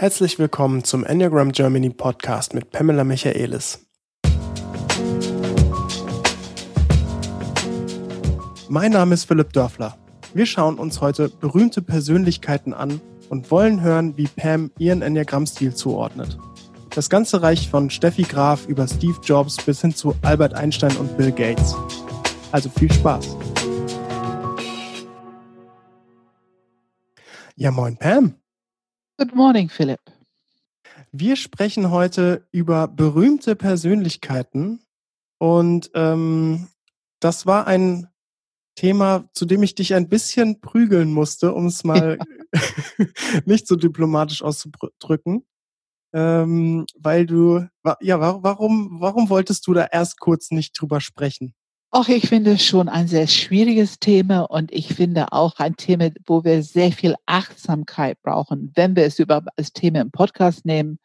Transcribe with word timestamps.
Herzlich 0.00 0.38
willkommen 0.38 0.82
zum 0.82 1.04
Enneagram 1.04 1.52
Germany 1.52 1.90
Podcast 1.90 2.54
mit 2.54 2.70
Pamela 2.70 3.04
Michaelis. 3.04 3.86
Mein 8.70 8.92
Name 8.92 9.12
ist 9.12 9.26
Philipp 9.26 9.52
Dörfler. 9.52 9.98
Wir 10.32 10.46
schauen 10.46 10.78
uns 10.78 11.02
heute 11.02 11.28
berühmte 11.28 11.82
Persönlichkeiten 11.82 12.72
an 12.72 13.02
und 13.28 13.50
wollen 13.50 13.82
hören, 13.82 14.16
wie 14.16 14.26
Pam 14.26 14.70
ihren 14.78 15.02
Enneagramm-Stil 15.02 15.74
zuordnet. 15.74 16.38
Das 16.94 17.10
Ganze 17.10 17.42
reicht 17.42 17.68
von 17.68 17.90
Steffi 17.90 18.22
Graf 18.22 18.66
über 18.68 18.88
Steve 18.88 19.18
Jobs 19.22 19.58
bis 19.58 19.82
hin 19.82 19.94
zu 19.94 20.14
Albert 20.22 20.54
Einstein 20.54 20.96
und 20.96 21.14
Bill 21.18 21.30
Gates. 21.30 21.76
Also 22.52 22.70
viel 22.70 22.90
Spaß. 22.90 23.36
Ja, 27.56 27.70
moin 27.70 27.98
Pam. 27.98 28.39
Good 29.20 29.34
morning, 29.34 29.68
Philipp. 29.68 30.00
Wir 31.12 31.36
sprechen 31.36 31.90
heute 31.90 32.48
über 32.52 32.88
berühmte 32.88 33.54
Persönlichkeiten 33.54 34.80
und 35.36 35.90
ähm, 35.92 36.68
das 37.20 37.44
war 37.44 37.66
ein 37.66 38.08
Thema, 38.76 39.28
zu 39.34 39.44
dem 39.44 39.62
ich 39.62 39.74
dich 39.74 39.92
ein 39.92 40.08
bisschen 40.08 40.62
prügeln 40.62 41.12
musste, 41.12 41.52
um 41.52 41.66
es 41.66 41.84
mal 41.84 42.18
nicht 43.44 43.66
so 43.66 43.76
diplomatisch 43.76 44.40
auszudrücken. 44.40 45.44
Ähm, 46.14 46.86
weil 46.98 47.26
du, 47.26 47.68
ja, 48.00 48.42
warum, 48.42 49.02
warum 49.02 49.28
wolltest 49.28 49.66
du 49.66 49.74
da 49.74 49.84
erst 49.84 50.18
kurz 50.18 50.50
nicht 50.50 50.80
drüber 50.80 51.02
sprechen? 51.02 51.52
Ach, 51.92 52.08
ich 52.08 52.28
finde 52.28 52.52
es 52.52 52.64
schon 52.64 52.88
ein 52.88 53.08
sehr 53.08 53.26
schwieriges 53.26 53.98
Thema 53.98 54.42
und 54.42 54.70
ich 54.70 54.94
finde 54.94 55.32
auch 55.32 55.58
ein 55.58 55.74
Thema, 55.74 56.10
wo 56.24 56.44
wir 56.44 56.62
sehr 56.62 56.92
viel 56.92 57.16
Achtsamkeit 57.26 58.22
brauchen, 58.22 58.70
wenn 58.76 58.94
wir 58.94 59.04
es 59.04 59.18
über 59.18 59.42
als 59.56 59.72
Thema 59.72 60.00
im 60.00 60.12
Podcast 60.12 60.64
nehmen, 60.64 61.00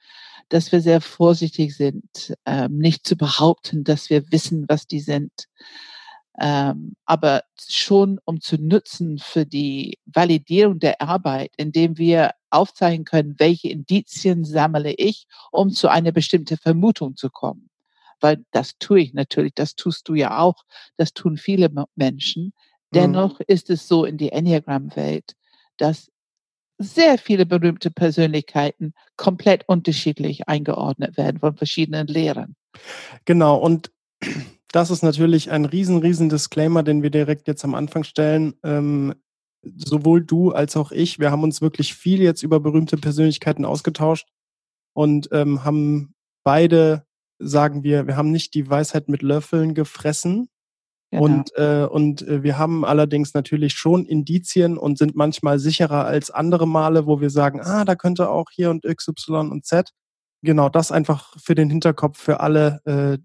dass 0.50 0.72
wir 0.72 0.82
sehr 0.82 1.02
vorsichtig 1.02 1.76
sind, 1.76 2.36
ähm, 2.46 2.78
nicht 2.78 3.08
zu 3.08 3.18
behaupten, 3.18 3.84
dass 3.84 4.12
wir 4.12 4.32
wissen, 4.32 4.66
was 4.70 4.86
die 4.86 5.00
sind, 5.00 5.48
ähm, 6.40 6.96
aber 7.06 7.42
schon 7.68 8.20
um 8.24 8.40
zu 8.40 8.58
nutzen 8.58 9.18
für 9.18 9.48
die 9.48 9.98
Validierung 10.06 10.78
der 10.78 11.02
Arbeit, 11.02 11.52
indem 11.58 11.98
wir 11.98 12.32
aufzeigen 12.52 13.06
können, 13.06 13.36
welche 13.40 13.70
Indizien 13.70 14.46
sammle 14.46 14.94
ich, 14.94 15.26
um 15.52 15.72
zu 15.72 15.88
einer 15.88 16.12
bestimmten 16.12 16.58
Vermutung 16.58 17.16
zu 17.16 17.32
kommen 17.32 17.72
weil 18.22 18.44
das 18.52 18.78
tue 18.80 19.02
ich 19.02 19.14
natürlich, 19.14 19.54
das 19.54 19.76
tust 19.76 20.08
du 20.08 20.16
ja 20.16 20.40
auch, 20.40 20.64
das 20.98 21.14
tun 21.14 21.38
viele 21.38 21.70
Menschen. 21.96 22.54
Dennoch 22.94 23.40
mhm. 23.40 23.46
ist 23.48 23.70
es 23.70 23.88
so 23.88 24.06
in 24.06 24.18
die 24.18 24.32
Enneagram-Welt, 24.32 25.34
dass 25.78 26.12
sehr 26.78 27.18
viele 27.18 27.46
berühmte 27.46 27.92
Persönlichkeiten 27.92 28.94
komplett 29.16 29.68
unterschiedlich 29.68 30.48
eingeordnet 30.48 31.18
werden 31.18 31.40
von 31.40 31.56
verschiedenen 31.56 32.08
Lehrern. 32.08 32.56
Genau, 33.24 33.58
und 33.58 33.92
das 34.72 34.92
ist 34.92 35.04
natürlich 35.04 35.52
ein 35.52 35.66
riesen, 35.66 36.00
riesen 36.00 36.30
Disclaimer, 36.30 36.84
den 36.84 37.02
wir 37.02 37.10
direkt 37.10 37.48
jetzt 37.48 37.64
am 37.64 37.76
Anfang 37.76 38.04
stellen. 38.04 38.56
Ähm, 38.64 39.16
sowohl 39.64 40.24
du 40.24 40.52
als 40.52 40.76
auch 40.76 40.92
ich, 40.92 41.20
wir 41.20 41.32
haben 41.32 41.44
uns 41.44 41.62
wirklich 41.62 41.96
viel 41.96 42.22
jetzt 42.22 42.44
über 42.44 42.60
berühmte 42.60 42.98
Persönlichkeiten 42.98 43.66
ausgetauscht 43.66 44.28
und 44.94 45.30
ähm, 45.32 45.64
haben 45.64 46.14
beide 46.44 47.06
sagen 47.40 47.84
wir, 47.84 48.08
wir 48.08 48.18
haben 48.18 48.32
nicht 48.32 48.54
die 48.54 48.70
Weisheit 48.70 49.10
mit 49.10 49.22
Löffeln 49.22 49.74
gefressen. 49.74 50.50
Genau. 51.12 51.24
Und, 51.24 51.52
äh, 51.56 51.88
und 51.90 52.24
äh, 52.24 52.44
wir 52.44 52.58
haben 52.58 52.84
allerdings 52.84 53.34
natürlich 53.34 53.74
schon 53.74 54.06
Indizien 54.06 54.78
und 54.78 54.98
sind 54.98 55.16
manchmal 55.16 55.60
sicherer 55.60 56.06
als 56.06 56.32
andere 56.32 56.68
Male, 56.68 57.06
wo 57.06 57.22
wir 57.22 57.30
sagen, 57.30 57.62
ah, 57.62 57.86
da 57.86 57.96
könnte 57.96 58.30
auch 58.30 58.48
hier 58.52 58.70
und 58.72 58.86
X, 58.86 59.08
Y 59.08 59.52
und 59.52 59.66
Z. 59.66 59.92
Genau, 60.42 60.70
das 60.70 60.92
einfach 60.92 61.36
für 61.42 61.56
den 61.56 61.70
Hinterkopf 61.70 62.20
für 62.20 62.40
alle 62.40 62.82
äh, 62.86 63.18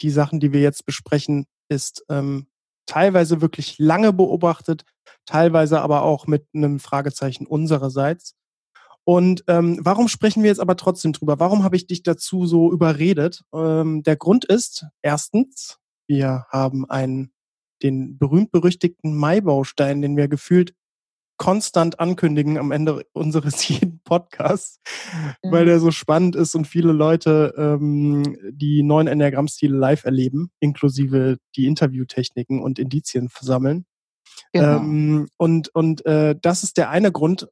die 0.00 0.10
Sachen, 0.10 0.40
die 0.40 0.52
wir 0.52 0.60
jetzt 0.60 0.86
besprechen, 0.86 1.46
ist 1.68 2.04
ähm, 2.08 2.48
teilweise 2.86 3.40
wirklich 3.40 3.78
lange 3.78 4.12
beobachtet, 4.12 4.84
teilweise 5.26 5.80
aber 5.80 6.02
auch 6.02 6.26
mit 6.26 6.46
einem 6.54 6.80
Fragezeichen 6.80 7.46
unsererseits. 7.46 8.34
Und 9.10 9.42
ähm, 9.48 9.80
warum 9.82 10.06
sprechen 10.06 10.44
wir 10.44 10.50
jetzt 10.50 10.60
aber 10.60 10.76
trotzdem 10.76 11.12
drüber? 11.12 11.40
Warum 11.40 11.64
habe 11.64 11.74
ich 11.74 11.88
dich 11.88 12.04
dazu 12.04 12.46
so 12.46 12.70
überredet? 12.70 13.42
Ähm, 13.52 14.04
der 14.04 14.14
Grund 14.14 14.44
ist, 14.44 14.86
erstens, 15.02 15.80
wir 16.06 16.46
haben 16.48 16.88
einen, 16.88 17.32
den 17.82 18.18
berühmt-berüchtigten 18.18 19.16
Maibaustein, 19.16 20.00
den 20.00 20.16
wir 20.16 20.28
gefühlt 20.28 20.74
konstant 21.38 21.98
ankündigen 21.98 22.56
am 22.56 22.70
Ende 22.70 23.04
unseres 23.12 23.66
jeden 23.68 24.00
Podcasts, 24.04 24.78
mhm. 25.42 25.50
weil 25.50 25.64
der 25.64 25.80
so 25.80 25.90
spannend 25.90 26.36
ist 26.36 26.54
und 26.54 26.68
viele 26.68 26.92
Leute 26.92 27.52
ähm, 27.58 28.36
die 28.52 28.84
neuen 28.84 29.08
Enneagramm-Stile 29.08 29.76
live 29.76 30.04
erleben, 30.04 30.52
inklusive 30.60 31.38
die 31.56 31.66
Interviewtechniken 31.66 32.62
und 32.62 32.78
Indizien 32.78 33.28
versammeln. 33.28 33.86
Genau. 34.52 34.76
Ähm, 34.76 35.28
und 35.36 35.74
und 35.74 36.06
äh, 36.06 36.36
das 36.40 36.62
ist 36.62 36.76
der 36.76 36.90
eine 36.90 37.10
Grund, 37.10 37.48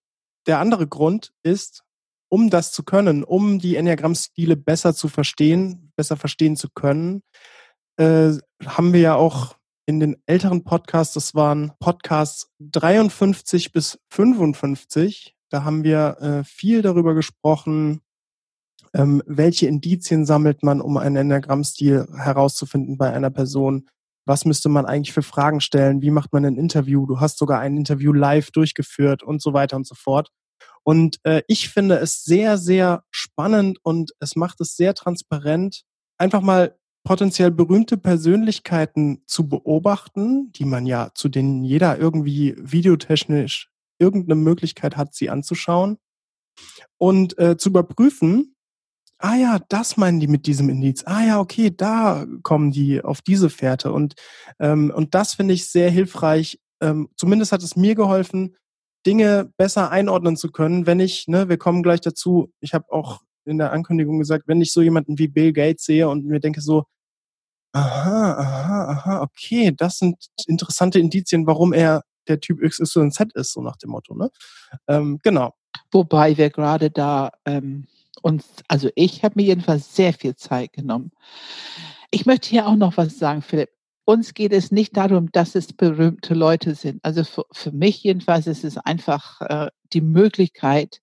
der 0.46 0.58
andere 0.58 0.86
Grund 0.86 1.32
ist, 1.42 1.84
um 2.28 2.50
das 2.50 2.72
zu 2.72 2.82
können, 2.82 3.24
um 3.24 3.58
die 3.58 3.76
Enneagramm-Stile 3.76 4.56
besser 4.56 4.94
zu 4.94 5.08
verstehen, 5.08 5.92
besser 5.96 6.16
verstehen 6.16 6.56
zu 6.56 6.68
können, 6.68 7.22
äh, 7.96 8.32
haben 8.64 8.92
wir 8.92 9.00
ja 9.00 9.14
auch 9.14 9.56
in 9.86 10.00
den 10.00 10.16
älteren 10.26 10.64
Podcasts, 10.64 11.14
das 11.14 11.34
waren 11.34 11.72
Podcasts 11.78 12.50
53 12.60 13.72
bis 13.72 13.98
55, 14.10 15.34
da 15.48 15.64
haben 15.64 15.82
wir 15.82 16.18
äh, 16.20 16.44
viel 16.44 16.82
darüber 16.82 17.14
gesprochen, 17.14 18.02
ähm, 18.94 19.22
welche 19.26 19.66
Indizien 19.66 20.26
sammelt 20.26 20.62
man, 20.62 20.80
um 20.80 20.98
einen 20.98 21.16
Enneagramm-Stil 21.16 22.06
herauszufinden 22.14 22.98
bei 22.98 23.12
einer 23.12 23.30
Person. 23.30 23.88
Was 24.28 24.44
müsste 24.44 24.68
man 24.68 24.84
eigentlich 24.84 25.14
für 25.14 25.22
Fragen 25.22 25.62
stellen? 25.62 26.02
Wie 26.02 26.10
macht 26.10 26.34
man 26.34 26.44
ein 26.44 26.58
Interview? 26.58 27.06
Du 27.06 27.18
hast 27.18 27.38
sogar 27.38 27.60
ein 27.60 27.78
Interview 27.78 28.12
live 28.12 28.50
durchgeführt 28.50 29.22
und 29.22 29.40
so 29.40 29.54
weiter 29.54 29.76
und 29.76 29.86
so 29.86 29.94
fort. 29.94 30.28
Und 30.82 31.18
äh, 31.24 31.40
ich 31.48 31.70
finde 31.70 31.96
es 31.96 32.24
sehr, 32.24 32.58
sehr 32.58 33.04
spannend 33.10 33.78
und 33.82 34.12
es 34.20 34.36
macht 34.36 34.60
es 34.60 34.76
sehr 34.76 34.92
transparent, 34.92 35.84
einfach 36.18 36.42
mal 36.42 36.76
potenziell 37.04 37.50
berühmte 37.50 37.96
Persönlichkeiten 37.96 39.22
zu 39.24 39.48
beobachten, 39.48 40.52
die 40.52 40.66
man 40.66 40.84
ja, 40.84 41.10
zu 41.14 41.30
denen 41.30 41.64
jeder 41.64 41.98
irgendwie 41.98 42.54
videotechnisch 42.58 43.70
irgendeine 43.98 44.38
Möglichkeit 44.38 44.98
hat, 44.98 45.14
sie 45.14 45.30
anzuschauen 45.30 45.96
und 46.98 47.38
äh, 47.38 47.56
zu 47.56 47.70
überprüfen, 47.70 48.56
ah 49.18 49.36
ja, 49.36 49.58
das 49.68 49.96
meinen 49.96 50.20
die 50.20 50.28
mit 50.28 50.46
diesem 50.46 50.68
Indiz. 50.68 51.02
Ah 51.06 51.24
ja, 51.24 51.40
okay, 51.40 51.70
da 51.74 52.26
kommen 52.42 52.70
die 52.70 53.02
auf 53.02 53.20
diese 53.22 53.50
Fährte. 53.50 53.92
Und, 53.92 54.14
ähm, 54.60 54.92
und 54.94 55.14
das 55.14 55.34
finde 55.34 55.54
ich 55.54 55.66
sehr 55.66 55.90
hilfreich. 55.90 56.58
Ähm, 56.80 57.08
zumindest 57.16 57.52
hat 57.52 57.62
es 57.62 57.76
mir 57.76 57.94
geholfen, 57.94 58.56
Dinge 59.06 59.52
besser 59.56 59.90
einordnen 59.90 60.36
zu 60.36 60.50
können, 60.50 60.86
wenn 60.86 61.00
ich, 61.00 61.28
ne, 61.28 61.48
wir 61.48 61.56
kommen 61.56 61.82
gleich 61.82 62.00
dazu, 62.00 62.52
ich 62.60 62.74
habe 62.74 62.90
auch 62.90 63.22
in 63.44 63.58
der 63.58 63.72
Ankündigung 63.72 64.18
gesagt, 64.18 64.46
wenn 64.46 64.60
ich 64.60 64.72
so 64.72 64.82
jemanden 64.82 65.18
wie 65.18 65.28
Bill 65.28 65.52
Gates 65.52 65.84
sehe 65.84 66.08
und 66.08 66.26
mir 66.26 66.40
denke 66.40 66.60
so, 66.60 66.84
aha, 67.72 68.32
aha, 68.34 68.84
aha, 68.92 69.22
okay, 69.22 69.72
das 69.76 69.98
sind 69.98 70.16
interessante 70.46 70.98
Indizien, 70.98 71.46
warum 71.46 71.72
er 71.72 72.02
der 72.28 72.40
Typ 72.40 72.60
XYZ 72.60 73.20
ist, 73.34 73.52
so 73.52 73.62
nach 73.62 73.76
dem 73.76 73.90
Motto, 73.90 74.14
ne? 74.14 74.30
Ähm, 74.86 75.18
genau. 75.22 75.54
Wobei 75.90 76.36
wir 76.36 76.50
gerade 76.50 76.90
da 76.90 77.30
ähm, 77.46 77.86
uns, 78.22 78.46
also 78.68 78.90
ich 78.94 79.24
habe 79.24 79.34
mir 79.36 79.46
jedenfalls 79.46 79.94
sehr 79.94 80.12
viel 80.12 80.36
Zeit 80.36 80.72
genommen. 80.72 81.12
Ich 82.10 82.26
möchte 82.26 82.48
hier 82.48 82.66
auch 82.66 82.76
noch 82.76 82.96
was 82.96 83.18
sagen, 83.18 83.42
Philipp 83.42 83.70
uns 84.08 84.32
geht 84.32 84.54
es 84.54 84.72
nicht 84.72 84.96
darum, 84.96 85.30
dass 85.32 85.54
es 85.54 85.74
berühmte 85.74 86.32
Leute 86.32 86.74
sind. 86.74 87.04
Also 87.04 87.24
für, 87.24 87.44
für 87.52 87.72
mich 87.72 88.02
jedenfalls 88.02 88.46
ist 88.46 88.64
es 88.64 88.78
einfach 88.78 89.42
äh, 89.42 89.68
die 89.92 90.00
Möglichkeit, 90.00 91.02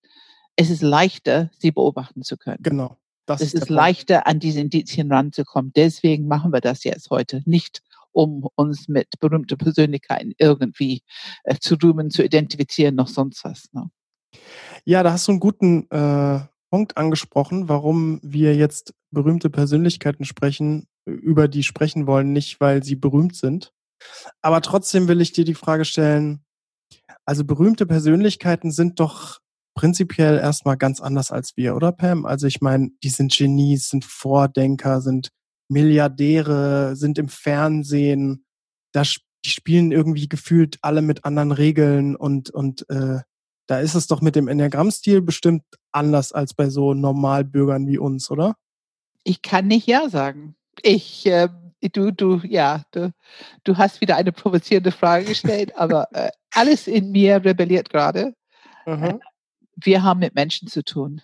es 0.56 0.72
ist 0.72 0.82
leichter, 0.82 1.52
sie 1.60 1.70
beobachten 1.70 2.24
zu 2.24 2.36
können. 2.36 2.64
Genau. 2.64 2.98
Das 3.28 3.42
es 3.42 3.54
ist, 3.54 3.62
ist 3.62 3.70
leichter, 3.70 4.26
an 4.26 4.40
diese 4.40 4.60
Indizien 4.60 5.12
ranzukommen. 5.12 5.72
Deswegen 5.76 6.28
machen 6.28 6.52
wir 6.52 6.62
das 6.62 6.84
jetzt 6.84 7.12
heute. 7.12 7.44
Nicht, 7.46 7.84
um 8.12 8.48
uns 8.56 8.88
mit 8.88 9.20
berühmten 9.20 9.56
Persönlichkeiten 9.56 10.34
irgendwie 10.40 11.04
äh, 11.44 11.58
zu 11.60 11.76
rühmen, 11.76 12.10
zu 12.10 12.24
identifizieren, 12.24 12.96
noch 12.96 13.08
sonst 13.08 13.44
was. 13.44 13.72
Ne? 13.72 13.92
Ja, 14.84 15.04
da 15.04 15.12
hast 15.12 15.28
du 15.28 15.34
einen 15.34 15.40
guten 15.40 15.88
äh, 15.92 16.40
Punkt 16.72 16.98
angesprochen, 16.98 17.70
warum 17.70 18.20
wir 18.24 18.56
jetzt 18.56 18.94
berühmte 19.12 19.50
Persönlichkeiten 19.50 20.26
sprechen, 20.26 20.88
über 21.06 21.48
die 21.48 21.64
sprechen 21.64 22.08
wollen, 22.08 22.34
nicht 22.34 22.60
weil 22.60 22.84
sie 22.84 22.96
berühmt 22.96 23.36
sind. 23.36 23.72
Aber 24.42 24.62
trotzdem 24.62 25.08
will 25.08 25.22
ich 25.22 25.32
dir 25.32 25.46
die 25.46 25.54
Frage 25.54 25.86
stellen, 25.86 26.44
also 27.26 27.44
berühmte 27.44 27.86
Persönlichkeiten 27.86 28.72
sind 28.72 29.00
doch 29.00 29.40
prinzipiell 29.76 30.38
erstmal 30.38 30.78
ganz 30.78 31.02
anders 31.02 31.32
als 31.32 31.56
wir, 31.56 31.76
oder 31.76 31.92
Pam? 31.92 32.26
Also 32.26 32.48
ich 32.48 32.62
meine, 32.62 32.90
die 33.04 33.10
sind 33.10 33.36
Genies, 33.36 33.90
sind 33.90 34.06
Vordenker, 34.06 35.02
sind 35.02 35.30
Milliardäre, 35.70 36.96
sind 36.96 37.18
im 37.18 37.30
Fernsehen, 37.30 38.46
da 38.94 39.04
die 39.46 39.50
spielen 39.52 39.92
irgendwie 39.92 40.28
gefühlt 40.28 40.78
alle 40.82 41.02
mit 41.02 41.26
anderen 41.26 41.52
Regeln 41.52 42.16
und 42.16 42.50
und 42.50 42.90
äh, 42.90 43.20
da 43.68 43.80
ist 43.80 43.96
es 43.96 44.08
doch 44.08 44.22
mit 44.22 44.36
dem 44.36 44.48
Enneagramm-Stil 44.48 45.22
bestimmt 45.22 45.64
anders 45.92 46.32
als 46.32 46.54
bei 46.54 46.70
so 46.70 46.94
Normalbürgern 46.94 47.88
wie 47.88 47.98
uns, 47.98 48.30
oder? 48.30 48.56
Ich 49.24 49.42
kann 49.42 49.68
nicht 49.68 49.88
Ja 49.88 50.10
sagen. 50.10 50.56
Ich, 50.82 51.26
äh, 51.26 51.50
du, 51.82 52.12
du, 52.12 52.42
ja, 52.44 52.84
du, 52.92 53.12
du 53.64 53.78
hast 53.78 54.02
wieder 54.02 54.18
eine 54.18 54.32
provozierende 54.32 54.92
Frage 54.92 55.26
gestellt, 55.26 55.74
aber 55.78 56.08
äh, 56.14 56.30
alles 56.52 56.88
in 56.88 57.12
mir 57.12 57.44
rebelliert 57.44 57.90
gerade. 57.90 58.36
Mhm. 58.86 59.20
Wir 59.76 60.04
haben 60.04 60.20
mit 60.20 60.36
Menschen 60.36 60.68
zu 60.68 60.84
tun. 60.84 61.22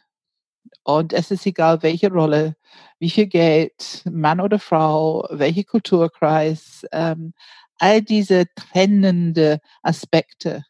Und 0.84 1.14
es 1.14 1.30
ist 1.30 1.46
egal, 1.46 1.84
welche 1.84 2.12
Rolle, 2.12 2.56
wie 2.98 3.10
viel 3.10 3.28
Geld, 3.28 4.04
Mann 4.10 4.42
oder 4.42 4.58
Frau, 4.58 5.28
welcher 5.30 5.64
Kulturkreis, 5.64 6.86
ähm, 6.92 7.34
all 7.78 8.02
diese 8.02 8.46
trennende 8.56 9.60
Aspekte 9.84 10.66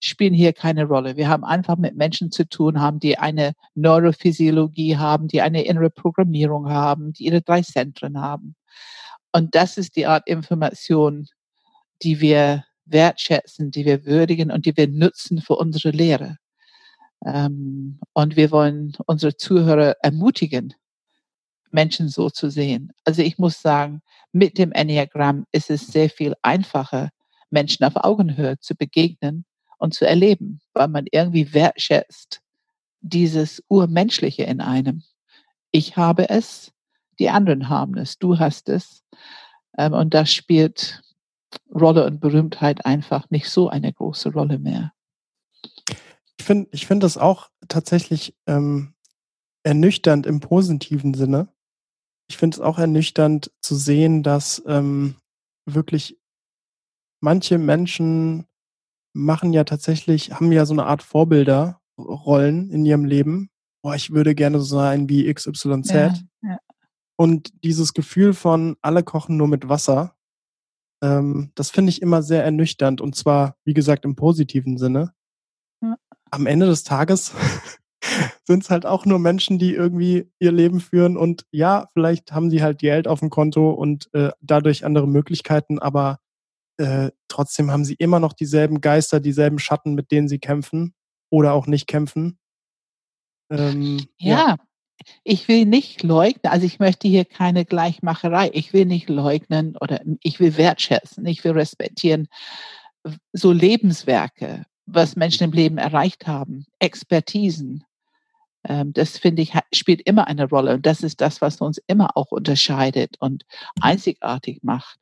spielen 0.00 0.34
hier 0.34 0.52
keine 0.52 0.84
Rolle. 0.84 1.16
Wir 1.16 1.28
haben 1.28 1.44
einfach 1.44 1.76
mit 1.76 1.96
Menschen 1.96 2.30
zu 2.30 2.48
tun 2.48 2.80
haben, 2.80 3.00
die 3.00 3.18
eine 3.18 3.52
Neurophysiologie 3.74 4.96
haben, 4.96 5.28
die 5.28 5.42
eine 5.42 5.64
innere 5.64 5.90
Programmierung 5.90 6.68
haben, 6.70 7.12
die 7.12 7.24
ihre 7.24 7.42
drei 7.42 7.62
Zentren 7.62 8.20
haben. 8.20 8.54
Und 9.32 9.54
das 9.54 9.76
ist 9.76 9.96
die 9.96 10.06
Art 10.06 10.26
Information, 10.28 11.26
die 12.02 12.20
wir 12.20 12.64
wertschätzen, 12.84 13.70
die 13.70 13.84
wir 13.84 14.06
würdigen 14.06 14.50
und 14.50 14.66
die 14.66 14.76
wir 14.76 14.88
nutzen 14.88 15.40
für 15.40 15.56
unsere 15.56 15.90
Lehre. 15.90 16.38
Ähm, 17.24 18.00
und 18.12 18.36
wir 18.36 18.50
wollen 18.50 18.92
unsere 19.06 19.36
Zuhörer 19.36 19.96
ermutigen, 20.02 20.74
Menschen 21.70 22.08
so 22.08 22.30
zu 22.30 22.50
sehen. 22.50 22.92
Also 23.04 23.22
ich 23.22 23.38
muss 23.38 23.60
sagen, 23.60 24.00
mit 24.32 24.56
dem 24.58 24.72
Enneagramm 24.72 25.44
ist 25.52 25.70
es 25.70 25.88
sehr 25.88 26.08
viel 26.08 26.34
einfacher, 26.42 27.10
Menschen 27.50 27.84
auf 27.84 27.96
Augenhöhe 27.96 28.58
zu 28.60 28.74
begegnen 28.74 29.44
und 29.78 29.94
zu 29.94 30.06
erleben, 30.06 30.60
weil 30.74 30.88
man 30.88 31.06
irgendwie 31.10 31.52
wertschätzt 31.54 32.40
dieses 33.00 33.62
Urmenschliche 33.68 34.42
in 34.42 34.60
einem. 34.60 35.02
Ich 35.70 35.96
habe 35.96 36.28
es, 36.28 36.72
die 37.18 37.30
anderen 37.30 37.68
haben 37.68 37.96
es, 37.96 38.18
du 38.18 38.38
hast 38.38 38.68
es. 38.68 39.02
Ähm, 39.76 39.92
und 39.92 40.14
das 40.14 40.32
spielt 40.32 41.02
Rolle 41.74 42.04
und 42.04 42.20
Berühmtheit 42.20 42.84
einfach 42.84 43.30
nicht 43.30 43.48
so 43.48 43.68
eine 43.68 43.92
große 43.92 44.32
Rolle 44.32 44.58
mehr. 44.58 44.92
Ich 46.38 46.44
finde 46.44 46.68
ich 46.72 46.86
finde 46.86 47.04
das 47.04 47.16
auch 47.16 47.50
tatsächlich 47.68 48.34
ähm, 48.46 48.94
ernüchternd 49.62 50.26
im 50.26 50.40
positiven 50.40 51.14
Sinne. 51.14 51.48
Ich 52.28 52.36
finde 52.36 52.56
es 52.56 52.60
auch 52.60 52.78
ernüchternd 52.78 53.50
zu 53.60 53.74
sehen, 53.74 54.22
dass 54.22 54.62
ähm, 54.66 55.16
wirklich 55.64 56.18
manche 57.20 57.58
Menschen 57.58 58.46
machen 59.12 59.52
ja 59.52 59.64
tatsächlich, 59.64 60.32
haben 60.32 60.52
ja 60.52 60.66
so 60.66 60.74
eine 60.74 60.86
Art 60.86 61.02
Vorbilderrollen 61.02 62.70
in 62.70 62.84
ihrem 62.84 63.04
Leben. 63.04 63.50
Boah, 63.82 63.94
ich 63.94 64.10
würde 64.10 64.34
gerne 64.34 64.58
so 64.58 64.76
sein 64.76 65.08
wie 65.08 65.32
XYZ. 65.32 65.90
Ja, 65.90 66.14
ja. 66.42 66.58
Und 67.16 67.64
dieses 67.64 67.94
Gefühl 67.94 68.34
von 68.34 68.76
alle 68.80 69.02
kochen 69.02 69.36
nur 69.36 69.48
mit 69.48 69.68
Wasser, 69.68 70.14
ähm, 71.02 71.50
das 71.54 71.70
finde 71.70 71.90
ich 71.90 72.02
immer 72.02 72.22
sehr 72.22 72.44
ernüchternd. 72.44 73.00
Und 73.00 73.16
zwar, 73.16 73.56
wie 73.64 73.74
gesagt, 73.74 74.04
im 74.04 74.16
positiven 74.16 74.78
Sinne. 74.78 75.12
Ja. 75.82 75.96
Am 76.30 76.46
Ende 76.46 76.66
des 76.66 76.84
Tages 76.84 77.32
sind 78.44 78.62
es 78.62 78.70
halt 78.70 78.86
auch 78.86 79.06
nur 79.06 79.18
Menschen, 79.18 79.58
die 79.58 79.74
irgendwie 79.74 80.30
ihr 80.38 80.52
Leben 80.52 80.80
führen. 80.80 81.16
Und 81.16 81.44
ja, 81.50 81.88
vielleicht 81.92 82.32
haben 82.32 82.50
sie 82.50 82.62
halt 82.62 82.78
Geld 82.78 83.08
auf 83.08 83.20
dem 83.20 83.30
Konto 83.30 83.70
und 83.70 84.12
äh, 84.14 84.30
dadurch 84.40 84.84
andere 84.84 85.06
Möglichkeiten, 85.06 85.78
aber 85.78 86.18
äh, 86.78 87.10
trotzdem 87.28 87.70
haben 87.70 87.84
sie 87.84 87.94
immer 87.94 88.20
noch 88.20 88.32
dieselben 88.32 88.80
Geister, 88.80 89.20
dieselben 89.20 89.58
Schatten, 89.58 89.94
mit 89.94 90.10
denen 90.10 90.28
sie 90.28 90.38
kämpfen 90.38 90.94
oder 91.30 91.52
auch 91.52 91.66
nicht 91.66 91.86
kämpfen. 91.86 92.38
Ähm, 93.50 94.06
ja, 94.18 94.38
ja, 94.38 94.56
ich 95.24 95.48
will 95.48 95.64
nicht 95.64 96.02
leugnen, 96.02 96.52
also 96.52 96.66
ich 96.66 96.78
möchte 96.78 97.08
hier 97.08 97.24
keine 97.24 97.64
Gleichmacherei. 97.64 98.50
Ich 98.52 98.72
will 98.72 98.84
nicht 98.84 99.08
leugnen 99.08 99.76
oder 99.80 100.00
ich 100.22 100.40
will 100.40 100.56
wertschätzen, 100.56 101.26
ich 101.26 101.44
will 101.44 101.52
respektieren 101.52 102.28
so 103.32 103.52
Lebenswerke, 103.52 104.64
was 104.86 105.16
Menschen 105.16 105.44
im 105.44 105.52
Leben 105.52 105.78
erreicht 105.78 106.26
haben, 106.26 106.66
Expertisen. 106.78 107.84
Ähm, 108.64 108.92
das 108.92 109.18
finde 109.18 109.42
ich 109.42 109.52
spielt 109.72 110.02
immer 110.02 110.26
eine 110.26 110.48
Rolle 110.48 110.74
und 110.74 110.86
das 110.86 111.02
ist 111.02 111.20
das, 111.20 111.40
was 111.40 111.60
uns 111.60 111.80
immer 111.86 112.16
auch 112.16 112.30
unterscheidet 112.32 113.16
und 113.20 113.44
einzigartig 113.80 114.60
macht. 114.62 114.98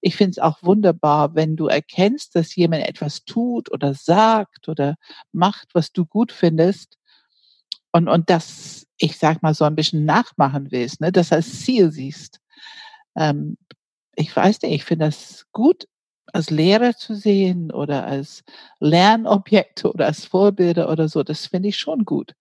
Ich 0.00 0.16
finde 0.16 0.32
es 0.32 0.38
auch 0.38 0.62
wunderbar, 0.62 1.34
wenn 1.34 1.56
du 1.56 1.66
erkennst, 1.66 2.34
dass 2.34 2.54
jemand 2.56 2.86
etwas 2.86 3.24
tut 3.24 3.70
oder 3.70 3.94
sagt 3.94 4.68
oder 4.68 4.96
macht, 5.32 5.68
was 5.74 5.92
du 5.92 6.06
gut 6.06 6.32
findest 6.32 6.96
und, 7.92 8.08
und 8.08 8.30
das, 8.30 8.86
ich 8.98 9.18
sag 9.18 9.42
mal, 9.42 9.54
so 9.54 9.64
ein 9.64 9.76
bisschen 9.76 10.04
nachmachen 10.04 10.70
willst, 10.70 11.00
ne, 11.00 11.12
das 11.12 11.32
als 11.32 11.60
Ziel 11.60 11.90
siehst. 11.90 12.40
Ähm, 13.16 13.56
ich 14.14 14.34
weiß 14.34 14.62
nicht, 14.62 14.74
ich 14.74 14.84
finde 14.84 15.06
das 15.06 15.46
gut, 15.52 15.86
als 16.32 16.50
Lehrer 16.50 16.94
zu 16.94 17.14
sehen 17.14 17.72
oder 17.72 18.06
als 18.06 18.44
Lernobjekte 18.78 19.92
oder 19.92 20.06
als 20.06 20.24
Vorbilder 20.26 20.90
oder 20.90 21.08
so, 21.08 21.22
das 21.22 21.46
finde 21.46 21.68
ich 21.68 21.78
schon 21.78 22.04
gut. 22.04 22.34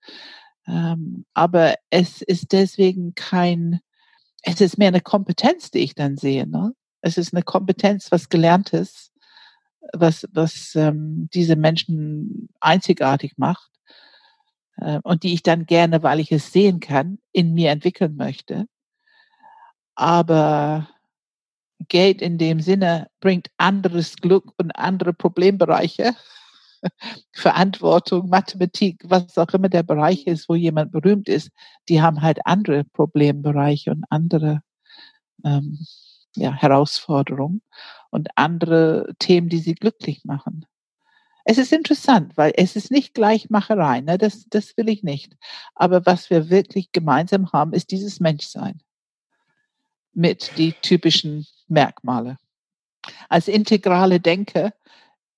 Ähm, 0.67 1.25
aber 1.33 1.75
es 1.89 2.21
ist 2.21 2.51
deswegen 2.51 3.15
kein, 3.15 3.79
es 4.43 4.61
ist 4.61 4.77
mehr 4.77 4.89
eine 4.89 5.01
Kompetenz, 5.01 5.71
die 5.71 5.79
ich 5.79 5.95
dann 5.95 6.17
sehe. 6.17 6.47
Ne? 6.47 6.73
Es 7.01 7.17
ist 7.17 7.33
eine 7.33 7.43
Kompetenz, 7.43 8.11
was 8.11 8.29
Gelerntes, 8.29 9.11
was, 9.93 10.27
was 10.31 10.75
ähm, 10.75 11.29
diese 11.33 11.55
Menschen 11.55 12.49
einzigartig 12.59 13.37
macht 13.37 13.71
äh, 14.77 14.99
und 15.03 15.23
die 15.23 15.33
ich 15.33 15.43
dann 15.43 15.65
gerne, 15.65 16.03
weil 16.03 16.19
ich 16.19 16.31
es 16.31 16.51
sehen 16.51 16.79
kann, 16.79 17.19
in 17.31 17.53
mir 17.53 17.71
entwickeln 17.71 18.15
möchte. 18.15 18.65
Aber 19.95 20.89
Geld 21.87 22.21
in 22.21 22.37
dem 22.37 22.59
Sinne 22.59 23.09
bringt 23.19 23.49
anderes 23.57 24.17
Glück 24.17 24.53
und 24.57 24.71
andere 24.71 25.13
Problembereiche. 25.13 26.15
Verantwortung, 27.33 28.29
Mathematik, 28.29 29.01
was 29.05 29.37
auch 29.37 29.49
immer 29.49 29.69
der 29.69 29.83
Bereich 29.83 30.27
ist, 30.27 30.47
wo 30.47 30.55
jemand 30.55 30.91
berühmt 30.91 31.27
ist, 31.27 31.49
die 31.89 32.01
haben 32.01 32.21
halt 32.21 32.39
andere 32.45 32.85
Problembereiche 32.85 33.91
und 33.91 34.05
andere 34.09 34.61
ähm, 35.43 35.77
ja, 36.35 36.53
Herausforderung 36.53 37.61
und 38.09 38.29
andere 38.35 39.13
Themen, 39.19 39.49
die 39.49 39.59
sie 39.59 39.75
glücklich 39.75 40.23
machen. 40.25 40.65
Es 41.45 41.57
ist 41.57 41.73
interessant, 41.73 42.37
weil 42.37 42.53
es 42.55 42.75
ist 42.75 42.91
nicht 42.91 43.13
Gleichmacherei, 43.13 44.01
ne? 44.01 44.17
das, 44.17 44.45
das 44.49 44.77
will 44.77 44.89
ich 44.89 45.03
nicht. 45.03 45.35
Aber 45.73 46.05
was 46.05 46.29
wir 46.29 46.49
wirklich 46.49 46.91
gemeinsam 46.91 47.51
haben, 47.51 47.73
ist 47.73 47.91
dieses 47.91 48.19
Menschsein 48.19 48.81
mit 50.13 50.57
die 50.57 50.73
typischen 50.73 51.47
Merkmale. 51.67 52.37
Als 53.29 53.47
integrale 53.47 54.19
Denker 54.19 54.73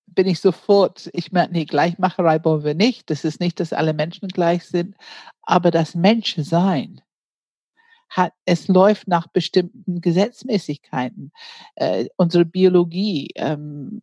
bin 0.07 0.27
ich 0.27 0.39
sofort, 0.39 1.09
ich 1.13 1.31
meine, 1.31 1.53
nee, 1.53 1.65
Gleichmacherei 1.65 2.43
wollen 2.43 2.63
wir 2.63 2.75
nicht. 2.75 3.09
Das 3.09 3.23
ist 3.23 3.39
nicht, 3.39 3.59
dass 3.59 3.73
alle 3.73 3.93
Menschen 3.93 4.27
gleich 4.27 4.65
sind, 4.65 4.95
aber 5.43 5.71
das 5.71 5.95
Menschsein 5.95 7.01
hat, 8.11 8.33
es 8.45 8.67
läuft 8.67 9.07
nach 9.07 9.27
bestimmten 9.27 10.01
Gesetzmäßigkeiten. 10.01 11.31
Äh, 11.75 12.05
unsere 12.17 12.45
Biologie, 12.45 13.31
ähm, 13.35 14.01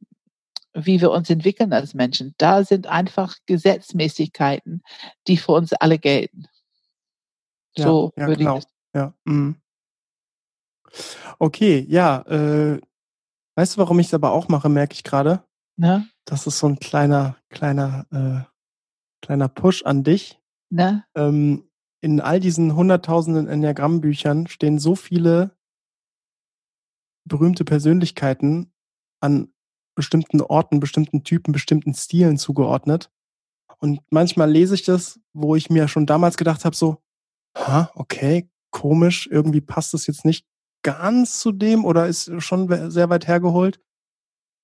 wie 0.73 1.01
wir 1.01 1.11
uns 1.11 1.29
entwickeln 1.31 1.73
als 1.73 1.95
Menschen, 1.95 2.35
da 2.39 2.65
sind 2.65 2.87
einfach 2.87 3.37
Gesetzmäßigkeiten, 3.47 4.83
die 5.27 5.37
für 5.37 5.53
uns 5.53 5.73
alle 5.75 5.99
gelten. 5.99 6.47
So 7.77 8.13
ja, 8.17 8.23
ja, 8.23 8.29
würde 8.29 8.39
genau. 8.39 8.59
ich 8.59 8.65
Ja. 8.95 9.15
Mhm. 9.25 9.57
Okay, 11.39 11.85
ja. 11.89 12.23
Äh, 12.23 12.81
weißt 13.57 13.77
du, 13.77 13.79
warum 13.79 13.99
ich 13.99 14.07
es 14.07 14.15
aber 14.15 14.33
auch 14.33 14.49
mache, 14.49 14.69
merke 14.69 14.95
ich 14.95 15.05
gerade? 15.05 15.45
Ne? 15.77 16.09
Das 16.25 16.47
ist 16.47 16.59
so 16.59 16.67
ein 16.67 16.79
kleiner, 16.79 17.37
kleiner, 17.51 18.07
äh, 18.11 19.25
kleiner 19.25 19.49
Push 19.49 19.85
an 19.85 20.03
dich. 20.03 20.41
Ähm, 21.15 21.68
in 22.01 22.21
all 22.21 22.41
diesen 22.41 22.75
hunderttausenden 22.75 23.49
Enneagramm-Büchern 23.49 24.47
stehen 24.47 24.79
so 24.79 24.95
viele 24.95 25.57
berühmte 27.25 27.65
Persönlichkeiten 27.65 28.73
an 29.21 29.53
bestimmten 29.95 30.41
Orten, 30.41 30.81
bestimmten 30.81 31.25
Typen, 31.25 31.53
bestimmten 31.53 31.93
Stilen 31.95 32.39
zugeordnet. 32.39 33.11
Und 33.79 34.01
manchmal 34.11 34.51
lese 34.51 34.75
ich 34.75 34.85
das, 34.85 35.21
wo 35.33 35.57
ich 35.57 35.71
mir 35.71 35.89
schon 35.89 36.07
damals 36.07 36.37
gedacht 36.37 36.65
habe, 36.65 36.77
so, 36.77 37.03
ha, 37.57 37.91
okay, 37.95 38.49
komisch, 38.71 39.29
irgendwie 39.31 39.61
passt 39.61 39.95
das 39.95 40.07
jetzt 40.07 40.25
nicht 40.25 40.47
ganz 40.83 41.41
zu 41.41 41.53
dem 41.53 41.85
oder 41.85 42.07
ist 42.07 42.31
schon 42.43 42.91
sehr 42.91 43.11
weit 43.11 43.27
hergeholt. 43.27 43.81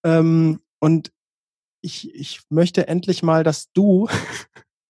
Ähm, 0.04 0.60
und 0.80 1.12
ich, 1.82 2.14
ich 2.14 2.42
möchte 2.48 2.88
endlich 2.88 3.22
mal, 3.22 3.44
dass 3.44 3.72
du 3.72 4.08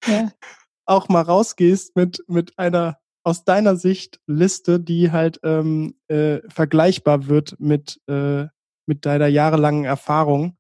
ja 0.07 0.31
auch 0.87 1.09
mal 1.09 1.23
rausgehst 1.23 1.97
mit, 1.97 2.25
mit 2.29 2.59
einer 2.59 2.99
aus 3.23 3.45
deiner 3.45 3.77
Sicht 3.77 4.21
Liste, 4.27 4.81
die 4.81 5.11
halt 5.11 5.41
ähm, 5.43 5.95
äh, 6.09 6.41
vergleichbar 6.49 7.27
wird 7.27 7.59
mit, 7.59 8.01
äh, 8.07 8.47
mit 8.87 9.07
deiner 9.07 9.29
jahrelangen 9.29 9.85
Erfahrung 9.85 10.59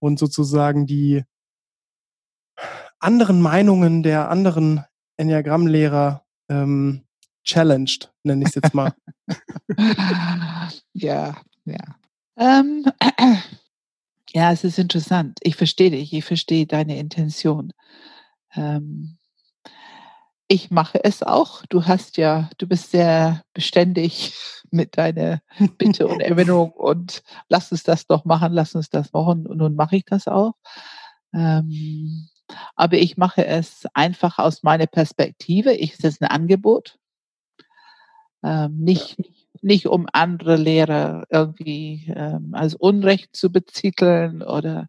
und 0.00 0.18
sozusagen 0.18 0.86
die, 0.86 1.22
anderen 3.00 3.40
Meinungen 3.40 4.02
der 4.02 4.30
anderen 4.30 4.84
Enneagramm-Lehrer 5.16 6.24
ähm, 6.48 7.02
challenged, 7.44 8.12
nenne 8.22 8.42
ich 8.42 8.50
es 8.50 8.54
jetzt 8.56 8.74
mal. 8.74 8.92
ja, 10.92 11.36
ja. 11.64 11.96
Ähm, 12.36 12.84
ja, 14.30 14.52
es 14.52 14.64
ist 14.64 14.78
interessant. 14.78 15.38
Ich 15.42 15.56
verstehe 15.56 15.90
dich, 15.90 16.12
ich 16.12 16.24
verstehe 16.24 16.66
deine 16.66 16.98
Intention. 16.98 17.72
Ähm, 18.54 19.16
ich 20.50 20.72
mache 20.72 21.02
es 21.04 21.22
auch. 21.22 21.64
Du 21.68 21.86
hast 21.86 22.16
ja, 22.16 22.50
du 22.58 22.66
bist 22.66 22.90
sehr 22.90 23.42
beständig 23.54 24.34
mit 24.72 24.98
deiner 24.98 25.40
Bitte 25.78 26.08
und 26.08 26.20
Erinnerung 26.20 26.72
und 26.72 27.22
lass 27.48 27.70
uns 27.70 27.84
das 27.84 28.06
doch 28.06 28.24
machen, 28.24 28.52
lass 28.52 28.74
uns 28.74 28.90
das 28.90 29.12
machen. 29.12 29.46
Und 29.46 29.58
nun 29.58 29.76
mache 29.76 29.96
ich 29.96 30.04
das 30.04 30.26
auch. 30.26 30.54
Ähm, 31.32 32.28
aber 32.74 32.98
ich 32.98 33.16
mache 33.16 33.46
es 33.46 33.86
einfach 33.94 34.40
aus 34.40 34.64
meiner 34.64 34.88
Perspektive. 34.88 35.72
Ich, 35.72 35.92
es 35.92 36.00
ist 36.04 36.20
ein 36.20 36.28
Angebot. 36.28 36.98
Ähm, 38.42 38.76
nicht, 38.76 39.18
nicht 39.62 39.86
um 39.86 40.08
andere 40.12 40.56
Lehrer 40.56 41.26
irgendwie 41.30 42.12
ähm, 42.16 42.54
als 42.54 42.74
Unrecht 42.74 43.36
zu 43.36 43.52
bezitteln 43.52 44.42
oder 44.42 44.88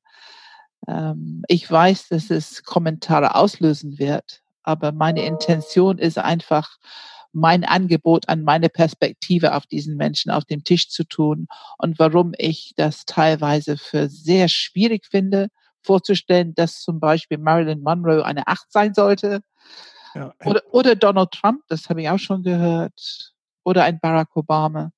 ähm, 0.88 1.44
ich 1.48 1.70
weiß, 1.70 2.08
dass 2.08 2.32
es 2.32 2.64
Kommentare 2.64 3.36
auslösen 3.36 4.00
wird, 4.00 4.41
aber 4.64 4.92
meine 4.92 5.24
Intention 5.26 5.98
ist 5.98 6.18
einfach, 6.18 6.78
mein 7.34 7.64
Angebot 7.64 8.28
an 8.28 8.44
meine 8.44 8.70
Perspektive 8.70 9.56
auf 9.56 9.66
diesen 9.66 9.96
Menschen 9.96 10.32
auf 10.32 10.46
dem 10.46 10.64
Tisch 10.64 10.90
zu 10.90 11.04
tun 11.06 11.48
und 11.78 11.98
warum 11.98 12.34
ich 12.38 12.74
das 12.76 13.06
teilweise 13.06 13.78
für 13.78 14.10
sehr 14.10 14.50
schwierig 14.50 15.06
finde, 15.06 15.48
vorzustellen, 15.84 16.54
dass 16.56 16.82
zum 16.82 17.00
Beispiel 17.00 17.38
Marilyn 17.38 17.82
Monroe 17.82 18.24
eine 18.24 18.48
Acht 18.48 18.72
sein 18.72 18.94
sollte. 18.94 19.42
Ja. 20.14 20.34
Oder, 20.46 20.62
oder 20.72 20.96
Donald 20.96 21.32
Trump, 21.32 21.62
das 21.70 21.90
habe 21.90 22.02
ich 22.02 22.10
auch 22.10 22.20
schon 22.20 22.44
gehört. 22.44 23.34
Oder 23.64 23.84
ein 23.84 24.00
Barack 24.00 24.36
Obama. 24.36 24.92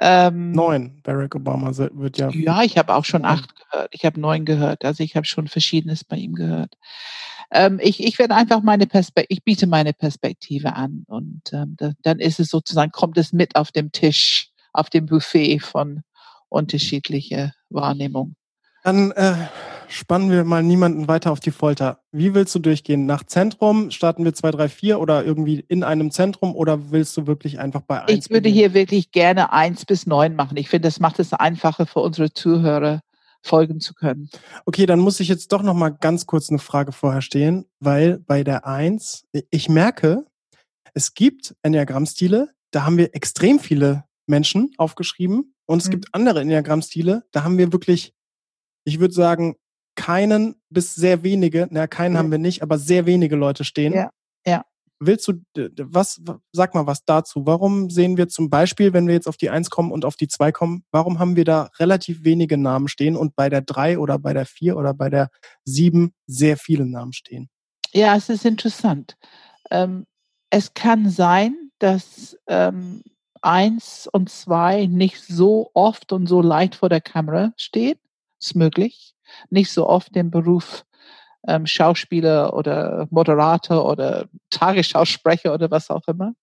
Ähm, 0.00 0.52
neun. 0.52 1.00
Barack 1.02 1.34
Obama 1.36 1.70
wird 1.76 2.18
ja. 2.18 2.30
Ja, 2.30 2.62
ich 2.62 2.76
habe 2.76 2.94
auch 2.94 3.04
schon 3.04 3.24
acht 3.24 3.54
gehört. 3.54 3.88
Ich 3.92 4.04
habe 4.04 4.20
neun 4.20 4.44
gehört. 4.44 4.84
Also 4.84 5.04
ich 5.04 5.14
habe 5.14 5.26
schon 5.26 5.46
Verschiedenes 5.46 6.02
bei 6.04 6.16
ihm 6.16 6.34
gehört. 6.34 6.76
Ähm, 7.52 7.78
ich, 7.82 8.02
ich 8.02 8.18
werde 8.18 8.34
einfach 8.34 8.62
meine 8.62 8.86
Perspektive, 8.86 9.26
ich 9.28 9.44
biete 9.44 9.66
meine 9.66 9.92
Perspektive 9.92 10.74
an 10.74 11.04
und 11.06 11.42
ähm, 11.52 11.74
da, 11.76 11.92
dann 12.02 12.18
ist 12.18 12.40
es 12.40 12.48
sozusagen, 12.48 12.90
kommt 12.90 13.18
es 13.18 13.32
mit 13.32 13.56
auf 13.56 13.70
dem 13.70 13.92
Tisch, 13.92 14.48
auf 14.72 14.88
dem 14.88 15.06
Buffet 15.06 15.58
von 15.58 16.02
unterschiedliche 16.48 17.52
Wahrnehmungen. 17.68 18.36
Dann 18.84 19.12
äh, 19.12 19.34
spannen 19.88 20.30
wir 20.30 20.44
mal 20.44 20.62
niemanden 20.62 21.08
weiter 21.08 21.30
auf 21.30 21.40
die 21.40 21.50
Folter. 21.50 22.00
Wie 22.10 22.34
willst 22.34 22.54
du 22.54 22.58
durchgehen? 22.58 23.06
Nach 23.06 23.22
Zentrum 23.22 23.90
starten 23.90 24.24
wir 24.24 24.34
2, 24.34 24.50
3, 24.50 24.68
4 24.68 25.00
oder 25.00 25.24
irgendwie 25.24 25.64
in 25.68 25.84
einem 25.84 26.10
Zentrum 26.10 26.56
oder 26.56 26.90
willst 26.90 27.16
du 27.16 27.26
wirklich 27.26 27.60
einfach 27.60 27.82
bei 27.82 28.00
1? 28.00 28.10
Ich 28.10 28.30
würde 28.30 28.42
beginnen? 28.42 28.54
hier 28.54 28.74
wirklich 28.74 29.12
gerne 29.12 29.52
1 29.52 29.84
bis 29.84 30.06
9 30.06 30.34
machen. 30.34 30.56
Ich 30.56 30.68
finde, 30.68 30.88
das 30.88 31.00
macht 31.00 31.18
es 31.18 31.32
einfacher 31.32 31.86
für 31.86 32.00
unsere 32.00 32.32
Zuhörer 32.32 33.00
folgen 33.42 33.80
zu 33.80 33.94
können. 33.94 34.30
Okay, 34.64 34.86
dann 34.86 35.00
muss 35.00 35.20
ich 35.20 35.28
jetzt 35.28 35.52
doch 35.52 35.62
noch 35.62 35.74
mal 35.74 35.90
ganz 35.90 36.26
kurz 36.26 36.48
eine 36.48 36.58
Frage 36.58 36.92
vorher 36.92 37.22
stehen, 37.22 37.66
weil 37.80 38.18
bei 38.18 38.44
der 38.44 38.66
1, 38.66 39.26
ich 39.50 39.68
merke, 39.68 40.24
es 40.94 41.14
gibt 41.14 41.54
Enneagrammstile, 41.62 42.50
da 42.70 42.84
haben 42.84 42.96
wir 42.96 43.14
extrem 43.14 43.58
viele 43.58 44.04
Menschen 44.26 44.72
aufgeschrieben 44.78 45.54
und 45.66 45.82
es 45.82 45.88
mhm. 45.88 45.92
gibt 45.92 46.08
andere 46.12 46.40
Enneagrammstile, 46.40 47.24
da 47.32 47.44
haben 47.44 47.58
wir 47.58 47.72
wirklich 47.72 48.14
ich 48.84 49.00
würde 49.00 49.14
sagen, 49.14 49.56
keinen 49.94 50.56
bis 50.70 50.94
sehr 50.94 51.22
wenige, 51.22 51.68
na, 51.70 51.86
keinen 51.86 52.14
ja. 52.14 52.18
haben 52.18 52.30
wir 52.30 52.38
nicht, 52.38 52.62
aber 52.62 52.78
sehr 52.78 53.06
wenige 53.06 53.36
Leute 53.36 53.64
stehen. 53.64 53.92
Ja. 53.92 54.10
Willst 55.06 55.28
du, 55.28 55.34
was, 55.78 56.20
sag 56.52 56.74
mal 56.74 56.86
was 56.86 57.04
dazu. 57.04 57.46
Warum 57.46 57.90
sehen 57.90 58.16
wir 58.16 58.28
zum 58.28 58.50
Beispiel, 58.50 58.92
wenn 58.92 59.06
wir 59.06 59.14
jetzt 59.14 59.28
auf 59.28 59.36
die 59.36 59.50
Eins 59.50 59.70
kommen 59.70 59.92
und 59.92 60.04
auf 60.04 60.16
die 60.16 60.28
Zwei 60.28 60.52
kommen, 60.52 60.84
warum 60.90 61.18
haben 61.18 61.36
wir 61.36 61.44
da 61.44 61.70
relativ 61.78 62.24
wenige 62.24 62.56
Namen 62.56 62.88
stehen 62.88 63.16
und 63.16 63.34
bei 63.36 63.48
der 63.48 63.62
Drei 63.62 63.98
oder 63.98 64.18
bei 64.18 64.32
der 64.32 64.46
Vier 64.46 64.76
oder 64.76 64.94
bei 64.94 65.10
der 65.10 65.30
Sieben 65.64 66.12
sehr 66.26 66.56
viele 66.56 66.86
Namen 66.86 67.12
stehen? 67.12 67.48
Ja, 67.92 68.16
es 68.16 68.28
ist 68.28 68.44
interessant. 68.44 69.16
Ähm, 69.70 70.06
es 70.50 70.74
kann 70.74 71.10
sein, 71.10 71.70
dass 71.78 72.38
ähm, 72.46 73.02
eins 73.42 74.08
und 74.12 74.30
zwei 74.30 74.86
nicht 74.86 75.22
so 75.22 75.70
oft 75.74 76.12
und 76.12 76.26
so 76.26 76.40
leicht 76.40 76.76
vor 76.76 76.88
der 76.88 77.00
Kamera 77.00 77.52
stehen 77.56 77.98
ist 78.42 78.56
möglich. 78.56 79.14
Nicht 79.50 79.72
so 79.72 79.88
oft 79.88 80.14
den 80.14 80.30
Beruf 80.30 80.84
ähm, 81.46 81.66
Schauspieler 81.66 82.54
oder 82.54 83.06
Moderator 83.10 83.88
oder 83.88 84.28
Tagesschausprecher 84.50 85.54
oder 85.54 85.70
was 85.70 85.90
auch 85.90 86.06
immer. 86.08 86.34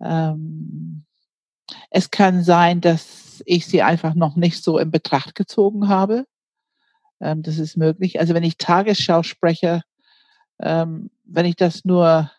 Ähm, 0.00 1.04
es 1.90 2.10
kann 2.10 2.42
sein, 2.44 2.80
dass 2.80 3.42
ich 3.46 3.66
sie 3.66 3.82
einfach 3.82 4.14
noch 4.14 4.36
nicht 4.36 4.62
so 4.62 4.78
in 4.78 4.90
Betracht 4.90 5.34
gezogen 5.34 5.88
habe. 5.88 6.26
Ähm, 7.20 7.42
das 7.42 7.58
ist 7.58 7.76
möglich. 7.76 8.20
Also 8.20 8.34
wenn 8.34 8.44
ich 8.44 8.58
Tagesschausprecher, 8.58 9.82
ähm, 10.60 11.10
wenn 11.24 11.46
ich 11.46 11.56
das 11.56 11.84
nur 11.84 12.30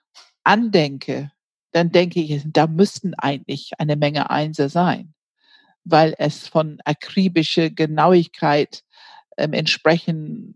andenke, 0.43 1.31
dann 1.71 1.91
denke 1.91 2.19
ich, 2.19 2.41
da 2.45 2.65
müssten 2.67 3.13
eigentlich 3.13 3.73
eine 3.77 3.95
Menge 3.95 4.29
Einser 4.31 4.69
sein 4.69 5.13
weil 5.83 6.15
es 6.17 6.47
von 6.47 6.79
akribischer 6.85 7.69
Genauigkeit 7.69 8.83
ähm, 9.37 9.53
entsprechend 9.53 10.55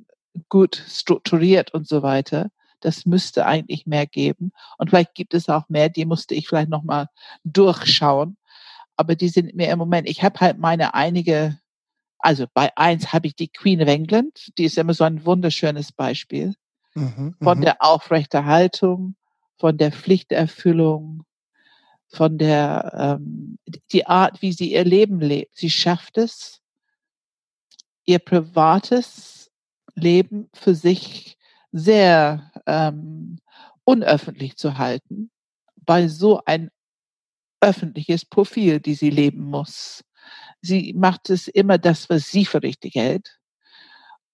gut 0.50 0.84
strukturiert 0.88 1.74
und 1.74 1.88
so 1.88 2.04
weiter. 2.04 2.50
Das 2.80 3.06
müsste 3.06 3.46
eigentlich 3.46 3.86
mehr 3.86 4.06
geben. 4.06 4.52
Und 4.78 4.90
vielleicht 4.90 5.16
gibt 5.16 5.34
es 5.34 5.48
auch 5.50 5.70
mehr, 5.70 5.90
die 5.90 6.06
musste 6.06 6.36
ich 6.36 6.48
vielleicht 6.48 6.70
nochmal 6.70 7.08
durchschauen. 7.44 8.38
Aber 8.98 9.16
die 9.16 9.30
sind 9.30 9.56
mir 9.56 9.70
im 9.70 9.80
Moment, 9.80 10.08
ich 10.08 10.24
habe 10.24 10.40
halt 10.40 10.60
meine 10.60 10.94
einige, 10.94 11.60
also 12.20 12.46
bei 12.54 12.75
eins 12.75 13.13
habe 13.13 13.28
ich 13.28 13.36
die 13.36 13.48
Queen 13.48 13.82
of 13.82 13.88
England, 13.88 14.52
die 14.58 14.66
ist 14.66 14.78
immer 14.78 14.94
so 14.94 15.04
ein 15.04 15.25
wunderschönes 15.25 15.92
Beispiel. 15.92 16.54
Mhm, 16.96 17.36
von 17.42 17.58
mhm. 17.58 17.63
der 17.63 17.82
Aufrechterhaltung, 17.82 19.16
von 19.58 19.78
der 19.78 19.92
Pflichterfüllung, 19.92 21.24
von 22.08 22.38
der 22.38 23.18
ähm, 23.20 23.58
die 23.92 24.06
Art, 24.06 24.42
wie 24.42 24.54
sie 24.54 24.74
ihr 24.74 24.84
Leben 24.84 25.20
lebt. 25.20 25.58
Sie 25.58 25.72
schafft 25.72 26.18
es, 26.18 26.62
ihr 28.06 28.20
privates 28.20 29.42
Leben 29.95 30.50
für 30.53 30.75
sich 30.75 31.38
sehr 31.71 32.51
ähm, 32.65 33.39
unöffentlich 33.83 34.57
zu 34.57 34.77
halten, 34.77 35.31
bei 35.75 36.07
so 36.07 36.41
ein 36.45 36.69
öffentliches 37.62 38.25
Profil, 38.25 38.79
die 38.79 38.93
sie 38.93 39.09
leben 39.09 39.45
muss. 39.45 40.03
Sie 40.62 40.93
macht 40.93 41.29
es 41.29 41.47
immer 41.47 41.77
das, 41.77 42.09
was 42.09 42.29
sie 42.29 42.45
für 42.45 42.62
richtig 42.62 42.95
hält. 42.95 43.39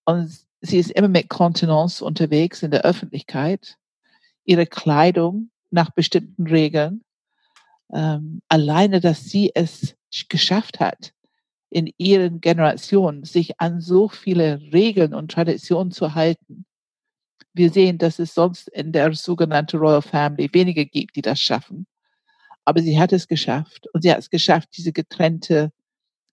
Und 0.05 0.45
sie 0.61 0.77
ist 0.77 0.91
immer 0.91 1.07
mit 1.07 1.29
Kontenance 1.29 2.03
unterwegs 2.03 2.63
in 2.63 2.71
der 2.71 2.81
Öffentlichkeit. 2.81 3.77
Ihre 4.45 4.65
Kleidung 4.65 5.51
nach 5.71 5.91
bestimmten 5.91 6.47
Regeln 6.47 7.03
ähm, 7.93 8.41
alleine, 8.47 8.99
dass 8.99 9.25
sie 9.25 9.51
es 9.53 9.95
geschafft 10.29 10.79
hat, 10.79 11.13
in 11.69 11.91
ihren 11.97 12.41
Generationen 12.41 13.23
sich 13.23 13.59
an 13.59 13.81
so 13.81 14.07
viele 14.09 14.61
Regeln 14.73 15.13
und 15.13 15.31
Traditionen 15.31 15.91
zu 15.91 16.15
halten. 16.15 16.65
Wir 17.53 17.71
sehen, 17.71 17.97
dass 17.97 18.19
es 18.19 18.33
sonst 18.33 18.69
in 18.69 18.91
der 18.91 19.13
sogenannten 19.13 19.77
Royal 19.77 20.01
Family 20.01 20.49
wenige 20.53 20.85
gibt, 20.85 21.15
die 21.15 21.21
das 21.21 21.39
schaffen. 21.39 21.88
Aber 22.65 22.81
sie 22.81 22.99
hat 22.99 23.13
es 23.13 23.27
geschafft 23.27 23.88
und 23.93 24.03
sie 24.03 24.11
hat 24.11 24.19
es 24.19 24.29
geschafft, 24.29 24.69
diese 24.77 24.91
getrennte 24.91 25.71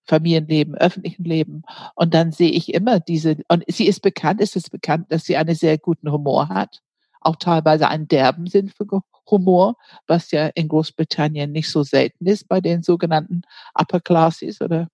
Familienleben, 0.05 0.75
öffentlichen 0.77 1.25
Leben. 1.25 1.63
Und 1.95 2.15
dann 2.15 2.33
sehe 2.33 2.51
ich 2.51 2.73
immer 2.73 3.01
diese, 3.01 3.39
und 3.49 3.65
sie 3.69 3.87
ist 3.87 4.01
bekannt, 4.01 4.41
ist 4.41 4.57
es 4.57 4.71
bekannt, 4.71 5.11
dass 5.11 5.25
sie 5.25 5.37
einen 5.37 5.55
sehr 5.55 5.79
guten 5.79 6.11
Humor 6.13 6.49
hat, 6.49 6.81
auch 7.21 7.37
teilweise 7.37 7.89
einen 7.89 8.09
derben 8.09 8.47
Sinn 8.47 8.69
für 8.69 8.87
Humor, 9.29 9.77
was 10.07 10.31
ja 10.31 10.47
in 10.49 10.69
Großbritannien 10.69 11.51
nicht 11.51 11.71
so 11.71 11.83
selten 11.83 12.27
ist 12.27 12.49
bei 12.49 12.61
den 12.61 12.83
sogenannten 12.83 13.43
Upper 13.75 14.01
Classes 14.01 14.61
oder 14.61 14.89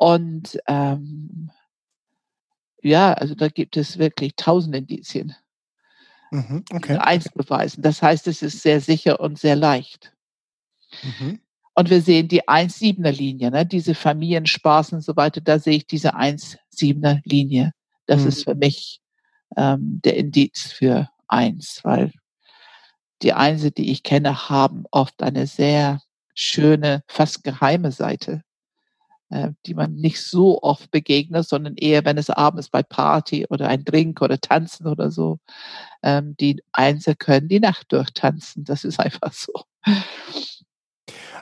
und 0.00 0.58
ähm, 0.66 1.50
ja, 2.80 3.12
also 3.12 3.34
da 3.34 3.48
gibt 3.48 3.76
es 3.76 3.98
wirklich 3.98 4.34
tausend 4.34 4.74
Indizien. 4.74 5.36
Mhm, 6.30 6.64
okay. 6.72 6.96
Eins 6.96 7.28
beweisen. 7.28 7.82
Das 7.82 8.00
heißt, 8.00 8.26
es 8.26 8.40
ist 8.40 8.62
sehr 8.62 8.80
sicher 8.80 9.20
und 9.20 9.38
sehr 9.38 9.56
leicht. 9.56 10.14
Mhm. 11.02 11.40
Und 11.74 11.90
wir 11.90 12.00
sehen 12.00 12.28
die 12.28 12.48
1-7er 12.48 13.10
Linie, 13.10 13.50
ne? 13.50 13.66
diese 13.66 13.94
Familienspaß 13.94 14.94
und 14.94 15.02
so 15.02 15.16
weiter, 15.16 15.42
da 15.42 15.58
sehe 15.58 15.76
ich 15.76 15.86
diese 15.86 16.16
1-7er 16.16 17.20
Linie. 17.24 17.72
Das 18.06 18.22
mhm. 18.22 18.28
ist 18.28 18.44
für 18.44 18.54
mich 18.54 19.02
ähm, 19.58 20.00
der 20.02 20.16
Indiz 20.16 20.72
für 20.72 21.10
eins, 21.28 21.80
weil 21.82 22.10
die 23.20 23.34
Einse, 23.34 23.70
die 23.70 23.90
ich 23.90 24.02
kenne, 24.02 24.48
haben 24.48 24.84
oft 24.90 25.22
eine 25.22 25.46
sehr 25.46 26.00
schöne, 26.34 27.02
fast 27.06 27.44
geheime 27.44 27.92
Seite. 27.92 28.44
Äh, 29.30 29.50
die 29.66 29.74
man 29.74 29.94
nicht 29.94 30.22
so 30.22 30.62
oft 30.62 30.90
begegnet, 30.90 31.48
sondern 31.48 31.76
eher, 31.76 32.04
wenn 32.04 32.18
es 32.18 32.30
abends 32.30 32.68
bei 32.68 32.82
Party 32.82 33.46
oder 33.48 33.68
ein 33.68 33.84
Drink 33.84 34.20
oder 34.22 34.40
Tanzen 34.40 34.86
oder 34.86 35.10
so, 35.10 35.38
ähm, 36.02 36.36
die 36.38 36.62
Einser 36.72 37.14
können 37.14 37.48
die 37.48 37.60
Nacht 37.60 37.92
durchtanzen. 37.92 38.64
Das 38.64 38.84
ist 38.84 39.00
einfach 39.00 39.32
so. 39.32 39.52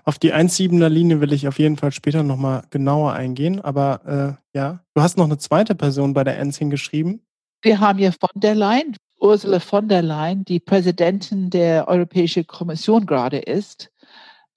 Auf 0.05 0.19
die 0.19 0.33
1,7er 0.33 0.89
Linie 0.89 1.21
will 1.21 1.33
ich 1.33 1.49
auf 1.49 1.59
jeden 1.59 1.77
Fall 1.77 1.93
später 1.93 2.23
nochmal 2.23 2.65
genauer 2.71 3.13
eingehen. 3.13 3.61
Aber 3.61 4.39
äh, 4.55 4.59
ja, 4.59 4.85
du 4.95 5.03
hast 5.03 5.17
noch 5.17 5.27
eine 5.27 5.39
zweite 5.39 5.75
Person 5.75 6.15
bei 6.15 6.25
der 6.25 6.39
ENS 6.39 6.59
hingeschrieben. 6.59 7.23
Wir 7.63 7.81
haben 7.81 7.99
hier 7.99 8.13
von 8.13 8.31
der 8.41 8.55
Leyen, 8.55 8.97
Ursula 9.21 9.61
von 9.61 9.89
der 9.89 10.03
Leyen, 10.03 10.45
die 10.45 10.61
Präsidentin 10.61 11.51
der 11.51 11.89
Europäischen 11.89 12.47
Kommission 12.47 13.05
gerade 13.05 13.39
ist 13.39 13.91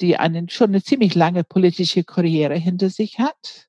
die 0.02 0.18
einen, 0.18 0.50
schon 0.50 0.70
eine 0.70 0.84
ziemlich 0.84 1.16
lange 1.16 1.44
politische 1.44 2.04
Karriere 2.04 2.56
hinter 2.56 2.90
sich 2.90 3.20
hat, 3.20 3.68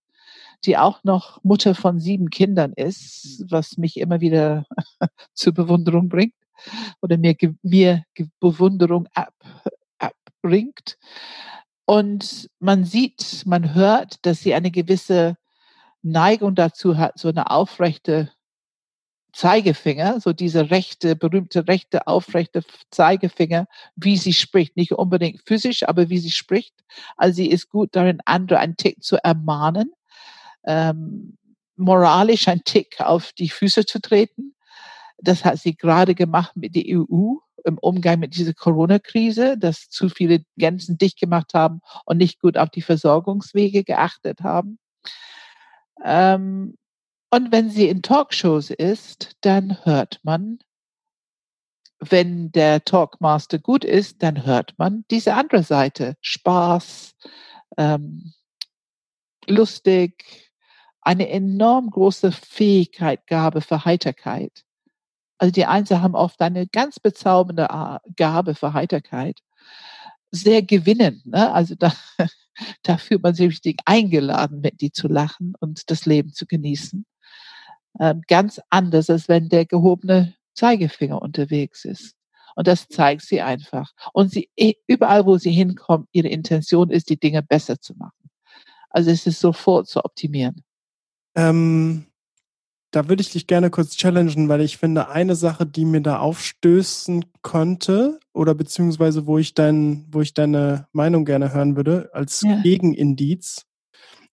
die 0.65 0.79
auch 0.79 1.05
noch 1.05 1.43
Mutter 1.45 1.75
von 1.75 2.01
sieben 2.01 2.31
Kindern 2.31 2.73
ist, 2.73 3.45
was 3.49 3.77
mich 3.77 3.99
immer 3.99 4.21
wieder 4.21 4.67
zur 5.35 5.53
Bewunderung 5.53 6.09
bringt 6.09 6.35
oder 7.01 7.19
mir, 7.19 7.37
mir 7.63 8.05
Bewunderung 8.41 9.09
ab, 9.15 9.35
abbringt. 9.99 10.99
Und 11.85 12.49
man 12.61 12.85
sieht, 12.85 13.43
man 13.45 13.75
hört, 13.75 14.25
dass 14.25 14.41
sie 14.41 14.55
eine 14.55 14.71
gewisse 14.71 15.37
Neigung 16.03 16.55
dazu 16.55 16.97
hat, 16.97 17.19
so 17.19 17.29
eine 17.29 17.51
aufrechte 17.51 18.31
Zeigefinger, 19.33 20.21
so 20.21 20.33
diese 20.33 20.71
rechte, 20.71 21.17
berühmte 21.17 21.67
rechte, 21.67 22.07
aufrechte 22.07 22.63
Zeigefinger, 22.91 23.67
wie 23.97 24.17
sie 24.17 24.33
spricht. 24.35 24.77
Nicht 24.77 24.93
unbedingt 24.93 25.43
physisch, 25.47 25.89
aber 25.89 26.11
wie 26.11 26.19
sie 26.19 26.31
spricht. 26.31 26.75
Also 27.17 27.37
sie 27.37 27.49
ist 27.49 27.71
gut 27.71 27.97
darin, 27.97 28.21
andere 28.25 28.59
einen 28.59 28.77
Tick 28.77 29.03
zu 29.03 29.17
ermahnen, 29.23 29.93
ähm, 30.65 31.39
moralisch 31.77 32.49
einen 32.49 32.65
Tick 32.65 33.01
auf 33.01 33.33
die 33.33 33.49
Füße 33.49 33.87
zu 33.87 34.01
treten. 34.01 34.55
Das 35.19 35.45
hat 35.45 35.59
sie 35.59 35.77
gerade 35.77 36.15
gemacht 36.15 36.57
mit 36.57 36.75
der 36.75 36.85
EU 36.87 37.37
im 37.65 37.79
Umgang 37.79 38.19
mit 38.19 38.37
dieser 38.37 38.55
Corona-Krise, 38.55 39.57
dass 39.57 39.89
zu 39.89 40.09
viele 40.09 40.45
Grenzen 40.59 40.99
dicht 40.99 41.19
gemacht 41.19 41.55
haben 41.55 41.81
und 42.05 42.19
nicht 42.19 42.41
gut 42.41 42.59
auf 42.59 42.71
die 42.71 42.83
Versorgungswege 42.83 43.85
geachtet 43.85 44.41
haben. 44.43 44.79
Ähm, 46.05 46.77
und 47.35 47.51
wenn 47.51 47.71
sie 47.71 47.89
in 47.89 48.03
Talkshows 48.03 48.69
ist, 48.69 49.37
dann 49.41 49.83
hört 49.87 50.21
man, 50.23 50.59
wenn 51.99 52.53
der 52.53 52.85
Talkmaster 52.85 53.59
gut 53.59 53.87
ist, 53.87 54.23
dann 54.23 54.45
hört 54.45 54.75
man 54.77 55.07
diese 55.11 55.33
andere 55.33 55.63
Seite. 55.63 56.19
Spaß, 56.21 57.15
ähm, 57.79 58.35
lustig, 59.47 60.53
eine 61.01 61.31
enorm 61.31 61.89
große 61.89 62.33
Fähigkeit, 62.33 63.27
Gabe 63.27 63.63
für 63.63 63.87
Heiterkeit. 63.87 64.65
Also 65.39 65.53
die 65.53 65.65
Einser 65.65 66.03
haben 66.03 66.15
oft 66.15 66.39
eine 66.43 66.67
ganz 66.67 67.01
bezaubernde 67.01 67.67
Gabe 68.15 68.55
für 68.55 68.75
Heiterkeit. 68.75 69.41
Sehr 70.31 70.61
gewinnend. 70.61 71.25
Ne? 71.25 71.51
Also 71.51 71.77
da, 71.77 71.95
da 72.83 72.99
fühlt 72.99 73.23
man 73.23 73.35
sich 73.35 73.49
richtig 73.49 73.81
eingeladen, 73.87 74.61
mit 74.61 74.83
die 74.83 74.93
zu 74.93 75.09
lachen 75.09 75.55
und 75.61 75.91
das 75.91 76.05
Leben 76.05 76.35
zu 76.35 76.45
genießen 76.45 77.07
ganz 78.27 78.61
anders, 78.71 79.11
als 79.11 79.29
wenn 79.29 79.49
der 79.49 79.67
gehobene 79.67 80.35
Zeigefinger 80.55 81.21
unterwegs 81.21 81.85
ist. 81.85 82.15
Und 82.55 82.67
das 82.67 82.89
zeigt 82.89 83.23
sie 83.23 83.41
einfach. 83.41 83.93
Und 84.13 84.31
sie, 84.31 84.51
überall, 84.87 85.25
wo 85.27 85.39
sie 85.39 85.53
hinkommt, 85.53 86.09
ihre 86.13 86.29
Intention 86.29 86.91
ist, 86.91 87.09
die 87.09 87.19
Dinge 87.19 87.43
besser 87.43 87.81
zu 87.81 87.95
machen. 87.95 88.31
Also 88.91 89.11
es 89.11 89.27
ist 89.27 89.41
sofort 89.41 89.89
zu 89.89 90.05
optimieren. 90.05 90.63
Ähm, 91.35 92.07
da 92.91 93.09
würde 93.09 93.23
ich 93.23 93.31
dich 93.31 93.47
gerne 93.47 93.71
kurz 93.71 93.97
challengen, 93.97 94.51
weil 94.51 94.61
ich 94.61 94.77
finde, 94.77 95.09
eine 95.09 95.35
Sache, 95.35 95.65
die 95.65 95.87
mir 95.87 96.03
da 96.03 96.19
aufstößen 96.19 97.25
könnte, 97.41 98.21
oder 98.35 98.55
beziehungsweise 98.55 99.27
wo 99.27 99.39
ich 99.39 99.55
dein, 99.55 100.07
wo 100.11 100.21
ich 100.21 100.35
deine 100.35 100.89
Meinung 100.93 101.25
gerne 101.25 101.55
hören 101.55 101.75
würde, 101.77 102.11
als 102.13 102.43
ja. 102.43 102.61
Gegenindiz, 102.61 103.65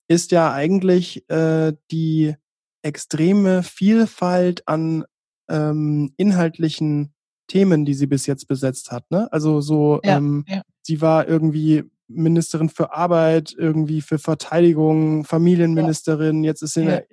ist 0.09 0.31
ja 0.31 0.51
eigentlich 0.51 1.29
äh, 1.29 1.73
die 1.91 2.35
extreme 2.81 3.63
Vielfalt 3.63 4.67
an 4.67 5.05
ähm, 5.49 6.13
inhaltlichen 6.17 7.13
Themen, 7.47 7.83
die 7.85 7.93
sie 7.93 8.07
bis 8.07 8.25
jetzt 8.25 8.47
besetzt 8.47 8.91
hat. 8.91 9.09
Ne? 9.09 9.31
Also 9.31 9.61
so, 9.61 9.99
ja, 10.03 10.17
ähm, 10.17 10.45
ja. 10.47 10.61
sie 10.81 11.01
war 11.01 11.27
irgendwie 11.27 11.83
Ministerin 12.07 12.69
für 12.69 12.93
Arbeit, 12.93 13.53
irgendwie 13.57 14.01
für 14.01 14.19
Verteidigung, 14.19 15.25
Familienministerin, 15.25 16.43
ja. 16.43 16.51
jetzt 16.51 16.61
ist 16.61 16.73
sie 16.73 16.81
in 16.81 16.87
der 16.87 17.07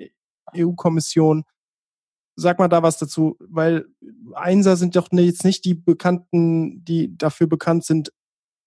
EU-Kommission. 0.56 1.44
Sag 2.36 2.58
mal 2.58 2.68
da 2.68 2.82
was 2.82 2.98
dazu, 2.98 3.36
weil 3.40 3.86
Einser 4.34 4.76
sind 4.76 4.94
doch 4.94 5.08
jetzt 5.12 5.44
nicht 5.44 5.64
die 5.64 5.74
Bekannten, 5.74 6.84
die 6.84 7.16
dafür 7.16 7.46
bekannt 7.46 7.84
sind, 7.84 8.12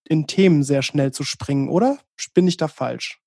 in 0.07 0.25
Themen 0.25 0.63
sehr 0.63 0.81
schnell 0.81 1.11
zu 1.11 1.23
springen, 1.23 1.69
oder? 1.69 1.99
Bin 2.33 2.47
ich 2.47 2.57
da 2.57 2.67
falsch? 2.67 3.21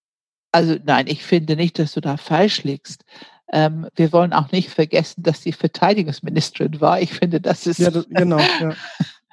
Also 0.50 0.76
nein, 0.84 1.06
ich 1.06 1.22
finde 1.22 1.56
nicht, 1.56 1.78
dass 1.78 1.94
du 1.94 2.00
da 2.00 2.16
falsch 2.16 2.64
liegst. 2.64 3.04
Ähm, 3.52 3.86
wir 3.94 4.12
wollen 4.12 4.32
auch 4.32 4.50
nicht 4.50 4.70
vergessen, 4.70 5.22
dass 5.22 5.42
sie 5.42 5.52
Verteidigungsministerin 5.52 6.80
war. 6.80 7.00
Ich 7.00 7.12
finde, 7.12 7.40
das 7.40 7.66
ist. 7.66 7.78
Ja, 7.78 7.90
das, 7.90 8.08
genau. 8.08 8.38
Ja. 8.38 8.74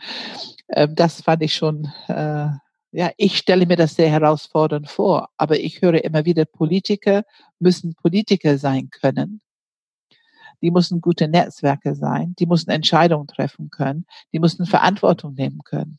ähm, 0.69 0.95
das 0.95 1.21
fand 1.21 1.41
ich 1.41 1.55
schon. 1.55 1.91
Äh, 2.08 2.49
ja, 2.91 3.12
ich 3.17 3.38
stelle 3.38 3.65
mir 3.65 3.77
das 3.77 3.95
sehr 3.95 4.10
herausfordernd 4.10 4.89
vor. 4.89 5.29
Aber 5.38 5.60
ich 5.60 5.82
höre 5.82 6.03
immer 6.03 6.25
wieder, 6.25 6.45
Politiker 6.45 7.23
müssen 7.60 7.95
Politiker 7.95 8.58
sein 8.58 8.89
können. 8.89 9.41
Die 10.62 10.71
müssen 10.71 10.99
gute 10.99 11.27
Netzwerke 11.27 11.95
sein. 11.95 12.36
Die 12.39 12.45
müssen 12.45 12.71
Entscheidungen 12.71 13.27
treffen 13.27 13.69
können. 13.69 14.05
Die 14.34 14.39
müssen 14.39 14.65
Verantwortung 14.65 15.36
nehmen 15.36 15.63
können. 15.63 15.97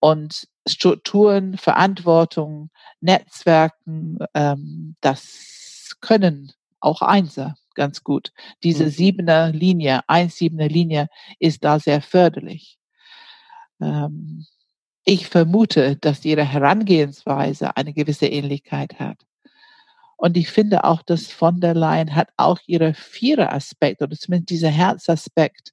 Und 0.00 0.48
Strukturen, 0.66 1.56
Verantwortung, 1.56 2.70
Netzwerken, 3.00 4.18
ähm, 4.34 4.96
das 5.00 5.96
können 6.00 6.52
auch 6.80 7.02
Einser 7.02 7.56
ganz 7.78 8.02
gut. 8.04 8.32
Diese 8.62 8.84
mhm. 8.84 8.90
siebener 8.90 9.52
Linie, 9.52 10.00
eins 10.08 10.36
siebener 10.36 10.68
Linie 10.68 11.08
ist 11.38 11.64
da 11.64 11.78
sehr 11.78 12.02
förderlich. 12.02 12.78
Ähm, 13.80 14.44
ich 15.04 15.28
vermute, 15.28 15.96
dass 15.96 16.24
ihre 16.26 16.44
Herangehensweise 16.44 17.76
eine 17.76 17.94
gewisse 17.94 18.26
Ähnlichkeit 18.26 18.98
hat. 18.98 19.18
Und 20.18 20.36
ich 20.36 20.50
finde 20.50 20.84
auch, 20.84 21.02
dass 21.02 21.28
von 21.28 21.60
der 21.60 21.74
Leyen 21.74 22.14
hat 22.14 22.28
auch 22.36 22.58
ihre 22.66 22.92
vierer 22.92 23.52
Aspekt 23.52 24.02
oder 24.02 24.16
zumindest 24.16 24.50
dieser 24.50 24.68
Herzaspekt, 24.68 25.72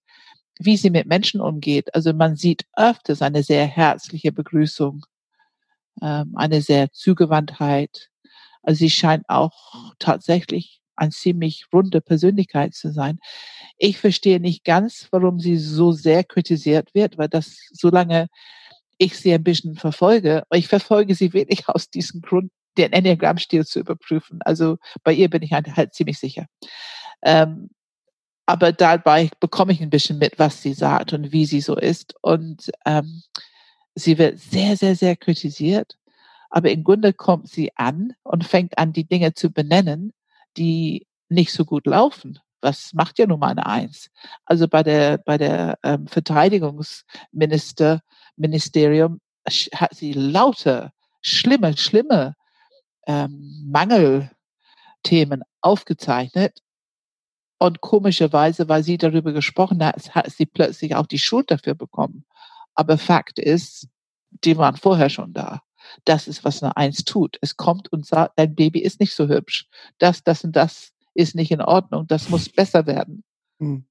wie 0.60 0.78
sie 0.78 0.92
mit 0.92 1.08
Menschen 1.08 1.42
umgeht. 1.42 1.94
Also 1.96 2.14
man 2.14 2.36
sieht 2.36 2.66
öfters 2.78 3.24
eine 3.24 3.42
sehr 3.42 3.66
herzliche 3.66 4.32
Begrüßung, 4.32 5.06
ähm, 6.02 6.34
eine 6.36 6.62
sehr 6.62 6.92
Zugewandtheit. 6.92 8.12
Also 8.62 8.80
sie 8.80 8.92
scheint 8.92 9.28
auch 9.28 9.96
tatsächlich 9.98 10.82
eine 10.96 11.12
ziemlich 11.12 11.66
runde 11.74 12.02
Persönlichkeit 12.02 12.74
zu 12.74 12.92
sein. 12.92 13.20
Ich 13.78 13.98
verstehe 13.98 14.40
nicht 14.40 14.64
ganz, 14.64 15.08
warum 15.12 15.40
sie 15.40 15.58
so 15.58 15.92
sehr 15.92 16.24
kritisiert 16.24 16.94
wird, 16.94 17.18
weil 17.18 17.30
das, 17.30 17.58
solange 17.72 18.28
ich 18.98 19.18
sie 19.18 19.34
ein 19.34 19.44
bisschen 19.44 19.76
verfolge, 19.76 20.44
ich 20.54 20.68
verfolge 20.68 21.16
sie 21.16 21.34
wirklich 21.34 21.68
aus 21.70 21.90
diesem 21.90 22.22
Grund, 22.22 22.52
den 22.78 22.92
Enneagramm-Stil 22.92 23.66
zu 23.66 23.80
überprüfen. 23.80 24.40
Also 24.42 24.78
bei 25.04 25.14
ihr 25.14 25.30
bin 25.30 25.42
ich 25.44 25.54
halt, 25.54 25.76
halt 25.78 25.94
ziemlich 25.94 26.20
sicher. 26.20 26.46
Ähm, 27.22 27.70
aber 28.46 28.72
dabei 28.72 29.30
bekomme 29.40 29.72
ich 29.72 29.82
ein 29.82 29.90
bisschen 29.90 30.20
mit, 30.20 30.38
was 30.38 30.62
sie 30.62 30.74
sagt 30.74 31.14
und 31.14 31.32
wie 31.32 31.46
sie 31.46 31.62
so 31.62 31.78
ist. 31.78 32.16
Und 32.22 32.72
ähm, 32.86 33.24
sie 33.96 34.18
wird 34.18 34.40
sehr, 34.40 34.78
sehr, 34.78 34.96
sehr 34.96 35.16
kritisiert. 35.16 35.98
Aber 36.50 36.70
im 36.70 36.84
Grunde 36.84 37.14
kommt 37.14 37.50
sie 37.50 37.76
an 37.76 38.14
und 38.24 38.46
fängt 38.46 38.78
an, 38.78 38.94
die 38.94 39.06
Dinge 39.06 39.34
zu 39.34 39.52
benennen 39.52 40.14
die 40.58 41.08
nicht 41.30 41.52
so 41.52 41.66
gut 41.66 41.86
laufen. 41.86 42.40
Was 42.62 42.94
macht 42.94 43.20
ja 43.20 43.28
nun 43.28 43.40
mal 43.40 43.52
eine 43.52 43.66
Eins? 43.66 44.10
Also 44.46 44.68
bei 44.68 44.84
der, 44.84 45.18
bei 45.20 45.38
der 45.38 45.78
ähm, 45.84 46.08
Verteidigungsminister, 46.08 48.02
Ministerium 48.36 49.22
hat 49.74 49.94
sie 49.94 50.14
lauter, 50.14 50.92
schlimme, 51.22 51.78
schlimme 51.78 52.36
ähm, 53.08 53.66
Mangelthemen 53.68 55.44
aufgezeichnet. 55.62 56.60
Und 57.58 57.82
komischerweise, 57.82 58.68
weil 58.68 58.84
sie 58.84 58.98
darüber 58.98 59.32
gesprochen 59.32 59.84
hat, 59.84 60.14
hat 60.14 60.30
sie 60.32 60.46
plötzlich 60.46 60.96
auch 60.96 61.08
die 61.08 61.20
Schuld 61.20 61.52
dafür 61.52 61.74
bekommen. 61.74 62.26
Aber 62.74 62.98
Fakt 62.98 63.40
ist, 63.40 63.88
die 64.44 64.58
waren 64.58 64.76
vorher 64.76 65.10
schon 65.10 65.34
da. 65.34 65.62
Das 66.06 66.28
ist, 66.28 66.44
was 66.44 66.64
eine 66.64 66.78
Eins 66.78 67.04
tut. 67.06 67.38
Es 67.42 67.58
kommt 67.58 67.92
und 67.92 68.06
sagt, 68.06 68.34
dein 68.38 68.56
Baby 68.56 68.80
ist 68.80 69.00
nicht 69.00 69.14
so 69.14 69.28
hübsch. 69.28 69.68
Das, 69.98 70.24
das 70.24 70.44
und 70.44 70.56
das 70.56 70.92
ist 71.14 71.36
nicht 71.36 71.52
in 71.52 71.62
Ordnung. 71.62 72.08
Das 72.08 72.30
muss 72.30 72.50
besser 72.50 72.86
werden. 72.88 73.24
Hm. 73.60 73.86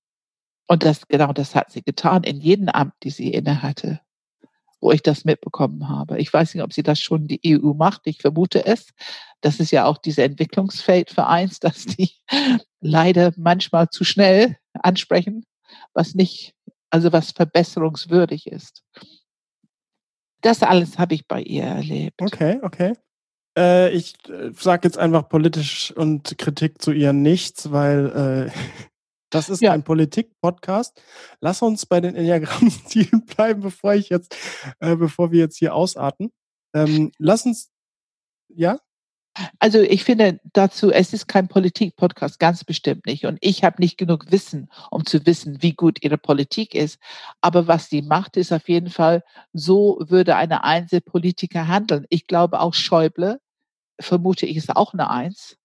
Und 0.67 0.83
das, 0.83 1.07
genau 1.09 1.33
das 1.33 1.55
hat 1.55 1.71
sie 1.71 1.83
getan 1.83 2.23
in 2.25 2.41
jedem 2.41 2.69
Amt, 2.69 2.95
die 3.03 3.11
sie 3.11 3.33
inne 3.33 3.63
hatte. 3.63 4.01
wo 4.81 4.93
ich 4.93 5.03
das 5.03 5.25
mitbekommen 5.25 5.89
habe. 5.89 6.19
Ich 6.21 6.31
weiß 6.31 6.55
nicht, 6.55 6.63
ob 6.63 6.75
sie 6.75 6.83
das 6.83 7.01
schon 7.01 7.27
die 7.27 7.41
EU 7.59 7.73
macht. 7.73 8.03
Ich 8.05 8.21
vermute 8.21 8.67
es. 8.67 8.89
Das 9.41 9.59
ist 9.59 9.71
ja 9.71 9.87
auch 9.87 9.97
diese 9.97 10.23
Entwicklungsfeld 10.23 11.11
für 11.11 11.27
eins, 11.27 11.59
dass 11.61 11.87
die 11.87 12.11
leider 12.83 13.33
manchmal 13.39 13.89
zu 13.89 14.05
schnell 14.05 14.59
ansprechen, 14.75 15.47
was 15.95 16.15
nicht, 16.15 16.55
also 16.91 17.13
was 17.13 17.31
verbesserungswürdig 17.31 18.47
ist. 18.47 18.85
Das 20.45 20.63
alles 20.63 20.99
habe 20.99 21.15
ich 21.15 21.27
bei 21.27 21.41
ihr 21.41 21.65
erlebt. 21.65 22.21
Okay, 22.21 22.59
okay. 22.61 22.93
Äh, 23.57 23.93
ich 23.93 24.13
äh, 24.29 24.51
sage 24.53 24.87
jetzt 24.87 24.99
einfach 24.99 25.27
politisch 25.27 25.91
und 25.97 26.37
Kritik 26.37 26.83
zu 26.83 26.93
ihr 26.93 27.15
nichts, 27.15 27.73
weil 27.73 28.51
äh, 28.53 28.59
das 29.31 29.49
ist 29.49 29.63
ja. 29.63 29.73
ein 29.73 29.85
Politik-Podcast. 29.85 31.03
Lass 31.41 31.63
uns 31.63 31.87
bei 31.87 32.03
den 32.03 32.15
Enneagramm-Stilen 32.15 33.25
bleiben, 33.37 33.63
bevor 33.63 33.95
ich 33.95 34.11
jetzt, 34.11 34.37
äh, 34.81 34.95
bevor 34.97 35.33
wir 35.33 35.39
jetzt 35.39 35.57
hier 35.57 35.75
ausarten. 35.75 36.31
Ähm, 36.75 37.11
lass 37.17 37.47
uns, 37.47 37.71
ja? 38.49 38.79
Also 39.59 39.81
ich 39.81 40.05
finde 40.05 40.41
dazu, 40.53 40.93
es 40.93 41.13
ist 41.13 41.27
kein 41.27 41.49
Politik-Podcast, 41.49 42.39
ganz 42.39 42.63
bestimmt 42.63 43.07
nicht. 43.07 43.27
Und 43.27 43.39
ich 43.41 43.65
habe 43.65 43.81
nicht 43.81 43.99
genug 43.99 44.31
Wissen, 44.31 44.69
um 44.91 45.05
zu 45.05 45.27
wissen, 45.27 45.63
wie 45.63 45.73
gut 45.73 46.03
ihre 46.03 46.19
Politik 46.19 46.75
ist. 46.75 47.01
Aber 47.41 47.67
was 47.67 47.91
sie 47.91 48.03
macht, 48.03 48.37
ist 48.37 48.53
auf 48.53 48.69
jeden 48.69 48.91
Fall, 48.91 49.25
so 49.53 49.99
würde 50.01 50.37
eine 50.37 50.63
Einzelpolitiker 50.65 51.67
handeln. 51.67 52.07
Ich 52.11 52.27
glaube 52.27 52.61
auch 52.61 52.75
Schäuble, 52.75 53.41
vermute 54.01 54.47
ich, 54.47 54.57
ist 54.57 54.75
auch 54.75 54.93
eine 54.93 55.11
Eins. 55.11 55.57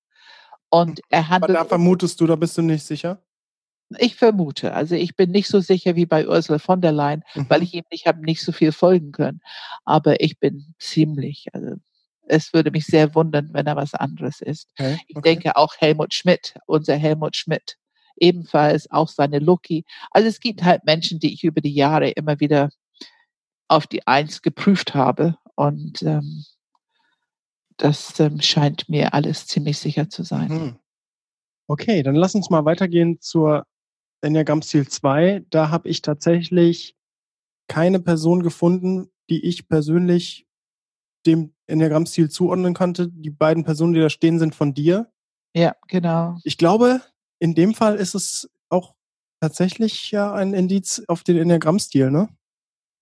Und 0.69 1.01
er 1.09 1.29
handelt. 1.29 1.51
Aber 1.51 1.59
da 1.59 1.65
vermutest 1.65 2.19
du, 2.21 2.27
da 2.27 2.35
bist 2.35 2.57
du 2.57 2.61
nicht 2.61 2.85
sicher? 2.85 3.21
Ich 3.97 4.15
vermute. 4.15 4.73
Also 4.73 4.93
ich 4.93 5.15
bin 5.15 5.31
nicht 5.31 5.47
so 5.47 5.59
sicher 5.61 5.95
wie 5.95 6.05
bei 6.05 6.27
Ursula 6.27 6.59
von 6.59 6.79
der 6.79 6.91
Leyen, 6.91 7.23
mhm. 7.33 7.47
weil 7.49 7.63
ich 7.63 7.73
ihm 7.73 7.83
nicht 7.91 8.05
habe 8.05 8.23
nicht 8.23 8.43
so 8.43 8.51
viel 8.51 8.71
folgen 8.71 9.11
können. 9.11 9.41
Aber 9.83 10.21
ich 10.21 10.39
bin 10.39 10.75
ziemlich, 10.77 11.47
also 11.53 11.75
es 12.29 12.53
würde 12.53 12.71
mich 12.71 12.85
sehr 12.85 13.13
wundern, 13.15 13.49
wenn 13.53 13.67
er 13.67 13.75
was 13.75 13.93
anderes 13.93 14.41
ist. 14.41 14.69
Okay, 14.77 14.93
okay. 14.93 15.03
Ich 15.07 15.21
denke 15.21 15.55
auch 15.55 15.75
Helmut 15.77 16.13
Schmidt, 16.13 16.55
unser 16.65 16.95
Helmut 16.95 17.35
Schmidt, 17.35 17.77
ebenfalls 18.17 18.89
auch 18.91 19.09
seine 19.09 19.39
Lucky. 19.39 19.85
Also 20.11 20.27
es 20.27 20.39
gibt 20.39 20.63
halt 20.63 20.85
Menschen, 20.85 21.19
die 21.19 21.33
ich 21.33 21.43
über 21.43 21.61
die 21.61 21.73
Jahre 21.73 22.09
immer 22.09 22.39
wieder 22.39 22.69
auf 23.67 23.87
die 23.87 24.05
Eins 24.07 24.41
geprüft 24.41 24.95
habe 24.95 25.37
und 25.55 26.01
ähm, 26.01 26.45
das 27.77 28.19
ähm, 28.19 28.41
scheint 28.41 28.89
mir 28.89 29.13
alles 29.13 29.47
ziemlich 29.47 29.77
sicher 29.77 30.09
zu 30.09 30.23
sein. 30.23 30.49
Mhm. 30.49 30.79
Okay, 31.67 32.03
dann 32.03 32.15
lass 32.15 32.35
uns 32.35 32.49
mal 32.49 32.65
weitergehen 32.65 33.21
zur 33.21 33.65
Enneagramm-Stil 34.21 34.87
2. 34.87 35.45
Da 35.49 35.69
habe 35.69 35.87
ich 35.87 36.01
tatsächlich 36.01 36.95
keine 37.67 37.99
Person 37.99 38.41
gefunden, 38.41 39.11
die 39.29 39.45
ich 39.45 39.67
persönlich 39.67 40.47
dem 41.25 41.53
Enneagramm-Stil 41.67 42.29
zuordnen 42.29 42.73
konnte. 42.73 43.07
Die 43.07 43.29
beiden 43.29 43.63
Personen, 43.63 43.93
die 43.93 43.99
da 43.99 44.09
stehen, 44.09 44.39
sind 44.39 44.55
von 44.55 44.73
dir. 44.73 45.11
Ja, 45.55 45.75
genau. 45.87 46.37
Ich 46.43 46.57
glaube, 46.57 47.01
in 47.39 47.55
dem 47.55 47.73
Fall 47.73 47.95
ist 47.95 48.15
es 48.15 48.49
auch 48.69 48.95
tatsächlich 49.41 50.11
ja 50.11 50.33
ein 50.33 50.53
Indiz 50.53 51.03
auf 51.07 51.23
den 51.23 51.37
Enneagramm-Stil, 51.37 52.11
ne? 52.11 52.29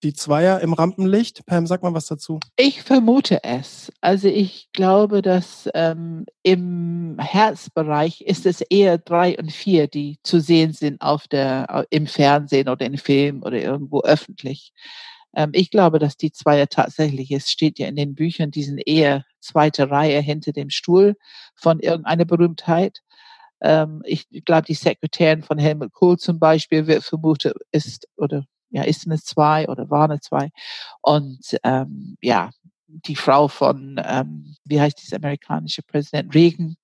Die 0.04 0.12
Zweier 0.12 0.60
im 0.60 0.74
Rampenlicht. 0.74 1.44
Pam, 1.44 1.66
sag 1.66 1.82
mal 1.82 1.92
was 1.92 2.06
dazu. 2.06 2.38
Ich 2.56 2.82
vermute 2.82 3.42
es. 3.42 3.92
Also 4.00 4.28
ich 4.28 4.70
glaube, 4.72 5.22
dass 5.22 5.68
ähm, 5.74 6.24
im 6.44 7.16
Herzbereich 7.18 8.20
ist 8.20 8.46
es 8.46 8.60
eher 8.60 8.98
drei 8.98 9.36
und 9.36 9.50
vier, 9.50 9.88
die 9.88 10.18
zu 10.22 10.40
sehen 10.40 10.72
sind 10.72 11.00
auf 11.00 11.26
der, 11.26 11.84
im 11.90 12.06
Fernsehen 12.06 12.68
oder 12.68 12.86
in 12.86 12.96
Film 12.96 13.42
oder 13.42 13.60
irgendwo 13.60 14.02
öffentlich. 14.02 14.72
Ähm, 15.38 15.50
ich 15.52 15.70
glaube, 15.70 16.00
dass 16.00 16.16
die 16.16 16.32
Zweier 16.32 16.68
tatsächlich, 16.68 17.30
es 17.30 17.48
steht 17.48 17.78
ja 17.78 17.86
in 17.86 17.94
den 17.94 18.16
Büchern, 18.16 18.50
die 18.50 18.64
sind 18.64 18.78
eher 18.78 19.24
zweite 19.40 19.88
Reihe 19.88 20.20
hinter 20.20 20.52
dem 20.52 20.68
Stuhl 20.68 21.16
von 21.54 21.78
irgendeiner 21.78 22.24
Berühmtheit. 22.24 23.02
Ähm, 23.62 24.02
ich 24.04 24.26
glaube, 24.44 24.66
die 24.66 24.74
Sekretärin 24.74 25.44
von 25.44 25.58
Helmut 25.58 25.92
Kohl 25.92 26.18
zum 26.18 26.40
Beispiel 26.40 26.88
wird 26.88 27.04
vermutet, 27.04 27.54
ist 27.70 28.08
oder 28.16 28.44
ja, 28.70 28.82
ist 28.82 29.06
eine 29.06 29.18
zwei 29.20 29.68
oder 29.68 29.88
war 29.90 30.04
eine 30.10 30.20
zwei. 30.20 30.50
Und 31.02 31.56
ähm, 31.62 32.16
ja, 32.20 32.50
die 32.88 33.16
Frau 33.16 33.46
von, 33.46 34.00
ähm, 34.04 34.56
wie 34.64 34.80
heißt 34.80 35.00
dieser 35.00 35.16
amerikanische 35.18 35.82
Präsident, 35.82 36.34
Reagan, 36.34 36.76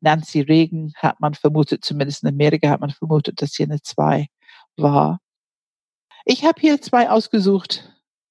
Nancy 0.00 0.40
Reagan, 0.40 0.92
hat 0.96 1.20
man 1.20 1.34
vermutet, 1.34 1.84
zumindest 1.84 2.24
in 2.24 2.30
Amerika 2.30 2.70
hat 2.70 2.80
man 2.80 2.90
vermutet, 2.90 3.40
dass 3.40 3.52
sie 3.52 3.64
eine 3.64 3.80
zwei 3.82 4.26
war. 4.76 5.20
Ich 6.24 6.44
habe 6.44 6.60
hier 6.60 6.80
zwei 6.82 7.08
ausgesucht, 7.08 7.89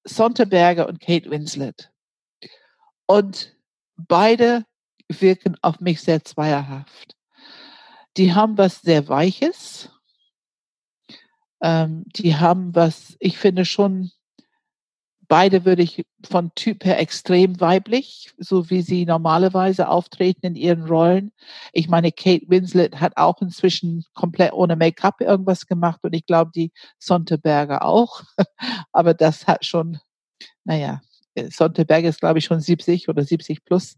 Sonderberger 0.10 0.88
und 0.88 1.00
Kate 1.00 1.30
Winslet. 1.30 1.92
Und 3.06 3.56
beide 3.98 4.66
wirken 5.08 5.58
auf 5.62 5.80
mich 5.80 6.02
sehr 6.02 6.24
zweierhaft. 6.24 7.16
Die 8.18 8.34
haben 8.34 8.58
was 8.58 8.82
sehr 8.82 9.08
Weiches, 9.08 9.90
ähm, 11.62 12.04
die 12.08 12.36
haben 12.36 12.76
was, 12.76 13.16
ich 13.20 13.38
finde 13.38 13.66
schon, 13.66 14.12
beide 15.30 15.64
würde 15.64 15.84
ich 15.84 16.06
von 16.28 16.52
Typ 16.56 16.84
her 16.84 17.00
extrem 17.00 17.62
weiblich, 17.62 18.34
so 18.38 18.70
wie 18.70 18.82
sie 18.82 19.06
normalerweise 19.06 19.88
auftreten 19.88 20.48
in 20.48 20.56
ihren 20.56 20.84
Rollen. 20.86 21.32
Ich 21.72 21.88
meine, 21.88 22.12
Kate 22.12 22.46
Winslet 22.50 23.00
hat 23.00 23.16
auch 23.16 23.42
inzwischen 23.42 24.04
komplett 24.14 24.52
ohne 24.52 24.76
Make-up 24.76 25.22
irgendwas 25.22 25.68
gemacht 25.68 26.00
und 26.04 26.14
ich 26.14 26.26
glaube, 26.26 26.52
die 26.54 26.72
Sonderberger 26.98 27.86
auch. 27.86 28.24
Aber 28.92 29.14
das 29.14 29.48
hat 29.48 29.64
schon, 29.66 30.00
naja, 30.66 31.02
Sonderberger 31.52 32.10
ist, 32.10 32.20
glaube 32.20 32.40
ich, 32.40 32.46
schon 32.46 32.60
70 32.60 33.08
oder 33.08 33.24
70 33.24 33.64
plus. 33.64 33.98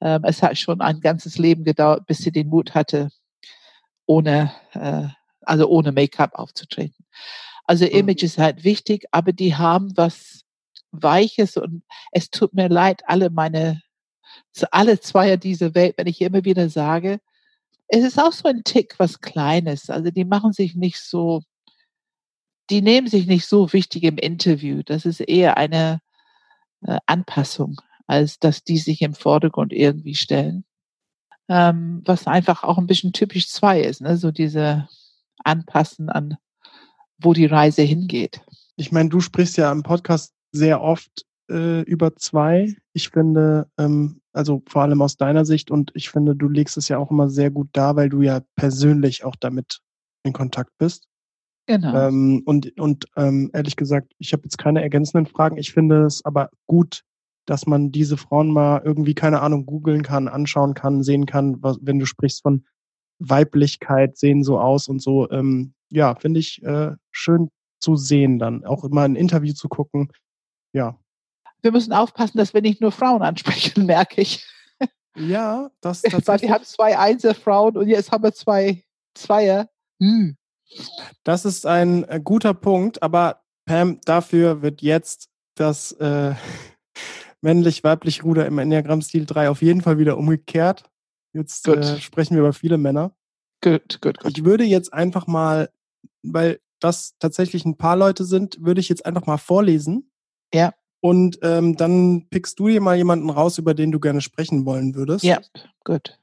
Ähm, 0.00 0.22
es 0.24 0.42
hat 0.42 0.56
schon 0.56 0.80
ein 0.80 1.00
ganzes 1.00 1.36
Leben 1.36 1.64
gedauert, 1.64 2.06
bis 2.06 2.18
sie 2.18 2.30
den 2.30 2.48
Mut 2.48 2.74
hatte, 2.74 3.10
ohne 4.06 4.52
äh, 4.72 5.08
also 5.42 5.68
ohne 5.68 5.90
Make-up 5.90 6.34
aufzutreten. 6.34 7.04
Also 7.64 7.84
mhm. 7.86 7.90
Image 7.90 8.22
ist 8.22 8.38
halt 8.38 8.62
wichtig, 8.62 9.06
aber 9.10 9.32
die 9.32 9.56
haben 9.56 9.96
was 9.96 10.44
Weiches 10.92 11.56
und 11.56 11.82
es 12.12 12.30
tut 12.30 12.54
mir 12.54 12.68
leid, 12.68 13.02
alle 13.06 13.30
meine, 13.30 13.82
alle 14.70 15.00
Zweier 15.00 15.36
dieser 15.36 15.74
Welt, 15.74 15.94
wenn 15.96 16.06
ich 16.06 16.20
immer 16.20 16.44
wieder 16.44 16.68
sage, 16.68 17.20
es 17.88 18.04
ist 18.04 18.18
auch 18.18 18.32
so 18.32 18.48
ein 18.48 18.62
Tick 18.64 18.98
was 18.98 19.20
Kleines. 19.20 19.90
Also 19.90 20.10
die 20.10 20.24
machen 20.24 20.52
sich 20.52 20.76
nicht 20.76 21.00
so, 21.00 21.42
die 22.70 22.82
nehmen 22.82 23.08
sich 23.08 23.26
nicht 23.26 23.46
so 23.46 23.72
wichtig 23.72 24.04
im 24.04 24.16
Interview. 24.16 24.82
Das 24.84 25.04
ist 25.04 25.20
eher 25.20 25.56
eine 25.56 26.00
äh, 26.82 26.98
Anpassung, 27.06 27.80
als 28.06 28.38
dass 28.38 28.62
die 28.62 28.78
sich 28.78 29.02
im 29.02 29.14
Vordergrund 29.14 29.72
irgendwie 29.72 30.14
stellen. 30.14 30.64
Ähm, 31.48 32.02
was 32.04 32.28
einfach 32.28 32.62
auch 32.62 32.78
ein 32.78 32.86
bisschen 32.86 33.12
typisch 33.12 33.48
zwei 33.48 33.80
ist, 33.80 34.02
ne? 34.02 34.16
so 34.16 34.30
diese 34.30 34.88
anpassen 35.42 36.08
an, 36.08 36.36
wo 37.18 37.32
die 37.32 37.46
Reise 37.46 37.82
hingeht. 37.82 38.40
Ich 38.76 38.92
meine, 38.92 39.08
du 39.08 39.20
sprichst 39.20 39.56
ja 39.56 39.72
im 39.72 39.82
Podcast 39.82 40.32
sehr 40.52 40.80
oft 40.80 41.24
äh, 41.50 41.82
über 41.82 42.16
zwei. 42.16 42.74
Ich 42.92 43.10
finde, 43.10 43.68
ähm, 43.78 44.20
also 44.32 44.62
vor 44.68 44.82
allem 44.82 45.02
aus 45.02 45.16
deiner 45.16 45.44
Sicht 45.44 45.70
und 45.70 45.90
ich 45.94 46.10
finde, 46.10 46.34
du 46.36 46.48
legst 46.48 46.76
es 46.76 46.88
ja 46.88 46.98
auch 46.98 47.10
immer 47.10 47.28
sehr 47.28 47.50
gut 47.50 47.68
dar, 47.72 47.96
weil 47.96 48.08
du 48.08 48.22
ja 48.22 48.40
persönlich 48.56 49.24
auch 49.24 49.36
damit 49.36 49.80
in 50.24 50.32
Kontakt 50.32 50.72
bist. 50.78 51.06
Genau. 51.66 52.08
Ähm, 52.08 52.42
und 52.46 52.78
und 52.78 53.06
ähm, 53.16 53.50
ehrlich 53.52 53.76
gesagt, 53.76 54.12
ich 54.18 54.32
habe 54.32 54.42
jetzt 54.44 54.58
keine 54.58 54.82
ergänzenden 54.82 55.26
Fragen. 55.26 55.56
Ich 55.56 55.72
finde 55.72 56.04
es 56.04 56.24
aber 56.24 56.50
gut, 56.66 57.02
dass 57.46 57.66
man 57.66 57.92
diese 57.92 58.16
Frauen 58.16 58.52
mal 58.52 58.82
irgendwie, 58.84 59.14
keine 59.14 59.40
Ahnung, 59.40 59.66
googeln 59.66 60.02
kann, 60.02 60.28
anschauen 60.28 60.74
kann, 60.74 61.02
sehen 61.02 61.26
kann, 61.26 61.62
was, 61.62 61.78
wenn 61.82 61.98
du 61.98 62.06
sprichst 62.06 62.42
von 62.42 62.64
Weiblichkeit 63.18 64.16
sehen 64.16 64.42
so 64.42 64.58
aus 64.58 64.88
und 64.88 65.00
so. 65.00 65.30
Ähm, 65.30 65.74
ja, 65.90 66.14
finde 66.14 66.40
ich 66.40 66.62
äh, 66.62 66.92
schön 67.10 67.50
zu 67.80 67.96
sehen 67.96 68.38
dann. 68.38 68.64
Auch 68.64 68.84
immer 68.84 69.02
ein 69.02 69.16
Interview 69.16 69.52
zu 69.52 69.68
gucken. 69.68 70.10
Ja. 70.72 70.98
Wir 71.62 71.72
müssen 71.72 71.92
aufpassen, 71.92 72.38
dass 72.38 72.54
wir 72.54 72.62
nicht 72.62 72.80
nur 72.80 72.92
Frauen 72.92 73.22
ansprechen, 73.22 73.86
merke 73.86 74.20
ich. 74.20 74.46
Ja, 75.16 75.70
das 75.80 76.02
tatsächlich. 76.02 76.28
Weil 76.28 76.40
wir 76.42 76.54
haben 76.54 76.64
zwei 76.64 76.98
Einzelfrauen 76.98 77.76
und 77.76 77.88
jetzt 77.88 78.12
haben 78.12 78.24
wir 78.24 78.32
zwei 78.32 78.82
Zweier. 79.14 79.68
Hm. 80.00 80.36
Das 81.24 81.44
ist 81.44 81.66
ein 81.66 82.04
äh, 82.08 82.20
guter 82.22 82.54
Punkt, 82.54 83.02
aber 83.02 83.42
Pam, 83.66 84.00
dafür 84.04 84.62
wird 84.62 84.82
jetzt 84.82 85.28
das 85.56 85.92
äh, 85.92 86.34
männlich-weiblich 87.40 88.24
Ruder 88.24 88.46
im 88.46 88.58
Enneagramm-Stil 88.58 89.26
3 89.26 89.50
auf 89.50 89.62
jeden 89.62 89.82
Fall 89.82 89.98
wieder 89.98 90.16
umgekehrt. 90.16 90.84
Jetzt 91.32 91.68
äh, 91.68 91.98
sprechen 92.00 92.34
wir 92.34 92.40
über 92.40 92.52
viele 92.52 92.78
Männer. 92.78 93.14
Gut, 93.62 94.00
gut, 94.00 94.18
gut. 94.18 94.36
Ich 94.36 94.44
würde 94.44 94.64
jetzt 94.64 94.92
einfach 94.92 95.26
mal, 95.26 95.70
weil 96.22 96.60
das 96.80 97.16
tatsächlich 97.18 97.64
ein 97.64 97.76
paar 97.76 97.96
Leute 97.96 98.24
sind, 98.24 98.64
würde 98.64 98.80
ich 98.80 98.88
jetzt 98.88 99.04
einfach 99.06 99.26
mal 99.26 99.36
vorlesen. 99.36 100.09
Ja. 100.52 100.74
Und 101.00 101.38
ähm, 101.42 101.76
dann 101.76 102.28
pickst 102.28 102.58
du 102.58 102.68
dir 102.68 102.80
mal 102.80 102.96
jemanden 102.96 103.30
raus, 103.30 103.58
über 103.58 103.74
den 103.74 103.90
du 103.90 104.00
gerne 104.00 104.20
sprechen 104.20 104.66
wollen 104.66 104.94
würdest. 104.94 105.24
Ja, 105.24 105.40
gut. 105.84 106.18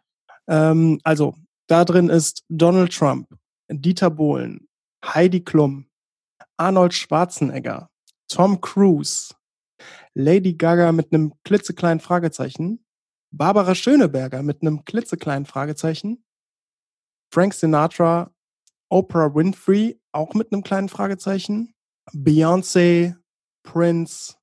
Ähm, 0.48 1.00
also, 1.04 1.36
da 1.68 1.84
drin 1.84 2.10
ist 2.10 2.44
Donald 2.48 2.94
Trump, 2.94 3.28
Dieter 3.70 4.12
Bohlen, 4.12 4.68
Heidi 5.04 5.44
Klum, 5.44 5.88
Arnold 6.58 6.94
Schwarzenegger, 6.94 7.90
Tom 8.28 8.62
Cruise, 8.62 9.34
Lady 10.14 10.54
Gaga 10.54 10.92
mit 10.92 11.12
einem 11.12 11.34
klitzekleinen 11.44 12.00
Fragezeichen, 12.00 12.86
Barbara 13.32 13.76
Schöneberger 13.76 14.42
mit 14.44 14.62
einem 14.62 14.86
klitzekleinen 14.86 15.46
Fragezeichen, 15.46 16.24
Frank 17.34 17.54
Sinatra, 17.54 18.32
Oprah 18.90 19.36
Winfrey 19.36 20.00
auch 20.12 20.34
mit 20.34 20.52
einem 20.52 20.64
kleinen 20.64 20.90
Fragezeichen, 20.90 21.74
Beyoncé, 22.14 23.16
Prince 23.72 24.36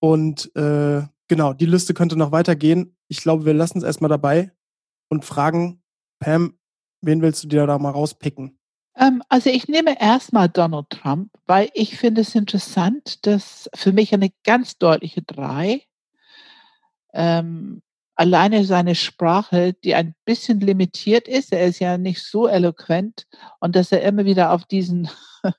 und 0.00 0.54
äh, 0.56 1.02
genau, 1.28 1.52
die 1.52 1.66
Liste 1.66 1.94
könnte 1.94 2.16
noch 2.16 2.32
weitergehen. 2.32 2.96
Ich 3.08 3.20
glaube, 3.20 3.44
wir 3.44 3.54
lassen 3.54 3.78
es 3.78 3.84
erstmal 3.84 4.08
dabei 4.08 4.52
und 5.08 5.24
fragen, 5.24 5.82
Pam, 6.18 6.58
wen 7.02 7.22
willst 7.22 7.44
du 7.44 7.48
dir 7.48 7.66
da 7.66 7.78
mal 7.78 7.90
rauspicken? 7.90 8.58
Ähm, 8.96 9.22
also 9.28 9.50
ich 9.50 9.68
nehme 9.68 10.00
erstmal 10.00 10.48
Donald 10.48 10.90
Trump, 10.90 11.30
weil 11.46 11.70
ich 11.74 11.96
finde 11.96 12.22
es 12.22 12.34
interessant, 12.34 13.26
dass 13.26 13.70
für 13.74 13.92
mich 13.92 14.12
eine 14.12 14.30
ganz 14.44 14.76
deutliche 14.76 15.22
Drei 15.22 15.82
ähm, 17.12 17.82
alleine 18.16 18.64
seine 18.64 18.94
Sprache, 18.94 19.72
die 19.72 19.94
ein 19.94 20.14
bisschen 20.24 20.60
limitiert 20.60 21.28
ist, 21.28 21.52
er 21.52 21.64
ist 21.64 21.78
ja 21.78 21.96
nicht 21.96 22.22
so 22.22 22.48
eloquent 22.48 23.26
und 23.60 23.76
dass 23.76 23.92
er 23.92 24.02
immer 24.02 24.24
wieder 24.24 24.52
auf 24.52 24.64
diesen 24.64 25.08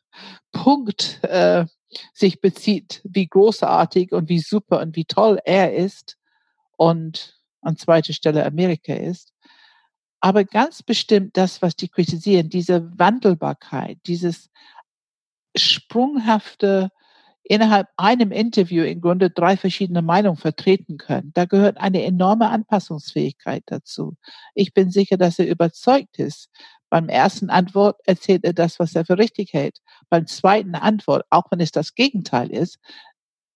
Punkt 0.52 1.24
äh, 1.24 1.66
sich 2.14 2.42
bezieht, 2.42 3.02
wie 3.04 3.28
großartig 3.28 4.12
und 4.12 4.30
wie 4.30 4.40
super 4.40 4.80
und 4.82 4.96
wie 4.96 5.06
toll 5.06 5.40
er 5.46 5.74
ist 5.74 6.18
und 6.78 7.40
an 7.62 7.78
zweiter 7.78 8.14
Stelle 8.14 8.46
Amerika 8.46 8.94
ist. 8.94 9.34
Aber 10.20 10.44
ganz 10.44 10.84
bestimmt 10.84 11.36
das, 11.38 11.62
was 11.62 11.76
die 11.76 11.90
kritisieren, 11.90 12.50
diese 12.50 12.98
Wandelbarkeit, 12.98 13.98
dieses 14.06 14.50
sprunghafte 15.56 16.90
innerhalb 17.44 17.88
einem 17.98 18.32
Interview 18.32 18.84
im 18.84 19.02
Grunde 19.02 19.30
drei 19.30 19.58
verschiedene 19.58 20.02
Meinungen 20.02 20.38
vertreten 20.38 20.98
können. 20.98 21.32
Da 21.34 21.46
gehört 21.46 21.78
eine 21.78 22.04
enorme 22.04 22.50
Anpassungsfähigkeit 22.50 23.64
dazu. 23.66 24.16
Ich 24.54 24.74
bin 24.74 24.92
sicher, 24.92 25.18
dass 25.18 25.40
er 25.40 25.48
überzeugt 25.48 26.20
ist. 26.20 26.50
Beim 26.92 27.08
ersten 27.08 27.50
Antwort 27.50 28.02
erzählt 28.06 28.44
er 28.44 28.52
das, 28.52 28.78
was 28.78 28.94
er 28.96 29.06
für 29.06 29.18
richtig 29.18 29.54
hält. 29.54 29.80
Beim 30.10 30.28
zweiten 30.28 30.76
Antwort, 30.76 31.26
auch 31.30 31.46
wenn 31.50 31.62
es 31.62 31.72
das 31.72 31.96
Gegenteil 31.96 32.52
ist, 32.52 32.80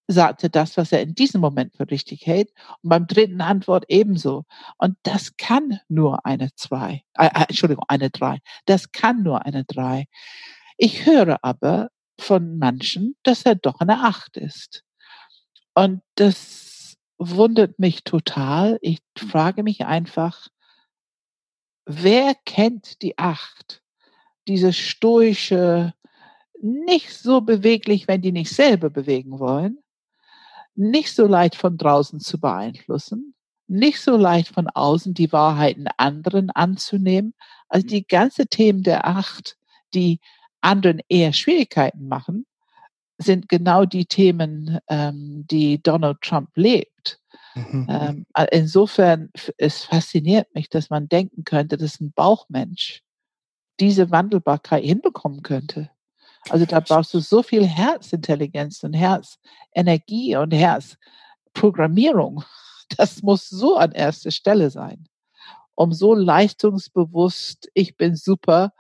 sagt 0.08 0.44
er 0.44 0.50
das, 0.50 0.78
was 0.78 0.94
er 0.94 1.02
in 1.02 1.16
diesem 1.16 1.42
Moment 1.42 1.76
für 1.76 1.92
richtig 1.92 2.26
hält. 2.26 2.52
Und 2.82 2.90
beim 2.90 3.08
dritten 3.08 3.42
Antwort 3.42 3.84
ebenso. 3.90 4.46
Und 4.78 4.98
das 5.04 5.36
kann 5.36 5.80
nur 5.90 6.26
eine 6.26 6.50
zwei, 6.56 7.04
äh, 7.16 7.28
äh 7.28 7.46
Entschuldigung, 7.50 7.84
eine 7.90 8.10
drei. 8.10 8.40
Das 8.68 8.94
kann 8.94 9.22
nur 9.22 9.46
eine 9.46 9.66
drei. 9.66 10.06
Ich 10.78 11.06
höre 11.06 11.40
aber 11.42 11.90
von 12.18 12.58
manchen, 12.58 13.16
dass 13.24 13.44
er 13.44 13.56
doch 13.56 13.82
eine 13.82 14.06
Acht 14.06 14.38
ist. 14.38 14.84
Und 15.74 16.02
das 16.16 16.96
wundert 17.18 17.80
mich 17.80 18.06
total. 18.06 18.78
Ich 18.82 19.00
frage 19.18 19.62
mich 19.64 19.86
einfach, 19.86 20.48
wer 21.86 22.36
kennt 22.46 23.02
die 23.02 23.18
Acht? 23.18 23.82
Diese 24.48 24.74
stoische, 24.74 25.94
nicht 26.62 27.12
so 27.12 27.42
beweglich, 27.42 28.08
wenn 28.08 28.22
die 28.22 28.32
nicht 28.32 28.52
selber 28.52 28.90
bewegen 28.90 29.40
wollen, 29.40 29.80
nicht 30.76 31.14
so 31.14 31.26
leicht 31.26 31.56
von 31.56 31.78
draußen 31.78 32.20
zu 32.20 32.40
beeinflussen, 32.40 33.34
nicht 33.68 34.02
so 34.02 34.18
leicht 34.18 34.50
von 34.50 34.68
außen 34.68 35.14
die 35.14 35.32
Wahrheiten 35.32 35.88
anderen 35.98 36.52
anzunehmen. 36.52 37.34
Also 37.68 37.88
die 37.88 38.06
ganze 38.06 38.48
Themen 38.48 38.84
der 38.84 39.08
Acht, 39.08 39.58
die 39.94 40.20
anderen 40.62 41.02
eher 41.10 41.34
Schwierigkeiten 41.34 42.08
machen, 42.08 42.46
sind 43.18 43.50
genau 43.50 43.86
die 43.86 44.06
Themen, 44.06 44.80
ähm, 44.90 45.46
die 45.50 45.82
Donald 45.82 46.22
Trump 46.22 46.50
lebt. 46.56 47.20
Mhm. 47.56 47.88
Ähm, 47.90 48.26
insofern, 48.52 49.30
es 49.58 49.84
fasziniert 49.84 50.54
mich, 50.54 50.70
dass 50.70 50.90
man 50.90 51.08
denken 51.08 51.44
könnte, 51.46 51.78
dass 51.78 52.00
ein 52.00 52.12
Bauchmensch 52.12 53.02
diese 53.80 54.12
Wandelbarkeit 54.12 54.84
hinbekommen 54.84 55.42
könnte. 55.42 55.90
Also 56.50 56.66
da 56.66 56.80
brauchst 56.80 57.14
du 57.14 57.20
so 57.20 57.42
viel 57.42 57.66
Herzintelligenz 57.66 58.84
und 58.84 58.94
Herzenergie 58.94 60.36
und 60.36 60.54
Herzprogrammierung. 60.54 62.44
Das 62.98 63.24
muss 63.24 63.50
so 63.50 63.78
an 63.78 63.94
erster 63.94 64.30
Stelle 64.30 64.70
sein, 64.70 65.08
um 65.74 65.92
so 65.92 66.14
leistungsbewusst, 66.14 67.68
ich 67.74 67.98
bin 67.98 68.16
super, 68.16 68.74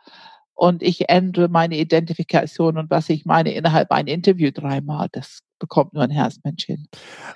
und 0.55 0.81
ich 0.81 1.09
ändere 1.09 1.49
meine 1.49 1.77
Identifikation 1.77 2.77
und 2.77 2.89
was 2.89 3.09
ich 3.09 3.25
meine 3.25 3.53
innerhalb 3.53 3.91
ein 3.91 4.07
Interview 4.07 4.51
dreimal. 4.51 5.09
Das 5.11 5.39
bekommt 5.59 5.93
nur 5.93 6.03
ein 6.03 6.11
Herzmensch 6.11 6.65
hin. 6.65 6.87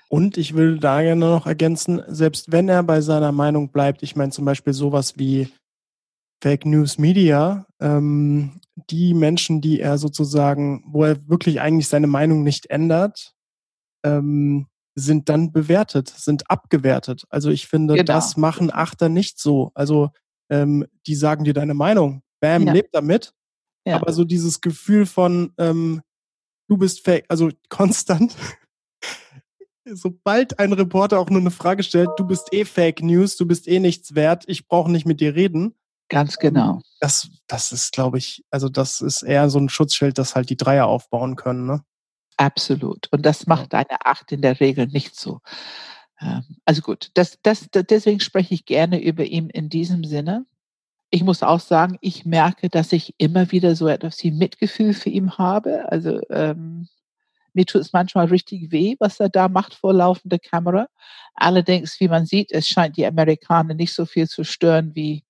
Und 0.07 0.37
ich 0.37 0.55
will 0.55 0.79
da 0.79 1.01
gerne 1.01 1.19
noch 1.25 1.45
ergänzen, 1.45 2.01
selbst 2.07 2.51
wenn 2.51 2.69
er 2.69 2.83
bei 2.83 3.01
seiner 3.01 3.31
Meinung 3.31 3.71
bleibt, 3.71 4.03
ich 4.03 4.15
meine 4.15 4.31
zum 4.31 4.45
Beispiel 4.45 4.73
sowas 4.73 5.17
wie 5.17 5.49
Fake 6.41 6.65
News 6.65 6.97
Media, 6.97 7.65
ähm, 7.81 8.61
die 8.89 9.13
Menschen, 9.13 9.59
die 9.59 9.81
er 9.81 9.97
sozusagen, 9.97 10.83
wo 10.87 11.03
er 11.03 11.27
wirklich 11.27 11.59
eigentlich 11.59 11.89
seine 11.89 12.07
Meinung 12.07 12.43
nicht 12.43 12.69
ändert, 12.69 13.33
ähm, 14.05 14.67
sind 14.95 15.29
dann 15.29 15.51
bewertet, 15.51 16.09
sind 16.09 16.49
abgewertet. 16.49 17.25
Also 17.29 17.49
ich 17.49 17.67
finde, 17.67 17.95
genau. 17.95 18.05
das 18.05 18.37
machen 18.37 18.71
Achter 18.71 19.09
nicht 19.09 19.39
so. 19.39 19.71
Also 19.73 20.11
ähm, 20.49 20.85
die 21.07 21.15
sagen 21.15 21.43
dir 21.43 21.53
deine 21.53 21.73
Meinung. 21.73 22.21
Bam, 22.39 22.67
ja. 22.67 22.73
lebt 22.73 22.93
damit. 22.93 23.33
Ja. 23.85 23.95
Aber 23.95 24.13
so 24.13 24.23
dieses 24.23 24.61
Gefühl 24.61 25.05
von, 25.05 25.53
ähm, 25.57 26.01
du 26.67 26.77
bist 26.77 27.03
fake, 27.03 27.25
also 27.27 27.49
konstant. 27.69 28.35
Sobald 29.85 30.59
ein 30.59 30.73
Reporter 30.73 31.19
auch 31.19 31.29
nur 31.29 31.41
eine 31.41 31.51
Frage 31.51 31.81
stellt, 31.81 32.09
du 32.17 32.25
bist 32.25 32.53
eh 32.53 32.65
Fake 32.65 33.01
News, 33.01 33.37
du 33.37 33.47
bist 33.47 33.67
eh 33.67 33.79
nichts 33.79 34.13
wert, 34.13 34.43
ich 34.47 34.67
brauche 34.67 34.91
nicht 34.91 35.07
mit 35.07 35.19
dir 35.19 35.33
reden. 35.33 35.73
Ganz 36.09 36.37
genau. 36.37 36.81
Das, 36.99 37.29
das 37.47 37.71
ist, 37.71 37.91
glaube 37.91 38.17
ich, 38.17 38.43
also 38.51 38.69
das 38.69 39.01
ist 39.01 39.23
eher 39.23 39.49
so 39.49 39.59
ein 39.59 39.69
Schutzschild, 39.69 40.17
das 40.17 40.35
halt 40.35 40.49
die 40.49 40.57
Dreier 40.57 40.87
aufbauen 40.87 41.35
können, 41.35 41.65
ne? 41.65 41.83
Absolut. 42.37 43.07
Und 43.11 43.25
das 43.25 43.47
macht 43.47 43.73
eine 43.73 44.05
Acht 44.05 44.31
in 44.31 44.41
der 44.41 44.59
Regel 44.59 44.87
nicht 44.87 45.15
so. 45.15 45.41
Ähm, 46.21 46.43
also 46.65 46.81
gut, 46.81 47.11
das, 47.15 47.37
das, 47.43 47.67
deswegen 47.71 48.19
spreche 48.19 48.53
ich 48.53 48.65
gerne 48.65 49.01
über 49.01 49.25
ihn 49.25 49.49
in 49.49 49.69
diesem 49.69 50.03
Sinne 50.03 50.45
ich 51.11 51.23
muss 51.23 51.43
auch 51.43 51.59
sagen, 51.59 51.97
ich 52.01 52.25
merke, 52.25 52.69
dass 52.69 52.91
ich 52.93 53.15
immer 53.17 53.51
wieder 53.51 53.75
so 53.75 53.87
etwas 53.87 54.23
wie 54.23 54.31
Mitgefühl 54.31 54.93
für 54.93 55.09
ihn 55.09 55.37
habe. 55.37 55.91
Also 55.91 56.21
ähm, 56.29 56.87
mir 57.53 57.65
tut 57.65 57.81
es 57.81 57.93
manchmal 57.93 58.27
richtig 58.27 58.71
weh, 58.71 58.95
was 58.99 59.19
er 59.19 59.29
da 59.29 59.47
macht 59.47 59.73
vor 59.73 59.93
laufender 59.93 60.37
Kamera. 60.37 60.87
Allerdings, 61.33 61.99
wie 61.99 62.07
man 62.07 62.25
sieht, 62.25 62.51
es 62.51 62.67
scheint 62.67 62.97
die 62.97 63.05
Amerikaner 63.05 63.73
nicht 63.73 63.93
so 63.93 64.05
viel 64.05 64.27
zu 64.27 64.43
stören, 64.43 64.95
wie 64.95 65.23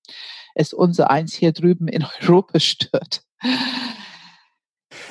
es 0.54 0.72
unser 0.72 1.10
eins 1.10 1.34
hier 1.34 1.52
drüben 1.52 1.88
in 1.88 2.04
Europa 2.20 2.60
stört. 2.60 3.22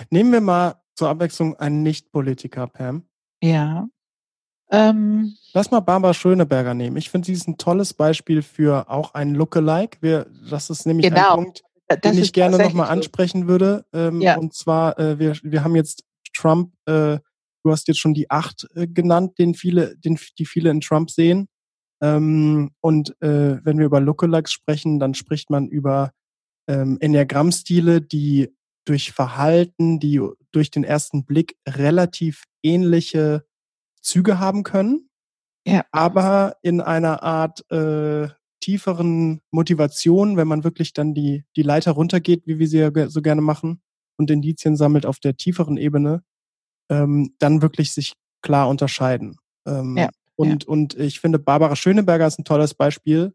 Nehmen 0.09 0.31
wir 0.31 0.41
mal 0.41 0.75
zur 0.95 1.09
Abwechslung 1.09 1.55
einen 1.55 1.81
Nicht-Politiker, 1.81 2.67
Pam. 2.67 3.07
Ja. 3.41 3.87
Ähm, 4.71 5.35
Lass 5.53 5.71
mal 5.71 5.79
Barbara 5.79 6.13
Schöneberger 6.13 6.73
nehmen. 6.73 6.97
Ich 6.97 7.09
finde, 7.09 7.25
sie 7.25 7.33
ist 7.33 7.47
ein 7.47 7.57
tolles 7.57 7.93
Beispiel 7.93 8.41
für 8.41 8.89
auch 8.89 9.13
ein 9.13 9.33
Lookalike. 9.33 9.97
Wir, 10.01 10.27
das 10.49 10.69
ist 10.69 10.85
nämlich 10.85 11.09
genau. 11.09 11.37
ein 11.37 11.43
Punkt, 11.43 11.63
den 11.91 11.99
das 12.01 12.17
ich 12.17 12.33
gerne 12.33 12.57
nochmal 12.57 12.89
ansprechen 12.89 13.47
würde. 13.47 13.85
Ähm, 13.93 14.21
ja. 14.21 14.37
Und 14.37 14.53
zwar, 14.53 14.99
äh, 14.99 15.17
wir, 15.17 15.35
wir 15.41 15.63
haben 15.63 15.75
jetzt 15.75 16.03
Trump, 16.35 16.73
äh, 16.85 17.17
du 17.63 17.71
hast 17.71 17.87
jetzt 17.87 17.99
schon 17.99 18.13
die 18.13 18.29
acht 18.29 18.67
äh, 18.75 18.87
genannt, 18.87 19.39
den 19.39 19.55
viele, 19.55 19.97
den, 19.97 20.19
die 20.37 20.45
viele 20.45 20.69
in 20.69 20.81
Trump 20.81 21.09
sehen. 21.09 21.47
Ähm, 22.01 22.71
und 22.79 23.09
äh, 23.21 23.57
wenn 23.63 23.79
wir 23.79 23.87
über 23.87 23.99
Lookalikes 23.99 24.51
sprechen, 24.51 24.99
dann 24.99 25.15
spricht 25.15 25.49
man 25.49 25.67
über 25.67 26.11
ähm, 26.67 26.97
Enneagrammstile, 27.01 28.01
die 28.01 28.53
durch 28.85 29.11
Verhalten, 29.11 29.99
die 29.99 30.21
durch 30.51 30.71
den 30.71 30.83
ersten 30.83 31.25
Blick 31.25 31.55
relativ 31.67 32.43
ähnliche 32.63 33.43
Züge 34.01 34.39
haben 34.39 34.63
können, 34.63 35.09
ja. 35.65 35.85
aber 35.91 36.57
in 36.61 36.81
einer 36.81 37.23
Art 37.23 37.69
äh, 37.71 38.29
tieferen 38.61 39.41
Motivation, 39.51 40.37
wenn 40.37 40.47
man 40.47 40.63
wirklich 40.63 40.93
dann 40.93 41.13
die, 41.13 41.45
die 41.55 41.61
Leiter 41.63 41.91
runtergeht, 41.91 42.45
wie 42.45 42.59
wir 42.59 42.67
sie 42.67 42.79
ja 42.79 43.09
so 43.09 43.21
gerne 43.21 43.41
machen, 43.41 43.81
und 44.17 44.29
Indizien 44.29 44.75
sammelt 44.75 45.05
auf 45.05 45.19
der 45.19 45.37
tieferen 45.37 45.77
Ebene, 45.77 46.23
ähm, 46.89 47.33
dann 47.39 47.61
wirklich 47.61 47.93
sich 47.93 48.13
klar 48.41 48.67
unterscheiden. 48.67 49.37
Ähm, 49.65 49.97
ja. 49.97 50.09
Und, 50.35 50.63
ja. 50.63 50.69
und 50.69 50.95
ich 50.95 51.19
finde, 51.19 51.39
Barbara 51.39 51.75
Schöneberger 51.75 52.27
ist 52.27 52.37
ein 52.37 52.45
tolles 52.45 52.73
Beispiel. 52.73 53.33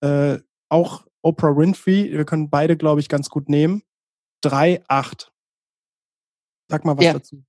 Äh, 0.00 0.38
auch 0.68 1.06
Oprah 1.22 1.56
Winfrey, 1.56 2.12
wir 2.12 2.24
können 2.24 2.50
beide, 2.50 2.76
glaube 2.76 3.00
ich, 3.00 3.08
ganz 3.08 3.30
gut 3.30 3.48
nehmen. 3.48 3.82
Drei, 4.42 4.82
acht. 4.88 5.32
Sag 6.68 6.84
mal 6.84 6.96
was 6.96 7.04
ja. 7.04 7.12
dazu. 7.14 7.42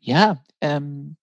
Ja, 0.00 0.42
ähm, 0.60 1.16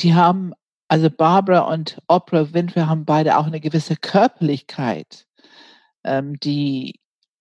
die 0.00 0.14
haben, 0.14 0.52
also 0.88 1.10
Barbara 1.10 1.72
und 1.72 2.00
Oprah 2.08 2.52
Winfrey 2.52 2.82
haben 2.82 3.04
beide 3.04 3.38
auch 3.38 3.46
eine 3.46 3.60
gewisse 3.60 3.96
Körperlichkeit, 3.96 5.26
ähm, 6.04 6.38
die 6.40 7.00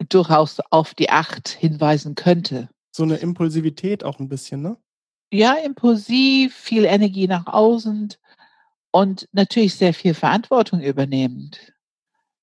durchaus 0.09 0.59
auf 0.71 0.93
die 0.93 1.09
Acht 1.09 1.49
hinweisen 1.49 2.15
könnte. 2.15 2.69
So 2.91 3.03
eine 3.03 3.15
Impulsivität 3.15 4.03
auch 4.03 4.19
ein 4.19 4.29
bisschen, 4.29 4.61
ne? 4.61 4.77
ja, 5.31 5.53
impulsiv, 5.55 6.55
viel 6.55 6.85
Energie 6.85 7.27
nach 7.27 7.47
außen 7.47 8.13
und 8.91 9.27
natürlich 9.31 9.75
sehr 9.75 9.93
viel 9.93 10.13
Verantwortung 10.13 10.81
übernehmend. 10.81 11.73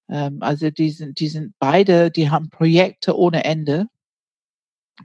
Ähm, 0.08 0.38
also 0.42 0.70
die 0.70 0.90
sind, 0.90 1.20
die 1.20 1.28
sind 1.28 1.54
beide, 1.58 2.10
die 2.10 2.30
haben 2.30 2.50
Projekte 2.50 3.16
ohne 3.16 3.44
Ende, 3.44 3.86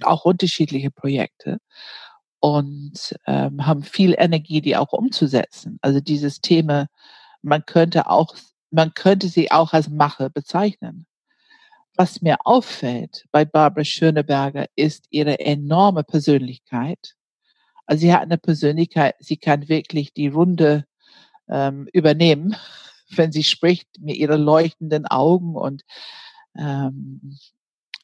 auch 0.04 0.26
unterschiedliche 0.26 0.92
Projekte 0.92 1.60
und 2.56 3.16
ähm, 3.26 3.66
haben 3.66 3.84
viel 3.84 4.16
Energie, 4.18 4.62
die 4.62 4.78
auch 4.78 4.94
umzusetzen. 4.94 5.80
Also 5.82 6.00
dieses 6.00 6.42
Thema, 6.42 6.88
man 7.42 7.66
könnte 7.66 8.10
auch, 8.10 8.36
man 8.72 8.94
könnte 8.94 9.28
sie 9.28 9.52
auch 9.52 9.74
als 9.74 9.90
Mache 9.90 10.30
bezeichnen. 10.30 11.06
Was 11.96 12.22
mir 12.22 12.38
auffällt 12.46 13.26
bei 13.32 13.44
Barbara 13.44 13.84
Schöneberger 13.84 14.68
ist 14.76 15.06
ihre 15.10 15.40
enorme 15.40 16.04
Persönlichkeit. 16.04 17.16
Also 17.86 18.02
sie 18.02 18.14
hat 18.14 18.22
eine 18.22 18.38
Persönlichkeit, 18.38 19.16
sie 19.20 19.38
kann 19.38 19.68
wirklich 19.68 20.14
die 20.14 20.28
Runde 20.28 20.86
ähm, 21.50 21.88
übernehmen, 21.94 22.56
wenn 23.10 23.32
sie 23.32 23.44
spricht 23.44 23.88
mit 24.00 24.18
ihren 24.18 24.42
leuchtenden 24.42 25.08
Augen 25.08 25.56
und 25.56 25.84
ähm, 26.56 27.38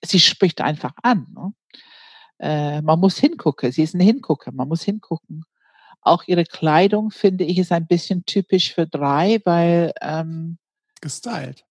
sie 0.04 0.20
spricht 0.20 0.62
einfach 0.62 0.94
an. 1.04 1.28
Ne? 1.36 1.54
Äh, 2.44 2.82
man 2.82 3.00
muss 3.00 3.18
hingucken. 3.18 3.72
Sie 3.72 3.84
ist 3.84 3.96
ein 3.96 4.02
Hingucker. 4.02 4.52
Man 4.52 4.68
muss 4.68 4.84
hingucken. 4.84 5.46
Auch 6.02 6.24
ihre 6.28 6.44
Kleidung 6.44 7.10
finde 7.10 7.46
ich 7.46 7.58
ist 7.58 7.72
ein 7.72 7.88
bisschen 7.88 8.26
typisch 8.26 8.74
für 8.74 8.86
drei, 8.86 9.40
weil 9.46 9.94
ähm, 10.02 10.58
gestylt. 11.00 11.64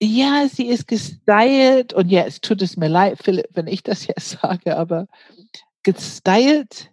Ja, 0.00 0.46
sie 0.48 0.66
ist 0.68 0.86
gestylt 0.86 1.92
und 1.92 2.08
ja, 2.08 2.22
es 2.22 2.40
tut 2.40 2.62
es 2.62 2.76
mir 2.76 2.86
leid, 2.88 3.18
Philipp, 3.20 3.48
wenn 3.54 3.66
ich 3.66 3.82
das 3.82 4.06
jetzt 4.06 4.38
sage, 4.40 4.76
aber 4.76 5.08
gestylt 5.82 6.92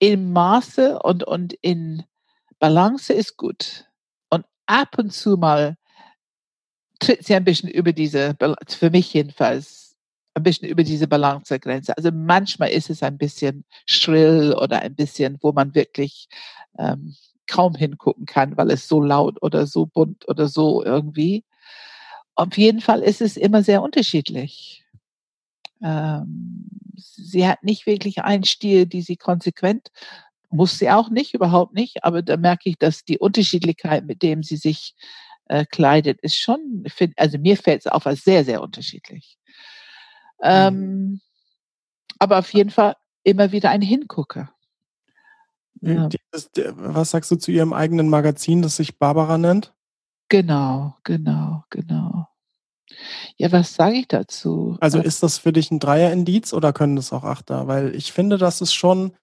im 0.00 0.32
Maße 0.32 0.98
und, 0.98 1.22
und 1.22 1.52
in 1.52 2.02
Balance 2.58 3.12
ist 3.12 3.36
gut. 3.36 3.86
Und 4.30 4.44
ab 4.66 4.98
und 4.98 5.12
zu 5.12 5.36
mal 5.36 5.76
tritt 6.98 7.24
sie 7.24 7.36
ein 7.36 7.44
bisschen 7.44 7.68
über 7.68 7.92
diese, 7.92 8.36
für 8.66 8.90
mich 8.90 9.12
jedenfalls, 9.14 9.77
ein 10.38 10.42
bisschen 10.42 10.68
über 10.68 10.84
diese 10.84 11.06
Balancegrenze. 11.06 11.96
Also 11.96 12.10
manchmal 12.12 12.70
ist 12.70 12.90
es 12.90 13.02
ein 13.02 13.18
bisschen 13.18 13.64
schrill 13.86 14.54
oder 14.54 14.80
ein 14.82 14.94
bisschen, 14.94 15.38
wo 15.40 15.52
man 15.52 15.74
wirklich 15.74 16.28
ähm, 16.78 17.14
kaum 17.46 17.74
hingucken 17.74 18.26
kann, 18.26 18.56
weil 18.56 18.70
es 18.70 18.88
so 18.88 19.00
laut 19.00 19.42
oder 19.42 19.66
so 19.66 19.86
bunt 19.86 20.28
oder 20.28 20.48
so 20.48 20.84
irgendwie. 20.84 21.44
Auf 22.34 22.56
jeden 22.56 22.80
Fall 22.80 23.02
ist 23.02 23.20
es 23.20 23.36
immer 23.36 23.62
sehr 23.62 23.82
unterschiedlich. 23.82 24.84
Ähm, 25.82 26.68
sie 26.96 27.46
hat 27.46 27.62
nicht 27.62 27.86
wirklich 27.86 28.22
einen 28.22 28.44
Stil, 28.44 28.86
die 28.86 29.02
sie 29.02 29.16
konsequent, 29.16 29.88
muss 30.50 30.78
sie 30.78 30.90
auch 30.90 31.10
nicht, 31.10 31.34
überhaupt 31.34 31.74
nicht, 31.74 32.04
aber 32.04 32.22
da 32.22 32.36
merke 32.36 32.68
ich, 32.70 32.78
dass 32.78 33.04
die 33.04 33.18
Unterschiedlichkeit, 33.18 34.06
mit 34.06 34.22
dem 34.22 34.42
sie 34.42 34.56
sich 34.56 34.94
äh, 35.46 35.64
kleidet, 35.64 36.20
ist 36.20 36.36
schon, 36.36 36.84
find, 36.86 37.18
also 37.18 37.38
mir 37.38 37.56
fällt 37.56 37.80
es 37.80 37.86
auf 37.86 38.06
als 38.06 38.22
sehr, 38.22 38.44
sehr 38.44 38.62
unterschiedlich. 38.62 39.38
Ähm, 40.42 40.74
mhm. 40.74 41.20
Aber 42.18 42.38
auf 42.38 42.52
jeden 42.52 42.70
Fall 42.70 42.96
immer 43.22 43.52
wieder 43.52 43.70
ein 43.70 43.82
Hingucker. 43.82 44.52
Ja. 45.80 46.08
was 46.74 47.10
sagst 47.10 47.30
du 47.30 47.36
zu 47.36 47.52
ihrem 47.52 47.72
eigenen 47.72 48.08
Magazin, 48.08 48.62
das 48.62 48.76
sich 48.76 48.98
Barbara 48.98 49.38
nennt? 49.38 49.72
Genau, 50.28 50.96
genau, 51.04 51.64
genau. 51.70 52.26
Ja, 53.36 53.52
was 53.52 53.74
sage 53.74 53.96
ich 53.96 54.08
dazu? 54.08 54.76
Also 54.80 55.00
ist 55.00 55.22
das 55.22 55.38
für 55.38 55.52
dich 55.52 55.70
ein 55.70 55.78
Dreier-Indiz 55.78 56.52
oder 56.52 56.72
können 56.72 56.96
das 56.96 57.12
auch 57.12 57.24
Achter? 57.24 57.66
Weil 57.68 57.94
ich 57.94 58.12
finde, 58.12 58.38
das 58.38 58.60
ist 58.60 58.74
schon, 58.74 59.16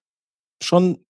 schon, 0.62 1.04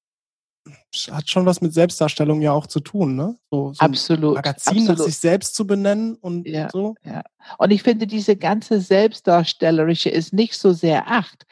hat 1.10 1.28
schon 1.28 1.46
was 1.46 1.60
mit 1.60 1.72
Selbstdarstellung 1.72 2.40
ja 2.40 2.52
auch 2.52 2.66
zu 2.66 2.80
tun, 2.80 3.16
ne? 3.16 3.36
So, 3.50 3.72
so 3.72 3.80
absolut. 3.80 4.34
Magazin 4.36 4.78
absolut. 4.78 5.04
sich 5.04 5.18
selbst 5.18 5.54
zu 5.54 5.66
benennen 5.66 6.14
und 6.16 6.46
ja, 6.46 6.68
so. 6.70 6.94
Ja. 7.04 7.22
Und 7.58 7.70
ich 7.70 7.82
finde, 7.82 8.06
diese 8.06 8.36
ganze 8.36 8.80
Selbstdarstellerische 8.80 10.10
ist 10.10 10.32
nicht 10.32 10.54
so 10.54 10.72
sehr 10.72 11.08
Acht. 11.08 11.46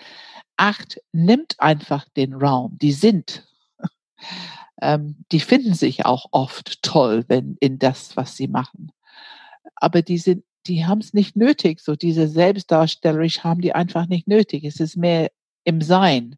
Acht 0.56 1.00
nimmt 1.12 1.56
einfach 1.58 2.06
den 2.16 2.34
Raum. 2.34 2.78
Die 2.80 2.92
sind 2.92 3.46
ähm, 4.82 5.24
die 5.32 5.40
finden 5.40 5.74
sich 5.74 6.04
auch 6.04 6.26
oft 6.30 6.82
toll, 6.82 7.24
wenn 7.28 7.56
in 7.60 7.78
das, 7.78 8.16
was 8.16 8.36
sie 8.36 8.48
machen. 8.48 8.92
Aber 9.76 10.02
die 10.02 10.18
sind, 10.18 10.44
die 10.66 10.86
haben 10.86 11.00
es 11.00 11.12
nicht 11.12 11.36
nötig, 11.36 11.80
so 11.80 11.94
diese 11.94 12.28
selbstdarstellerisch 12.28 13.44
haben 13.44 13.60
die 13.60 13.74
einfach 13.74 14.06
nicht 14.06 14.28
nötig. 14.28 14.64
Es 14.64 14.80
ist 14.80 14.96
mehr 14.96 15.30
im 15.64 15.80
Sein, 15.80 16.36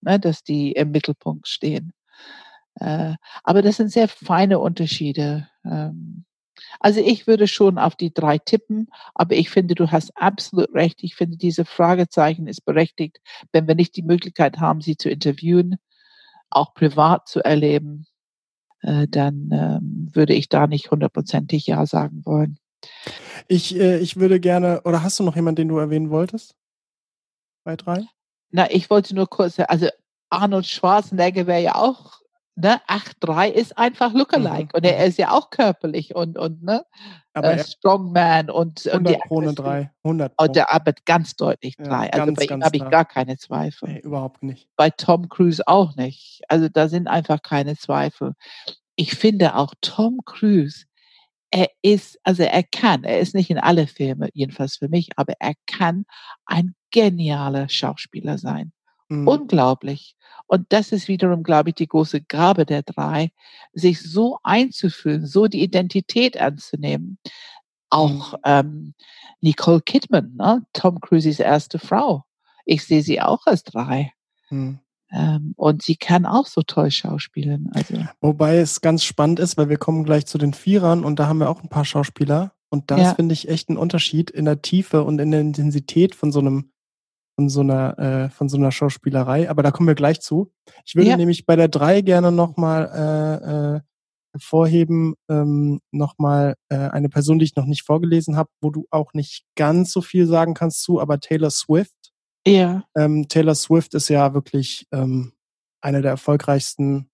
ne, 0.00 0.20
dass 0.20 0.44
die 0.44 0.72
im 0.72 0.90
Mittelpunkt 0.90 1.48
stehen. 1.48 1.92
Äh, 2.76 3.14
aber 3.42 3.62
das 3.62 3.76
sind 3.76 3.90
sehr 3.90 4.08
feine 4.08 4.58
Unterschiede. 4.58 5.48
Ähm, 5.64 6.24
also 6.80 7.00
ich 7.00 7.26
würde 7.26 7.48
schon 7.48 7.78
auf 7.78 7.96
die 7.96 8.12
drei 8.12 8.38
tippen, 8.38 8.88
aber 9.14 9.34
ich 9.34 9.50
finde, 9.50 9.74
du 9.74 9.90
hast 9.90 10.16
absolut 10.16 10.72
recht. 10.74 11.02
Ich 11.02 11.14
finde, 11.14 11.36
diese 11.36 11.64
Fragezeichen 11.64 12.46
ist 12.46 12.64
berechtigt, 12.64 13.20
wenn 13.52 13.66
wir 13.66 13.74
nicht 13.74 13.96
die 13.96 14.02
Möglichkeit 14.02 14.58
haben, 14.58 14.80
sie 14.80 14.96
zu 14.96 15.08
interviewen 15.08 15.76
auch 16.50 16.74
privat 16.74 17.28
zu 17.28 17.44
erleben, 17.44 18.06
äh, 18.82 19.08
dann 19.08 19.50
ähm, 19.52 20.10
würde 20.12 20.34
ich 20.34 20.48
da 20.48 20.66
nicht 20.66 20.90
hundertprozentig 20.90 21.66
Ja 21.66 21.86
sagen 21.86 22.24
wollen. 22.24 22.58
Ich, 23.48 23.74
äh, 23.76 23.98
ich 23.98 24.16
würde 24.16 24.40
gerne, 24.40 24.82
oder 24.84 25.02
hast 25.02 25.18
du 25.18 25.24
noch 25.24 25.36
jemanden, 25.36 25.56
den 25.56 25.68
du 25.68 25.78
erwähnen 25.78 26.10
wolltest? 26.10 26.54
Bei 27.64 27.76
drei? 27.76 28.06
Na, 28.50 28.70
ich 28.70 28.90
wollte 28.90 29.14
nur 29.14 29.28
kurz, 29.28 29.58
also 29.58 29.88
Arnold 30.30 30.66
Schwarzenegger 30.66 31.46
wäre 31.46 31.62
ja 31.62 31.74
auch, 31.74 32.20
ne, 32.56 32.80
8-3 32.88 33.48
ist 33.50 33.76
einfach 33.76 34.12
Lookalike 34.12 34.64
mhm. 34.64 34.70
und 34.74 34.84
er 34.84 35.00
mhm. 35.00 35.08
ist 35.08 35.18
ja 35.18 35.30
auch 35.30 35.50
körperlich 35.50 36.14
und, 36.14 36.38
und 36.38 36.62
ne, 36.62 36.84
aber 37.32 37.54
äh, 37.54 37.64
Strongman 37.64 38.50
und, 38.50 38.86
100 38.86 38.94
und 38.94 39.08
die 39.08 39.28
Pro 39.28 39.40
eine 39.40 39.54
3. 39.54 39.90
100 40.04 40.36
Pro. 40.36 40.44
Und 40.44 40.56
der 40.56 40.72
arbeitet 40.72 41.04
ganz 41.04 41.34
deutlich 41.36 41.76
3. 41.76 41.84
Ja, 41.84 42.10
also 42.12 42.32
bei 42.32 42.44
ihm 42.44 42.64
habe 42.64 42.76
ich 42.76 42.90
gar 42.90 43.04
keine 43.04 43.36
Zweifel. 43.36 43.88
Nee, 43.88 44.00
überhaupt 44.00 44.42
nicht. 44.42 44.68
Bei 44.76 44.90
Tom 44.90 45.28
Cruise 45.28 45.66
auch 45.66 45.96
nicht. 45.96 46.42
Also 46.48 46.68
da 46.68 46.88
sind 46.88 47.08
einfach 47.08 47.42
keine 47.42 47.76
Zweifel. 47.76 48.34
Ich 48.96 49.16
finde 49.16 49.56
auch 49.56 49.74
Tom 49.80 50.20
Cruise, 50.24 50.84
er 51.50 51.68
ist, 51.82 52.18
also 52.22 52.42
er 52.42 52.62
kann, 52.62 53.04
er 53.04 53.20
ist 53.20 53.34
nicht 53.34 53.50
in 53.50 53.58
alle 53.58 53.86
Filme, 53.86 54.28
jedenfalls 54.32 54.76
für 54.76 54.88
mich, 54.88 55.10
aber 55.16 55.34
er 55.38 55.54
kann 55.66 56.04
ein 56.46 56.74
genialer 56.90 57.68
Schauspieler 57.68 58.38
sein. 58.38 58.72
Mhm. 59.08 59.28
Unglaublich. 59.28 60.16
Und 60.46 60.66
das 60.70 60.92
ist 60.92 61.08
wiederum, 61.08 61.42
glaube 61.42 61.70
ich, 61.70 61.74
die 61.74 61.88
große 61.88 62.22
Gabe 62.22 62.66
der 62.66 62.82
drei, 62.82 63.32
sich 63.72 64.02
so 64.02 64.38
einzufühlen, 64.42 65.26
so 65.26 65.46
die 65.46 65.62
Identität 65.62 66.38
anzunehmen. 66.40 67.18
Auch 67.90 68.32
mhm. 68.32 68.38
ähm, 68.44 68.94
Nicole 69.40 69.80
Kidman, 69.80 70.34
ne? 70.36 70.64
Tom 70.72 71.00
Cruises 71.00 71.40
erste 71.40 71.78
Frau. 71.78 72.24
Ich 72.64 72.84
sehe 72.84 73.02
sie 73.02 73.20
auch 73.20 73.46
als 73.46 73.62
drei. 73.62 74.12
Mhm. 74.50 74.80
Ähm, 75.12 75.54
und 75.56 75.82
sie 75.82 75.96
kann 75.96 76.26
auch 76.26 76.46
so 76.46 76.62
toll 76.62 76.90
schauspielen. 76.90 77.70
Also. 77.72 77.94
Wobei 78.20 78.56
es 78.56 78.80
ganz 78.80 79.04
spannend 79.04 79.38
ist, 79.38 79.56
weil 79.56 79.68
wir 79.68 79.76
kommen 79.76 80.04
gleich 80.04 80.26
zu 80.26 80.38
den 80.38 80.54
Vierern 80.54 81.04
und 81.04 81.18
da 81.18 81.28
haben 81.28 81.38
wir 81.38 81.50
auch 81.50 81.62
ein 81.62 81.68
paar 81.68 81.84
Schauspieler. 81.84 82.52
Und 82.68 82.90
das 82.90 83.00
ja. 83.00 83.14
finde 83.14 83.32
ich 83.34 83.48
echt 83.48 83.70
ein 83.70 83.76
Unterschied 83.76 84.30
in 84.30 84.46
der 84.46 84.60
Tiefe 84.60 85.04
und 85.04 85.20
in 85.20 85.30
der 85.30 85.40
Intensität 85.40 86.16
von 86.16 86.32
so 86.32 86.40
einem 86.40 86.72
von 87.36 87.48
so 87.48 87.60
einer, 87.60 87.98
äh, 87.98 88.30
von 88.30 88.48
so 88.48 88.56
einer 88.56 88.72
Schauspielerei. 88.72 89.50
Aber 89.50 89.62
da 89.62 89.70
kommen 89.70 89.88
wir 89.88 89.94
gleich 89.94 90.20
zu. 90.20 90.52
Ich 90.84 90.94
würde 90.94 91.10
ja. 91.10 91.16
nämlich 91.16 91.46
bei 91.46 91.56
der 91.56 91.68
drei 91.68 92.00
gerne 92.00 92.30
nochmal 92.32 92.90
äh, 92.94 93.76
äh, 93.76 93.80
hervorheben, 94.32 95.14
ähm, 95.28 95.80
nochmal 95.92 96.56
äh, 96.68 96.76
eine 96.76 97.08
Person, 97.08 97.38
die 97.38 97.44
ich 97.44 97.56
noch 97.56 97.66
nicht 97.66 97.82
vorgelesen 97.82 98.36
habe, 98.36 98.50
wo 98.60 98.70
du 98.70 98.86
auch 98.90 99.14
nicht 99.14 99.44
ganz 99.56 99.92
so 99.92 100.00
viel 100.00 100.26
sagen 100.26 100.54
kannst 100.54 100.82
zu, 100.82 101.00
aber 101.00 101.20
Taylor 101.20 101.50
Swift. 101.50 101.94
Ja. 102.46 102.84
Ähm, 102.96 103.28
Taylor 103.28 103.54
Swift 103.54 103.94
ist 103.94 104.08
ja 104.08 104.34
wirklich 104.34 104.86
ähm, 104.92 105.32
eine 105.80 106.02
der 106.02 106.12
erfolgreichsten 106.12 107.10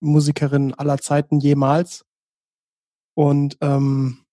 Musikerinnen 0.00 0.74
aller 0.74 0.98
Zeiten 0.98 1.40
jemals. 1.40 2.04
Und 3.14 3.58
ähm, 3.60 4.24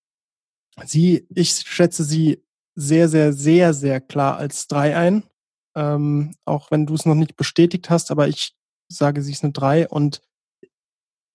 sie, 0.85 1.27
ich 1.35 1.51
schätze 1.51 2.03
sie 2.03 2.43
sehr, 2.75 3.09
sehr, 3.09 3.33
sehr, 3.33 3.73
sehr 3.73 3.99
klar 3.99 4.37
als 4.37 4.67
drei 4.67 4.95
ein. 4.95 5.23
Ähm, 5.79 6.35
auch 6.45 6.71
wenn 6.71 6.85
du 6.85 6.93
es 6.93 7.05
noch 7.05 7.15
nicht 7.15 7.35
bestätigt 7.37 7.89
hast, 7.89 8.11
aber 8.11 8.27
ich 8.27 8.55
sage, 8.91 9.21
sie 9.21 9.31
ist 9.31 9.43
eine 9.43 9.53
drei 9.53 9.87
und 9.87 10.21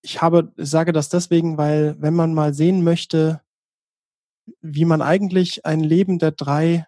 ich 0.02 0.20
habe, 0.20 0.52
sage 0.56 0.92
das 0.92 1.08
deswegen, 1.08 1.56
weil 1.56 1.96
wenn 1.98 2.14
man 2.14 2.34
mal 2.34 2.52
sehen 2.52 2.84
möchte, 2.84 3.40
wie 4.60 4.84
man 4.84 5.00
eigentlich 5.00 5.64
ein 5.64 5.80
Leben 5.80 6.18
der 6.18 6.32
drei, 6.32 6.86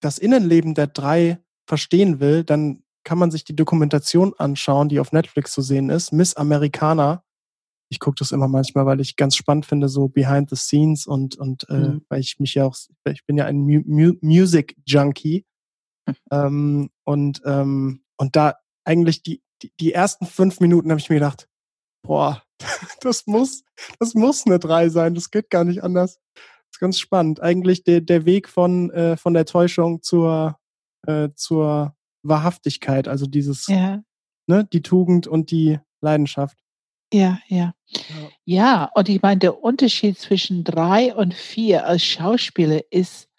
das 0.00 0.18
Innenleben 0.18 0.74
der 0.74 0.88
drei 0.88 1.38
verstehen 1.68 2.18
will, 2.18 2.42
dann 2.42 2.82
kann 3.04 3.18
man 3.18 3.30
sich 3.30 3.44
die 3.44 3.54
Dokumentation 3.54 4.34
anschauen, 4.38 4.88
die 4.88 4.98
auf 4.98 5.12
Netflix 5.12 5.52
zu 5.52 5.62
sehen 5.62 5.88
ist, 5.88 6.12
Miss 6.12 6.34
Americana 6.34 7.22
ich 7.90 8.00
gucke 8.00 8.16
das 8.18 8.32
immer 8.32 8.48
manchmal, 8.48 8.86
weil 8.86 9.00
ich 9.00 9.16
ganz 9.16 9.36
spannend 9.36 9.66
finde, 9.66 9.88
so 9.88 10.08
behind 10.08 10.50
the 10.50 10.56
scenes 10.56 11.06
und, 11.06 11.36
und 11.36 11.68
äh, 11.70 11.74
mhm. 11.74 12.04
weil 12.08 12.20
ich 12.20 12.38
mich 12.38 12.54
ja 12.54 12.64
auch, 12.64 12.76
ich 13.04 13.24
bin 13.26 13.36
ja 13.36 13.46
ein 13.46 13.58
Mu 13.58 14.12
Music 14.20 14.76
Junkie. 14.86 15.44
Ähm, 16.30 16.90
und, 17.04 17.42
ähm, 17.44 18.02
und 18.16 18.36
da 18.36 18.54
eigentlich 18.84 19.22
die 19.22 19.42
die, 19.62 19.72
die 19.80 19.92
ersten 19.92 20.26
fünf 20.26 20.60
Minuten 20.60 20.90
habe 20.90 21.00
ich 21.00 21.08
mir 21.08 21.16
gedacht, 21.16 21.48
boah, 22.02 22.42
das 23.00 23.26
muss, 23.26 23.64
das 23.98 24.14
muss 24.14 24.46
eine 24.46 24.58
drei 24.58 24.88
sein, 24.88 25.14
das 25.14 25.30
geht 25.30 25.50
gar 25.50 25.64
nicht 25.64 25.82
anders. 25.82 26.20
Das 26.34 26.76
ist 26.76 26.80
ganz 26.80 26.98
spannend. 26.98 27.40
Eigentlich 27.40 27.84
der, 27.84 28.00
der 28.00 28.24
Weg 28.24 28.48
von, 28.48 28.90
äh, 28.90 29.16
von 29.16 29.34
der 29.34 29.46
Täuschung 29.46 30.02
zur, 30.02 30.58
äh, 31.06 31.30
zur 31.34 31.96
Wahrhaftigkeit, 32.22 33.08
also 33.08 33.26
dieses, 33.26 33.66
Ja, 33.68 34.02
ne, 34.46 34.64
die 34.72 34.82
Tugend 34.82 35.26
und 35.26 35.50
die 35.50 35.78
Leidenschaft. 36.00 36.58
ja, 37.12 37.38
ja. 37.48 37.74
Ja. 37.90 38.04
Ja, 38.44 38.90
und 38.94 39.08
ich 39.08 39.22
meine, 39.22 39.38
der 39.38 39.62
Unterschied 39.62 40.18
zwischen 40.18 40.62
drei 40.62 41.14
und 41.14 41.32
vier 41.32 41.86
als 41.86 42.04
Schauspieler 42.04 42.82
ist 42.90 43.30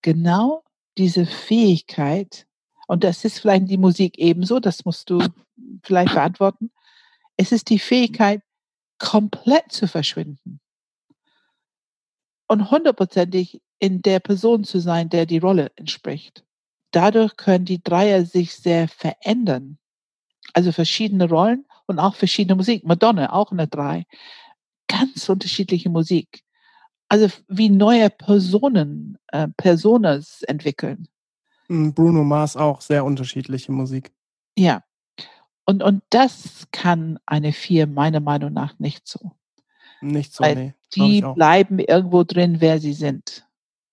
genau 0.00 0.64
diese 0.98 1.26
Fähigkeit, 1.26 2.46
und 2.86 3.04
das 3.04 3.24
ist 3.24 3.38
vielleicht 3.40 3.68
die 3.70 3.78
Musik 3.78 4.18
ebenso, 4.18 4.60
das 4.60 4.84
musst 4.84 5.10
du 5.10 5.22
vielleicht 5.82 6.14
beantworten. 6.14 6.70
Es 7.36 7.52
ist 7.52 7.70
die 7.70 7.78
Fähigkeit, 7.78 8.42
komplett 8.98 9.72
zu 9.72 9.88
verschwinden 9.88 10.60
und 12.48 12.70
hundertprozentig 12.70 13.62
in 13.78 14.02
der 14.02 14.20
Person 14.20 14.64
zu 14.64 14.78
sein, 14.78 15.08
der 15.08 15.24
die 15.24 15.38
Rolle 15.38 15.72
entspricht. 15.76 16.44
Dadurch 16.90 17.36
können 17.36 17.64
die 17.64 17.82
Dreier 17.82 18.24
sich 18.24 18.54
sehr 18.54 18.88
verändern. 18.88 19.78
Also 20.52 20.72
verschiedene 20.72 21.28
Rollen 21.28 21.64
und 21.86 21.98
auch 21.98 22.16
verschiedene 22.16 22.56
Musik. 22.56 22.84
Madonna, 22.84 23.32
auch 23.32 23.52
eine 23.52 23.68
Drei. 23.68 24.04
Ganz 24.88 25.28
unterschiedliche 25.28 25.88
Musik. 25.88 26.42
Also 27.10 27.26
wie 27.48 27.68
neue 27.70 28.08
Personen, 28.08 29.18
äh, 29.32 29.48
Personas 29.56 30.42
entwickeln. 30.42 31.08
Mm, 31.68 31.90
Bruno 31.90 32.22
Mars 32.22 32.56
auch 32.56 32.80
sehr 32.80 33.04
unterschiedliche 33.04 33.72
Musik. 33.72 34.12
Ja. 34.56 34.84
Und, 35.64 35.82
und 35.82 36.04
das 36.10 36.68
kann 36.70 37.18
eine 37.26 37.52
Vier 37.52 37.88
meiner 37.88 38.20
Meinung 38.20 38.52
nach 38.52 38.78
nicht 38.78 39.08
so. 39.08 39.32
Nicht 40.00 40.32
so, 40.32 40.44
Weil 40.44 40.54
nee. 40.54 40.74
Die 40.94 41.20
bleiben 41.34 41.78
irgendwo 41.80 42.22
drin, 42.24 42.60
wer 42.60 42.78
sie 42.80 42.92
sind. 42.92 43.46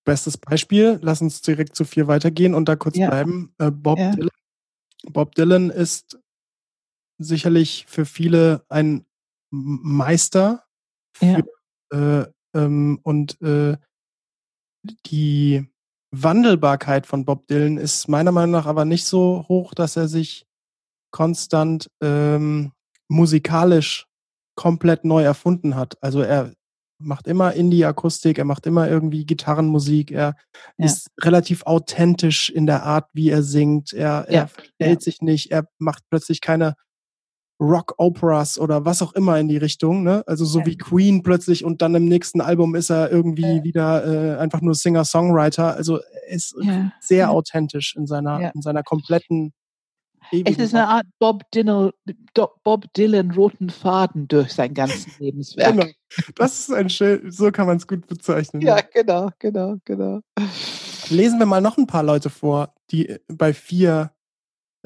Bestes 0.05 0.37
Beispiel, 0.37 0.99
lass 1.01 1.21
uns 1.21 1.41
direkt 1.41 1.75
zu 1.75 1.85
vier 1.85 2.07
weitergehen 2.07 2.53
und 2.53 2.69
da 2.69 2.75
kurz 2.75 2.97
Ja. 2.97 3.09
bleiben. 3.09 3.53
Äh, 3.57 3.71
Bob 3.71 3.97
Ja. 3.99 4.11
Dylan. 4.11 4.29
Bob 5.11 5.35
Dylan 5.35 5.69
ist 5.71 6.19
sicherlich 7.19 7.85
für 7.87 8.05
viele 8.05 8.63
ein 8.69 9.05
Meister 9.51 10.65
Ja. 11.21 11.39
für, 11.91 12.23
äh, 12.25 12.31
ähm, 12.57 12.99
und 13.03 13.39
äh, 13.41 13.77
die 15.05 15.69
Wandelbarkeit 16.11 17.05
von 17.05 17.25
Bob 17.25 17.47
Dylan 17.47 17.77
ist 17.77 18.07
meiner 18.07 18.31
Meinung 18.31 18.51
nach 18.51 18.65
aber 18.65 18.85
nicht 18.85 19.05
so 19.05 19.45
hoch, 19.47 19.73
dass 19.73 19.95
er 19.97 20.07
sich 20.07 20.45
konstant 21.11 21.89
ähm, 22.01 22.71
musikalisch 23.09 24.05
komplett 24.55 25.05
neu 25.05 25.23
erfunden 25.23 25.75
hat. 25.75 26.01
Also 26.01 26.21
er 26.21 26.53
macht 26.99 27.27
immer 27.27 27.53
Indie-Akustik, 27.53 28.39
er 28.39 28.45
macht 28.45 28.65
immer 28.65 28.89
irgendwie 28.89 29.25
Gitarrenmusik, 29.25 30.11
er 30.11 30.35
Ja. 30.77 30.85
ist 30.85 31.09
relativ 31.21 31.63
authentisch 31.63 32.49
in 32.49 32.65
der 32.65 32.83
Art, 32.83 33.09
wie 33.13 33.29
er 33.29 33.43
singt, 33.43 33.93
er, 33.93 34.25
er 34.27 34.33
Ja, 34.33 34.47
verstellt 34.47 35.01
sich 35.03 35.21
nicht, 35.21 35.51
er 35.51 35.67
macht 35.77 36.03
plötzlich 36.09 36.41
keine 36.41 36.75
Rock-Operas 37.59 38.59
oder 38.59 38.85
was 38.85 39.01
auch 39.01 39.13
immer 39.13 39.39
in 39.39 39.47
die 39.47 39.57
Richtung, 39.57 40.03
ne? 40.03 40.23
Also 40.27 40.45
so 40.45 40.59
Ja. 40.59 40.65
wie 40.67 40.77
Queen 40.77 41.23
plötzlich 41.23 41.65
und 41.65 41.81
dann 41.81 41.95
im 41.95 42.05
nächsten 42.05 42.39
Album 42.41 42.75
ist 42.75 42.89
er 42.91 43.11
irgendwie 43.11 43.57
Ja. 43.57 43.63
wieder 43.63 44.35
äh, 44.35 44.37
einfach 44.39 44.61
nur 44.61 44.75
Singer-Songwriter. 44.75 45.75
Also 45.75 45.97
er 45.99 46.27
ist 46.29 46.55
Ja. 46.61 46.91
sehr 47.01 47.31
authentisch 47.31 47.95
in 47.95 48.05
seiner, 48.07 48.53
in 48.53 48.61
seiner 48.61 48.83
kompletten 48.83 49.53
Es 50.45 50.57
ist 50.57 50.75
eine 50.75 50.87
Art 50.89 51.05
Bob 51.19 51.49
Dylan, 51.51 51.91
Do- 52.33 52.49
Bob 52.63 52.85
Dylan 52.95 53.31
roten 53.31 53.69
Faden 53.69 54.27
durch 54.27 54.51
sein 54.53 54.73
ganzes 54.73 55.17
Lebenswerk. 55.19 55.71
Genau. 55.73 55.87
Das 56.35 56.59
ist 56.59 56.71
ein 56.73 56.89
schön, 56.89 57.31
so 57.31 57.49
kann 57.51 57.65
man 57.65 57.77
es 57.77 57.87
gut 57.87 58.05
bezeichnen. 58.07 58.61
Ja, 58.61 58.79
genau, 58.81 59.29
genau, 59.39 59.77
genau. 59.85 60.19
Lesen 61.09 61.39
wir 61.39 61.45
mal 61.45 61.61
noch 61.61 61.77
ein 61.77 61.87
paar 61.87 62.03
Leute 62.03 62.29
vor, 62.29 62.73
die 62.91 63.07
äh, 63.09 63.19
bei 63.29 63.53
vier 63.53 64.11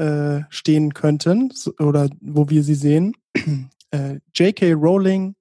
äh, 0.02 0.44
stehen 0.50 0.94
könnten 0.94 1.54
oder 1.80 2.10
wo 2.22 2.50
wir 2.50 2.64
sie 2.64 2.76
sehen. 2.76 3.14
Äh, 3.94 4.22
J.K. 4.34 4.72
Rowling, 4.72 5.36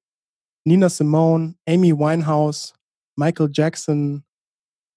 Nina 0.65 0.89
Simone, 0.89 1.55
Amy 1.69 1.93
Winehouse, 1.97 2.75
Michael 3.15 3.49
Jackson, 3.53 4.25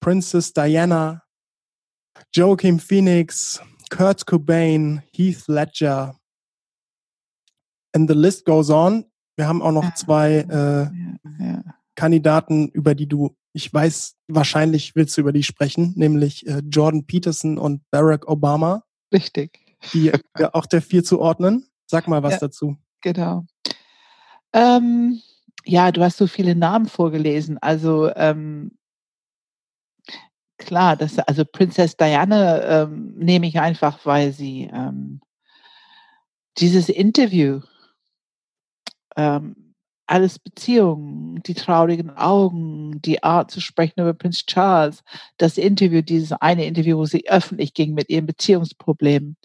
Princess 0.02 0.52
Diana, 0.52 1.22
Joaquin 2.36 2.80
Phoenix, 2.80 3.62
Kurt 3.92 4.26
Cobain, 4.26 5.04
Heath 5.12 5.48
Ledger. 5.48 6.16
And 7.94 8.10
the 8.10 8.16
list 8.16 8.44
goes 8.46 8.72
on. 8.72 9.06
Wir 9.38 9.48
haben 9.48 9.62
auch 9.62 9.72
noch 9.72 9.84
Ja. 9.84 9.94
zwei 9.94 10.38
äh. 10.40 11.64
Kandidaten, 11.96 12.70
über 12.70 12.96
die 12.96 13.08
du, 13.08 13.36
ich 13.54 13.72
weiß, 13.72 14.16
wahrscheinlich 14.30 14.96
willst 14.96 15.16
du 15.16 15.22
über 15.22 15.32
die 15.32 15.44
sprechen, 15.44 15.94
nämlich 15.96 16.48
äh, 16.48 16.64
Jordan 16.68 17.06
Peterson 17.06 17.60
und 17.60 17.82
Barack 17.92 18.28
Obama, 18.28 18.84
Richtig, 19.14 19.60
die 19.94 20.12
ja 20.38 20.54
auch 20.54 20.66
der 20.66 20.82
vier 20.82 21.04
zuordnen. 21.04 21.68
Sag 21.86 22.08
mal 22.08 22.24
was 22.24 22.34
Ja. 22.34 22.40
dazu. 22.40 22.78
genau. 23.02 23.46
Ähm, 24.54 25.22
ja, 25.66 25.92
du 25.92 26.02
hast 26.02 26.18
so 26.18 26.28
viele 26.28 26.56
Namen 26.56 26.88
vorgelesen. 26.88 27.58
Also 27.60 28.12
ähm, 28.16 28.78
klar, 30.58 30.96
das, 30.96 31.20
also 31.20 31.44
Princess 31.46 31.98
Diana 31.98 32.84
ähm, 32.84 33.14
nehme 33.18 33.48
ich 33.48 33.60
einfach, 33.60 34.06
weil 34.06 34.32
sie 34.32 34.70
ähm, 34.74 35.22
dieses 36.58 36.90
Interview, 36.90 37.62
ähm, 39.16 39.63
alles 40.06 40.40
Beziehungen, 40.40 41.42
die 41.44 41.54
traurigen 41.54 42.10
Augen, 42.12 43.02
die 43.02 43.24
Art 43.24 43.52
zu 43.52 43.62
sprechen 43.62 44.02
über 44.02 44.14
Prinz 44.14 44.46
Charles, 44.46 45.04
das 45.38 45.58
Interview, 45.58 46.02
dieses 46.02 46.34
eine 46.34 46.66
Interview, 46.66 46.98
wo 46.98 47.06
sie 47.06 47.30
öffentlich 47.30 47.74
ging 47.74 47.94
mit 47.94 48.10
ihren 48.10 48.26
Beziehungsproblemen, 48.26 49.38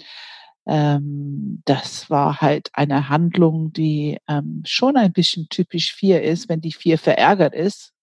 ähm, 0.69 1.63
das 1.65 2.11
war 2.11 2.43
halt 2.43 2.69
eine 2.75 3.09
Handlung, 3.09 3.73
die 3.73 4.19
ähm, 4.29 4.63
schon 4.67 4.99
ein 4.99 5.13
bisschen 5.15 5.49
typisch 5.49 5.95
vier 5.95 6.23
ist, 6.23 6.51
wenn 6.51 6.61
die 6.61 6.73
vier 6.73 6.99
verärgert 6.99 7.55
ist. 7.55 7.95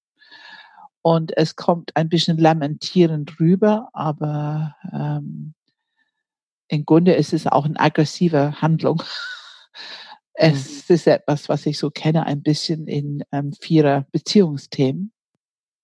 Und 1.04 1.38
es 1.38 1.56
kommt 1.56 1.96
ein 1.96 2.10
bisschen 2.10 2.40
lamentierend 2.40 3.40
rüber, 3.40 3.90
aber 3.94 4.76
ähm, 4.92 5.54
im 6.68 6.86
Grunde 6.86 7.14
ist 7.14 7.34
es 7.34 7.46
auch 7.46 7.66
eine 7.66 7.80
aggressive 7.80 8.60
Handlung. 8.62 9.04
Es 10.38 10.90
ist 10.90 11.08
etwas, 11.08 11.48
was 11.50 11.66
ich 11.66 11.78
so 11.78 11.90
kenne, 11.90 12.26
ein 12.26 12.42
bisschen 12.44 12.88
in 12.88 13.24
ähm, 13.32 13.54
vierer 13.54 14.06
Beziehungsthemen. 14.12 15.12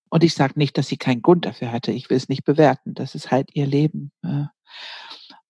Und 0.09 0.25
ich 0.25 0.33
sage 0.33 0.53
nicht, 0.57 0.77
dass 0.77 0.87
sie 0.87 0.97
keinen 0.97 1.21
Grund 1.21 1.45
dafür 1.45 1.71
hatte. 1.71 1.93
Ich 1.93 2.09
will 2.09 2.17
es 2.17 2.27
nicht 2.27 2.43
bewerten. 2.43 2.93
Das 2.93 3.15
ist 3.15 3.31
halt 3.31 3.49
ihr 3.53 3.65
Leben. 3.65 4.11
Äh. 4.23 4.45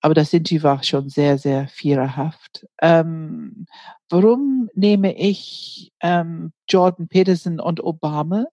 Aber 0.02 0.14
das 0.14 0.34
Interview 0.34 0.64
war 0.64 0.84
schon 0.84 1.10
sehr, 1.10 1.38
sehr 1.38 1.68
viererhaft. 1.68 2.66
Ähm, 2.82 3.66
warum 4.10 4.70
nehme 4.76 5.18
ich 5.18 5.92
ähm, 6.02 6.54
Jordan 6.70 7.08
Peterson 7.08 7.60
und 7.60 7.84
Obama 7.84 8.46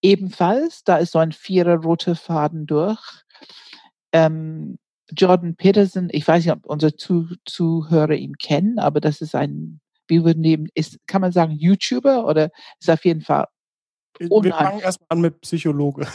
ebenfalls? 0.00 0.82
Da 0.84 0.96
ist 0.96 1.12
so 1.12 1.20
ein 1.20 1.32
vierer 1.32 1.76
roter 1.76 2.16
Faden 2.16 2.66
durch. 2.66 3.00
Ähm, 4.12 4.78
Jordan 5.10 5.56
Peterson, 5.56 6.08
ich 6.10 6.26
weiß 6.26 6.44
nicht, 6.44 6.54
ob 6.54 6.66
unsere 6.66 6.96
Zu 6.96 7.34
Zuhörer 7.44 8.14
ihn 8.14 8.38
kennen, 8.38 8.78
aber 8.78 9.00
das 9.00 9.20
ist 9.20 9.34
ein, 9.34 9.80
wie 10.08 10.24
würden 10.24 10.42
die, 10.42 10.68
ist, 10.74 10.98
kann 11.06 11.20
man 11.20 11.32
sagen, 11.32 11.52
YouTuber 11.52 12.26
oder 12.26 12.50
ist 12.80 12.90
auf 12.90 13.04
jeden 13.04 13.20
Fall 13.22 13.46
Wir 14.18 14.30
Unheimlich. 14.30 14.54
fangen 14.54 14.80
erstmal 14.80 15.06
an 15.10 15.20
mit 15.20 15.40
Psychologe. 15.40 16.06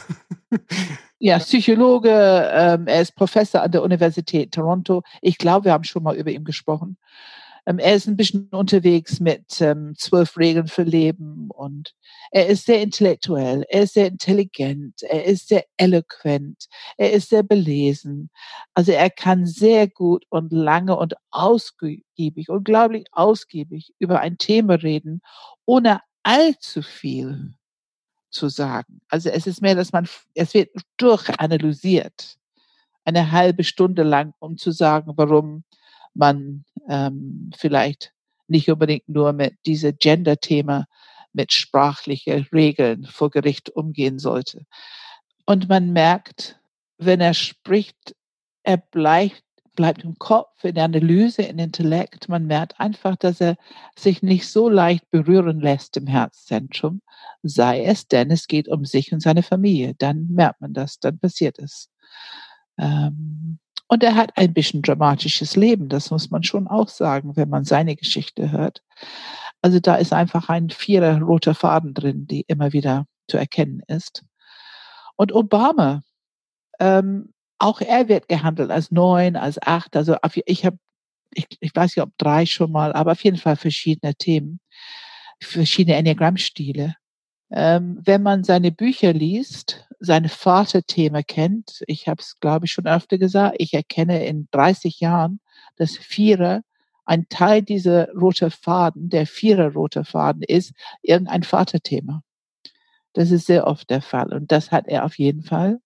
Ja, 1.20 1.40
Psychologe, 1.40 2.12
ähm, 2.12 2.86
er 2.86 3.02
ist 3.02 3.16
Professor 3.16 3.64
an 3.64 3.72
der 3.72 3.82
Universität 3.82 4.52
Toronto. 4.52 5.02
Ich 5.22 5.40
glaube, 5.40 5.66
wir 5.66 5.72
haben 5.72 5.84
schon 5.84 6.04
mal 6.04 6.16
über 6.16 6.30
ihn 6.30 6.44
gesprochen. 6.44 6.98
Ähm, 7.68 7.80
er 7.80 7.96
ist 7.96 8.08
ein 8.08 8.16
bisschen 8.16 8.48
unterwegs 8.52 9.20
mit 9.20 9.60
ähm, 9.60 9.94
zwölf 9.98 10.38
Regeln 10.38 10.68
für 10.68 10.84
Leben 10.84 11.50
und 11.50 11.94
er 12.32 12.48
ist 12.48 12.66
sehr 12.66 12.82
intellektuell, 12.82 13.66
er 13.68 13.84
ist 13.84 13.94
sehr 13.94 14.08
intelligent, 14.08 15.04
er 15.04 15.26
ist 15.26 15.50
sehr 15.50 15.66
eloquent, 15.76 16.68
er 16.96 17.12
ist 17.12 17.30
sehr 17.30 17.44
belesen. 17.44 18.30
Also 18.74 18.94
er 18.94 19.10
kann 19.10 19.46
sehr 19.46 19.90
gut 19.90 20.26
und 20.30 20.54
lange 20.54 20.96
und 20.96 21.16
ausgiebig, 21.30 22.48
unglaublich 22.48 23.06
ausgiebig 23.12 23.94
über 24.00 24.22
ein 24.22 24.38
Thema 24.38 24.76
reden, 24.76 25.22
ohne 25.66 26.00
allzu 26.24 26.82
viel 26.82 27.54
zu 28.30 28.48
sagen. 28.48 29.02
Also 29.10 29.30
es 29.30 29.46
ist 29.46 29.62
mehr, 29.62 29.76
dass 29.76 29.92
man, 29.92 30.08
es 30.36 30.54
wird 30.54 30.70
durchanalysiert, 30.96 32.38
eine 33.04 33.32
halbe 33.32 33.66
Stunde 33.66 34.04
lang, 34.04 34.34
um 34.40 34.58
zu 34.58 34.72
sagen, 34.72 35.14
warum 35.18 35.66
man 36.18 36.66
ähm, 36.90 37.52
vielleicht 37.58 38.14
nicht 38.48 38.70
unbedingt 38.70 39.08
nur 39.08 39.34
mit 39.34 39.56
diesem 39.66 39.98
Gender-Thema, 39.98 40.86
mit 41.34 41.54
sprachlichen 41.54 42.48
Regeln 42.52 43.06
vor 43.06 43.30
Gericht 43.30 43.70
umgehen 43.70 44.20
sollte. 44.20 44.66
Und 45.46 45.70
man 45.70 45.94
merkt, 45.94 46.60
wenn 46.98 47.22
er 47.22 47.34
spricht, 47.34 48.16
er 48.64 48.78
bleibt 48.78 49.44
bleibt 49.78 50.04
im 50.04 50.18
Kopf, 50.18 50.66
in 50.66 50.76
der 50.76 50.84
Analyse, 50.84 51.44
in 51.44 51.60
Intellekt. 51.60 52.28
Man 52.28 52.48
merkt 52.48 52.78
einfach, 52.82 53.16
dass 53.16 53.40
er 53.40 53.56
sich 53.96 54.22
nicht 54.22 54.50
so 54.50 54.68
leicht 54.68 55.10
berühren 55.12 55.62
lässt 55.62 55.96
im 55.96 56.08
Herzzentrum, 56.08 57.02
sei 57.44 57.86
es, 57.86 58.08
denn 58.08 58.30
es 58.30 58.48
geht 58.48 58.68
um 58.68 58.84
sich 58.84 59.14
und 59.14 59.22
seine 59.22 59.44
Familie. 59.44 59.94
Dann 59.98 60.28
merkt 60.30 60.60
man 60.60 60.74
das, 60.74 61.00
dann 61.00 61.18
passiert 61.20 61.60
es. 61.60 61.90
Ähm, 62.78 63.60
und 63.88 64.04
er 64.04 64.16
hat 64.16 64.38
ein 64.38 64.54
bisschen 64.54 64.82
dramatisches 64.82 65.56
Leben, 65.56 65.90
das 65.90 66.12
muss 66.12 66.30
man 66.30 66.44
schon 66.44 66.68
auch 66.68 66.90
sagen, 66.90 67.36
wenn 67.36 67.50
man 67.50 67.64
seine 67.64 67.96
Geschichte 67.96 68.52
hört. 68.52 68.84
Also 69.62 69.80
da 69.80 69.96
ist 69.96 70.14
einfach 70.14 70.50
ein 70.50 70.70
vierer 70.70 71.20
roter 71.22 71.56
Faden 71.56 71.94
drin, 71.94 72.28
die 72.28 72.42
immer 72.48 72.74
wieder 72.74 73.06
zu 73.28 73.38
erkennen 73.38 73.82
ist. 73.88 74.24
Und 75.16 75.34
Obama, 75.34 76.04
ähm, 76.80 77.34
auch 77.60 77.82
er 77.82 78.08
wird 78.08 78.28
gehandelt 78.28 78.72
als 78.72 78.92
neun, 78.92 79.36
als 79.36 79.62
acht. 79.62 79.96
Also 79.96 80.18
ich 80.46 80.66
habe, 80.66 80.78
ich, 81.34 81.48
ich 81.60 81.76
weiß 81.76 81.96
nicht, 81.96 82.04
ob 82.04 82.12
drei 82.18 82.46
schon 82.46 82.72
mal, 82.72 82.94
aber 82.94 83.14
auf 83.14 83.24
jeden 83.24 83.38
Fall 83.38 83.56
verschiedene 83.56 84.16
Themen, 84.16 84.60
verschiedene 85.42 85.98
Enneagrammstile. 85.98 86.96
Ähm, 87.52 88.00
wenn 88.04 88.22
man 88.22 88.44
seine 88.44 88.72
Bücher 88.72 89.14
liest, 89.14 89.87
seine 90.00 90.30
Vaterthema 90.30 91.24
kennt, 91.24 91.84
ich 91.88 92.08
habe 92.08 92.22
es, 92.22 92.40
glaube 92.40 92.66
ich, 92.66 92.72
schon 92.72 92.88
öfter 92.88 93.18
gesagt, 93.18 93.56
ich 93.60 93.74
erkenne 93.74 94.26
in 94.26 94.48
30 94.52 95.00
Jahren, 95.00 95.40
dass 95.76 95.98
Vierer 95.98 96.62
ein 97.06 97.28
Teil 97.30 97.62
dieser 97.62 98.12
rote 98.14 98.52
Faden, 98.52 99.10
der 99.10 99.26
Vierer 99.26 99.74
rote 99.74 100.04
Faden 100.04 100.44
ist, 100.44 100.74
irgendein 101.02 101.44
Vaterthema. 101.44 102.22
Das 103.14 103.32
ist 103.32 103.48
sehr 103.48 103.66
oft 103.66 103.90
der 103.90 104.02
Fall 104.02 104.34
und 104.34 104.52
das 104.52 104.72
hat 104.72 104.88
er 104.88 105.06
auf 105.06 105.18
jeden 105.18 105.42
Fall. 105.44 105.80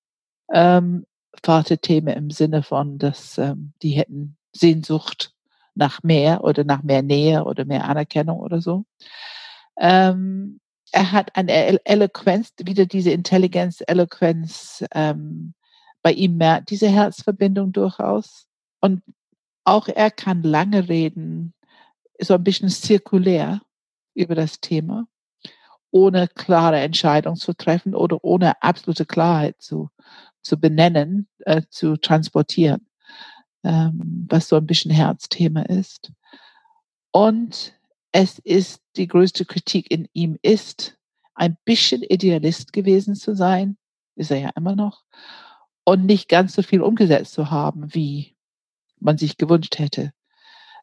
Ähm, 0.51 1.05
Vaterthema 1.43 2.11
im 2.11 2.31
Sinne 2.31 2.63
von, 2.63 2.97
dass 2.97 3.37
ähm, 3.37 3.73
die 3.81 3.91
hätten 3.91 4.37
Sehnsucht 4.51 5.33
nach 5.75 6.03
mehr 6.03 6.43
oder 6.43 6.63
nach 6.63 6.83
mehr 6.83 7.01
Nähe 7.01 7.45
oder 7.45 7.65
mehr 7.65 7.87
Anerkennung 7.87 8.39
oder 8.39 8.61
so. 8.61 8.83
Ähm, 9.79 10.59
er 10.91 11.11
hat 11.11 11.35
eine 11.35 11.85
Eloquenz, 11.85 12.53
wieder 12.61 12.85
diese 12.85 13.11
Intelligenz, 13.11 13.81
Eloquenz, 13.87 14.83
ähm, 14.93 15.53
bei 16.01 16.11
ihm 16.11 16.37
mehr 16.37 16.61
diese 16.61 16.89
Herzverbindung 16.89 17.71
durchaus. 17.71 18.47
Und 18.79 19.03
auch 19.63 19.87
er 19.87 20.11
kann 20.11 20.43
lange 20.43 20.89
reden, 20.89 21.53
so 22.19 22.33
ein 22.33 22.43
bisschen 22.43 22.69
zirkulär 22.69 23.61
über 24.13 24.35
das 24.35 24.59
Thema, 24.59 25.07
ohne 25.91 26.27
klare 26.27 26.79
Entscheidung 26.79 27.35
zu 27.35 27.53
treffen 27.53 27.95
oder 27.95 28.23
ohne 28.23 28.61
absolute 28.61 29.05
Klarheit 29.05 29.61
zu, 29.61 29.89
zu 30.41 30.59
benennen, 30.59 31.27
äh, 31.39 31.61
zu 31.69 31.97
transportieren, 31.97 32.87
ähm, 33.63 34.27
was 34.29 34.49
so 34.49 34.57
ein 34.57 34.65
bisschen 34.65 34.91
Herzthema 34.91 35.61
ist. 35.63 36.11
Und 37.11 37.73
es 38.11 38.39
ist 38.39 38.81
die 38.95 39.07
größte 39.07 39.45
Kritik 39.45 39.89
in 39.89 40.07
ihm 40.13 40.37
ist, 40.41 40.97
ein 41.33 41.57
bisschen 41.65 42.03
Idealist 42.03 42.73
gewesen 42.73 43.15
zu 43.15 43.35
sein, 43.35 43.77
ist 44.15 44.31
er 44.31 44.39
ja 44.39 44.49
immer 44.55 44.75
noch, 44.75 45.03
und 45.83 46.05
nicht 46.05 46.29
ganz 46.29 46.53
so 46.53 46.61
viel 46.61 46.81
umgesetzt 46.81 47.33
zu 47.33 47.49
haben, 47.49 47.93
wie 47.93 48.35
man 48.99 49.17
sich 49.17 49.37
gewünscht 49.37 49.79
hätte. 49.79 50.13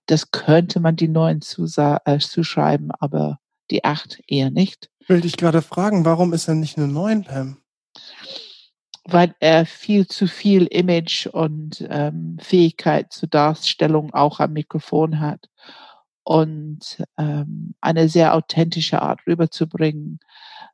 Das 0.07 0.31
könnte 0.31 0.81
man 0.81 0.97
die 0.97 1.09
neuen 1.09 1.41
äh, 1.41 2.18
zuschreiben, 2.18 2.91
aber 2.99 3.39
die 3.70 3.85
acht 3.85 4.20
eher 4.26 4.51
nicht. 4.51 4.91
Will 5.07 5.20
dich 5.20 5.37
gerade 5.37 5.62
fragen, 5.62 6.05
warum 6.05 6.33
ist 6.33 6.49
er 6.49 6.55
nicht 6.55 6.79
eine 6.79 6.89
neun, 6.89 7.24
Pam? 7.24 7.59
Weil 9.05 9.35
er 9.41 9.66
viel 9.66 10.07
zu 10.07 10.26
viel 10.26 10.64
Image 10.66 11.26
und 11.26 11.87
ähm, 11.89 12.39
Fähigkeit 12.41 13.12
zur 13.12 13.29
Darstellung 13.29 14.12
auch 14.12 14.41
am 14.41 14.55
Mikrofon 14.55 15.20
hat 15.20 15.49
und 16.29 17.03
ähm, 17.16 17.74
eine 17.81 18.11
sehr 18.11 18.35
authentische 18.35 19.01
Art 19.01 19.26
rüberzubringen. 19.26 20.20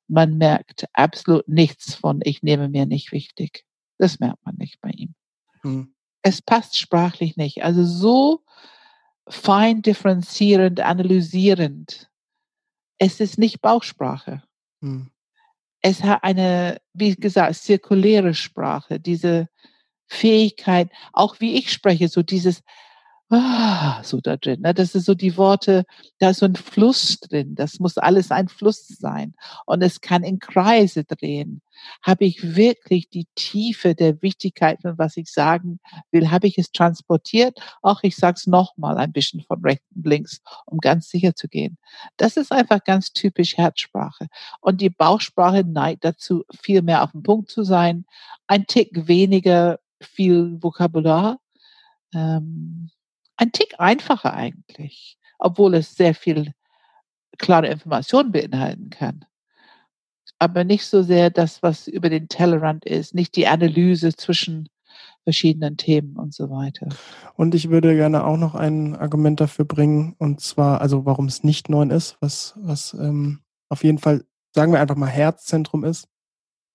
Man 0.08 0.36
merkt 0.36 0.86
absolut 0.94 1.46
nichts 1.46 1.94
von, 1.94 2.18
ich 2.24 2.42
nehme 2.42 2.68
mir 2.68 2.86
nicht 2.86 3.12
wichtig. 3.12 3.64
Das 3.96 4.18
merkt 4.18 4.44
man 4.44 4.56
nicht 4.56 4.80
bei 4.80 4.90
ihm. 4.90 5.14
Hm. 5.62 5.94
Es 6.22 6.42
passt 6.42 6.76
sprachlich 6.76 7.36
nicht. 7.36 7.62
Also 7.62 7.84
so 7.84 8.42
fein 9.28 9.80
differenzierend, 9.80 10.80
analysierend. 10.80 12.10
Es 12.98 13.20
ist 13.20 13.38
nicht 13.38 13.60
Bauchsprache. 13.60 14.42
Hm. 14.82 15.08
Es 15.82 16.02
hat 16.02 16.24
eine, 16.24 16.80
wie 16.94 17.14
gesagt, 17.14 17.54
zirkuläre 17.54 18.34
Sprache, 18.34 18.98
diese 18.98 19.48
Fähigkeit, 20.08 20.90
auch 21.12 21.38
wie 21.38 21.54
ich 21.54 21.70
spreche, 21.70 22.08
so 22.08 22.24
dieses 22.24 22.64
ah, 23.34 24.02
so 24.02 24.20
da 24.20 24.36
drin. 24.36 24.60
Ne? 24.62 24.74
Das 24.74 24.94
ist 24.94 25.06
so 25.06 25.14
die 25.14 25.36
Worte, 25.36 25.84
da 26.18 26.30
ist 26.30 26.38
so 26.38 26.46
ein 26.46 26.56
Fluss 26.56 27.18
drin. 27.20 27.54
Das 27.54 27.78
muss 27.80 27.98
alles 27.98 28.30
ein 28.30 28.48
Fluss 28.48 28.88
sein. 28.88 29.34
Und 29.66 29.82
es 29.82 30.00
kann 30.00 30.22
in 30.22 30.38
Kreise 30.38 31.04
drehen. 31.04 31.62
Habe 32.02 32.24
ich 32.24 32.56
wirklich 32.56 33.10
die 33.10 33.26
Tiefe 33.34 33.94
der 33.94 34.22
Wichtigkeit 34.22 34.80
von 34.82 34.96
was 34.96 35.16
ich 35.16 35.30
sagen 35.30 35.80
will, 36.10 36.30
habe 36.30 36.46
ich 36.46 36.58
es 36.58 36.70
transportiert? 36.72 37.58
Auch 37.82 38.02
ich 38.02 38.16
sage 38.16 38.36
es 38.38 38.46
nochmal 38.46 38.96
ein 38.96 39.12
bisschen 39.12 39.42
von 39.42 39.60
rechts 39.62 39.84
und 39.94 40.06
links, 40.06 40.40
um 40.66 40.78
ganz 40.78 41.08
sicher 41.08 41.34
zu 41.34 41.48
gehen. 41.48 41.78
Das 42.16 42.36
ist 42.36 42.52
einfach 42.52 42.84
ganz 42.84 43.12
typisch 43.12 43.56
Herzsprache. 43.56 44.28
Und 44.60 44.80
die 44.80 44.90
Bauchsprache 44.90 45.64
neigt 45.64 46.04
dazu, 46.04 46.44
viel 46.62 46.82
mehr 46.82 47.02
auf 47.02 47.12
den 47.12 47.22
Punkt 47.22 47.50
zu 47.50 47.64
sein. 47.64 48.04
Ein 48.46 48.66
Tick 48.66 49.08
weniger 49.08 49.78
viel 50.00 50.62
Vokabular. 50.62 51.38
Ähm, 52.14 52.90
ein 53.36 53.52
Tick 53.52 53.74
einfacher 53.78 54.34
eigentlich, 54.34 55.18
obwohl 55.38 55.74
es 55.74 55.94
sehr 55.94 56.14
viel 56.14 56.52
klare 57.38 57.68
Informationen 57.68 58.32
beinhalten 58.32 58.90
kann. 58.90 59.24
Aber 60.38 60.64
nicht 60.64 60.86
so 60.86 61.02
sehr 61.02 61.30
das, 61.30 61.62
was 61.62 61.88
über 61.88 62.10
den 62.10 62.28
Tellerrand 62.28 62.84
ist, 62.84 63.14
nicht 63.14 63.36
die 63.36 63.46
Analyse 63.46 64.14
zwischen 64.14 64.68
verschiedenen 65.24 65.76
Themen 65.76 66.16
und 66.16 66.34
so 66.34 66.50
weiter. 66.50 66.88
Und 67.34 67.54
ich 67.54 67.70
würde 67.70 67.94
gerne 67.94 68.24
auch 68.24 68.36
noch 68.36 68.54
ein 68.54 68.94
Argument 68.94 69.40
dafür 69.40 69.64
bringen, 69.64 70.14
und 70.18 70.40
zwar, 70.40 70.80
also 70.80 71.06
warum 71.06 71.26
es 71.26 71.42
nicht 71.42 71.68
neun 71.68 71.90
ist, 71.90 72.16
was, 72.20 72.54
was 72.58 72.94
ähm, 72.94 73.40
auf 73.68 73.84
jeden 73.84 73.98
Fall, 73.98 74.24
sagen 74.52 74.72
wir 74.72 74.80
einfach 74.80 74.96
mal, 74.96 75.08
Herzzentrum 75.08 75.84
ist 75.84 76.08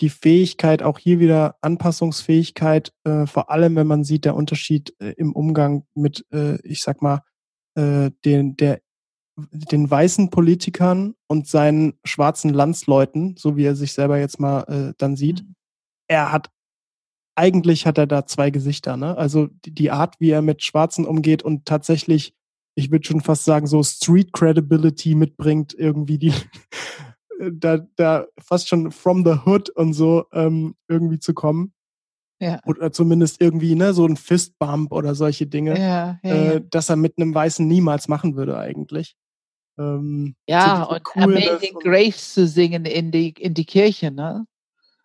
die 0.02 0.10
Fähigkeit, 0.10 0.82
auch 0.82 0.98
hier 0.98 1.20
wieder 1.20 1.56
Anpassungsfähigkeit, 1.62 2.94
äh, 3.04 3.26
vor 3.26 3.52
allem 3.52 3.76
wenn 3.76 3.88
man 3.88 4.04
sieht, 4.04 4.26
der 4.26 4.36
Unterschied 4.36 4.96
äh, 5.00 5.12
im 5.18 5.34
Umgang 5.34 5.86
mit, 5.94 6.26
äh, 6.32 6.60
ich 6.62 6.82
sag 6.82 7.02
mal, 7.02 7.22
äh, 7.76 8.12
den, 8.26 8.56
der, 8.56 8.82
den 9.36 9.90
weißen 9.90 10.30
Politikern 10.30 11.16
und 11.28 11.48
seinen 11.48 11.94
schwarzen 12.04 12.54
Landsleuten, 12.54 13.36
so 13.38 13.58
wie 13.58 13.66
er 13.66 13.76
sich 13.76 13.94
selber 13.94 14.18
jetzt 14.20 14.40
mal 14.40 14.62
äh, 14.64 14.94
dann 14.98 15.16
sieht. 15.16 15.44
Mhm. 15.44 15.56
Er 16.08 16.32
hat, 16.32 16.50
eigentlich 17.36 17.86
hat 17.86 17.98
er 17.98 18.08
da 18.08 18.26
zwei 18.26 18.50
Gesichter, 18.50 18.98
ne? 18.98 19.18
Also 19.18 19.48
die, 19.66 19.74
die 19.74 19.92
Art, 19.92 20.16
wie 20.20 20.32
er 20.32 20.42
mit 20.42 20.64
Schwarzen 20.64 21.06
umgeht 21.06 21.44
und 21.44 21.66
tatsächlich, 21.66 22.34
ich 22.76 22.92
würde 22.92 23.06
schon 23.06 23.22
fast 23.22 23.46
sagen, 23.46 23.68
so 23.68 23.84
Street 23.84 24.34
Credibility 24.34 25.14
mitbringt, 25.16 25.74
irgendwie 25.74 26.18
die 26.18 26.34
da, 27.40 27.80
da 27.96 28.26
fast 28.38 28.68
schon 28.68 28.92
from 28.92 29.26
the 29.26 29.40
hood 29.46 29.70
und 29.70 29.94
so 29.94 30.26
ähm, 30.34 30.76
irgendwie 30.88 31.20
zu 31.20 31.34
kommen. 31.34 31.74
Ja. 32.42 32.60
Oder 32.66 32.92
zumindest 32.92 33.42
irgendwie, 33.42 33.76
ne, 33.76 33.94
so 33.94 34.06
ein 34.06 34.16
Fistbump 34.16 34.94
oder 34.94 35.14
solche 35.14 35.46
Dinge, 35.46 35.78
ja, 35.78 36.20
ja, 36.24 36.36
äh, 36.36 36.62
dass 36.70 36.90
er 36.90 36.96
mit 36.96 37.18
einem 37.18 37.36
Weißen 37.36 37.68
niemals 37.68 38.08
machen 38.08 38.36
würde 38.36 38.58
eigentlich. 38.58 39.16
Ähm, 39.78 40.36
ja, 40.48 40.84
und 40.84 41.02
Amazing 41.16 41.76
und 41.76 41.84
Grace 41.84 42.34
zu 42.34 42.48
singen 42.48 42.86
in 42.86 43.12
die, 43.12 43.32
in 43.32 43.54
die 43.54 43.66
Kirche, 43.66 44.12
ne? 44.12 44.46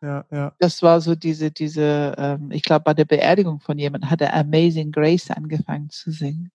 Ja, 0.01 0.24
ja. 0.30 0.53
Das 0.59 0.82
war 0.82 1.01
so 1.01 1.14
diese, 1.14 1.51
diese, 1.51 2.14
ähm, 2.18 2.51
ich 2.53 2.62
glaube, 2.62 2.85
bei 2.85 2.95
der 2.95 3.05
Beerdigung 3.05 3.61
von 3.61 3.78
jemandem 3.78 4.11
hat 4.11 4.20
er 4.20 4.35
Amazing 4.35 4.93
Grace 4.93 5.30
angefangen 5.30 5.91
zu 5.91 6.11
singen, 6.11 6.53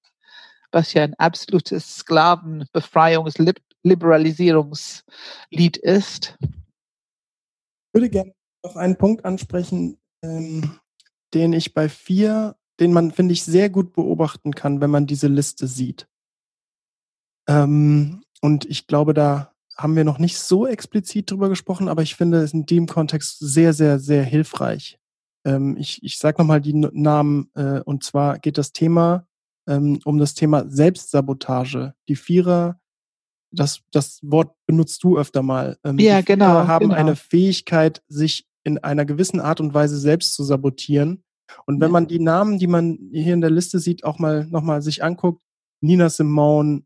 was 0.71 0.93
ja 0.93 1.03
ein 1.03 1.15
absolutes 1.15 1.97
Sklavenbefreiungs-Lip 1.97 3.59
Liberalisierungslied 3.84 5.77
ist. 5.77 6.38
Ich 6.41 7.93
würde 7.93 8.09
gerne 8.09 8.34
noch 8.63 8.75
einen 8.75 8.97
Punkt 8.97 9.25
ansprechen, 9.25 9.97
ähm, 10.23 10.80
den 11.34 11.53
ich 11.53 11.73
bei 11.73 11.89
vier, 11.89 12.55
den 12.80 12.93
man, 12.93 13.11
finde 13.11 13.34
ich, 13.34 13.43
sehr 13.43 13.69
gut 13.69 13.93
beobachten 13.93 14.53
kann, 14.53 14.82
wenn 14.82 14.89
man 14.91 15.07
diese 15.07 15.27
Liste 15.27 15.67
sieht. 15.67 16.07
Ähm, 17.47 18.23
und 18.41 18.65
ich 18.65 18.88
glaube, 18.88 19.13
da 19.13 19.53
haben 19.75 19.95
wir 19.95 20.03
noch 20.03 20.19
nicht 20.19 20.38
so 20.38 20.67
explizit 20.67 21.32
drüber 21.32 21.49
gesprochen, 21.49 21.88
aber 21.88 22.01
ich 22.01 22.15
finde 22.15 22.39
es 22.39 22.53
in 22.53 22.65
dem 22.65 22.86
Kontext 22.86 23.39
sehr, 23.39 23.73
sehr, 23.73 23.99
sehr 23.99 24.23
hilfreich. 24.23 24.99
Ähm, 25.45 25.77
ich 25.77 26.03
ich 26.03 26.17
sage 26.17 26.41
nochmal 26.41 26.61
die 26.61 26.73
Namen, 26.73 27.49
äh, 27.55 27.80
und 27.82 28.03
zwar 28.03 28.39
geht 28.39 28.57
das 28.57 28.73
Thema 28.73 29.25
ähm, 29.69 29.99
um 30.03 30.17
das 30.17 30.34
Thema 30.34 30.65
Selbstsabotage. 30.67 31.93
Die 32.09 32.15
Vierer 32.15 32.80
das, 33.51 33.81
das 33.91 34.19
Wort 34.21 34.55
benutzt 34.65 35.03
du 35.03 35.17
öfter 35.17 35.41
mal. 35.41 35.77
Ähm, 35.83 35.97
ja, 35.99 36.21
genau. 36.21 36.67
haben 36.67 36.89
genau. 36.89 36.95
eine 36.95 37.15
Fähigkeit, 37.15 38.03
sich 38.07 38.47
in 38.63 38.77
einer 38.79 39.05
gewissen 39.05 39.39
Art 39.39 39.59
und 39.61 39.73
Weise 39.73 39.97
selbst 39.97 40.35
zu 40.35 40.43
sabotieren, 40.43 41.23
Und 41.65 41.81
wenn 41.81 41.91
man 41.91 42.07
die 42.07 42.19
Namen, 42.19 42.59
die 42.59 42.67
man 42.67 42.99
hier 43.11 43.33
in 43.33 43.41
der 43.41 43.49
Liste 43.49 43.79
sieht, 43.79 44.03
auch 44.03 44.19
mal 44.19 44.45
nochmal 44.45 44.81
sich 44.81 45.03
anguckt, 45.03 45.41
Nina 45.81 46.09
Simone, 46.09 46.83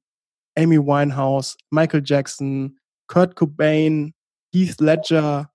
Amy 0.57 0.77
Winehouse, 0.77 1.57
Michael 1.71 2.03
Jackson, 2.05 2.77
Kurt 3.07 3.35
Cobain, 3.35 4.13
Heath 4.53 4.79
Ledger, 4.79 5.51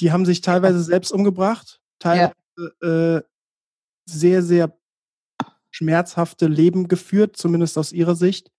die 0.00 0.12
haben 0.12 0.24
sich 0.24 0.40
teilweise 0.40 0.82
selbst 0.82 1.12
umgebracht, 1.12 1.80
teilweise 1.98 2.34
ja. 2.82 3.16
äh, 3.16 3.22
sehr, 4.08 4.42
sehr 4.42 4.78
schmerzhafte 5.70 6.46
Leben 6.46 6.88
geführt, 6.88 7.36
zumindest 7.36 7.78
aus 7.78 7.92
ihrer 7.92 8.14
Sicht. 8.14 8.50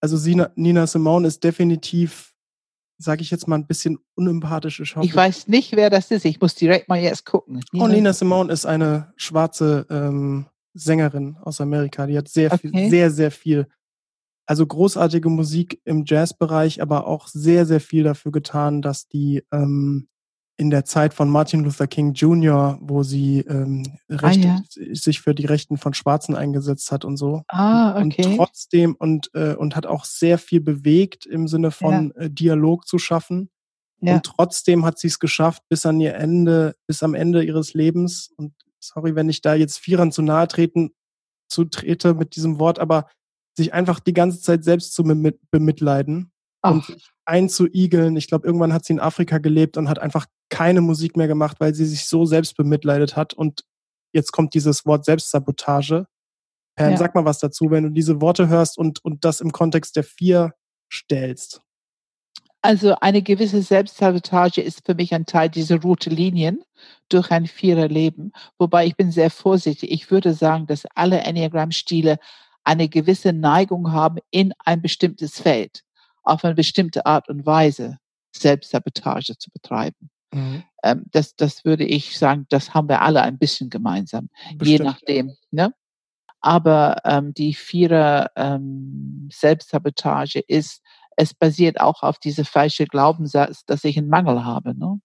Also 0.00 0.16
Sina, 0.16 0.50
Nina 0.56 0.86
Simone 0.86 1.28
ist 1.28 1.42
definitiv, 1.42 2.34
sage 2.98 3.22
ich 3.22 3.30
jetzt 3.30 3.48
mal, 3.48 3.56
ein 3.56 3.66
bisschen 3.66 3.98
unempathische 4.14 4.84
Schauspielerin. 4.84 5.08
Ich 5.08 5.16
weiß 5.16 5.48
nicht, 5.48 5.76
wer 5.76 5.90
das 5.90 6.10
ist. 6.10 6.24
Ich 6.24 6.40
muss 6.40 6.54
direkt 6.54 6.88
mal 6.88 7.00
jetzt 7.00 7.24
gucken. 7.24 7.62
Nina, 7.72 7.84
oh, 7.84 7.88
Nina 7.88 8.12
Simone 8.12 8.52
ist 8.52 8.66
eine 8.66 9.12
schwarze 9.16 9.86
ähm, 9.90 10.46
Sängerin 10.74 11.36
aus 11.40 11.60
Amerika. 11.60 12.06
Die 12.06 12.18
hat 12.18 12.28
sehr 12.28 12.52
okay. 12.52 12.68
viel, 12.68 12.90
sehr, 12.90 13.10
sehr 13.10 13.30
viel, 13.30 13.66
also 14.46 14.66
großartige 14.66 15.28
Musik 15.28 15.80
im 15.84 16.04
Jazzbereich, 16.06 16.82
aber 16.82 17.06
auch 17.06 17.28
sehr, 17.28 17.66
sehr 17.66 17.80
viel 17.80 18.04
dafür 18.04 18.32
getan, 18.32 18.82
dass 18.82 19.08
die 19.08 19.42
ähm, 19.52 20.08
in 20.58 20.70
der 20.70 20.84
Zeit 20.84 21.12
von 21.12 21.28
Martin 21.28 21.64
Luther 21.64 21.86
King 21.86 22.14
Jr., 22.14 22.78
wo 22.80 23.02
sie 23.02 23.40
ähm, 23.40 23.82
Rechte, 24.08 24.48
ah, 24.48 24.62
ja. 24.76 24.94
sich 24.94 25.20
für 25.20 25.34
die 25.34 25.44
Rechten 25.44 25.76
von 25.76 25.92
Schwarzen 25.92 26.34
eingesetzt 26.34 26.90
hat 26.90 27.04
und 27.04 27.18
so. 27.18 27.42
Ah, 27.48 28.00
okay. 28.00 28.26
Und 28.26 28.36
trotzdem 28.36 28.94
und, 28.94 29.30
äh, 29.34 29.54
und 29.54 29.76
hat 29.76 29.86
auch 29.86 30.04
sehr 30.04 30.38
viel 30.38 30.60
bewegt 30.60 31.26
im 31.26 31.46
Sinne 31.46 31.70
von 31.70 32.12
ja. 32.16 32.22
äh, 32.22 32.30
Dialog 32.30 32.86
zu 32.86 32.98
schaffen. 32.98 33.50
Ja. 34.00 34.14
Und 34.14 34.24
trotzdem 34.24 34.84
hat 34.84 34.98
sie 34.98 35.08
es 35.08 35.18
geschafft, 35.18 35.62
bis 35.68 35.84
an 35.84 36.00
ihr 36.00 36.14
Ende, 36.14 36.74
bis 36.86 37.02
am 37.02 37.14
Ende 37.14 37.44
ihres 37.44 37.74
Lebens. 37.74 38.32
Und 38.36 38.54
sorry, 38.80 39.14
wenn 39.14 39.28
ich 39.28 39.42
da 39.42 39.54
jetzt 39.54 39.78
Vierern 39.78 40.12
zu 40.12 40.22
nahe 40.22 40.48
treten, 40.48 40.90
zu 41.48 41.64
trete 41.64 42.14
mit 42.14 42.34
diesem 42.34 42.58
Wort, 42.58 42.78
aber 42.78 43.08
sich 43.56 43.74
einfach 43.74 44.00
die 44.00 44.12
ganze 44.12 44.40
Zeit 44.40 44.64
selbst 44.64 44.94
zu 44.94 45.02
bemitleiden 45.50 46.30
Ach. 46.62 46.72
und 46.72 46.96
einzuigeln. 47.24 48.16
Ich 48.16 48.28
glaube, 48.28 48.46
irgendwann 48.46 48.72
hat 48.72 48.84
sie 48.84 48.94
in 48.94 49.00
Afrika 49.00 49.38
gelebt 49.38 49.76
und 49.76 49.88
hat 49.88 49.98
einfach 49.98 50.26
keine 50.48 50.80
Musik 50.80 51.16
mehr 51.16 51.28
gemacht, 51.28 51.56
weil 51.60 51.74
sie 51.74 51.86
sich 51.86 52.06
so 52.06 52.24
selbst 52.24 52.56
bemitleidet 52.56 53.16
hat. 53.16 53.34
Und 53.34 53.64
jetzt 54.12 54.32
kommt 54.32 54.54
dieses 54.54 54.86
Wort 54.86 55.04
Selbstsabotage. 55.04 56.06
Pam, 56.76 56.90
ja. 56.90 56.96
sag 56.96 57.14
mal 57.14 57.24
was 57.24 57.38
dazu, 57.38 57.70
wenn 57.70 57.84
du 57.84 57.90
diese 57.90 58.20
Worte 58.20 58.48
hörst 58.48 58.78
und, 58.78 59.04
und 59.04 59.24
das 59.24 59.40
im 59.40 59.52
Kontext 59.52 59.96
der 59.96 60.04
vier 60.04 60.54
stellst. 60.92 61.62
Also 62.62 62.96
eine 63.00 63.22
gewisse 63.22 63.62
Selbstsabotage 63.62 64.60
ist 64.60 64.84
für 64.84 64.94
mich 64.94 65.14
ein 65.14 65.24
Teil 65.24 65.48
dieser 65.48 65.80
roten 65.80 66.10
Linien 66.10 66.64
durch 67.08 67.30
ein 67.30 67.46
Viererleben. 67.46 68.32
Wobei 68.58 68.86
ich 68.86 68.96
bin 68.96 69.12
sehr 69.12 69.30
vorsichtig. 69.30 69.90
Ich 69.92 70.10
würde 70.10 70.34
sagen, 70.34 70.66
dass 70.66 70.84
alle 70.94 71.20
Enneagram-Stile 71.20 72.18
eine 72.64 72.88
gewisse 72.88 73.32
Neigung 73.32 73.92
haben 73.92 74.18
in 74.32 74.52
ein 74.64 74.82
bestimmtes 74.82 75.40
Feld, 75.40 75.84
auf 76.24 76.44
eine 76.44 76.56
bestimmte 76.56 77.06
Art 77.06 77.28
und 77.28 77.46
Weise 77.46 77.98
Selbstsabotage 78.34 79.38
zu 79.38 79.50
betreiben. 79.52 80.10
Mhm. 80.36 80.62
Ähm, 80.82 81.04
das, 81.10 81.34
das 81.34 81.64
würde 81.64 81.84
ich 81.84 82.18
sagen, 82.18 82.46
das 82.50 82.74
haben 82.74 82.88
wir 82.88 83.02
alle 83.02 83.22
ein 83.22 83.38
bisschen 83.38 83.70
gemeinsam, 83.70 84.28
Bestimmt, 84.56 84.66
je 84.66 84.78
nachdem. 84.78 85.28
Ja. 85.28 85.68
Ne? 85.68 85.74
Aber 86.40 86.98
ähm, 87.04 87.32
die 87.34 87.54
Vierer 87.54 88.30
ähm, 88.36 89.28
Selbstsabotage 89.32 90.40
ist, 90.40 90.82
es 91.16 91.32
basiert 91.32 91.80
auch 91.80 92.02
auf 92.02 92.18
diese 92.18 92.44
falsche 92.44 92.84
Glaubenssatz, 92.84 93.64
dass 93.64 93.84
ich 93.84 93.96
einen 93.96 94.10
Mangel 94.10 94.44
habe, 94.44 94.78
ne? 94.78 95.00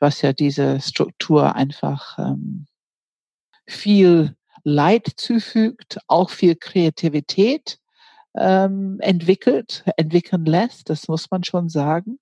was 0.00 0.22
ja 0.22 0.32
diese 0.32 0.80
Struktur 0.80 1.54
einfach 1.54 2.18
ähm, 2.18 2.66
viel 3.66 4.34
Leid 4.62 5.06
zufügt, 5.16 5.98
auch 6.06 6.30
viel 6.30 6.56
Kreativität 6.56 7.78
ähm, 8.34 8.98
entwickelt, 9.00 9.84
entwickeln 9.98 10.46
lässt, 10.46 10.88
das 10.88 11.06
muss 11.06 11.30
man 11.30 11.44
schon 11.44 11.68
sagen. 11.68 12.18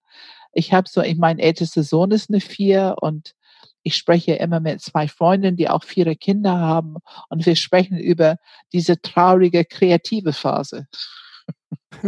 Ich 0.53 0.73
habe 0.73 0.89
so, 0.89 1.03
ich 1.03 1.17
mein 1.17 1.39
ältester 1.39 1.83
Sohn 1.83 2.11
ist 2.11 2.31
eine 2.31 2.41
Vier 2.41 2.97
und 3.01 3.35
ich 3.83 3.97
spreche 3.97 4.35
immer 4.35 4.61
mit 4.61 4.81
zwei 4.81 5.09
Freundinnen, 5.09 5.57
die 5.57 5.69
auch 5.69 5.85
vier 5.85 6.15
Kinder 6.15 6.59
haben 6.59 6.97
und 7.29 7.45
wir 7.47 7.57
sprechen 7.57 7.99
über 7.99 8.37
diese 8.73 9.01
traurige 9.01 9.65
kreative 9.65 10.33
Phase. 10.33 10.87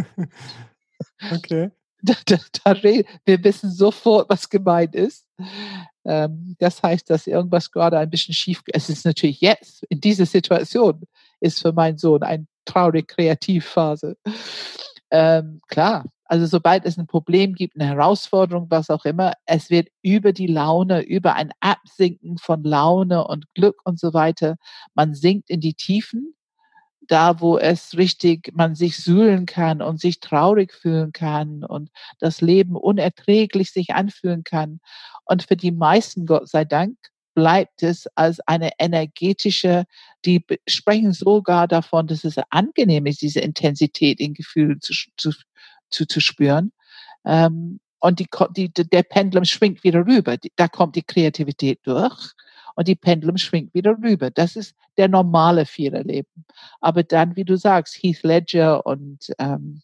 okay. 1.32 1.70
Da, 2.06 2.12
da, 2.26 2.36
da, 2.64 2.82
wir 2.82 3.44
wissen 3.44 3.72
sofort, 3.72 4.28
was 4.28 4.50
gemeint 4.50 4.94
ist. 4.94 5.26
Ähm, 6.04 6.54
das 6.58 6.82
heißt, 6.82 7.08
dass 7.08 7.26
irgendwas 7.26 7.70
gerade 7.70 7.98
ein 7.98 8.10
bisschen 8.10 8.34
schief, 8.34 8.62
es 8.74 8.90
ist 8.90 9.06
natürlich 9.06 9.40
jetzt, 9.40 9.84
in 9.84 10.02
dieser 10.02 10.26
Situation, 10.26 11.00
ist 11.40 11.62
für 11.62 11.72
meinen 11.72 11.96
Sohn 11.96 12.22
eine 12.22 12.46
traurige 12.66 13.06
Kreativphase. 13.06 14.18
Ähm, 15.10 15.62
klar, 15.66 16.04
also 16.34 16.46
sobald 16.46 16.84
es 16.84 16.98
ein 16.98 17.06
Problem 17.06 17.54
gibt, 17.54 17.76
eine 17.76 17.86
Herausforderung, 17.86 18.66
was 18.68 18.90
auch 18.90 19.04
immer, 19.04 19.34
es 19.46 19.70
wird 19.70 19.86
über 20.02 20.32
die 20.32 20.48
Laune, 20.48 21.02
über 21.02 21.36
ein 21.36 21.52
Absinken 21.60 22.38
von 22.38 22.64
Laune 22.64 23.24
und 23.24 23.46
Glück 23.54 23.76
und 23.84 24.00
so 24.00 24.12
weiter, 24.14 24.56
man 24.94 25.14
sinkt 25.14 25.48
in 25.48 25.60
die 25.60 25.74
Tiefen, 25.74 26.34
da 27.06 27.40
wo 27.40 27.56
es 27.56 27.96
richtig, 27.96 28.50
man 28.52 28.74
sich 28.74 28.96
suhlen 28.96 29.46
kann 29.46 29.80
und 29.80 30.00
sich 30.00 30.18
traurig 30.18 30.72
fühlen 30.74 31.12
kann 31.12 31.62
und 31.62 31.90
das 32.18 32.40
Leben 32.40 32.74
unerträglich 32.74 33.70
sich 33.70 33.94
anfühlen 33.94 34.42
kann. 34.42 34.80
Und 35.24 35.44
für 35.44 35.56
die 35.56 35.70
meisten, 35.70 36.26
Gott 36.26 36.48
sei 36.48 36.64
Dank, 36.64 36.96
bleibt 37.34 37.84
es 37.84 38.08
als 38.16 38.40
eine 38.40 38.72
energetische, 38.80 39.84
die 40.24 40.44
sprechen 40.66 41.12
sogar 41.12 41.68
davon, 41.68 42.08
dass 42.08 42.24
es 42.24 42.38
angenehm 42.50 43.06
ist, 43.06 43.22
diese 43.22 43.40
Intensität 43.40 44.18
in 44.18 44.34
Gefühlen 44.34 44.80
zu, 44.80 44.94
zu, 45.16 45.30
zu, 45.94 46.06
zu 46.06 46.20
spüren. 46.20 46.72
Ähm, 47.24 47.80
und 48.00 48.18
die, 48.18 48.28
die, 48.54 48.70
der 48.70 49.02
Pendulum 49.02 49.44
schwingt 49.44 49.82
wieder 49.82 50.06
rüber. 50.06 50.36
Da 50.56 50.68
kommt 50.68 50.94
die 50.94 51.02
Kreativität 51.02 51.80
durch 51.84 52.32
und 52.74 52.86
die 52.86 52.96
Pendulum 52.96 53.38
schwingt 53.38 53.72
wieder 53.72 53.96
rüber. 54.02 54.30
Das 54.30 54.56
ist 54.56 54.74
der 54.98 55.08
normale 55.08 55.64
Viererleben. 55.64 56.44
Aber 56.80 57.02
dann, 57.02 57.36
wie 57.36 57.44
du 57.44 57.56
sagst, 57.56 57.96
Heath 58.02 58.22
Ledger 58.22 58.84
und 58.84 59.32
ähm, 59.38 59.80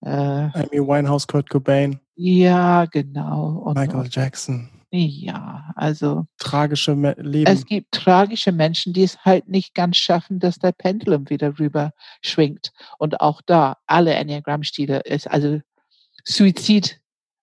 äh, 0.00 0.08
Amy 0.10 0.80
Winehouse, 0.80 1.26
Kurt 1.26 1.48
Cobain. 1.48 2.00
Ja, 2.16 2.86
genau. 2.86 3.62
Und, 3.64 3.78
Michael 3.78 4.08
Jackson. 4.10 4.68
Ja, 4.90 5.72
also. 5.74 6.26
Tragische 6.38 6.94
Me 6.94 7.14
Leben. 7.18 7.50
Es 7.50 7.66
gibt 7.66 7.92
tragische 7.92 8.52
Menschen, 8.52 8.92
die 8.92 9.02
es 9.02 9.18
halt 9.24 9.48
nicht 9.48 9.74
ganz 9.74 9.96
schaffen, 9.96 10.38
dass 10.38 10.58
der 10.58 10.72
Pendulum 10.72 11.28
wieder 11.28 11.58
rüber 11.58 11.92
schwingt. 12.22 12.72
Und 12.98 13.20
auch 13.20 13.42
da, 13.44 13.76
alle 13.86 14.14
Enneagramm-Stile 14.14 15.00
ist, 15.00 15.28
also 15.28 15.60
Suizid 16.24 17.00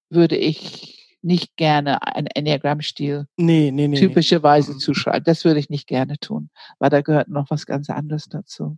würde 0.09 0.37
ich 0.37 1.17
nicht 1.21 1.55
gerne 1.55 2.01
ein 2.05 2.27
Enneagramm-Stil 2.27 3.27
nee, 3.37 3.71
nee, 3.71 3.87
nee, 3.87 3.99
typischerweise 3.99 4.73
nee. 4.73 4.77
zuschreiben. 4.77 5.23
Das 5.23 5.45
würde 5.45 5.59
ich 5.59 5.69
nicht 5.69 5.87
gerne 5.87 6.17
tun, 6.19 6.49
weil 6.79 6.89
da 6.89 7.01
gehört 7.01 7.29
noch 7.29 7.49
was 7.49 7.65
ganz 7.65 7.89
anderes 7.89 8.27
dazu. 8.27 8.77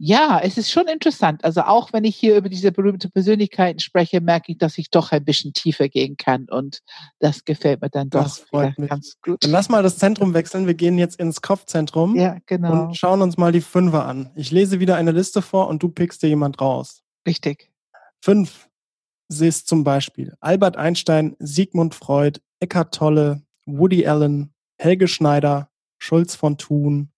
Ja, 0.00 0.40
es 0.40 0.56
ist 0.56 0.70
schon 0.70 0.86
interessant. 0.86 1.44
Also 1.44 1.62
auch 1.62 1.92
wenn 1.92 2.04
ich 2.04 2.14
hier 2.14 2.36
über 2.36 2.48
diese 2.48 2.70
berühmten 2.70 3.10
Persönlichkeiten 3.10 3.80
spreche, 3.80 4.20
merke 4.20 4.52
ich, 4.52 4.58
dass 4.58 4.78
ich 4.78 4.90
doch 4.90 5.10
ein 5.10 5.24
bisschen 5.24 5.52
tiefer 5.52 5.88
gehen 5.88 6.16
kann 6.16 6.46
und 6.48 6.80
das 7.18 7.44
gefällt 7.44 7.82
mir 7.82 7.90
dann 7.90 8.08
das 8.08 8.40
doch 8.40 8.46
freut 8.46 8.78
mich. 8.78 8.90
ganz 8.90 9.16
gut. 9.22 9.42
Dann 9.42 9.50
lass 9.50 9.68
mal 9.68 9.82
das 9.82 9.98
Zentrum 9.98 10.34
wechseln. 10.34 10.68
Wir 10.68 10.74
gehen 10.74 10.98
jetzt 10.98 11.18
ins 11.18 11.42
Kopfzentrum 11.42 12.14
ja, 12.14 12.38
genau. 12.46 12.84
und 12.84 12.96
schauen 12.96 13.22
uns 13.22 13.36
mal 13.36 13.50
die 13.50 13.60
Fünfer 13.60 14.06
an. 14.06 14.30
Ich 14.36 14.52
lese 14.52 14.78
wieder 14.78 14.94
eine 14.94 15.10
Liste 15.10 15.42
vor 15.42 15.66
und 15.66 15.82
du 15.82 15.88
pickst 15.88 16.22
dir 16.22 16.28
jemand 16.28 16.60
raus. 16.60 17.02
Richtig. 17.26 17.72
Fünf 18.22 18.68
ist 19.28 19.66
zum 19.66 19.82
Beispiel 19.82 20.34
Albert 20.38 20.76
Einstein, 20.76 21.34
Sigmund 21.40 21.96
Freud, 21.96 22.40
Eckhart 22.60 22.94
Tolle, 22.94 23.42
Woody 23.66 24.06
Allen, 24.06 24.54
Helge 24.78 25.08
Schneider, 25.08 25.70
Schulz 25.98 26.36
von 26.36 26.56
Thun 26.56 27.10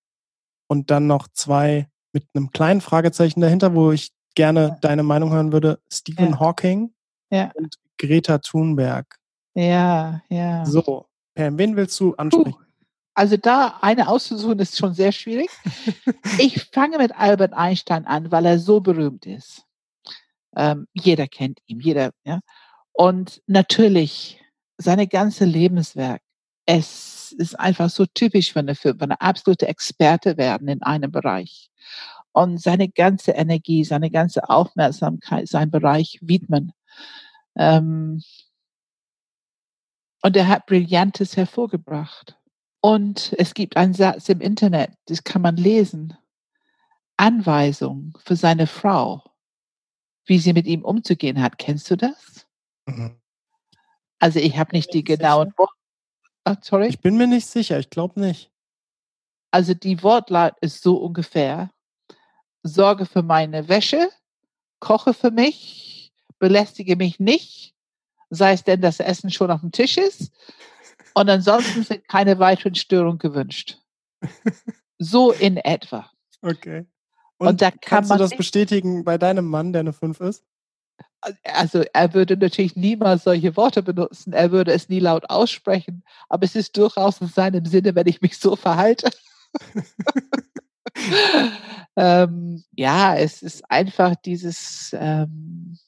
und 0.66 0.90
dann 0.90 1.06
noch 1.06 1.28
zwei 1.28 1.90
mit 2.12 2.24
einem 2.34 2.50
kleinen 2.50 2.80
Fragezeichen 2.80 3.40
dahinter, 3.40 3.74
wo 3.74 3.92
ich 3.92 4.12
gerne 4.34 4.78
deine 4.80 5.02
Meinung 5.02 5.32
hören 5.32 5.52
würde. 5.52 5.80
Stephen 5.92 6.30
ja. 6.30 6.40
Hawking 6.40 6.92
ja. 7.30 7.50
und 7.54 7.76
Greta 7.98 8.38
Thunberg. 8.38 9.16
Ja, 9.54 10.22
ja. 10.28 10.64
So, 10.64 11.06
Pam, 11.34 11.58
wen 11.58 11.76
willst 11.76 11.98
du 12.00 12.14
ansprechen? 12.14 12.52
Puh. 12.52 12.64
Also 13.14 13.36
da 13.36 13.78
eine 13.82 14.08
auszusuchen 14.08 14.58
ist 14.60 14.78
schon 14.78 14.94
sehr 14.94 15.12
schwierig. 15.12 15.50
ich 16.38 16.64
fange 16.72 16.98
mit 16.98 17.14
Albert 17.16 17.52
Einstein 17.52 18.06
an, 18.06 18.30
weil 18.30 18.46
er 18.46 18.58
so 18.58 18.80
berühmt 18.80 19.26
ist. 19.26 19.64
Ähm, 20.56 20.86
jeder 20.94 21.26
kennt 21.26 21.60
ihn, 21.66 21.80
jeder, 21.80 22.12
ja. 22.24 22.40
Und 22.92 23.42
natürlich 23.46 24.42
seine 24.78 25.06
ganze 25.06 25.44
Lebenswerk. 25.44 26.22
Es 26.72 27.32
ist 27.32 27.58
einfach 27.58 27.90
so 27.90 28.06
typisch 28.06 28.52
für 28.52 28.60
eine, 28.60 28.76
für 28.76 28.94
eine 29.00 29.20
absolute 29.20 29.66
Experte 29.66 30.36
werden 30.36 30.68
in 30.68 30.82
einem 30.82 31.10
Bereich 31.10 31.68
und 32.32 32.60
seine 32.60 32.88
ganze 32.88 33.32
Energie, 33.32 33.82
seine 33.82 34.10
ganze 34.10 34.48
Aufmerksamkeit, 34.48 35.48
sein 35.48 35.70
Bereich 35.70 36.18
widmen. 36.22 36.72
Ähm, 37.56 38.22
Und 40.22 40.36
er 40.36 40.48
hat 40.48 40.66
Brillantes 40.66 41.36
hervorgebracht. 41.36 42.36
Und 42.82 43.34
es 43.38 43.54
gibt 43.54 43.76
einen 43.76 43.94
Satz 43.94 44.28
im 44.28 44.40
Internet, 44.40 44.92
das 45.06 45.24
kann 45.24 45.42
man 45.42 45.56
lesen. 45.56 46.16
Anweisung 47.16 48.16
für 48.24 48.36
seine 48.36 48.66
Frau, 48.66 49.24
wie 50.24 50.38
sie 50.38 50.52
mit 50.52 50.66
ihm 50.66 50.84
umzugehen 50.84 51.42
hat. 51.42 51.58
Kennst 51.58 51.90
du 51.90 51.96
das? 51.96 52.46
Mhm. 52.86 53.20
Also 54.18 54.38
ich 54.38 54.56
habe 54.56 54.72
nicht 54.72 54.94
die 54.94 55.04
genauen 55.04 55.52
Worte. 55.56 55.79
Oh, 56.50 56.56
sorry? 56.62 56.88
Ich 56.88 57.00
bin 57.00 57.16
mir 57.16 57.26
nicht 57.26 57.46
sicher, 57.46 57.78
ich 57.78 57.90
glaube 57.90 58.20
nicht. 58.20 58.50
Also 59.50 59.74
die 59.74 60.02
Wortlaut 60.02 60.54
ist 60.60 60.82
so 60.82 60.96
ungefähr. 60.96 61.70
Sorge 62.62 63.06
für 63.06 63.22
meine 63.22 63.68
Wäsche, 63.68 64.10
koche 64.80 65.14
für 65.14 65.30
mich, 65.30 66.12
belästige 66.38 66.96
mich 66.96 67.18
nicht, 67.20 67.74
sei 68.30 68.52
es 68.52 68.64
denn, 68.64 68.80
dass 68.80 68.98
das 68.98 69.06
Essen 69.06 69.30
schon 69.30 69.50
auf 69.50 69.60
dem 69.60 69.72
Tisch 69.72 69.96
ist. 69.96 70.32
Und 71.14 71.28
ansonsten 71.28 71.82
sind 71.82 72.06
keine 72.08 72.38
weiteren 72.38 72.74
Störungen 72.74 73.18
gewünscht. 73.18 73.78
So 74.98 75.32
in 75.32 75.56
etwa. 75.56 76.10
Okay. 76.42 76.86
Und, 77.38 77.48
Und 77.48 77.62
da 77.62 77.70
kann 77.70 77.80
kannst 77.80 78.10
man 78.10 78.18
du 78.18 78.24
das 78.24 78.36
bestätigen 78.36 79.02
bei 79.04 79.16
deinem 79.16 79.46
Mann, 79.46 79.72
der 79.72 79.80
eine 79.80 79.94
5 79.94 80.20
ist? 80.20 80.44
Also 81.44 81.84
er 81.92 82.14
würde 82.14 82.36
natürlich 82.36 82.76
niemals 82.76 83.24
solche 83.24 83.56
Worte 83.56 83.82
benutzen, 83.82 84.32
er 84.32 84.52
würde 84.52 84.72
es 84.72 84.88
nie 84.88 85.00
laut 85.00 85.28
aussprechen, 85.28 86.02
aber 86.28 86.44
es 86.44 86.56
ist 86.56 86.76
durchaus 86.76 87.20
in 87.20 87.28
seinem 87.28 87.66
Sinne, 87.66 87.94
wenn 87.94 88.06
ich 88.06 88.22
mich 88.22 88.38
so 88.38 88.56
verhalte. 88.56 89.10
ähm, 91.96 92.64
ja, 92.74 93.16
es 93.16 93.42
ist 93.42 93.70
einfach 93.70 94.14
dieses 94.16 94.96
ähm, 94.98 95.78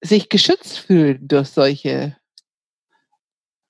sich 0.00 0.28
geschützt 0.28 0.78
fühlen 0.78 1.26
durch 1.26 1.48
solche 1.48 2.16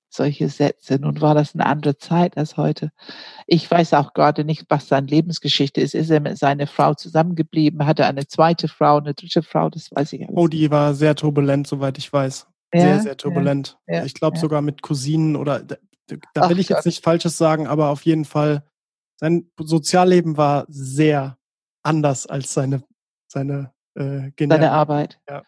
solche 0.09 0.49
Sätze. 0.49 0.99
Nun 0.99 1.21
war 1.21 1.35
das 1.35 1.53
eine 1.53 1.65
andere 1.65 1.97
Zeit 1.97 2.37
als 2.37 2.57
heute. 2.57 2.91
Ich 3.47 3.69
weiß 3.69 3.93
auch 3.93 4.13
gerade 4.13 4.43
nicht, 4.43 4.65
was 4.69 4.87
seine 4.87 5.07
Lebensgeschichte 5.07 5.81
ist. 5.81 5.95
Ist 5.95 6.09
er 6.09 6.19
mit 6.19 6.37
seiner 6.37 6.67
Frau 6.67 6.93
zusammengeblieben? 6.93 7.85
Hatte 7.85 8.05
eine 8.05 8.27
zweite 8.27 8.67
Frau, 8.67 8.97
eine 8.97 9.13
dritte 9.13 9.43
Frau? 9.43 9.69
Das 9.69 9.89
weiß 9.91 10.13
ich 10.13 10.21
alles. 10.21 10.35
Oh, 10.35 10.47
die 10.47 10.71
war 10.71 10.93
sehr 10.93 11.15
turbulent, 11.15 11.67
soweit 11.67 11.97
ich 11.97 12.11
weiß. 12.11 12.47
Ja, 12.73 12.81
sehr, 12.81 12.99
sehr 13.01 13.17
turbulent. 13.17 13.77
Ja, 13.87 13.95
ja, 13.97 14.05
ich 14.05 14.13
glaube 14.13 14.37
sogar 14.37 14.61
mit 14.61 14.81
Cousinen 14.81 15.35
oder 15.35 15.59
da, 15.59 15.75
da 16.33 16.49
will 16.49 16.59
ich 16.59 16.69
jetzt 16.69 16.85
nicht 16.85 17.03
Falsches 17.03 17.37
sagen, 17.37 17.67
aber 17.67 17.89
auf 17.89 18.03
jeden 18.03 18.25
Fall 18.25 18.63
sein 19.17 19.51
Sozialleben 19.59 20.37
war 20.37 20.65
sehr 20.69 21.37
anders 21.83 22.25
als 22.25 22.53
seine, 22.53 22.83
seine, 23.27 23.73
äh, 23.95 24.31
seine 24.37 24.71
Arbeit. 24.71 25.19
Ja. 25.29 25.43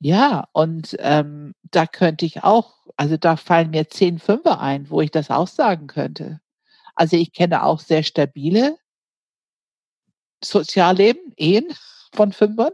Ja, 0.00 0.46
und 0.52 0.96
ähm, 1.00 1.54
da 1.70 1.86
könnte 1.86 2.24
ich 2.26 2.42
auch, 2.42 2.74
also 2.96 3.16
da 3.18 3.36
fallen 3.36 3.70
mir 3.70 3.88
zehn 3.90 4.18
Fünfer 4.18 4.60
ein, 4.60 4.88
wo 4.90 5.00
ich 5.02 5.10
das 5.10 5.30
auch 5.30 5.48
sagen 5.48 5.86
könnte. 5.88 6.40
Also 6.94 7.16
ich 7.16 7.32
kenne 7.32 7.64
auch 7.64 7.80
sehr 7.80 8.02
stabile 8.02 8.76
Sozialleben, 10.42 11.32
Ehen 11.36 11.66
von 12.14 12.32
Fünfern. 12.32 12.72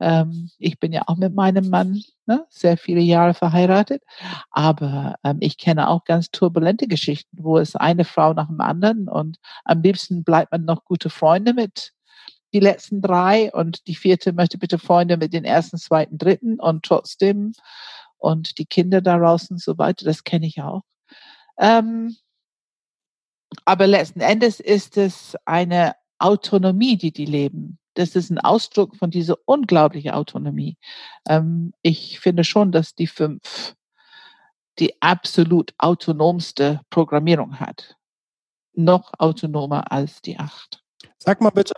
Ähm, 0.00 0.50
ich 0.58 0.78
bin 0.80 0.92
ja 0.92 1.02
auch 1.06 1.16
mit 1.16 1.34
meinem 1.34 1.70
Mann 1.70 2.02
ne, 2.26 2.46
sehr 2.50 2.78
viele 2.78 3.00
Jahre 3.00 3.34
verheiratet, 3.34 4.02
aber 4.50 5.16
ähm, 5.24 5.38
ich 5.40 5.58
kenne 5.58 5.88
auch 5.88 6.04
ganz 6.04 6.30
turbulente 6.30 6.88
Geschichten, 6.88 7.38
wo 7.42 7.58
es 7.58 7.76
eine 7.76 8.04
Frau 8.04 8.32
nach 8.34 8.48
dem 8.48 8.60
anderen 8.60 9.08
und 9.08 9.38
am 9.64 9.82
liebsten 9.82 10.24
bleibt 10.24 10.52
man 10.52 10.64
noch 10.64 10.84
gute 10.84 11.10
Freunde 11.10 11.54
mit 11.54 11.92
die 12.52 12.60
letzten 12.60 13.02
drei 13.02 13.52
und 13.52 13.86
die 13.86 13.94
vierte 13.94 14.32
möchte 14.32 14.58
bitte 14.58 14.78
Freunde 14.78 15.16
mit 15.16 15.32
den 15.32 15.44
ersten, 15.44 15.78
zweiten, 15.78 16.18
dritten 16.18 16.58
und 16.60 16.84
trotzdem 16.84 17.52
und 18.16 18.58
die 18.58 18.66
Kinder 18.66 19.00
daraus 19.00 19.50
und 19.50 19.60
so 19.60 19.78
weiter, 19.78 20.04
das 20.04 20.24
kenne 20.24 20.46
ich 20.46 20.60
auch. 20.62 20.82
Ähm, 21.58 22.16
aber 23.64 23.86
letzten 23.86 24.20
Endes 24.20 24.60
ist 24.60 24.96
es 24.96 25.36
eine 25.44 25.94
Autonomie, 26.18 26.96
die 26.96 27.12
die 27.12 27.26
leben 27.26 27.78
das 27.98 28.14
ist 28.14 28.30
ein 28.30 28.38
Ausdruck 28.38 28.96
von 28.96 29.10
dieser 29.10 29.36
unglaublichen 29.44 30.12
Autonomie. 30.12 30.78
Ähm, 31.28 31.72
ich 31.82 32.20
finde 32.20 32.44
schon, 32.44 32.70
dass 32.70 32.94
die 32.94 33.08
fünf 33.08 33.74
die 34.78 35.02
absolut 35.02 35.74
autonomste 35.78 36.80
Programmierung 36.90 37.58
hat. 37.58 37.96
Noch 38.74 39.12
autonomer 39.18 39.90
als 39.90 40.22
die 40.22 40.38
acht. 40.38 40.84
Sag 41.18 41.40
mal 41.40 41.50
bitte, 41.50 41.74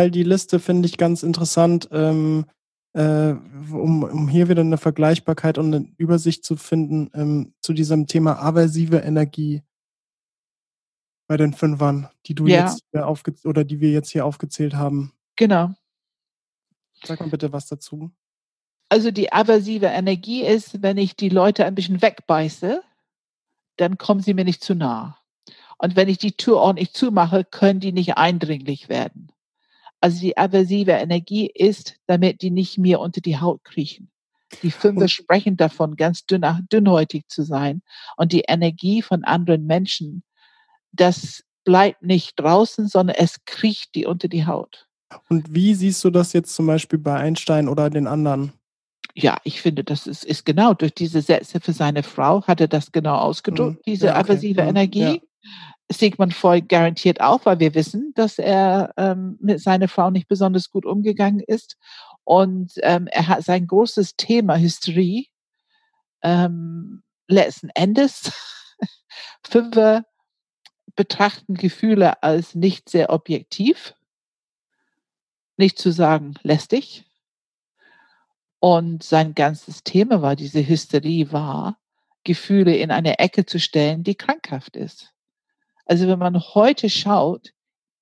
die 0.00 0.22
Liste 0.22 0.58
finde 0.60 0.86
ich 0.86 0.98
ganz 0.98 1.22
interessant, 1.22 1.88
ähm, 1.90 2.46
äh, 2.92 3.32
um, 3.72 4.02
um 4.02 4.28
hier 4.28 4.48
wieder 4.48 4.62
eine 4.62 4.78
Vergleichbarkeit 4.78 5.58
und 5.58 5.74
eine 5.74 5.88
Übersicht 5.96 6.44
zu 6.44 6.56
finden 6.56 7.10
ähm, 7.14 7.54
zu 7.60 7.72
diesem 7.72 8.06
Thema 8.06 8.42
aversive 8.42 8.98
Energie 8.98 9.62
bei 11.28 11.36
den 11.36 11.52
Fünfern, 11.52 12.08
die 12.26 12.34
du 12.34 12.46
ja. 12.46 12.66
jetzt 12.66 12.82
aufge 12.94 13.34
oder 13.44 13.64
die 13.64 13.80
wir 13.80 13.90
jetzt 13.90 14.10
hier 14.10 14.24
aufgezählt 14.24 14.74
haben. 14.74 15.12
Genau. 15.36 15.74
Sag 17.04 17.20
mal 17.20 17.28
bitte 17.28 17.52
was 17.52 17.66
dazu. 17.66 18.10
Also 18.88 19.10
die 19.10 19.32
aversive 19.32 19.86
Energie 19.86 20.42
ist, 20.42 20.82
wenn 20.82 20.96
ich 20.96 21.16
die 21.16 21.28
Leute 21.28 21.64
ein 21.64 21.74
bisschen 21.74 22.00
wegbeiße, 22.00 22.82
dann 23.76 23.98
kommen 23.98 24.20
sie 24.20 24.34
mir 24.34 24.44
nicht 24.44 24.62
zu 24.62 24.74
nah. 24.74 25.18
Und 25.78 25.96
wenn 25.96 26.08
ich 26.08 26.18
die 26.18 26.32
Tür 26.32 26.58
ordentlich 26.58 26.92
zumache, 26.92 27.44
können 27.44 27.80
die 27.80 27.92
nicht 27.92 28.16
eindringlich 28.16 28.88
werden. 28.88 29.32
Also 30.00 30.20
die 30.20 30.36
aversive 30.36 30.92
Energie 30.92 31.50
ist, 31.52 31.96
damit 32.06 32.42
die 32.42 32.50
nicht 32.50 32.78
mir 32.78 33.00
unter 33.00 33.20
die 33.20 33.38
Haut 33.38 33.64
kriechen. 33.64 34.10
Die 34.62 34.70
Fünfe 34.70 35.08
sprechen 35.08 35.56
davon, 35.56 35.96
ganz 35.96 36.24
dünn, 36.26 36.44
dünnhäutig 36.70 37.26
zu 37.28 37.42
sein. 37.42 37.82
Und 38.16 38.32
die 38.32 38.44
Energie 38.46 39.02
von 39.02 39.24
anderen 39.24 39.66
Menschen, 39.66 40.22
das 40.92 41.42
bleibt 41.64 42.02
nicht 42.02 42.38
draußen, 42.38 42.88
sondern 42.88 43.16
es 43.18 43.44
kriecht 43.44 43.94
die 43.94 44.06
unter 44.06 44.28
die 44.28 44.46
Haut. 44.46 44.86
Und 45.28 45.54
wie 45.54 45.74
siehst 45.74 46.02
du 46.04 46.10
das 46.10 46.32
jetzt 46.32 46.54
zum 46.54 46.66
Beispiel 46.66 46.98
bei 46.98 47.14
Einstein 47.14 47.68
oder 47.68 47.90
den 47.90 48.06
anderen? 48.06 48.52
Ja, 49.14 49.38
ich 49.44 49.60
finde, 49.62 49.82
das 49.82 50.06
ist, 50.06 50.24
ist 50.24 50.44
genau 50.44 50.74
durch 50.74 50.94
diese 50.94 51.22
Sätze 51.22 51.60
für 51.60 51.72
seine 51.72 52.02
Frau 52.02 52.42
hat 52.46 52.60
er 52.60 52.68
das 52.68 52.92
genau 52.92 53.16
ausgedrückt, 53.16 53.78
mhm. 53.78 53.82
diese 53.90 54.06
ja, 54.06 54.12
okay. 54.12 54.20
aversive 54.20 54.62
mhm. 54.62 54.68
Energie. 54.68 55.00
Ja. 55.00 55.18
Sigmund 55.90 56.34
Freud 56.34 56.66
garantiert 56.68 57.20
auch, 57.20 57.44
weil 57.44 57.60
wir 57.60 57.74
wissen, 57.74 58.12
dass 58.14 58.38
er 58.38 58.92
ähm, 58.96 59.38
mit 59.40 59.60
seiner 59.60 59.88
Frau 59.88 60.10
nicht 60.10 60.28
besonders 60.28 60.70
gut 60.70 60.84
umgegangen 60.84 61.40
ist. 61.40 61.76
Und 62.24 62.72
ähm, 62.82 63.06
er 63.06 63.28
hat 63.28 63.44
sein 63.44 63.66
großes 63.66 64.16
Thema 64.16 64.56
Hysterie 64.56 65.26
ähm, 66.22 67.02
letzten 67.28 67.68
Endes. 67.70 68.32
Fünfer 69.44 70.04
betrachten 70.96 71.54
Gefühle 71.54 72.22
als 72.22 72.54
nicht 72.54 72.88
sehr 72.88 73.10
objektiv 73.10 73.94
nicht 75.56 75.78
zu 75.78 75.90
sagen 75.90 76.34
lästig. 76.42 77.04
Und 78.58 79.02
sein 79.02 79.34
ganzes 79.34 79.84
Thema 79.84 80.22
war, 80.22 80.34
diese 80.36 80.66
Hysterie 80.66 81.30
war, 81.32 81.78
Gefühle 82.24 82.76
in 82.76 82.90
eine 82.90 83.18
Ecke 83.18 83.46
zu 83.46 83.60
stellen, 83.60 84.02
die 84.02 84.16
krankhaft 84.16 84.76
ist. 84.76 85.12
Also 85.86 86.06
wenn 86.08 86.18
man 86.18 86.38
heute 86.38 86.90
schaut, 86.90 87.52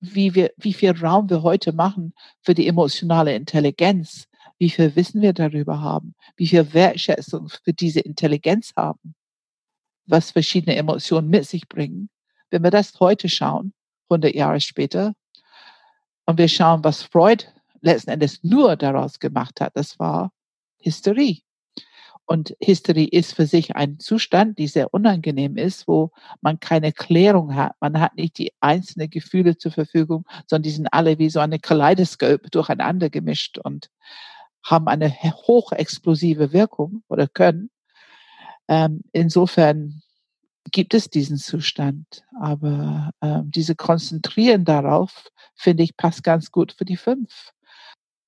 wie 0.01 0.35
wir, 0.35 0.53
wie 0.57 0.72
viel 0.72 0.91
Raum 0.91 1.30
wir 1.30 1.43
heute 1.43 1.72
machen 1.72 2.14
für 2.43 2.55
die 2.55 2.66
emotionale 2.66 3.35
Intelligenz, 3.35 4.26
wie 4.59 4.70
viel 4.70 4.95
Wissen 4.97 5.22
wir 5.22 5.32
darüber 5.32 5.80
haben, 5.80 6.14
wie 6.37 6.49
viel 6.49 6.72
Wertschätzung 6.74 7.49
für 7.49 7.72
diese 7.72 8.01
Intelligenz 8.01 8.72
haben, 8.76 9.14
was 10.07 10.32
verschiedene 10.32 10.76
Emotionen 10.76 11.28
mit 11.28 11.47
sich 11.47 11.68
bringen. 11.68 12.11
Wenn 12.51 12.62
wir 12.62 12.70
das 12.70 12.99
heute 13.01 13.28
schauen, 13.28 13.72
100 14.09 14.35
Jahre 14.35 14.61
später, 14.61 15.14
und 16.26 16.39
wir 16.39 16.49
schauen, 16.49 16.82
was 16.85 17.03
Freud 17.03 17.45
letzten 17.80 18.11
Endes 18.11 18.43
nur 18.43 18.76
daraus 18.76 19.18
gemacht 19.18 19.61
hat. 19.61 19.76
Das 19.76 19.99
war 19.99 20.32
Hysterie. 20.82 21.43
Und 22.27 22.57
Hysterie 22.62 23.09
ist 23.09 23.35
für 23.35 23.47
sich 23.47 23.77
ein 23.77 23.99
Zustand, 23.99 24.59
die 24.59 24.66
sehr 24.66 24.95
unangenehm 24.95 25.57
ist, 25.57 25.87
wo 25.87 26.11
man 26.41 26.59
keine 26.59 26.93
Klärung 26.93 27.55
hat. 27.55 27.72
Man 27.81 28.01
hat 28.01 28.16
nicht 28.16 28.39
die 28.39 28.53
einzelnen 28.61 29.11
Gefühle 29.11 29.59
zur 29.59 29.72
Verfügung, 29.72 30.25
sondern 30.47 30.62
die 30.62 30.70
sind 30.70 30.89
alle 30.93 31.18
wie 31.18 31.29
so 31.29 31.41
eine 31.41 31.59
Kaleidoskop 31.59 32.51
durcheinander 32.51 33.11
gemischt 33.11 33.59
und 33.59 33.91
haben 34.62 34.89
eine 34.89 35.11
hochexplosive 35.11 36.53
Wirkung 36.53 37.03
oder 37.09 37.29
können. 37.29 37.70
Ähm, 38.68 39.03
insofern 39.12 40.03
gibt 40.70 40.95
es 40.95 41.11
diesen 41.11 41.37
Zustand. 41.37 42.25
Aber 42.41 43.11
ähm, 43.20 43.51
diese 43.51 43.75
Konzentrieren 43.75 44.64
darauf, 44.64 45.29
finde 45.55 45.83
ich, 45.83 45.97
passt 45.97 46.25
ganz 46.25 46.51
gut 46.51 46.72
für 46.72 46.85
die 46.85 46.97
fünf. 46.97 47.53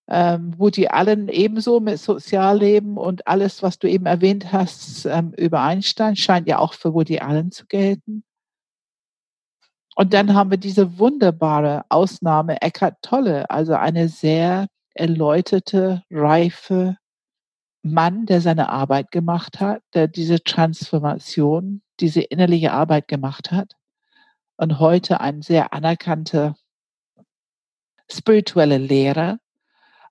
Ähm, 0.08 0.54
Woody 0.58 0.86
Allen 0.88 1.28
ebenso 1.28 1.80
mit 1.80 1.98
Sozialleben 1.98 2.96
und 2.96 3.26
alles, 3.26 3.62
was 3.62 3.78
du 3.78 3.88
eben 3.88 4.06
erwähnt 4.06 4.52
hast, 4.52 5.06
ähm, 5.06 5.32
über 5.36 5.62
Einstein, 5.62 6.16
scheint 6.16 6.46
ja 6.48 6.58
auch 6.58 6.74
für 6.74 6.94
Woody 6.94 7.18
Allen 7.18 7.50
zu 7.50 7.66
gelten. 7.66 8.22
Und 9.96 10.12
dann 10.12 10.34
haben 10.34 10.50
wir 10.50 10.58
diese 10.58 10.98
wunderbare 10.98 11.84
Ausnahme 11.88 12.60
Eckhart 12.60 12.96
Tolle, 13.02 13.48
also 13.50 13.74
eine 13.74 14.08
sehr 14.08 14.66
erläuterte, 14.94 16.02
reife 16.10 16.96
Mann, 17.82 18.26
der 18.26 18.40
seine 18.40 18.68
Arbeit 18.68 19.10
gemacht 19.10 19.60
hat, 19.60 19.82
der 19.94 20.08
diese 20.08 20.42
Transformation, 20.42 21.82
diese 22.00 22.20
innerliche 22.20 22.72
Arbeit 22.72 23.08
gemacht 23.08 23.52
hat 23.52 23.74
und 24.56 24.80
heute 24.80 25.20
ein 25.20 25.42
sehr 25.42 25.72
anerkannter 25.72 26.56
spirituelle 28.10 28.78
Lehrer. 28.78 29.38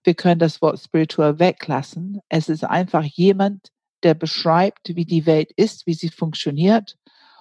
Wir 0.06 0.14
können 0.14 0.40
das 0.40 0.62
Wort 0.62 0.80
spirituell 0.80 1.40
weglassen. 1.40 2.22
Es 2.30 2.48
ist 2.48 2.64
einfach 2.64 3.04
jemand, 3.04 3.72
der 4.04 4.14
beschreibt, 4.14 4.96
wie 4.96 5.06
die 5.06 5.26
Welt 5.26 5.52
ist, 5.56 5.88
wie 5.88 5.96
sie 5.96 6.10
funktioniert 6.10 6.96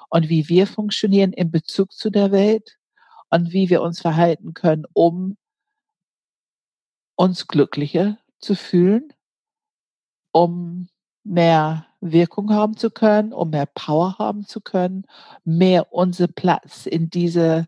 und 0.08 0.30
wie 0.30 0.48
wir 0.48 0.66
funktionieren 0.66 1.34
in 1.34 1.50
Bezug 1.50 1.92
zu 1.92 2.08
der 2.08 2.32
Welt 2.32 2.78
und 3.28 3.52
wie 3.52 3.68
wir 3.68 3.82
uns 3.82 4.00
verhalten 4.00 4.54
können, 4.54 4.86
um 4.94 5.36
uns 7.16 7.48
glücklicher 7.48 8.16
zu 8.38 8.54
fühlen, 8.54 9.12
um 10.32 10.88
mehr 11.22 11.86
Wirkung 12.00 12.50
haben 12.50 12.78
zu 12.78 12.90
können, 12.90 13.34
um 13.34 13.50
mehr 13.50 13.66
Power 13.66 14.16
haben 14.18 14.46
zu 14.46 14.62
können, 14.62 15.04
mehr 15.44 15.92
unser 15.92 16.28
Platz 16.28 16.86
in 16.86 17.10
diese 17.10 17.66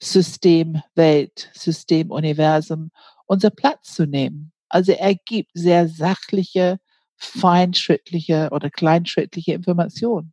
Systemwelt, 0.00 1.50
Systemuniversum, 1.54 2.92
unser 3.28 3.50
Platz 3.50 3.94
zu 3.94 4.06
nehmen. 4.06 4.52
Also 4.68 4.92
er 4.92 5.14
gibt 5.14 5.50
sehr 5.54 5.88
sachliche, 5.88 6.80
feinschrittliche 7.16 8.48
oder 8.50 8.70
kleinschrittliche 8.70 9.52
Informationen. 9.52 10.32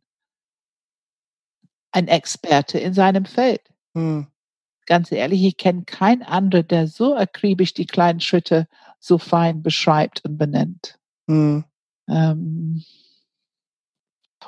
Ein 1.92 2.08
Experte 2.08 2.78
in 2.78 2.94
seinem 2.94 3.24
Feld. 3.24 3.62
Hm. 3.94 4.26
Ganz 4.86 5.10
ehrlich, 5.10 5.42
ich 5.42 5.56
kenne 5.56 5.84
keinen 5.84 6.22
anderen, 6.22 6.68
der 6.68 6.86
so 6.86 7.16
akribisch 7.16 7.74
die 7.74 7.86
kleinen 7.86 8.20
Schritte 8.20 8.68
so 8.98 9.18
fein 9.18 9.62
beschreibt 9.62 10.24
und 10.24 10.38
benennt. 10.38 10.98
Hm. 11.28 11.64
Ähm, 12.08 12.84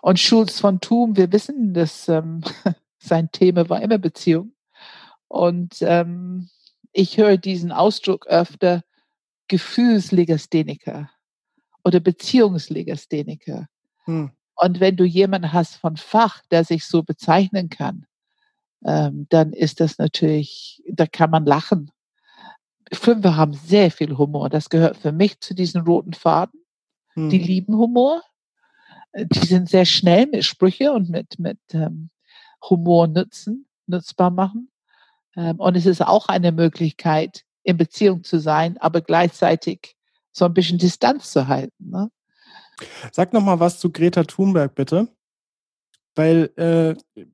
und 0.00 0.20
Schulz 0.20 0.60
von 0.60 0.80
Thum, 0.80 1.16
wir 1.16 1.32
wissen, 1.32 1.74
dass 1.74 2.08
ähm, 2.08 2.42
sein 2.98 3.30
Thema 3.32 3.68
war 3.68 3.82
immer 3.82 3.98
Beziehung. 3.98 4.52
Und 5.26 5.76
ähm, 5.80 6.48
ich 6.92 7.18
höre 7.18 7.36
diesen 7.36 7.72
Ausdruck 7.72 8.26
öfter 8.26 8.82
Gefühlslegastheniker 9.48 11.10
oder 11.84 12.00
Beziehungslegastheniker. 12.00 13.66
Hm. 14.04 14.30
Und 14.54 14.80
wenn 14.80 14.96
du 14.96 15.04
jemanden 15.04 15.52
hast 15.52 15.76
von 15.76 15.96
Fach, 15.96 16.42
der 16.50 16.64
sich 16.64 16.84
so 16.84 17.02
bezeichnen 17.02 17.70
kann, 17.70 18.06
ähm, 18.84 19.26
dann 19.30 19.52
ist 19.52 19.80
das 19.80 19.98
natürlich, 19.98 20.82
da 20.88 21.06
kann 21.06 21.30
man 21.30 21.46
lachen. 21.46 21.90
Fünfe 22.92 23.36
haben 23.36 23.54
sehr 23.54 23.90
viel 23.90 24.16
Humor. 24.16 24.48
Das 24.48 24.70
gehört 24.70 24.96
für 24.96 25.12
mich 25.12 25.40
zu 25.40 25.54
diesen 25.54 25.82
roten 25.82 26.14
Faden. 26.14 26.60
Hm. 27.14 27.30
Die 27.30 27.38
lieben 27.38 27.76
Humor. 27.76 28.22
Äh, 29.12 29.26
die 29.26 29.46
sind 29.46 29.68
sehr 29.68 29.84
schnell 29.84 30.26
mit 30.26 30.44
Sprüche 30.44 30.92
und 30.92 31.08
mit, 31.08 31.38
mit 31.38 31.58
ähm, 31.72 32.10
Humor 32.68 33.06
nutzen, 33.06 33.66
nutzbar 33.86 34.30
machen. 34.30 34.70
Ähm, 35.38 35.60
und 35.60 35.76
es 35.76 35.86
ist 35.86 36.02
auch 36.02 36.28
eine 36.28 36.52
Möglichkeit, 36.52 37.44
in 37.62 37.76
Beziehung 37.76 38.24
zu 38.24 38.40
sein, 38.40 38.76
aber 38.78 39.00
gleichzeitig 39.00 39.94
so 40.32 40.44
ein 40.44 40.54
bisschen 40.54 40.78
Distanz 40.78 41.30
zu 41.30 41.46
halten. 41.46 41.90
Ne? 41.90 42.10
Sag 43.12 43.32
noch 43.32 43.42
mal 43.42 43.60
was 43.60 43.78
zu 43.78 43.90
Greta 43.90 44.24
Thunberg, 44.24 44.74
bitte. 44.74 45.08
Weil 46.14 46.50
äh, 46.56 47.24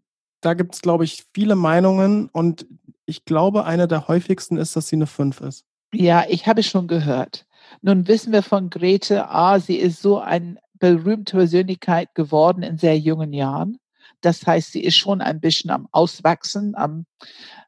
da 0.41 0.55
gibt 0.55 0.75
es, 0.75 0.83
glaube 0.83 1.05
ich, 1.05 1.25
viele 1.33 1.57
Meinungen 1.57 2.29
und 2.29 2.67
ich 3.07 3.25
glaube, 3.25 3.65
eine 3.65 3.89
der 3.89 4.09
häufigsten 4.09 4.59
ist, 4.59 4.77
dass 4.77 4.89
sie 4.89 4.97
eine 4.97 5.07
5 5.07 5.41
ist. 5.41 5.65
Ja, 5.93 6.25
ich 6.29 6.47
habe 6.47 6.61
es 6.61 6.67
schon 6.67 6.89
gehört. 6.89 7.47
Nun 7.81 8.09
wissen 8.09 8.33
wir 8.33 8.43
von 8.43 8.69
Grete, 8.69 9.29
ah, 9.31 9.59
sie 9.59 9.77
ist 9.77 10.03
so 10.03 10.19
eine 10.19 10.59
berühmte 10.75 11.37
Persönlichkeit 11.37 12.15
geworden 12.15 12.63
in 12.63 12.77
sehr 12.77 12.99
jungen 12.99 13.33
Jahren. 13.33 13.79
Das 14.21 14.47
heißt, 14.47 14.73
sie 14.73 14.83
ist 14.83 14.97
schon 14.97 15.21
ein 15.21 15.41
bisschen 15.41 15.71
am 15.71 15.89
Auswachsen, 15.93 16.75
am 16.75 17.07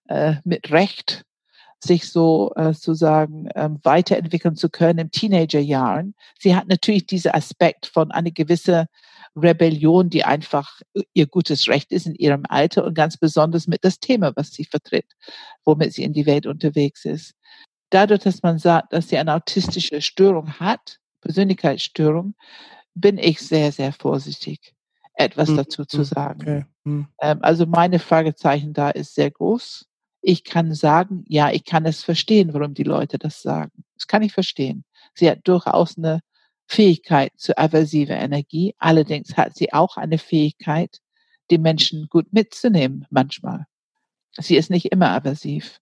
äh, 0.08 0.36
mit 0.44 0.70
Recht 0.70 1.24
sich 1.80 2.10
so 2.10 2.52
äh, 2.56 2.72
sozusagen 2.72 3.48
ähm, 3.54 3.78
weiterentwickeln 3.82 4.56
zu 4.56 4.70
können 4.70 4.98
im 4.98 5.10
Teenagerjahren. 5.10 6.14
Sie 6.38 6.56
hat 6.56 6.68
natürlich 6.68 7.06
diesen 7.06 7.32
Aspekt 7.32 7.86
von 7.86 8.10
einer 8.10 8.30
gewissen 8.30 8.86
Rebellion, 9.36 10.08
die 10.08 10.24
einfach 10.24 10.80
ihr 11.12 11.26
gutes 11.26 11.68
Recht 11.68 11.92
ist 11.92 12.06
in 12.06 12.14
ihrem 12.14 12.44
Alter 12.48 12.84
und 12.84 12.94
ganz 12.94 13.18
besonders 13.18 13.66
mit 13.66 13.84
das 13.84 14.00
Thema, 14.00 14.32
was 14.34 14.50
sie 14.50 14.64
vertritt, 14.64 15.12
womit 15.64 15.92
sie 15.92 16.04
in 16.04 16.14
die 16.14 16.26
Welt 16.26 16.46
unterwegs 16.46 17.04
ist. 17.04 17.34
Dadurch, 17.90 18.22
dass 18.22 18.42
man 18.42 18.58
sagt, 18.58 18.92
dass 18.92 19.08
sie 19.08 19.18
eine 19.18 19.34
autistische 19.34 20.00
Störung 20.00 20.58
hat, 20.58 20.98
Persönlichkeitsstörung, 21.20 22.34
bin 22.94 23.18
ich 23.18 23.40
sehr, 23.40 23.72
sehr 23.72 23.92
vorsichtig, 23.92 24.74
etwas 25.14 25.50
hm, 25.50 25.56
dazu 25.58 25.84
zu 25.84 25.98
hm, 25.98 26.04
sagen. 26.04 26.40
Okay. 26.40 26.64
Hm. 26.84 27.08
Ähm, 27.20 27.38
also 27.42 27.66
meine 27.66 27.98
Fragezeichen 27.98 28.72
da 28.72 28.90
ist 28.90 29.14
sehr 29.14 29.30
groß. 29.30 29.86
Ich 30.28 30.42
kann 30.42 30.74
sagen, 30.74 31.24
ja, 31.28 31.52
ich 31.52 31.64
kann 31.64 31.86
es 31.86 32.02
verstehen, 32.02 32.52
warum 32.52 32.74
die 32.74 32.82
Leute 32.82 33.16
das 33.16 33.42
sagen. 33.42 33.84
Das 33.94 34.08
kann 34.08 34.22
ich 34.22 34.32
verstehen. 34.32 34.84
Sie 35.14 35.30
hat 35.30 35.38
durchaus 35.44 35.96
eine 35.96 36.18
Fähigkeit 36.66 37.30
zu 37.36 37.56
aversiver 37.56 38.16
Energie. 38.16 38.74
Allerdings 38.78 39.36
hat 39.36 39.54
sie 39.54 39.72
auch 39.72 39.96
eine 39.96 40.18
Fähigkeit, 40.18 40.98
die 41.52 41.58
Menschen 41.58 42.08
gut 42.08 42.32
mitzunehmen 42.32 43.06
manchmal. 43.08 43.66
Sie 44.32 44.56
ist 44.56 44.68
nicht 44.68 44.86
immer 44.86 45.10
aversiv. 45.10 45.78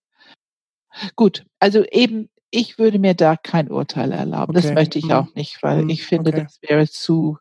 Gut, 1.15 1.43
also 1.57 1.83
eben, 1.85 2.29
ich 2.51 2.77
würde 2.77 2.99
mir 2.99 3.15
da 3.15 3.37
kein 3.37 3.71
Urteil 3.71 4.11
erlauben. 4.11 4.55
Okay. 4.55 4.61
Das 4.61 4.75
möchte 4.75 4.99
ich 4.99 5.05
hm. 5.05 5.11
auch 5.11 5.33
nicht, 5.33 5.63
weil 5.63 5.79
hm. 5.79 5.89
ich 5.89 6.05
finde, 6.05 6.29
okay. 6.29 6.43
das 6.43 6.59
wäre 6.61 6.87
zu, 6.87 7.39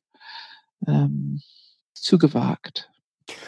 ähm, 0.87 1.43
zu 1.93 2.17
gewagt. 2.17 2.91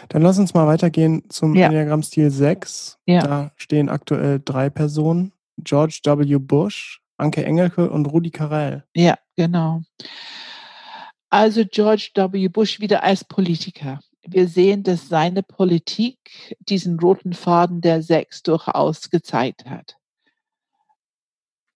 Dann 0.08 0.22
lass 0.22 0.38
uns 0.38 0.54
mal 0.54 0.66
weitergehen 0.66 1.24
zum 1.28 1.54
ja. 1.54 1.66
Enneagramm-Stil 1.66 2.30
6. 2.30 2.98
Ja. 3.06 3.20
Da 3.20 3.52
stehen 3.56 3.88
aktuell 3.88 4.40
drei 4.44 4.70
Personen. 4.70 5.32
George 5.58 6.00
W. 6.04 6.38
Bush, 6.38 7.00
Anke 7.16 7.44
Engelke 7.44 7.90
und 7.90 8.06
Rudi 8.06 8.30
Carell. 8.30 8.84
Ja, 8.94 9.18
genau. 9.36 9.82
Also 11.30 11.64
George 11.64 12.10
W. 12.14 12.48
Bush 12.48 12.80
wieder 12.80 13.02
als 13.02 13.24
Politiker. 13.24 14.00
Wir 14.22 14.48
sehen, 14.48 14.82
dass 14.82 15.08
seine 15.08 15.42
Politik 15.42 16.56
diesen 16.60 16.98
roten 16.98 17.32
Faden 17.32 17.80
der 17.80 18.02
Sechs 18.02 18.42
durchaus 18.42 19.08
gezeigt 19.10 19.66
hat. 19.66 19.96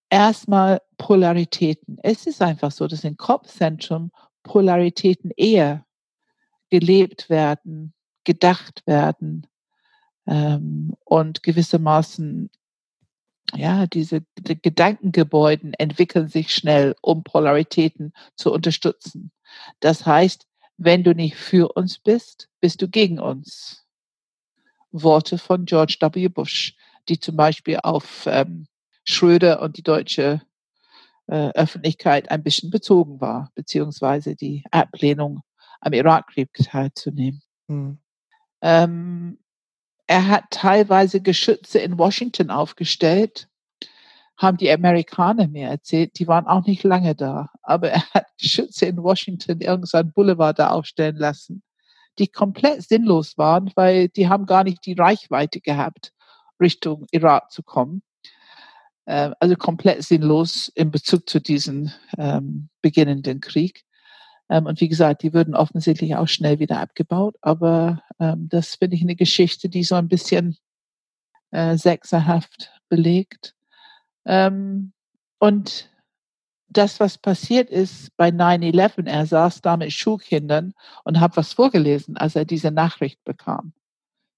Erstmal 0.09 0.81
Polaritäten. 0.97 1.97
Es 2.03 2.27
ist 2.27 2.41
einfach 2.41 2.71
so, 2.71 2.87
dass 2.87 3.05
im 3.05 3.15
Kopfzentrum 3.15 4.11
Polaritäten 4.43 5.31
eher 5.37 5.85
gelebt 6.71 7.29
werden, 7.29 7.93
gedacht 8.23 8.81
werden 8.87 9.45
ähm, 10.25 10.95
und 11.05 11.43
gewissermaßen 11.43 12.49
ja, 13.53 13.85
diese 13.85 14.23
die 14.39 14.61
Gedankengebäuden 14.61 15.73
entwickeln 15.73 16.29
sich 16.29 16.55
schnell, 16.55 16.95
um 17.01 17.23
Polaritäten 17.23 18.13
zu 18.35 18.51
unterstützen. 18.53 19.31
Das 19.81 20.05
heißt, 20.05 20.47
wenn 20.77 21.03
du 21.03 21.13
nicht 21.13 21.35
für 21.35 21.73
uns 21.73 21.99
bist, 21.99 22.47
bist 22.61 22.81
du 22.81 22.87
gegen 22.87 23.19
uns. 23.19 23.85
Worte 24.91 25.37
von 25.37 25.65
George 25.65 25.97
W. 25.99 26.27
Bush, 26.29 26.75
die 27.09 27.19
zum 27.19 27.35
Beispiel 27.35 27.79
auf 27.83 28.25
ähm, 28.25 28.67
Schröder 29.03 29.61
und 29.61 29.77
die 29.77 29.83
deutsche 29.83 30.41
äh, 31.27 31.49
Öffentlichkeit 31.49 32.31
ein 32.31 32.43
bisschen 32.43 32.71
bezogen 32.71 33.21
war, 33.21 33.51
beziehungsweise 33.55 34.35
die 34.35 34.63
Ablehnung 34.71 35.41
am 35.81 35.93
Irakkrieg 35.93 36.53
teilzunehmen. 36.53 37.41
Hm. 37.67 37.97
Ähm, 38.61 39.39
er 40.07 40.27
hat 40.27 40.45
teilweise 40.51 41.21
Geschütze 41.21 41.79
in 41.79 41.97
Washington 41.97 42.51
aufgestellt, 42.51 43.47
haben 44.37 44.57
die 44.57 44.71
Amerikaner 44.71 45.47
mir 45.47 45.69
erzählt. 45.69 46.17
Die 46.19 46.27
waren 46.27 46.47
auch 46.47 46.65
nicht 46.65 46.83
lange 46.83 47.15
da, 47.15 47.49
aber 47.61 47.91
er 47.91 48.03
hat 48.13 48.25
Geschütze 48.39 48.85
in 48.85 48.97
Washington, 48.97 49.61
irgendein 49.61 50.11
Boulevard 50.13 50.59
da 50.59 50.69
aufstellen 50.69 51.15
lassen, 51.15 51.63
die 52.19 52.27
komplett 52.27 52.83
sinnlos 52.83 53.37
waren, 53.37 53.71
weil 53.75 54.09
die 54.09 54.29
haben 54.29 54.45
gar 54.45 54.63
nicht 54.63 54.85
die 54.85 54.93
Reichweite 54.93 55.61
gehabt, 55.61 56.11
Richtung 56.59 57.07
Irak 57.11 57.51
zu 57.51 57.63
kommen. 57.63 58.03
Ähm, 59.07 59.33
also 59.39 59.55
komplett 59.55 60.03
sinnlos 60.03 60.71
in 60.75 60.91
Bezug 60.91 61.27
zu 61.29 61.39
diesem 61.39 61.91
ähm, 62.17 62.69
beginnenden 62.81 63.41
Krieg. 63.41 63.83
Ähm, 64.51 64.65
und 64.65 64.81
wie 64.81 64.89
gesagt, 64.89 65.23
die 65.23 65.33
würden 65.33 65.55
offensichtlich 65.55 66.15
auch 66.15 66.27
schnell 66.27 66.59
wieder 66.59 66.79
abgebaut. 66.79 67.37
Aber 67.41 68.03
ähm, 68.19 68.49
das 68.49 68.75
finde 68.75 68.97
ich 68.97 69.01
eine 69.01 69.15
Geschichte, 69.15 69.69
die 69.69 69.83
so 69.83 69.95
ein 69.95 70.09
bisschen 70.09 70.57
äh, 71.51 71.77
sechserhaft 71.77 72.71
belegt. 72.89 73.55
Ähm, 74.25 74.91
und 75.39 75.89
das, 76.67 76.99
was 76.99 77.17
passiert 77.17 77.69
ist 77.69 78.15
bei 78.17 78.29
9-11, 78.29 79.07
er 79.07 79.25
saß 79.25 79.61
da 79.61 79.77
mit 79.77 79.93
Schulkindern 79.93 80.73
und 81.05 81.21
hat 81.21 81.37
was 81.37 81.53
vorgelesen, 81.53 82.17
als 82.17 82.35
er 82.35 82.45
diese 82.45 82.71
Nachricht 82.71 83.23
bekam 83.23 83.73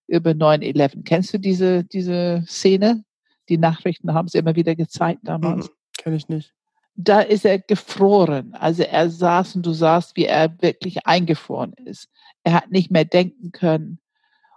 über 0.08 0.32
9-11. 0.32 1.04
Kennst 1.06 1.34
du 1.34 1.40
diese, 1.40 1.84
diese 1.84 2.44
Szene? 2.48 3.04
Die 3.50 3.58
Nachrichten 3.58 4.14
haben 4.14 4.28
sie 4.28 4.38
immer 4.38 4.56
wieder 4.56 4.76
gezeigt 4.76 5.22
damals. 5.24 5.68
Mhm, 5.68 5.74
Kenne 5.98 6.16
ich 6.16 6.30
nicht. 6.30 6.54
Da 6.96 7.22
ist 7.22 7.46
er 7.46 7.60
gefroren. 7.60 8.54
Also 8.54 8.84
er 8.84 9.10
saß 9.10 9.56
und 9.56 9.66
du 9.66 9.74
sahst, 9.74 10.16
wie 10.16 10.26
er 10.26 10.62
wirklich 10.62 11.06
eingefroren 11.08 11.74
ist. 11.86 12.10
Er 12.44 12.54
hat 12.54 12.72
nicht 12.72 12.92
mehr 12.92 13.06
denken 13.06 13.52
können 13.52 14.00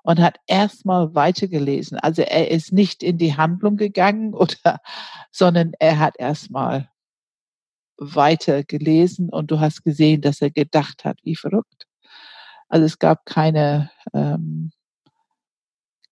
und 0.02 0.20
hat 0.20 0.38
erstmal 0.46 1.14
weitergelesen. 1.14 1.98
Also 1.98 2.22
er 2.22 2.50
ist 2.50 2.72
nicht 2.72 3.02
in 3.02 3.18
die 3.18 3.36
Handlung 3.36 3.76
gegangen 3.76 4.34
oder, 4.34 4.80
sondern 5.32 5.72
er 5.78 5.98
hat 5.98 6.14
erstmal 6.18 6.90
weiter 7.98 8.62
gelesen 8.62 9.30
und 9.30 9.50
du 9.50 9.60
hast 9.60 9.82
gesehen, 9.82 10.20
dass 10.20 10.42
er 10.42 10.50
gedacht 10.50 11.04
hat, 11.04 11.18
wie 11.22 11.36
verrückt. 11.36 11.86
Also 12.68 12.84
es 12.84 12.98
gab 12.98 13.24
keine, 13.24 13.90
ähm, 14.12 14.72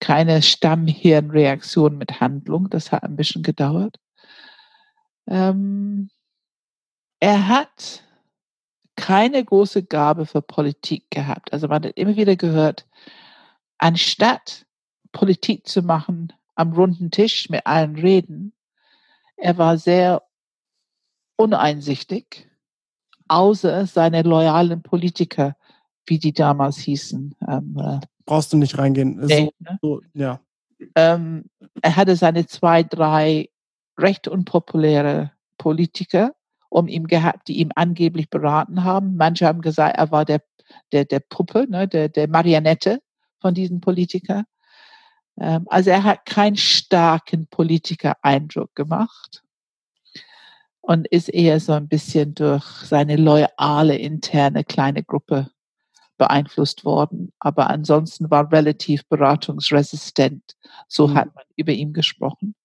keine 0.01 0.41
Stammhirnreaktion 0.41 1.99
mit 1.99 2.20
Handlung. 2.20 2.70
Das 2.70 2.91
hat 2.91 3.03
ein 3.03 3.16
bisschen 3.16 3.43
gedauert. 3.43 3.97
Ähm, 5.27 6.11
er 7.25 7.49
hat 7.49 8.05
keine 8.97 9.43
große 9.43 9.85
Gabe 9.85 10.27
für 10.27 10.43
Politik 10.43 11.11
gehabt. 11.11 11.55
Also 11.55 11.68
man 11.68 11.83
hat 11.83 11.97
immer 11.97 12.16
wieder 12.16 12.37
gehört, 12.37 12.87
anstatt 13.79 14.66
Politik 15.11 15.66
zu 15.66 15.81
machen 15.81 16.35
am 16.55 16.75
runden 16.75 17.11
Tisch 17.11 17.49
mit 17.49 17.64
allen 17.64 17.97
Reden, 17.97 18.53
er 19.39 19.57
war 19.57 19.79
sehr 19.79 20.22
uneinsichtig, 21.37 22.51
außer 23.27 23.87
seine 23.87 24.20
loyalen 24.20 24.83
Politiker, 24.83 25.57
wie 26.05 26.18
die 26.18 26.35
damals 26.35 26.77
hießen. 26.77 27.35
Ähm, 27.49 27.79
äh, 27.81 28.01
Brauchst 28.27 28.53
du 28.53 28.59
nicht 28.59 28.77
reingehen. 28.77 29.16
Nee, 29.25 29.51
ne? 29.61 29.79
so, 29.81 30.03
ja. 30.12 30.41
Ähm, 30.95 31.47
er 31.81 31.97
hatte 31.97 32.16
seine 32.16 32.47
zwei, 32.47 32.83
drei 32.83 33.49
recht 33.97 34.29
unpopuläre 34.29 35.33
Politiker 35.57 36.35
um 36.75 36.89
ihn 36.89 37.07
gehabt, 37.07 37.47
die 37.47 37.61
ihm 37.61 37.70
angeblich 37.77 38.29
beraten 38.31 38.83
haben. 38.83 39.16
Manche 39.16 39.47
haben 39.47 39.61
gesagt, 39.61 39.97
er 39.97 40.11
war 40.11 40.25
der, 40.25 40.41
der, 40.91 41.05
der 41.05 41.20
Puppe, 41.20 41.66
ne, 41.68 41.87
der, 41.87 42.09
der 42.09 42.29
Marionette 42.29 42.99
von 43.41 43.55
diesen 43.55 43.81
Politikern. 43.81 44.45
Ähm, 45.39 45.66
also 45.68 45.91
er 45.91 46.03
hat 46.03 46.27
keinen 46.27 46.57
starken 46.57 47.47
Politiker-Eindruck 47.47 48.75
gemacht 48.75 49.45
und 50.81 51.07
ist 51.07 51.29
eher 51.29 51.61
so 51.61 51.75
ein 51.75 51.87
bisschen 51.87 52.35
durch 52.35 52.64
seine 52.64 53.16
loyale 53.16 53.97
interne 53.97 54.64
kleine 54.64 55.05
Gruppe 55.05 55.51
beeinflusst 56.18 56.85
worden. 56.85 57.33
Aber 57.39 57.70
ansonsten 57.70 58.33
war 58.33 58.51
relativ 58.51 59.07
beratungsresistent. 59.09 60.43
So 60.89 61.07
mhm. 61.07 61.14
hat 61.14 61.35
man 61.37 61.45
über 61.55 61.72
ihn 61.72 61.93
gesprochen. 61.93 62.57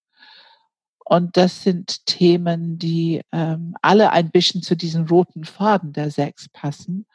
Und 1.10 1.38
das 1.38 1.64
sind 1.64 2.06
Themen, 2.06 2.78
die 2.78 3.22
ähm, 3.32 3.76
alle 3.82 4.12
ein 4.12 4.30
bisschen 4.30 4.62
zu 4.62 4.76
diesem 4.76 5.08
roten 5.08 5.44
Faden 5.44 5.92
der 5.92 6.12
Sechs 6.12 6.48
passen. 6.50 7.08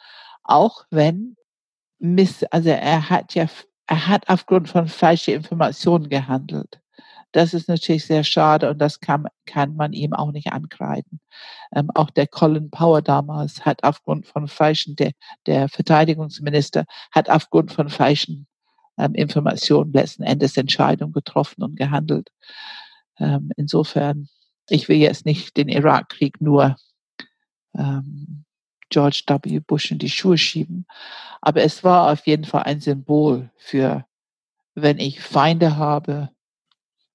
Auch 0.43 0.85
wenn 0.91 1.37
Miss, 2.01 2.43
also 2.51 2.71
er 2.71 3.09
hat 3.09 3.37
ja, 3.37 3.47
er 3.87 4.09
hat 4.09 4.29
aufgrund 4.29 4.69
von 4.69 4.89
falschen 4.89 5.35
Informationen 5.35 6.09
gehandelt. 6.09 6.81
Das 7.31 7.55
ist 7.55 7.69
natürlich 7.69 8.05
sehr 8.05 8.25
schade 8.25 8.69
und 8.69 8.79
das 8.79 8.99
kann, 8.99 9.29
kann 9.47 9.77
man 9.77 9.93
ihm 9.93 10.13
auch 10.13 10.33
nicht 10.33 10.53
ankreiden. 10.53 11.21
Ähm, 11.73 11.89
auch 11.95 12.11
der 12.11 12.27
Colin 12.27 12.71
Power 12.71 13.01
damals 13.01 13.65
hat 13.65 13.85
aufgrund 13.85 14.27
von 14.27 14.49
falschen, 14.49 14.97
der, 14.97 15.13
der 15.47 15.69
Verteidigungsminister 15.69 16.85
hat 17.13 17.31
aufgrund 17.31 17.71
von 17.71 17.89
falschen 17.89 18.49
ähm, 18.99 19.15
Informationen 19.15 19.93
letzten 19.93 20.25
Endes 20.25 20.57
Entscheidungen 20.57 21.13
getroffen 21.13 21.63
und 21.63 21.77
gehandelt. 21.77 22.31
Ähm, 23.19 23.51
insofern, 23.57 24.29
ich 24.69 24.89
will 24.89 24.97
jetzt 24.97 25.27
nicht 25.27 25.57
den 25.57 25.69
Irakkrieg 25.69 26.41
nur 26.41 26.77
ähm, 27.77 28.45
George 28.91 29.23
W. 29.27 29.61
Bush 29.61 29.91
in 29.91 29.99
die 29.99 30.11
Schuhe 30.11 30.39
schieben, 30.39 30.87
aber 31.41 31.63
es 31.63 31.85
war 31.85 32.13
auf 32.13 32.27
jeden 32.27 32.45
Fall 32.45 32.63
ein 32.63 32.81
Symbol 32.81 33.51
für, 33.57 34.07
wenn 34.75 34.99
ich 34.99 35.21
Feinde 35.21 35.77
habe, 35.77 36.31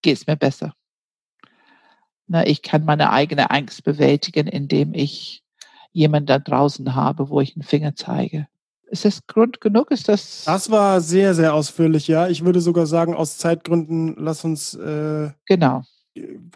geht 0.01 0.17
es 0.17 0.27
mir 0.27 0.35
besser. 0.35 0.73
Na, 2.27 2.45
ich 2.45 2.61
kann 2.61 2.85
meine 2.85 3.11
eigene 3.11 3.49
Angst 3.49 3.83
bewältigen, 3.83 4.47
indem 4.47 4.93
ich 4.93 5.43
jemanden 5.91 6.27
da 6.27 6.39
draußen 6.39 6.93
habe, 6.95 7.29
wo 7.29 7.41
ich 7.41 7.55
einen 7.55 7.63
Finger 7.63 7.95
zeige. 7.95 8.47
Ist 8.89 9.05
das 9.05 9.25
Grund 9.27 9.61
genug? 9.61 9.91
Ist 9.91 10.07
das? 10.07 10.43
Das 10.45 10.71
war 10.71 11.01
sehr, 11.01 11.33
sehr 11.35 11.53
ausführlich, 11.53 12.07
ja. 12.07 12.27
Ich 12.27 12.43
würde 12.43 12.61
sogar 12.61 12.85
sagen, 12.85 13.13
aus 13.13 13.37
Zeitgründen, 13.37 14.15
lass 14.17 14.43
uns 14.43 14.73
äh, 14.73 15.29
genau. 15.45 15.83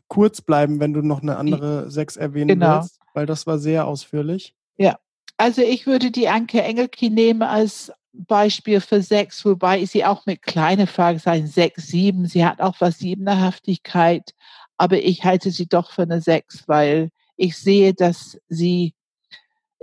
kurz 0.08 0.42
bleiben, 0.42 0.80
wenn 0.80 0.94
du 0.94 1.02
noch 1.02 1.22
eine 1.22 1.38
andere 1.38 1.92
sechs 1.92 2.18
erwähnen 2.18 2.48
genau. 2.60 2.80
willst, 2.80 3.00
weil 3.14 3.26
das 3.26 3.46
war 3.46 3.60
sehr 3.60 3.86
ausführlich. 3.86 4.56
Ja, 4.78 4.98
also 5.38 5.62
ich 5.62 5.86
würde 5.86 6.10
die 6.10 6.28
Anke 6.28 6.62
Engelke 6.62 7.10
nehmen 7.10 7.44
als 7.44 7.92
Beispiel 8.14 8.80
für 8.80 9.02
sechs, 9.02 9.44
wobei 9.44 9.86
sie 9.86 10.06
auch 10.06 10.26
mit 10.26 10.42
kleinen 10.42 10.88
Fragezeichen 10.88 11.48
sechs, 11.48 11.88
sieben, 11.88 12.28
sie 12.28 12.46
hat 12.46 12.62
auch 12.62 12.76
was 12.80 13.00
Siebenerhaftigkeit, 13.00 14.34
aber 14.78 14.98
ich 14.98 15.24
halte 15.24 15.52
sie 15.52 15.68
doch 15.68 15.92
für 15.92 16.04
eine 16.04 16.22
sechs, 16.22 16.68
weil 16.68 17.10
ich 17.36 17.58
sehe, 17.58 17.94
dass 17.94 18.40
sie, 18.50 18.94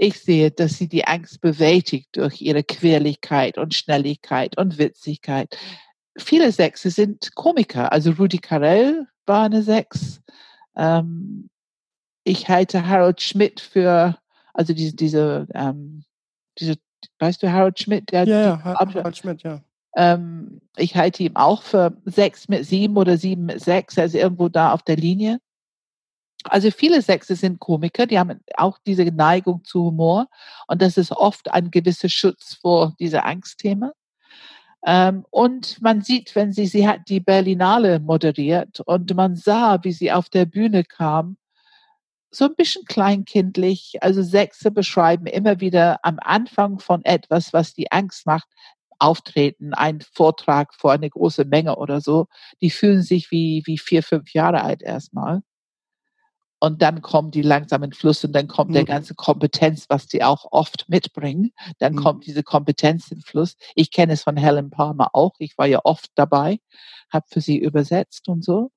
ich 0.01 0.19
sehe, 0.19 0.51
dass 0.51 0.79
sie 0.79 0.89
die 0.89 1.07
Angst 1.07 1.43
bewältigt 1.43 2.17
durch 2.17 2.41
ihre 2.41 2.65
Quirligkeit 2.65 3.59
und 3.59 3.75
Schnelligkeit 3.75 4.57
und 4.57 4.79
Witzigkeit. 4.79 5.59
Viele 6.17 6.53
Sechse 6.53 6.91
sind 6.91 7.35
Komiker, 7.35 7.93
also 7.93 8.13
Rudi 8.13 8.39
Carell 8.39 9.07
war 9.27 9.45
eine 9.45 9.63
Sechs. 9.63 10.23
Ähm, 10.75 11.51
ich 12.25 12.49
halte 12.49 12.87
Harold 12.87 13.21
Schmidt 13.21 13.61
für, 13.61 14.17
also 14.55 14.73
diese, 14.73 14.97
diese, 14.97 15.47
ähm, 15.53 16.05
diese 16.59 16.77
weißt 17.19 17.43
du, 17.43 17.53
Harold 17.53 17.79
Schmidt? 17.79 18.11
Der, 18.11 18.25
ja, 18.25 18.41
ja 18.41 18.65
Harold 18.65 19.19
Schmidt, 19.19 19.43
ja. 19.43 19.61
Ähm, 19.97 20.63
ich 20.77 20.97
halte 20.97 21.25
ihn 21.25 21.37
auch 21.37 21.63
für 21.63 21.95
sechs 22.07 22.49
mit 22.49 22.65
sieben 22.65 22.97
oder 22.97 23.19
sieben 23.19 23.45
mit 23.45 23.61
sechs, 23.61 23.99
also 23.99 24.17
irgendwo 24.17 24.49
da 24.49 24.73
auf 24.73 24.83
der 24.83 24.97
Linie. 24.97 25.41
Also 26.45 26.71
viele 26.71 27.03
Sechse 27.03 27.37
sind 27.37 27.61
Komiker, 27.61 28.07
die 28.07 28.19
haben 28.19 28.41
auch 28.57 28.79
diese 28.87 29.05
Neigung 29.05 29.65
zu 29.65 29.85
Humor 29.85 30.29
und 30.69 30.81
das 30.81 30.97
ist 30.97 31.13
oft 31.13 31.51
ein 31.53 31.71
gewisser 31.71 32.09
Schutz 32.09 32.55
vor 32.55 32.95
dieser 32.99 33.27
Angstthema. 33.27 33.93
Ähm, 34.87 35.27
und 35.31 35.81
man 35.83 36.01
sieht, 36.01 36.35
wenn 36.35 36.53
sie, 36.53 36.67
sie 36.67 36.89
hat 36.89 37.01
die 37.09 37.21
Berlinale 37.21 38.01
moderiert 38.01 38.81
und 38.81 39.15
man 39.15 39.37
sah, 39.37 39.79
wie 39.85 39.93
sie 39.93 40.13
auf 40.13 40.31
der 40.31 40.47
Bühne 40.47 40.85
kam 40.85 41.37
so 42.31 42.45
ein 42.47 42.55
bisschen 42.57 42.85
kleinkindlich. 42.85 43.97
Also 44.01 44.23
Sechse 44.23 44.71
beschreiben 44.71 45.27
immer 45.27 45.61
wieder 45.61 45.99
am 46.05 46.19
Anfang 46.21 46.79
von 46.79 47.05
etwas, 47.05 47.53
was 47.53 47.75
die 47.75 47.91
Angst 47.93 48.27
macht, 48.27 48.49
auftreten, 48.99 49.75
ein 49.75 50.01
Vortrag 50.01 50.75
vor 50.75 50.93
eine 50.93 51.11
große 51.11 51.45
Menge 51.45 51.77
oder 51.77 52.01
so. 52.01 52.27
Die 52.61 52.71
fühlen 52.71 53.03
sich 53.03 53.31
wie, 53.31 53.63
wie 53.67 53.79
vier, 53.79 54.03
fünf 54.03 54.33
Jahre 54.33 54.63
alt 54.63 54.83
erstmal. 54.83 55.43
Und 56.63 56.83
dann 56.83 57.01
kommen 57.01 57.31
die 57.31 57.41
langsam 57.41 57.83
in 57.83 57.93
Fluss 57.93 58.23
und 58.23 58.33
dann 58.33 58.47
kommt 58.47 58.71
mhm. 58.71 58.75
der 58.75 58.85
ganze 58.85 59.15
Kompetenz, 59.15 59.87
was 59.89 60.07
die 60.07 60.23
auch 60.23 60.47
oft 60.51 60.89
mitbringen. 60.89 61.53
Dann 61.79 61.95
mhm. 61.95 61.99
kommt 61.99 62.27
diese 62.27 62.43
Kompetenz 62.43 63.11
in 63.11 63.23
Fluss. 63.23 63.57
Ich 63.75 63.91
kenne 63.91 64.13
es 64.13 64.23
von 64.23 64.37
Helen 64.37 64.69
Palmer 64.69 65.09
auch. 65.15 65.35
Ich 65.39 65.57
war 65.57 65.67
ja 65.67 65.81
oft 65.85 66.11
dabei, 66.17 66.61
habe 67.11 67.27
für 67.31 67.41
sie 67.41 67.59
übersetzt 67.59 68.29
und 68.29 68.45
so. 68.45 68.71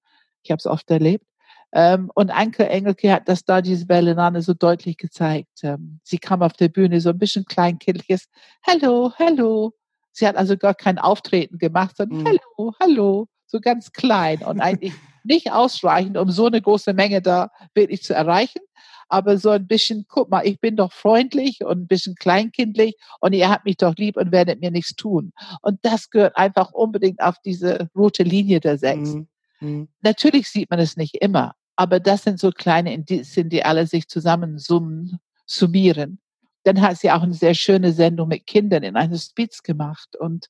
Ich 0.44 0.52
habe 0.52 0.60
es 0.60 0.66
oft 0.66 0.90
erlebt. 0.90 1.26
Ähm, 1.74 2.10
und 2.14 2.30
Anke 2.30 2.70
Engelke 2.70 3.12
hat 3.12 3.28
das 3.28 3.44
da, 3.44 3.62
diese 3.62 3.86
Berlinale, 3.86 4.42
so 4.42 4.54
deutlich 4.54 4.96
gezeigt. 4.98 5.64
Ähm, 5.64 6.00
sie 6.04 6.20
kam 6.20 6.42
auf 6.42 6.54
der 6.54 6.70
Bühne 6.70 7.02
so 7.02 7.10
ein 7.10 7.18
bisschen 7.18 7.46
kleinkindliches 7.46 8.30
Hallo, 8.66 9.12
hallo. 9.20 9.74
Sie 10.12 10.28
hat 10.28 10.38
also 10.38 10.56
gar 10.56 10.76
kein 10.76 11.00
Auftreten 11.00 11.58
gemacht, 11.58 11.98
sondern 11.98 12.20
mhm. 12.20 12.28
Hallo, 12.28 12.74
hallo, 12.80 13.28
so 13.48 13.60
ganz 13.60 13.92
klein 13.92 14.44
und 14.44 14.62
eigentlich 14.62 14.94
nicht 15.26 15.52
ausreichend, 15.52 16.18
um 16.18 16.30
so 16.32 16.48
eine 16.48 16.62
große 16.62 16.94
Menge 16.94 17.22
da 17.22 17.50
wirklich 17.74 18.04
zu 18.04 18.14
erreichen. 18.14 18.62
Aber 19.10 19.38
so 19.38 19.50
ein 19.50 19.68
bisschen, 19.68 20.06
guck 20.08 20.30
mal, 20.30 20.46
ich 20.46 20.60
bin 20.60 20.76
doch 20.76 20.92
freundlich 20.92 21.64
und 21.64 21.82
ein 21.82 21.88
bisschen 21.88 22.16
kleinkindlich 22.16 22.96
und 23.20 23.34
ihr 23.34 23.50
habt 23.50 23.66
mich 23.66 23.78
doch 23.78 23.96
lieb 23.96 24.18
und 24.18 24.32
werdet 24.32 24.60
mir 24.60 24.72
nichts 24.72 24.96
tun. 24.96 25.34
Und 25.62 25.80
das 25.84 26.10
gehört 26.10 26.36
einfach 26.36 26.72
unbedingt 26.72 27.22
auf 27.22 27.36
diese 27.46 27.90
rote 27.96 28.24
Linie 28.24 28.60
der 28.60 28.78
Sechs. 28.78 29.14
Mhm. 29.14 29.28
Mhm. 29.60 29.88
Natürlich 30.02 30.50
sieht 30.50 30.70
man 30.70 30.80
es 30.80 30.98
nicht 30.98 31.16
immer, 31.16 31.54
aber 31.76 32.00
das 32.00 32.24
sind 32.24 32.40
so 32.40 32.52
kleine 32.52 32.94
Indizien, 32.94 33.50
die 33.50 33.64
alle 33.64 33.88
sich 33.88 34.08
zusammen 34.08 34.58
summen, 34.58 35.20
summieren. 35.46 36.20
Dann 36.64 36.82
hat 36.82 36.98
sie 36.98 37.12
auch 37.12 37.24
eine 37.24 37.34
sehr 37.34 37.54
schöne 37.54 37.92
Sendung 37.92 38.30
mit 38.30 38.48
Kindern 38.48 38.84
in 38.84 38.96
einem 38.96 39.14
Hospiz 39.14 39.64
gemacht 39.64 40.16
und 40.16 40.48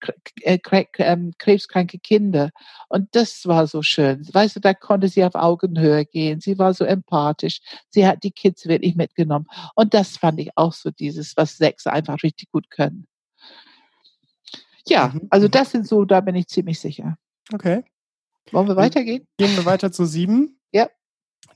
krebskranke 0.00 1.98
Kinder. 1.98 2.50
Und 2.88 3.08
das 3.14 3.46
war 3.46 3.66
so 3.66 3.82
schön. 3.82 4.26
Weißt 4.32 4.56
du, 4.56 4.60
da 4.60 4.74
konnte 4.74 5.08
sie 5.08 5.24
auf 5.24 5.34
Augenhöhe 5.34 6.04
gehen. 6.04 6.40
Sie 6.40 6.58
war 6.58 6.74
so 6.74 6.84
empathisch. 6.84 7.60
Sie 7.90 8.06
hat 8.06 8.22
die 8.24 8.30
Kids 8.30 8.66
wirklich 8.66 8.96
mitgenommen. 8.96 9.46
Und 9.74 9.94
das 9.94 10.16
fand 10.16 10.40
ich 10.40 10.50
auch 10.56 10.72
so 10.72 10.90
dieses, 10.90 11.36
was 11.36 11.56
Sechs 11.56 11.86
einfach 11.86 12.22
richtig 12.22 12.50
gut 12.50 12.70
können. 12.70 13.06
Ja, 14.86 15.12
mhm, 15.14 15.26
also 15.30 15.46
mhm. 15.46 15.50
das 15.50 15.70
sind 15.70 15.86
so, 15.86 16.04
da 16.04 16.20
bin 16.20 16.34
ich 16.34 16.48
ziemlich 16.48 16.80
sicher. 16.80 17.16
Okay. 17.52 17.84
Wollen 18.52 18.68
wir 18.68 18.76
weitergehen? 18.76 19.26
Gehen 19.36 19.56
wir 19.56 19.64
weiter 19.64 19.92
zu 19.92 20.04
sieben. 20.04 20.58
Ja. 20.72 20.88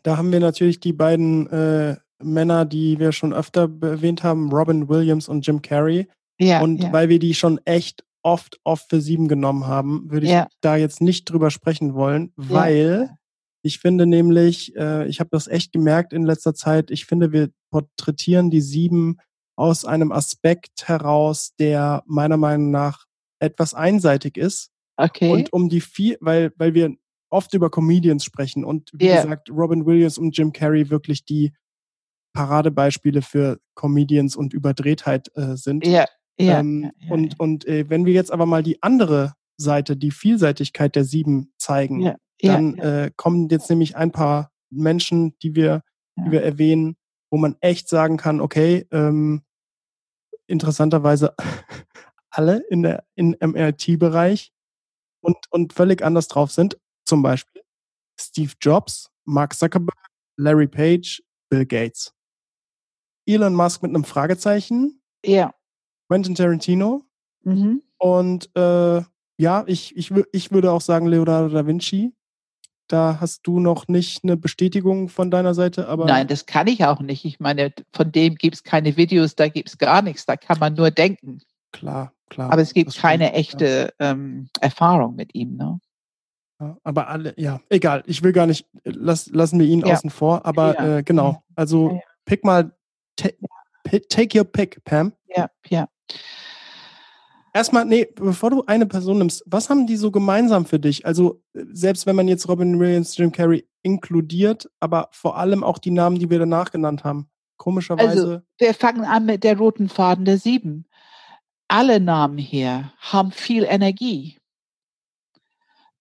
da 0.03 0.17
haben 0.17 0.33
wir 0.33 0.41
natürlich 0.41 0.81
die 0.81 0.93
beiden 0.93 1.47
äh, 1.49 1.97
Männer, 2.19 2.65
die 2.65 2.99
wir 2.99 3.13
schon 3.13 3.33
öfter 3.33 3.63
erwähnt 3.83 4.23
haben, 4.23 4.51
Robin 4.51 4.89
Williams 4.89 5.29
und 5.29 5.47
Jim 5.47 5.61
Carrey. 5.61 6.09
Ja, 6.39 6.61
und 6.63 6.83
ja. 6.83 6.93
weil 6.93 7.09
wir 7.09 7.19
die 7.19 7.35
schon 7.35 7.61
echt 7.65 8.05
oft, 8.23 8.61
oft 8.65 8.89
für 8.89 9.01
sieben 9.01 9.29
genommen 9.29 9.67
haben, 9.67 10.11
würde 10.11 10.27
ich 10.27 10.33
ja. 10.33 10.49
da 10.61 10.77
jetzt 10.77 11.01
nicht 11.01 11.25
drüber 11.25 11.51
sprechen 11.51 11.95
wollen, 11.95 12.33
weil 12.37 13.09
ja. 13.11 13.17
ich 13.63 13.79
finde 13.79 14.07
nämlich, 14.07 14.77
äh, 14.77 15.07
ich 15.09 15.21
habe 15.21 15.31
das 15.33 15.49
echt 15.49 15.73
gemerkt 15.73 16.13
in 16.13 16.25
letzter 16.25 16.55
Zeit, 16.55 16.91
ich 16.91 17.07
finde, 17.07 17.33
wir 17.33 17.51
porträtieren 17.71 18.51
die 18.51 18.61
sieben 18.61 19.17
aus 19.57 19.85
einem 19.85 20.13
Aspekt 20.13 20.89
heraus, 20.89 21.55
der 21.59 22.03
meiner 22.07 22.37
Meinung 22.37 22.71
nach 22.71 23.05
etwas 23.41 23.75
einseitig 23.75 24.37
ist. 24.37 24.71
Okay. 24.97 25.31
Und 25.31 25.53
um 25.53 25.69
die 25.69 25.81
vier, 25.81 26.17
weil, 26.21 26.53
weil 26.57 26.75
wir 26.75 26.95
oft 27.31 27.55
über 27.55 27.71
Comedians 27.71 28.25
sprechen 28.25 28.65
und 28.65 28.91
wie 28.93 29.07
yeah. 29.07 29.23
gesagt, 29.23 29.51
Robin 29.51 29.87
Williams 29.87 30.19
und 30.19 30.37
Jim 30.37 30.53
Carrey 30.53 30.91
wirklich 30.91 31.25
die 31.25 31.53
Paradebeispiele 32.35 33.23
für 33.23 33.59
Comedians 33.75 34.37
und 34.37 34.53
Überdrehtheit 34.53 35.31
äh, 35.35 35.57
sind. 35.57 35.87
Ja. 35.87 36.07
Ja, 36.39 36.61
ähm, 36.61 36.83
ja, 36.83 36.91
ja, 37.07 37.13
und 37.13 37.39
und 37.41 37.67
äh, 37.67 37.89
wenn 37.89 38.07
wir 38.07 38.13
jetzt 38.13 38.33
aber 38.33 38.47
mal 38.47 38.63
die 38.63 38.83
andere 38.83 39.35
Seite, 39.59 39.97
die 39.97 40.11
Vielseitigkeit 40.11 40.97
der 40.97 41.05
Sieben 41.05 41.53
zeigen, 41.59 42.01
dann 42.43 42.79
Äh, 42.79 43.11
kommen 43.17 43.49
jetzt 43.49 43.71
nämlich 43.71 43.97
ein 43.97 44.11
paar 44.13 44.51
Menschen, 44.71 45.37
die 45.43 45.55
wir, 45.55 45.83
die 46.17 46.33
wir 46.33 46.43
erwähnen, 46.43 46.97
wo 47.31 47.39
man 47.39 47.57
echt 47.61 47.89
sagen 47.89 48.17
kann, 48.17 48.41
okay, 48.41 48.87
ähm, 48.91 49.43
interessanterweise 50.47 51.35
alle 52.31 52.59
in 52.69 52.83
der 52.83 53.05
in 53.15 53.37
MRT-Bereich 53.41 54.53
und 55.21 55.37
und 55.51 55.73
völlig 55.73 56.03
anders 56.03 56.29
drauf 56.29 56.51
sind. 56.51 56.79
Zum 57.05 57.23
Beispiel 57.23 57.63
Steve 58.21 58.53
Jobs, 58.61 59.11
Mark 59.25 59.55
Zuckerberg, 59.55 60.09
Larry 60.37 60.67
Page, 60.69 61.23
Bill 61.51 61.67
Gates. 61.67 62.13
Elon 63.27 63.55
Musk 63.55 63.83
mit 63.83 63.91
einem 63.91 64.05
Fragezeichen. 64.05 65.01
Ja. 65.25 65.55
Quentin 66.13 66.35
Tarantino. 66.35 67.05
Mhm. 67.43 67.83
Und 67.97 68.51
äh, 68.55 69.01
ja, 69.39 69.65
ich, 69.67 69.97
ich, 69.97 70.13
ich 70.33 70.53
würde 70.53 70.71
auch 70.71 70.83
sagen 70.83 71.07
Leonardo 71.07 71.49
da 71.49 71.67
Vinci. 71.67 72.13
Da 72.87 73.17
hast 73.19 73.47
du 73.47 73.61
noch 73.61 73.89
nicht 73.89 74.23
eine 74.23 74.37
Bestätigung 74.37 75.09
von 75.09 75.31
deiner 75.31 75.55
Seite, 75.55 75.89
aber. 75.89 76.05
Nein, 76.05 76.27
das 76.29 76.45
kann 76.45 76.67
ich 76.67 76.85
auch 76.85 77.01
nicht. 77.01 77.25
Ich 77.25 77.41
meine, 77.41 77.73
von 77.95 78.13
dem 78.13 78.35
gibt 78.35 78.57
es 78.57 78.63
keine 78.63 78.99
Videos, 78.99 79.37
da 79.37 79.49
gibt 79.49 79.71
es 79.71 79.79
gar 79.79 80.03
nichts, 80.03 80.27
da 80.27 80.37
kann 80.37 80.59
man 80.59 80.75
nur 80.75 80.91
denken. 80.91 81.41
Klar, 81.73 82.13
klar. 82.29 82.53
Aber 82.53 82.61
es 82.61 82.75
gibt 82.75 82.95
keine 82.95 83.29
stimmt, 83.29 83.39
echte 83.39 83.95
ja. 83.99 84.11
ähm, 84.11 84.51
Erfahrung 84.61 85.15
mit 85.15 85.35
ihm, 85.35 85.57
ne? 85.57 85.81
Ja, 86.61 86.77
aber 86.83 87.09
alle, 87.09 87.33
ja, 87.39 87.63
egal. 87.71 88.03
Ich 88.05 88.23
will 88.23 88.33
gar 88.33 88.47
nicht, 88.47 88.69
lass, 88.85 89.31
lassen 89.31 89.59
wir 89.59 89.67
ihn 89.67 89.81
ja. 89.81 89.95
außen 89.95 90.11
vor, 90.11 90.45
aber 90.45 90.99
äh, 90.99 91.03
genau. 91.03 91.43
Also 91.57 92.03
pick 92.27 92.45
mal, 92.45 92.77
take 93.17 94.39
your 94.39 94.45
pick, 94.45 94.85
Pam. 94.85 95.15
Ja, 95.35 95.49
ja. 95.69 95.89
Erstmal, 97.55 97.85
nee, 97.85 98.09
bevor 98.15 98.51
du 98.51 98.65
eine 98.67 98.87
Person 98.87 99.19
nimmst, 99.19 99.43
was 99.47 99.69
haben 99.69 99.87
die 99.87 99.97
so 99.97 100.11
gemeinsam 100.11 100.65
für 100.65 100.79
dich? 100.79 101.05
Also, 101.05 101.43
selbst 101.53 102.07
wenn 102.07 102.17
man 102.17 102.27
jetzt 102.27 102.49
Robin 102.49 102.81
Williams, 102.81 103.17
Jim 103.17 103.31
Carrey 103.31 103.69
inkludiert, 103.83 104.71
aber 104.81 105.09
vor 105.13 105.37
allem 105.37 105.63
auch 105.63 105.79
die 105.79 105.91
Namen, 105.91 106.19
die 106.19 106.31
wir 106.31 106.39
danach 106.39 106.71
genannt 106.71 107.05
haben. 107.05 107.29
Komischerweise. 107.59 108.09
Also, 108.09 108.41
wir 108.59 108.75
fangen 108.75 109.05
an 109.05 109.27
mit 109.27 109.45
der 109.45 109.59
roten 109.59 109.91
Faden 109.91 110.25
der 110.25 110.39
Sieben. 110.39 110.87
Alle 111.69 112.01
Namen 112.01 112.39
hier 112.39 112.93
haben 112.99 113.33
viel 113.33 113.65
Energie. 113.65 114.39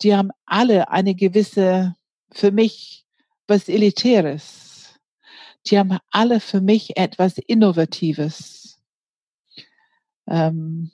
Die 0.01 0.15
haben 0.15 0.31
alle 0.45 0.89
eine 0.89 1.15
gewisse, 1.15 1.95
für 2.31 2.51
mich, 2.51 3.05
was 3.47 3.67
Elitäres. 3.67 4.95
Die 5.67 5.77
haben 5.77 5.97
alle 6.09 6.39
für 6.39 6.61
mich 6.61 6.97
etwas 6.97 7.37
Innovatives 7.37 8.60
ähm, 10.27 10.91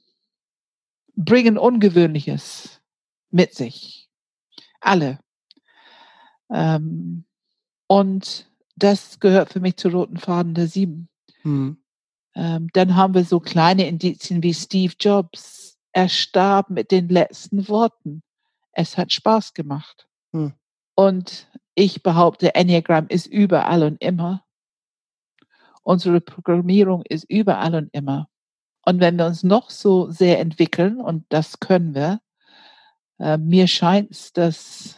bringen 1.16 1.58
Ungewöhnliches 1.58 2.82
mit 3.30 3.54
sich. 3.54 4.10
Alle. 4.80 5.20
Ähm, 6.50 7.26
und 7.88 8.50
das 8.76 9.20
gehört 9.20 9.52
für 9.52 9.60
mich 9.60 9.78
zu 9.78 9.90
roten 9.90 10.18
Faden 10.18 10.54
der 10.54 10.68
Sieben. 10.68 11.10
Mhm. 11.44 11.78
Ähm, 12.36 12.68
dann 12.74 12.96
haben 12.96 13.16
wir 13.16 13.26
so 13.26 13.40
kleine 13.40 13.88
Indizien 13.88 14.44
wie 14.44 14.54
Steve 14.54 14.94
Jobs. 15.00 15.78
Er 15.92 16.10
starb 16.10 16.70
mit 16.70 16.92
den 16.92 17.10
letzten 17.10 17.68
Worten. 17.68 18.22
Es 18.72 18.98
hat 18.98 19.12
Spaß 19.12 19.54
gemacht. 19.54 20.08
Mhm. 20.32 20.54
Und 20.94 21.50
ich 21.74 22.04
behaupte, 22.04 22.56
Enneagram 22.56 23.08
ist 23.08 23.26
überall 23.26 23.84
und 23.84 24.02
immer. 24.02 24.44
Unsere 25.84 26.22
Programmierung 26.22 27.04
ist 27.04 27.26
überall 27.30 27.76
und 27.76 27.90
immer. 27.94 28.30
Und 28.88 29.02
wenn 29.02 29.18
wir 29.18 29.26
uns 29.26 29.44
noch 29.44 29.70
so 29.70 30.10
sehr 30.12 30.40
entwickeln, 30.40 31.02
und 31.02 31.26
das 31.28 31.60
können 31.60 31.94
wir, 31.94 32.22
äh, 33.20 33.38
mir 33.38 33.68
scheint 33.68 34.12
es, 34.12 34.32
dass 34.32 34.96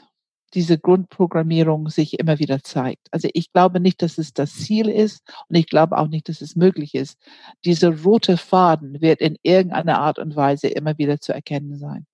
diese 0.54 0.78
Grundprogrammierung 0.78 1.90
sich 1.90 2.20
immer 2.20 2.38
wieder 2.38 2.62
zeigt. 2.62 3.08
Also 3.10 3.30
ich 3.34 3.52
glaube 3.52 3.80
nicht, 3.80 4.04
dass 4.04 4.20
es 4.20 4.32
das 4.32 4.54
Ziel 4.54 4.90
ist 4.90 5.24
und 5.48 5.56
ich 5.56 5.66
glaube 5.66 5.98
auch 5.98 6.08
nicht, 6.08 6.30
dass 6.30 6.42
es 6.42 6.56
möglich 6.56 6.94
ist. 6.94 7.18
Dieser 7.66 8.04
rote 8.04 8.38
Faden 8.38 9.02
wird 9.02 9.22
in 9.22 9.38
irgendeiner 9.42 9.98
Art 9.98 10.20
und 10.20 10.36
Weise 10.36 10.68
immer 10.68 10.96
wieder 11.00 11.20
zu 11.20 11.34
erkennen 11.34 11.76
sein. 11.80 12.06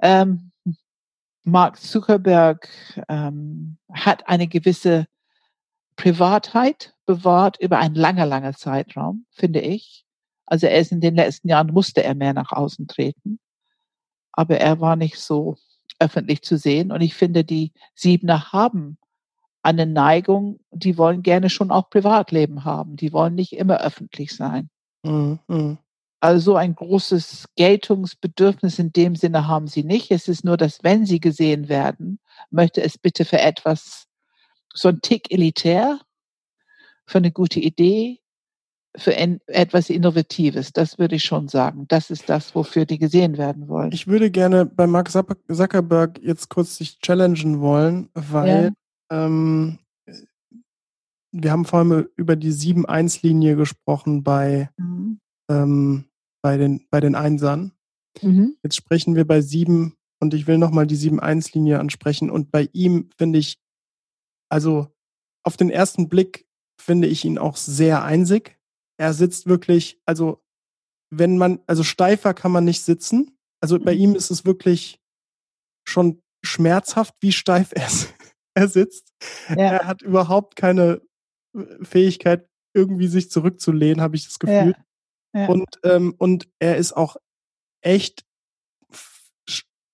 Ähm, 0.00 0.50
Mark 1.44 1.80
Zuckerberg 1.80 2.68
ähm, 3.08 3.78
hat 3.92 4.26
eine 4.26 4.48
gewisse 4.48 5.06
Privatheit 5.94 6.96
bewahrt 7.06 7.60
über 7.60 7.78
einen 7.78 7.94
langer, 7.94 8.26
langer 8.26 8.54
Zeitraum, 8.54 9.24
finde 9.30 9.60
ich. 9.60 10.04
Also 10.48 10.66
er 10.66 10.78
ist 10.78 10.92
in 10.92 11.00
den 11.00 11.14
letzten 11.14 11.48
Jahren, 11.48 11.72
musste 11.72 12.02
er 12.02 12.14
mehr 12.14 12.32
nach 12.32 12.52
außen 12.52 12.88
treten. 12.88 13.38
Aber 14.32 14.58
er 14.58 14.80
war 14.80 14.96
nicht 14.96 15.18
so 15.18 15.56
öffentlich 15.98 16.42
zu 16.42 16.56
sehen. 16.56 16.90
Und 16.90 17.02
ich 17.02 17.14
finde, 17.14 17.44
die 17.44 17.72
Siebener 17.94 18.52
haben 18.52 18.96
eine 19.62 19.84
Neigung, 19.84 20.60
die 20.70 20.96
wollen 20.96 21.22
gerne 21.22 21.50
schon 21.50 21.70
auch 21.70 21.90
Privatleben 21.90 22.64
haben. 22.64 22.96
Die 22.96 23.12
wollen 23.12 23.34
nicht 23.34 23.52
immer 23.52 23.80
öffentlich 23.80 24.34
sein. 24.34 24.70
Mhm. 25.02 25.38
mhm. 25.48 25.78
Also 26.20 26.56
ein 26.56 26.74
großes 26.74 27.50
Geltungsbedürfnis 27.54 28.80
in 28.80 28.92
dem 28.92 29.14
Sinne 29.14 29.46
haben 29.46 29.68
sie 29.68 29.84
nicht. 29.84 30.10
Es 30.10 30.26
ist 30.26 30.44
nur, 30.44 30.56
dass 30.56 30.82
wenn 30.82 31.06
sie 31.06 31.20
gesehen 31.20 31.68
werden, 31.68 32.18
möchte 32.50 32.82
es 32.82 32.98
bitte 32.98 33.24
für 33.24 33.38
etwas, 33.38 34.08
so 34.74 34.88
ein 34.88 35.00
Tick 35.00 35.30
elitär, 35.30 36.00
für 37.06 37.18
eine 37.18 37.30
gute 37.30 37.60
Idee, 37.60 38.20
für 38.96 39.14
etwas 39.16 39.90
Innovatives. 39.90 40.72
Das 40.72 40.98
würde 40.98 41.16
ich 41.16 41.24
schon 41.24 41.48
sagen. 41.48 41.86
Das 41.88 42.10
ist 42.10 42.28
das, 42.28 42.54
wofür 42.54 42.84
die 42.84 42.98
gesehen 42.98 43.38
werden 43.38 43.68
wollen. 43.68 43.92
Ich 43.92 44.06
würde 44.06 44.30
gerne 44.30 44.66
bei 44.66 44.86
Mark 44.86 45.10
Zuckerberg 45.10 46.20
jetzt 46.22 46.48
kurz 46.48 46.76
sich 46.76 46.98
challengen 47.00 47.60
wollen, 47.60 48.08
weil 48.14 48.72
ja. 49.10 49.26
ähm, 49.26 49.78
wir 51.32 51.52
haben 51.52 51.64
vor 51.64 51.80
allem 51.80 52.08
über 52.16 52.36
die 52.36 52.52
7-1-Linie 52.52 53.56
gesprochen 53.56 54.22
bei, 54.22 54.70
mhm. 54.76 55.20
ähm, 55.50 56.04
bei, 56.42 56.56
den, 56.56 56.86
bei 56.90 57.00
den 57.00 57.14
Einsern. 57.14 57.72
Mhm. 58.22 58.56
Jetzt 58.62 58.76
sprechen 58.76 59.14
wir 59.14 59.26
bei 59.26 59.40
7 59.40 59.94
und 60.20 60.34
ich 60.34 60.46
will 60.46 60.58
nochmal 60.58 60.86
die 60.86 60.96
7-1-Linie 60.96 61.78
ansprechen. 61.78 62.30
Und 62.30 62.50
bei 62.50 62.68
ihm 62.72 63.10
finde 63.16 63.38
ich, 63.38 63.58
also 64.48 64.88
auf 65.44 65.56
den 65.56 65.70
ersten 65.70 66.08
Blick 66.08 66.46
finde 66.80 67.06
ich 67.06 67.24
ihn 67.24 67.38
auch 67.38 67.56
sehr 67.56 68.02
einsig 68.02 68.57
er 68.98 69.14
sitzt 69.14 69.46
wirklich, 69.46 70.00
also 70.04 70.42
wenn 71.10 71.38
man, 71.38 71.60
also 71.66 71.82
steifer 71.82 72.34
kann 72.34 72.52
man 72.52 72.64
nicht 72.64 72.82
sitzen. 72.82 73.38
Also 73.60 73.78
bei 73.78 73.94
mhm. 73.94 74.00
ihm 74.00 74.14
ist 74.14 74.30
es 74.30 74.44
wirklich 74.44 75.00
schon 75.86 76.22
schmerzhaft, 76.44 77.14
wie 77.20 77.32
steif 77.32 77.72
er, 77.74 77.88
er 78.54 78.68
sitzt. 78.68 79.12
Ja. 79.48 79.56
Er 79.56 79.86
hat 79.86 80.02
überhaupt 80.02 80.56
keine 80.56 81.00
äh, 81.56 81.84
Fähigkeit, 81.84 82.48
irgendwie 82.74 83.08
sich 83.08 83.30
zurückzulehnen, 83.30 84.02
habe 84.02 84.16
ich 84.16 84.26
das 84.26 84.38
Gefühl. 84.38 84.74
Ja. 84.76 84.84
Ja. 85.34 85.48
Und, 85.48 85.68
ähm, 85.84 86.14
und 86.18 86.48
er 86.58 86.76
ist 86.76 86.94
auch 86.94 87.16
echt 87.82 88.24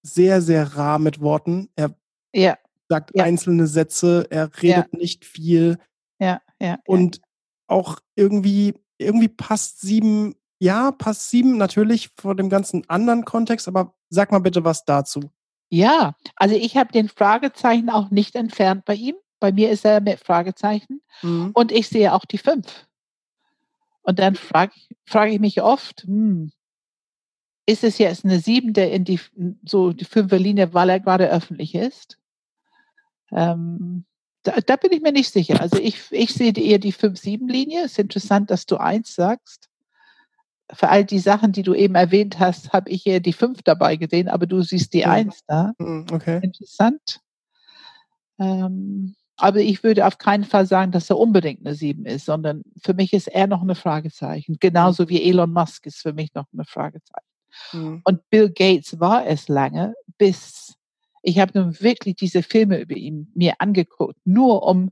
sehr, 0.02 0.42
sehr 0.42 0.76
rar 0.76 0.98
mit 0.98 1.20
Worten. 1.20 1.70
Er 1.74 1.96
sagt 2.88 3.18
einzelne 3.18 3.66
Sätze, 3.66 4.26
er 4.30 4.50
redet 4.62 4.92
nicht 4.92 5.24
viel. 5.24 5.78
Ja, 6.20 6.40
ja. 6.60 6.78
Und 6.86 7.20
auch 7.66 7.98
irgendwie 8.14 8.74
irgendwie 8.98 9.28
passt 9.28 9.80
sieben, 9.80 10.34
ja, 10.58 10.92
passt 10.92 11.30
sieben 11.30 11.56
natürlich 11.56 12.10
vor 12.16 12.34
dem 12.34 12.48
ganzen 12.48 12.88
anderen 12.88 13.24
Kontext, 13.24 13.68
aber 13.68 13.94
sag 14.08 14.32
mal 14.32 14.38
bitte 14.38 14.64
was 14.64 14.84
dazu. 14.84 15.30
Ja, 15.70 16.14
also 16.36 16.54
ich 16.54 16.76
habe 16.76 16.92
den 16.92 17.08
Fragezeichen 17.08 17.90
auch 17.90 18.10
nicht 18.10 18.36
entfernt 18.36 18.84
bei 18.84 18.94
ihm. 18.94 19.16
Bei 19.40 19.52
mir 19.52 19.70
ist 19.70 19.84
er 19.84 20.00
mit 20.00 20.20
Fragezeichen 20.20 21.02
mhm. 21.22 21.50
und 21.52 21.72
ich 21.72 21.88
sehe 21.88 22.12
auch 22.12 22.24
die 22.24 22.38
fünf. 22.38 22.86
Und 24.02 24.18
dann 24.18 24.36
frage 24.36 24.72
frag 25.04 25.30
ich 25.30 25.40
mich 25.40 25.62
oft, 25.62 26.02
hm, 26.02 26.52
ist 27.66 27.84
es 27.84 27.98
jetzt 27.98 28.24
eine 28.24 28.38
sieben, 28.38 28.72
der 28.72 28.92
in 28.92 29.04
die 29.04 29.20
so 29.64 29.92
die 29.92 30.04
fünfer 30.04 30.38
Linie, 30.38 30.74
weil 30.74 30.90
er 30.90 31.00
gerade 31.00 31.30
öffentlich 31.30 31.74
ist? 31.74 32.18
Ähm, 33.32 34.04
Da, 34.44 34.60
da 34.64 34.76
bin 34.76 34.92
ich 34.92 35.00
mir 35.00 35.12
nicht 35.12 35.32
sicher. 35.32 35.60
Also 35.60 35.78
ich, 35.78 36.00
ich 36.10 36.32
sehe 36.32 36.52
eher 36.52 36.78
die 36.78 36.92
5-7-Linie. 36.92 37.84
Es 37.84 37.92
ist 37.92 37.98
interessant, 37.98 38.50
dass 38.50 38.66
du 38.66 38.76
eins 38.76 39.14
sagst. 39.14 39.68
Für 40.72 40.90
all 40.90 41.04
die 41.04 41.18
Sachen, 41.18 41.52
die 41.52 41.62
du 41.62 41.74
eben 41.74 41.94
erwähnt 41.94 42.38
hast, 42.38 42.72
habe 42.72 42.90
ich 42.90 43.06
eher 43.06 43.20
die 43.20 43.32
5 43.32 43.62
dabei 43.62 43.96
gesehen, 43.96 44.28
aber 44.28 44.46
du 44.46 44.62
siehst 44.62 44.92
die 44.94 45.06
1 45.06 45.40
da. 45.46 45.72
Hm, 45.78 46.06
Okay. 46.12 46.40
Interessant. 46.42 47.20
Ähm, 48.38 49.14
aber 49.36 49.60
ich 49.60 49.82
würde 49.82 50.06
auf 50.06 50.18
keinen 50.18 50.44
Fall 50.44 50.66
sagen, 50.66 50.92
dass 50.92 51.10
er 51.10 51.18
unbedingt 51.18 51.66
eine 51.66 51.74
7 51.74 52.04
ist, 52.04 52.26
sondern 52.26 52.62
für 52.82 52.94
mich 52.94 53.12
ist 53.12 53.28
er 53.28 53.46
noch 53.46 53.62
eine 53.62 53.74
Fragezeichen. 53.74 54.58
Genauso 54.60 55.08
wie 55.08 55.22
Elon 55.22 55.52
Musk 55.52 55.86
ist 55.86 56.02
für 56.02 56.12
mich 56.12 56.34
noch 56.34 56.46
eine 56.52 56.64
Fragezeichen. 56.64 57.26
Hm. 57.70 58.02
Und 58.04 58.28
Bill 58.30 58.50
Gates 58.50 59.00
war 59.00 59.26
es 59.26 59.48
lange, 59.48 59.94
bis 60.18 60.74
ich 61.24 61.38
habe 61.38 61.58
nun 61.58 61.80
wirklich 61.80 62.16
diese 62.16 62.42
Filme 62.42 62.78
über 62.80 62.94
ihn 62.94 63.30
mir 63.34 63.54
angeguckt, 63.58 64.18
nur 64.24 64.62
um 64.62 64.90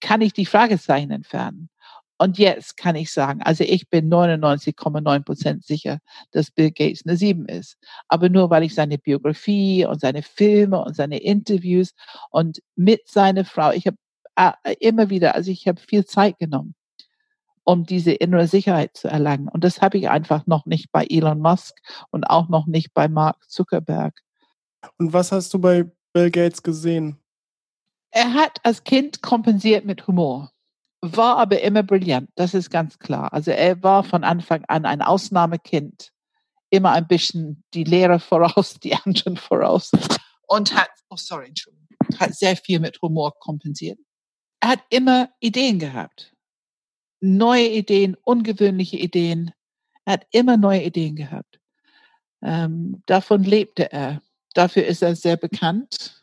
kann 0.00 0.20
ich 0.20 0.32
die 0.32 0.46
Fragezeichen 0.46 1.10
entfernen. 1.10 1.70
Und 2.18 2.38
jetzt 2.38 2.76
kann 2.76 2.94
ich 2.94 3.12
sagen, 3.12 3.42
also 3.42 3.64
ich 3.64 3.88
bin 3.90 4.08
99,9 4.08 5.24
Prozent 5.24 5.64
sicher, 5.64 5.98
dass 6.30 6.50
Bill 6.50 6.70
Gates 6.70 7.04
eine 7.04 7.16
7 7.16 7.46
ist. 7.46 7.76
Aber 8.08 8.28
nur 8.28 8.50
weil 8.50 8.62
ich 8.62 8.74
seine 8.74 8.98
Biografie 8.98 9.84
und 9.84 10.00
seine 10.00 10.22
Filme 10.22 10.82
und 10.82 10.94
seine 10.94 11.18
Interviews 11.18 11.92
und 12.30 12.60
mit 12.76 13.08
seiner 13.08 13.44
Frau, 13.44 13.72
ich 13.72 13.86
habe 13.86 13.96
äh, 14.36 14.74
immer 14.80 15.10
wieder, 15.10 15.34
also 15.34 15.50
ich 15.50 15.66
habe 15.66 15.80
viel 15.80 16.04
Zeit 16.04 16.38
genommen, 16.38 16.74
um 17.64 17.84
diese 17.84 18.12
innere 18.12 18.46
Sicherheit 18.46 18.96
zu 18.96 19.08
erlangen. 19.08 19.48
Und 19.48 19.64
das 19.64 19.80
habe 19.80 19.98
ich 19.98 20.08
einfach 20.08 20.46
noch 20.46 20.66
nicht 20.66 20.92
bei 20.92 21.06
Elon 21.08 21.40
Musk 21.40 21.76
und 22.10 22.24
auch 22.24 22.48
noch 22.48 22.66
nicht 22.66 22.94
bei 22.94 23.08
Mark 23.08 23.48
Zuckerberg. 23.48 24.23
Und 24.98 25.12
was 25.12 25.32
hast 25.32 25.52
du 25.54 25.58
bei 25.58 25.90
Bill 26.12 26.30
Gates 26.30 26.62
gesehen? 26.62 27.18
Er 28.10 28.32
hat 28.34 28.60
als 28.62 28.84
Kind 28.84 29.22
kompensiert 29.22 29.84
mit 29.84 30.06
Humor, 30.06 30.52
war 31.00 31.36
aber 31.36 31.60
immer 31.62 31.82
brillant, 31.82 32.30
das 32.36 32.54
ist 32.54 32.70
ganz 32.70 32.98
klar. 32.98 33.32
Also 33.32 33.50
er 33.50 33.82
war 33.82 34.04
von 34.04 34.22
Anfang 34.22 34.64
an 34.68 34.86
ein 34.86 35.02
Ausnahmekind, 35.02 36.12
immer 36.70 36.92
ein 36.92 37.08
bisschen 37.08 37.64
die 37.74 37.84
Lehrer 37.84 38.20
voraus, 38.20 38.78
die 38.80 38.94
anderen 38.94 39.36
voraus 39.36 39.90
und 40.46 40.74
hat, 40.74 40.90
oh 41.08 41.16
sorry, 41.16 41.48
Entschuldigung, 41.48 41.88
hat 42.18 42.34
sehr 42.34 42.56
viel 42.56 42.80
mit 42.80 43.00
Humor 43.02 43.32
kompensiert. 43.40 43.98
Er 44.60 44.70
hat 44.70 44.80
immer 44.90 45.30
Ideen 45.40 45.78
gehabt, 45.78 46.32
neue 47.20 47.68
Ideen, 47.68 48.16
ungewöhnliche 48.22 48.98
Ideen. 48.98 49.52
Er 50.04 50.14
hat 50.14 50.26
immer 50.30 50.56
neue 50.56 50.84
Ideen 50.84 51.16
gehabt. 51.16 51.58
Ähm, 52.42 53.02
davon 53.06 53.42
lebte 53.42 53.90
er. 53.90 54.22
Dafür 54.54 54.86
ist 54.86 55.02
er 55.02 55.16
sehr 55.16 55.36
bekannt. 55.36 56.22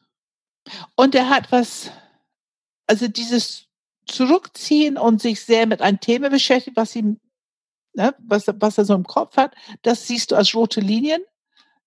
Und 0.95 1.15
er 1.15 1.29
hat 1.29 1.51
was, 1.51 1.91
also 2.87 3.07
dieses 3.07 3.67
Zurückziehen 4.07 4.97
und 4.97 5.21
sich 5.21 5.41
sehr 5.41 5.67
mit 5.67 5.81
einem 5.81 5.99
Thema 5.99 6.29
beschäftigt, 6.29 6.77
was 6.77 6.95
ihm, 6.95 7.19
ne, 7.93 8.15
was, 8.19 8.45
was 8.47 8.77
er 8.77 8.85
so 8.85 8.95
im 8.95 9.03
Kopf 9.03 9.37
hat, 9.37 9.53
das 9.83 10.07
siehst 10.07 10.31
du 10.31 10.35
als 10.35 10.55
rote 10.55 10.81
Linien 10.81 11.21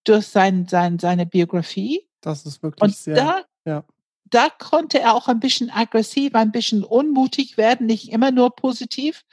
durch 0.05 0.27
sein, 0.27 0.69
sein, 0.69 0.99
seine 0.99 1.27
Biografie. 1.27 2.07
Das 2.21 2.47
ist 2.47 2.63
wirklich 2.63 2.83
Und 2.83 2.97
sehr. 2.97 3.15
da, 3.15 3.45
ja. 3.65 3.85
da 4.25 4.49
konnte 4.51 5.01
er 5.01 5.15
auch 5.15 5.29
ein 5.29 5.41
bisschen 5.41 5.71
aggressiv, 5.71 6.35
ein 6.35 6.53
bisschen 6.53 6.85
unmutig 6.85 7.57
werden, 7.57 7.87
nicht 7.87 8.13
immer 8.13 8.31
nur 8.31 8.55
positiv, 8.55 9.25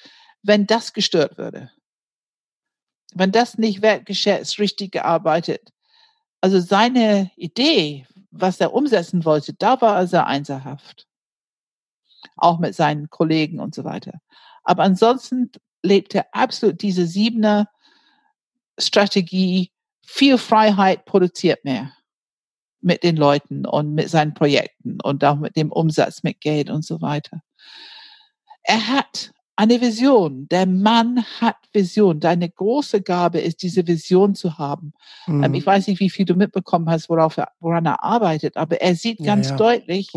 wenn 0.43 0.65
das 0.65 0.93
gestört 0.93 1.37
würde. 1.37 1.71
Wenn 3.13 3.31
das 3.31 3.57
nicht 3.57 3.81
wertgeschätzt, 3.81 4.59
richtig 4.59 4.93
gearbeitet. 4.93 5.71
Also 6.41 6.59
seine 6.59 7.31
Idee, 7.35 8.07
was 8.31 8.59
er 8.59 8.73
umsetzen 8.73 9.25
wollte, 9.25 9.53
da 9.53 9.79
war 9.79 9.97
er 9.97 10.07
sehr 10.07 10.25
einserhaft. 10.25 11.07
Auch 12.35 12.59
mit 12.59 12.75
seinen 12.75 13.09
Kollegen 13.09 13.59
und 13.59 13.75
so 13.75 13.83
weiter. 13.83 14.19
Aber 14.63 14.83
ansonsten 14.83 15.51
lebt 15.83 16.15
er 16.15 16.27
absolut 16.33 16.81
diese 16.81 17.05
Siebener 17.05 17.67
Strategie, 18.79 19.71
viel 20.01 20.37
Freiheit 20.37 21.05
produziert 21.05 21.63
mehr 21.63 21.93
mit 22.81 23.03
den 23.03 23.15
Leuten 23.15 23.65
und 23.65 23.93
mit 23.93 24.09
seinen 24.09 24.33
Projekten 24.33 24.99
und 25.01 25.23
auch 25.23 25.37
mit 25.37 25.55
dem 25.55 25.71
Umsatz 25.71 26.23
mit 26.23 26.41
Geld 26.41 26.69
und 26.69 26.83
so 26.83 27.01
weiter. 27.01 27.41
Er 28.63 28.87
hat 28.87 29.31
eine 29.55 29.79
Vision. 29.81 30.47
Der 30.49 30.65
Mann 30.65 31.23
hat 31.39 31.57
Vision. 31.73 32.19
Deine 32.19 32.49
große 32.49 33.01
Gabe 33.01 33.39
ist, 33.39 33.61
diese 33.61 33.85
Vision 33.85 34.33
zu 34.35 34.57
haben. 34.57 34.93
Ähm, 35.27 35.39
Mhm. 35.39 35.53
Ich 35.55 35.65
weiß 35.65 35.87
nicht, 35.87 35.99
wie 35.99 36.09
viel 36.09 36.25
du 36.25 36.35
mitbekommen 36.35 36.89
hast, 36.89 37.09
worauf 37.09 37.37
er, 37.37 37.49
woran 37.59 37.85
er 37.85 38.03
arbeitet, 38.03 38.57
aber 38.57 38.81
er 38.81 38.95
sieht 38.95 39.19
Ja, 39.19 39.27
ganz 39.27 39.49
ja. 39.49 39.55
deutlich, 39.57 40.09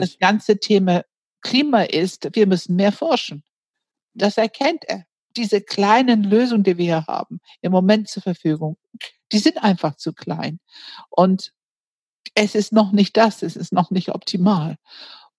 das 0.00 0.18
ganze 0.18 0.58
Thema 0.58 1.02
Klima 1.40 1.82
ist, 1.82 2.28
wir 2.34 2.46
müssen 2.46 2.76
mehr 2.76 2.92
forschen. 2.92 3.42
Das 4.14 4.36
erkennt 4.38 4.84
er. 4.86 5.04
Diese 5.36 5.60
kleinen 5.62 6.24
Lösungen, 6.24 6.62
die 6.62 6.76
wir 6.76 6.84
hier 6.84 7.06
haben, 7.06 7.40
im 7.62 7.72
Moment 7.72 8.08
zur 8.08 8.22
Verfügung, 8.22 8.76
die 9.32 9.38
sind 9.38 9.62
einfach 9.64 9.96
zu 9.96 10.12
klein. 10.12 10.60
Und 11.10 11.52
es 12.34 12.54
ist 12.54 12.72
noch 12.72 12.92
nicht 12.92 13.16
das, 13.16 13.42
es 13.42 13.56
ist 13.56 13.72
noch 13.72 13.90
nicht 13.90 14.10
optimal. 14.10 14.76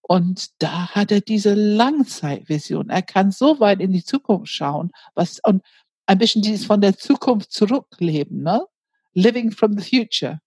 Und 0.06 0.62
da 0.62 0.90
hat 0.90 1.12
er 1.12 1.22
diese 1.22 1.54
Langzeitvision. 1.54 2.90
Er 2.90 3.02
kann 3.02 3.32
so 3.32 3.60
weit 3.62 3.80
in 3.80 3.94
die 3.94 4.04
Zukunft 4.04 4.52
schauen, 4.52 4.92
was, 5.16 5.40
und 5.44 5.64
ein 6.06 6.18
bisschen 6.18 6.42
dieses 6.42 6.66
von 6.66 6.82
der 6.82 6.98
Zukunft 6.98 7.52
zurückleben, 7.52 8.44
ne? 8.44 8.66
Living 9.14 9.52
from 9.52 9.78
the 9.78 9.98
future. 9.98 10.40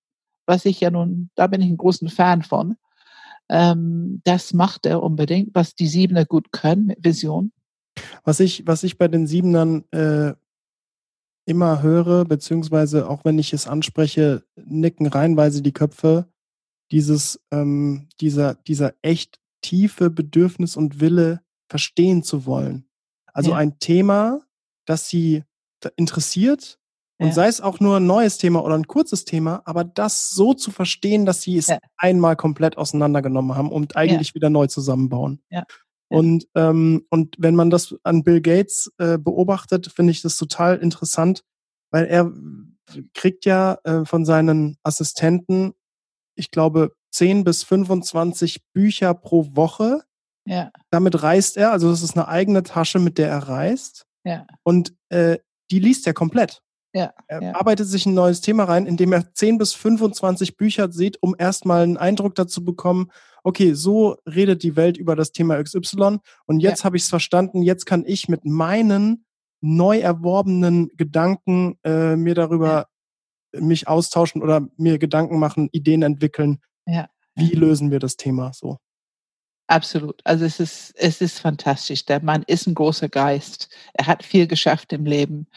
Was 0.45 0.67
ich 0.67 0.81
ja 0.81 0.91
nun, 0.91 1.31
da 1.35 1.47
bin 1.47 1.63
ich 1.63 1.69
ein 1.69 1.79
großen 1.79 2.09
Fan 2.11 2.43
von. 2.43 2.77
Ähm, 3.49 4.21
das 4.25 4.53
macht 4.53 4.85
er 4.85 5.03
unbedingt, 5.03 5.55
was 5.55 5.75
die 5.75 5.87
Siebener 5.87 6.27
gut 6.27 6.53
können 6.53 6.87
mit 6.87 7.03
Vision. 7.03 7.53
Was 8.25 8.41
ich, 8.41 8.67
was 8.67 8.83
ich 8.83 8.99
bei 8.99 9.09
den 9.09 9.27
Siebenern 9.27 9.85
äh, 9.91 10.35
immer 11.47 11.83
höre, 11.83 12.25
beziehungsweise 12.25 13.09
auch 13.09 13.25
wenn 13.25 13.39
ich 13.39 13.53
es 13.55 13.67
anspreche, 13.67 14.45
nicken 14.57 15.07
reinweise 15.07 15.63
die 15.63 15.73
Köpfe, 15.73 16.29
dieses, 16.91 17.41
ähm, 17.51 18.09
dieser, 18.21 18.55
dieser 18.55 18.95
echt 19.01 19.39
tiefe 19.63 20.11
Bedürfnis 20.11 20.77
und 20.77 21.01
Wille, 21.01 21.41
verstehen 21.69 22.23
zu 22.23 22.47
wollen. 22.47 22.89
Also 23.33 23.51
Ja. 23.51 23.57
ein 23.57 23.79
Thema, 23.79 24.41
das 24.87 25.09
sie 25.09 25.43
interessiert 25.97 26.79
und 27.19 27.29
Ja. 27.29 27.35
sei 27.35 27.49
es 27.49 27.61
auch 27.61 27.81
nur 27.81 27.97
ein 27.97 28.07
neues 28.07 28.39
Thema 28.39 28.63
oder 28.65 28.75
ein 28.77 28.87
kurzes 28.87 29.25
Thema, 29.25 29.63
aber 29.65 29.85
das 29.85 30.31
so 30.31 30.55
zu 30.55 30.71
verstehen, 30.71 31.27
dass 31.27 31.43
sie 31.43 31.57
es 31.59 31.67
Ja. 31.69 31.79
einmal 31.97 32.37
komplett 32.37 32.77
auseinandergenommen 32.79 33.57
haben 33.57 33.71
und 33.73 33.97
eigentlich 33.97 34.35
wieder 34.35 34.51
neu 34.51 34.67
zusammenbauen. 34.69 35.41
Und, 36.09 36.47
ähm, 36.55 37.05
und 37.11 37.35
wenn 37.39 37.57
man 37.57 37.69
das 37.71 37.95
an 38.05 38.23
Bill 38.23 38.41
Gates 38.41 38.93
äh, 38.99 39.19
beobachtet, 39.19 39.91
finde 39.93 40.13
ich 40.13 40.23
das 40.23 40.37
total 40.37 40.79
interessant, 40.79 41.43
weil 41.91 42.07
er 42.07 42.33
kriegt 43.15 43.45
ja 43.45 43.79
äh, 43.83 44.05
von 44.05 44.25
seinen 44.25 44.77
Assistenten, 44.85 45.73
ich 46.37 46.53
glaube, 46.53 46.95
10 47.17 47.45
bis 47.45 47.65
25 47.65 48.65
Bücher 48.73 49.15
pro 49.15 49.57
Woche. 49.57 50.03
Ja, 50.47 50.71
Damit 50.91 51.23
reist 51.23 51.57
er, 51.57 51.73
also 51.73 51.91
das 51.91 52.03
ist 52.03 52.17
eine 52.17 52.29
eigene 52.29 52.63
Tasche, 52.63 52.99
mit 52.99 53.19
der 53.19 53.29
er 53.29 53.49
reist. 53.49 54.07
ja, 54.25 54.47
Und 54.63 54.95
äh, 55.09 55.39
die 55.71 55.81
liest 55.81 56.07
er 56.07 56.15
komplett. 56.15 56.63
ja, 56.95 57.13
Er 57.27 57.43
ja. 57.43 57.55
arbeitet 57.55 57.89
sich 57.89 58.07
ein 58.07 58.15
neues 58.15 58.43
Thema 58.43 58.65
rein, 58.65 58.87
indem 58.87 59.13
er 59.13 59.33
10 59.33 59.59
bis 59.59 59.73
25 59.73 60.57
Bücher 60.57 60.93
sieht, 60.93 61.17
um 61.23 61.35
erstmal 61.37 61.83
einen 61.83 61.97
Eindruck 61.97 62.35
dazu 62.35 62.63
bekommen, 62.63 63.11
okay, 63.43 63.73
so 63.73 64.17
redet 64.27 64.63
die 64.63 64.77
Welt 64.77 64.97
über 64.97 65.17
das 65.17 65.33
Thema 65.33 65.63
XY 65.63 66.19
und 66.47 66.61
jetzt 66.61 66.85
habe 66.85 66.97
ich 66.97 67.05
es 67.05 67.09
verstanden, 67.09 67.63
jetzt 67.63 67.87
kann 67.87 68.05
ich 68.07 68.29
mit 68.29 68.45
meinen 68.45 69.25
neu 69.61 69.99
erworbenen 69.99 70.91
Gedanken 70.97 71.79
äh, 71.83 72.15
mir 72.17 72.35
darüber 72.35 72.89
mich 73.53 73.89
austauschen 73.89 74.43
oder 74.43 74.69
mir 74.77 74.99
Gedanken 74.99 75.39
machen, 75.39 75.69
Ideen 75.73 76.03
entwickeln. 76.03 76.61
Ja, 76.87 77.09
Wie 77.35 77.51
lösen 77.55 77.91
wir 77.91 77.99
das 77.99 78.17
Thema 78.17 78.53
so? 78.53 78.79
Absolut. 79.69 80.21
Also 80.23 80.45
es 80.45 80.61
ist, 80.61 80.95
es 80.97 81.21
ist 81.21 81.41
fantastisch. 81.41 82.05
Der 82.05 82.23
Mann 82.23 82.45
ist 82.47 82.69
ein 82.69 82.75
großer 82.75 83.09
Geist. 83.09 83.69
Er 83.95 84.07
hat 84.07 84.23
viel 84.23 84.47
geschafft 84.47 84.93
im 84.93 85.05
Leben. 85.05 85.49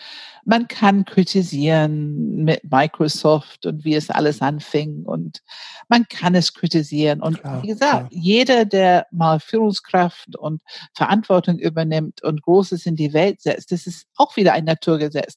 Man 0.45 0.68
kann 0.68 1.06
kritisieren 1.06 2.44
mit 2.44 2.64
Microsoft 2.64 3.68
und 3.68 3.86
wie 3.86 3.94
es 3.94 4.10
alles 4.10 4.41
anfing 4.41 5.06
und 5.06 5.44
man 5.90 6.07
kann 6.07 6.34
es 6.34 6.56
kritisieren. 6.56 7.22
Und 7.22 7.41
Klar, 7.41 7.61
wie 7.61 7.68
gesagt, 7.68 8.10
klar. 8.10 8.22
jeder, 8.23 8.65
der 8.65 9.06
mal 9.11 9.40
Führungskraft 9.40 10.36
und 10.36 10.64
Verantwortung 10.95 11.60
übernimmt 11.60 12.23
und 12.23 12.41
Großes 12.41 12.88
in 12.88 12.95
die 12.95 13.14
Welt 13.14 13.41
setzt, 13.41 13.72
das 13.72 13.86
ist 13.86 14.07
auch 14.15 14.36
wieder 14.38 14.53
ein 14.53 14.65
Naturgesetz. 14.65 15.36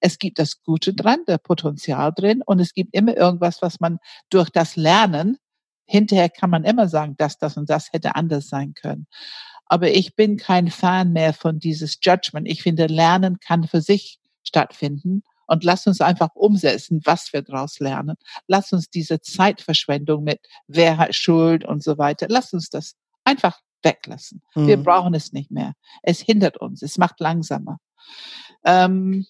Es 0.00 0.18
gibt 0.18 0.38
das 0.38 0.62
Gute 0.62 0.94
dran, 0.94 1.18
der 1.28 1.36
Potenzial 1.38 2.12
drin 2.16 2.40
und 2.46 2.58
es 2.58 2.72
gibt 2.72 2.94
immer 2.94 3.14
irgendwas, 3.14 3.60
was 3.60 3.80
man 3.80 3.98
durch 4.30 4.48
das 4.48 4.76
Lernen 4.76 5.36
hinterher 5.86 6.28
kann 6.28 6.50
man 6.50 6.64
immer 6.64 6.88
sagen, 6.88 7.16
dass 7.16 7.38
das 7.38 7.56
und 7.56 7.70
das 7.70 7.92
hätte 7.92 8.14
anders 8.14 8.48
sein 8.48 8.74
können. 8.74 9.06
Aber 9.66 9.90
ich 9.90 10.14
bin 10.14 10.36
kein 10.36 10.70
Fan 10.70 11.12
mehr 11.12 11.32
von 11.32 11.58
dieses 11.58 11.98
Judgment. 12.02 12.48
Ich 12.48 12.62
finde, 12.62 12.86
Lernen 12.86 13.38
kann 13.40 13.64
für 13.64 13.80
sich 13.80 14.18
stattfinden 14.42 15.22
Und 15.46 15.64
lass 15.64 15.86
uns 15.86 16.00
einfach 16.00 16.34
umsetzen, 16.34 17.00
was 17.04 17.32
wir 17.32 17.42
daraus 17.42 17.78
lernen. 17.78 18.16
Lass 18.46 18.72
uns 18.72 18.88
diese 18.88 19.20
Zeitverschwendung 19.20 20.24
mit 20.24 20.40
wer 20.66 20.96
hat 20.96 21.14
Schuld 21.14 21.64
und 21.64 21.82
so 21.82 21.98
weiter, 21.98 22.26
lass 22.28 22.52
uns 22.52 22.70
das 22.70 22.94
einfach 23.24 23.60
weglassen. 23.82 24.42
Mhm. 24.54 24.66
Wir 24.66 24.76
brauchen 24.78 25.14
es 25.14 25.32
nicht 25.32 25.50
mehr. 25.50 25.74
Es 26.02 26.20
hindert 26.20 26.56
uns, 26.56 26.82
es 26.82 26.96
macht 26.98 27.20
langsamer. 27.20 27.78
Ähm, 28.64 29.26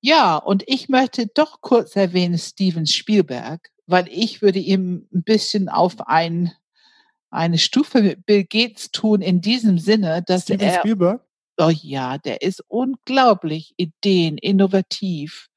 ja, 0.00 0.36
und 0.36 0.64
ich 0.66 0.88
möchte 0.88 1.28
doch 1.28 1.60
kurz 1.60 1.96
erwähnen 1.96 2.38
Steven 2.38 2.86
Spielberg, 2.86 3.70
weil 3.92 4.08
ich 4.08 4.42
würde 4.42 4.58
ihm 4.58 5.06
ein 5.14 5.22
bisschen 5.22 5.68
auf 5.68 6.08
ein, 6.08 6.50
eine 7.30 7.58
Stufe 7.58 8.02
mit 8.02 8.26
Bill 8.26 8.44
Gates 8.44 8.90
tun 8.90 9.20
in 9.20 9.40
diesem 9.40 9.78
Sinne, 9.78 10.24
dass 10.26 10.42
Steven 10.42 10.60
er 10.60 10.78
Spielberg? 10.80 11.24
Oh 11.58 11.70
ja, 11.70 12.18
der 12.18 12.42
ist 12.42 12.64
unglaublich 12.66 13.74
ideen, 13.76 14.38
innovativ, 14.38 15.48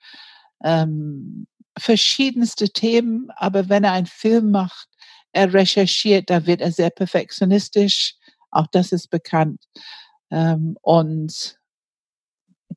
ähm, 0.64 1.48
verschiedenste 1.78 2.70
Themen, 2.70 3.32
aber 3.32 3.70
wenn 3.70 3.84
er 3.84 3.94
einen 3.94 4.06
Film 4.06 4.52
macht, 4.52 4.90
er 5.32 5.53
recherchiert, 5.53 6.30
da 6.30 6.45
wird 6.45 6.62
er 6.62 6.72
sehr 6.72 6.90
perfektionistisch, 6.90 8.16
auch 8.52 8.68
das 8.68 8.91
ist 8.91 9.10
bekannt. 9.10 9.64
Ähm, 10.32 10.78
und 10.82 11.57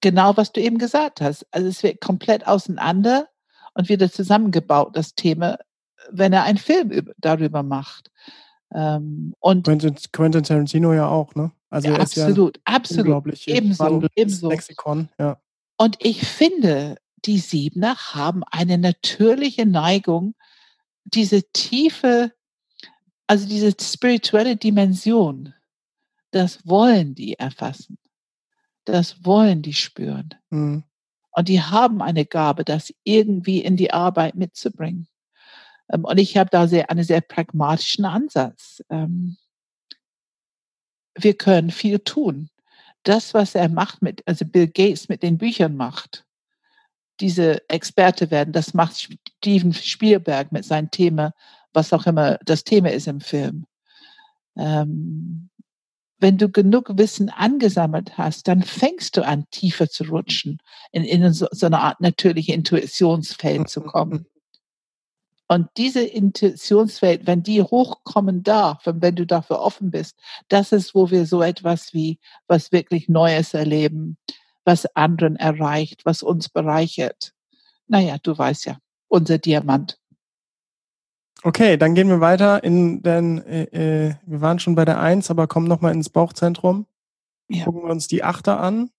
genau, 0.00 0.36
was 0.36 0.52
du 0.52 0.60
eben 0.60 0.78
gesagt 0.78 1.20
hast, 1.20 1.46
also 1.50 1.68
es 1.68 1.82
wird 1.82 2.00
komplett 2.00 2.46
auseinander 2.46 3.28
und 3.74 3.88
wieder 3.88 4.10
zusammengebaut, 4.10 4.96
das 4.96 5.14
Thema, 5.14 5.58
wenn 6.10 6.32
er 6.32 6.44
einen 6.44 6.58
Film 6.58 7.12
darüber 7.18 7.62
macht. 7.62 8.10
Ähm, 8.74 9.34
und 9.40 9.64
Quentin, 9.64 9.96
Quentin 10.12 10.42
Tarantino 10.42 10.92
ja 10.92 11.08
auch, 11.08 11.34
ne? 11.34 11.52
Also 11.70 11.88
ja, 11.88 11.96
absolut, 11.96 12.56
ja 12.56 12.74
absolut. 12.74 13.46
Ebenso, 13.46 14.02
ebenso. 14.14 14.50
Lexikon, 14.50 15.08
ja. 15.18 15.38
Und 15.76 15.96
ich 16.00 16.26
finde, 16.26 16.96
die 17.24 17.38
Siebener 17.38 17.96
haben 17.96 18.42
eine 18.44 18.78
natürliche 18.78 19.66
Neigung, 19.66 20.34
diese 21.04 21.42
tiefe, 21.52 22.32
also 23.26 23.46
diese 23.46 23.72
spirituelle 23.80 24.56
Dimension, 24.56 25.54
das 26.30 26.66
wollen 26.66 27.14
die 27.14 27.34
erfassen. 27.34 27.98
Das 28.84 29.24
wollen 29.24 29.62
die 29.62 29.74
spüren. 29.74 30.34
Mhm. 30.50 30.84
Und 31.38 31.46
die 31.46 31.62
haben 31.62 32.02
eine 32.02 32.26
Gabe, 32.26 32.64
das 32.64 32.92
irgendwie 33.04 33.60
in 33.60 33.76
die 33.76 33.92
Arbeit 33.92 34.34
mitzubringen. 34.34 35.06
Ähm, 35.88 36.04
und 36.04 36.18
ich 36.18 36.36
habe 36.36 36.50
da 36.50 36.66
sehr, 36.66 36.90
einen 36.90 37.04
sehr 37.04 37.20
pragmatischen 37.20 38.04
Ansatz. 38.04 38.82
Ähm, 38.90 39.36
wir 41.16 41.34
können 41.34 41.70
viel 41.70 42.00
tun. 42.00 42.50
Das, 43.04 43.34
was 43.34 43.54
er 43.54 43.68
macht 43.68 44.02
mit, 44.02 44.26
also 44.26 44.44
Bill 44.46 44.66
Gates 44.66 45.08
mit 45.08 45.22
den 45.22 45.38
Büchern 45.38 45.76
macht, 45.76 46.26
diese 47.20 47.62
Experte 47.70 48.32
werden, 48.32 48.52
das 48.52 48.74
macht 48.74 48.96
Steven 48.96 49.72
Spielberg 49.72 50.50
mit 50.50 50.64
seinem 50.64 50.90
Thema, 50.90 51.34
was 51.72 51.92
auch 51.92 52.06
immer 52.06 52.38
das 52.46 52.64
Thema 52.64 52.90
ist 52.90 53.06
im 53.06 53.20
Film. 53.20 53.64
Ähm, 54.56 55.50
wenn 56.18 56.38
du 56.38 56.48
genug 56.50 56.98
Wissen 56.98 57.30
angesammelt 57.30 58.18
hast, 58.18 58.48
dann 58.48 58.62
fängst 58.62 59.16
du 59.16 59.24
an, 59.24 59.44
tiefer 59.50 59.88
zu 59.88 60.04
rutschen, 60.04 60.58
in, 60.92 61.04
in 61.04 61.32
so, 61.32 61.46
so 61.50 61.66
eine 61.66 61.80
Art 61.80 62.00
natürliche 62.00 62.52
Intuitionsfeld 62.52 63.68
zu 63.68 63.80
kommen. 63.82 64.26
Und 65.50 65.68
diese 65.78 66.02
Intuitionswelt, 66.02 67.26
wenn 67.26 67.42
die 67.42 67.62
hochkommen 67.62 68.42
darf 68.42 68.86
und 68.86 69.00
wenn 69.00 69.14
du 69.14 69.24
dafür 69.24 69.60
offen 69.60 69.90
bist, 69.90 70.14
das 70.48 70.72
ist, 70.72 70.94
wo 70.94 71.10
wir 71.10 71.24
so 71.24 71.40
etwas 71.40 71.94
wie 71.94 72.18
was 72.48 72.70
wirklich 72.70 73.08
Neues 73.08 73.54
erleben, 73.54 74.18
was 74.66 74.84
anderen 74.94 75.36
erreicht, 75.36 76.04
was 76.04 76.22
uns 76.22 76.50
bereichert. 76.50 77.32
Naja, 77.86 78.18
du 78.22 78.36
weißt 78.36 78.66
ja, 78.66 78.76
unser 79.08 79.38
Diamant. 79.38 79.98
Okay, 81.42 81.76
dann 81.76 81.94
gehen 81.94 82.08
wir 82.08 82.20
weiter 82.20 82.64
in 82.64 83.02
den, 83.02 83.38
äh, 83.46 84.08
äh 84.08 84.14
wir 84.26 84.40
waren 84.40 84.58
schon 84.58 84.74
bei 84.74 84.84
der 84.84 85.00
Eins, 85.00 85.30
aber 85.30 85.46
kommen 85.46 85.68
nochmal 85.68 85.92
ins 85.92 86.08
Bauchzentrum. 86.08 86.86
Ja. 87.48 87.64
Gucken 87.64 87.82
wir 87.82 87.90
uns 87.90 88.08
die 88.08 88.24
Achter 88.24 88.60
an. 88.60 88.90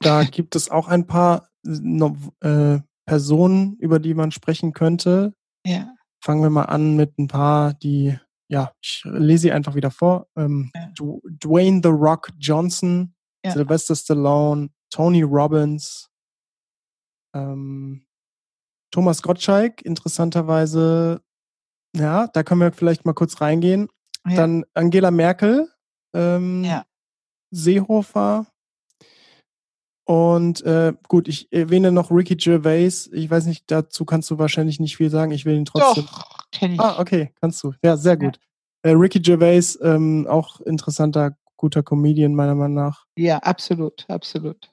Da 0.00 0.22
gibt 0.24 0.56
es 0.56 0.70
auch 0.70 0.88
ein 0.88 1.06
paar 1.06 1.48
äh, 1.64 2.78
Personen, 3.06 3.76
über 3.78 3.98
die 3.98 4.14
man 4.14 4.30
sprechen 4.30 4.72
könnte. 4.72 5.34
Ja. 5.64 5.92
Fangen 6.20 6.42
wir 6.42 6.50
mal 6.50 6.64
an 6.64 6.96
mit 6.96 7.18
ein 7.18 7.28
paar, 7.28 7.74
die, 7.74 8.18
ja, 8.48 8.72
ich 8.80 9.02
lese 9.04 9.42
sie 9.42 9.52
einfach 9.52 9.74
wieder 9.74 9.90
vor. 9.90 10.28
Ähm, 10.36 10.70
ja. 10.74 10.90
Dwayne 10.96 11.80
The 11.82 11.90
Rock 11.90 12.30
Johnson. 12.38 13.12
Sylvester 13.52 13.94
Stallone, 13.94 14.70
Tony 14.90 15.22
Robbins, 15.22 16.10
ähm, 17.34 18.05
Thomas 18.96 19.20
Gottschalk, 19.20 19.82
interessanterweise, 19.82 21.20
ja, 21.94 22.28
da 22.28 22.42
können 22.42 22.62
wir 22.62 22.72
vielleicht 22.72 23.04
mal 23.04 23.12
kurz 23.12 23.42
reingehen. 23.42 23.88
Ja. 24.26 24.36
Dann 24.36 24.64
Angela 24.72 25.10
Merkel, 25.10 25.68
ähm, 26.14 26.64
ja. 26.64 26.86
Seehofer, 27.50 28.46
und 30.06 30.62
äh, 30.62 30.94
gut, 31.08 31.28
ich 31.28 31.52
erwähne 31.52 31.92
noch 31.92 32.10
Ricky 32.10 32.36
Gervais. 32.36 33.10
Ich 33.12 33.28
weiß 33.28 33.44
nicht, 33.44 33.64
dazu 33.70 34.06
kannst 34.06 34.30
du 34.30 34.38
wahrscheinlich 34.38 34.80
nicht 34.80 34.96
viel 34.96 35.10
sagen. 35.10 35.32
Ich 35.32 35.44
will 35.44 35.56
ihn 35.56 35.66
trotzdem. 35.66 36.06
Doch, 36.06 36.46
kenn 36.52 36.72
ich. 36.72 36.80
Ah, 36.80 36.98
okay, 36.98 37.34
kannst 37.38 37.62
du. 37.62 37.74
Ja, 37.82 37.98
sehr 37.98 38.16
gut. 38.16 38.38
Ja. 38.82 38.92
Äh, 38.92 38.94
Ricky 38.94 39.20
Gervais, 39.20 39.78
ähm, 39.82 40.26
auch 40.26 40.62
interessanter, 40.62 41.36
guter 41.58 41.82
Comedian, 41.82 42.34
meiner 42.34 42.54
Meinung 42.54 42.76
nach. 42.76 43.04
Ja, 43.18 43.40
absolut, 43.40 44.08
absolut. 44.08 44.70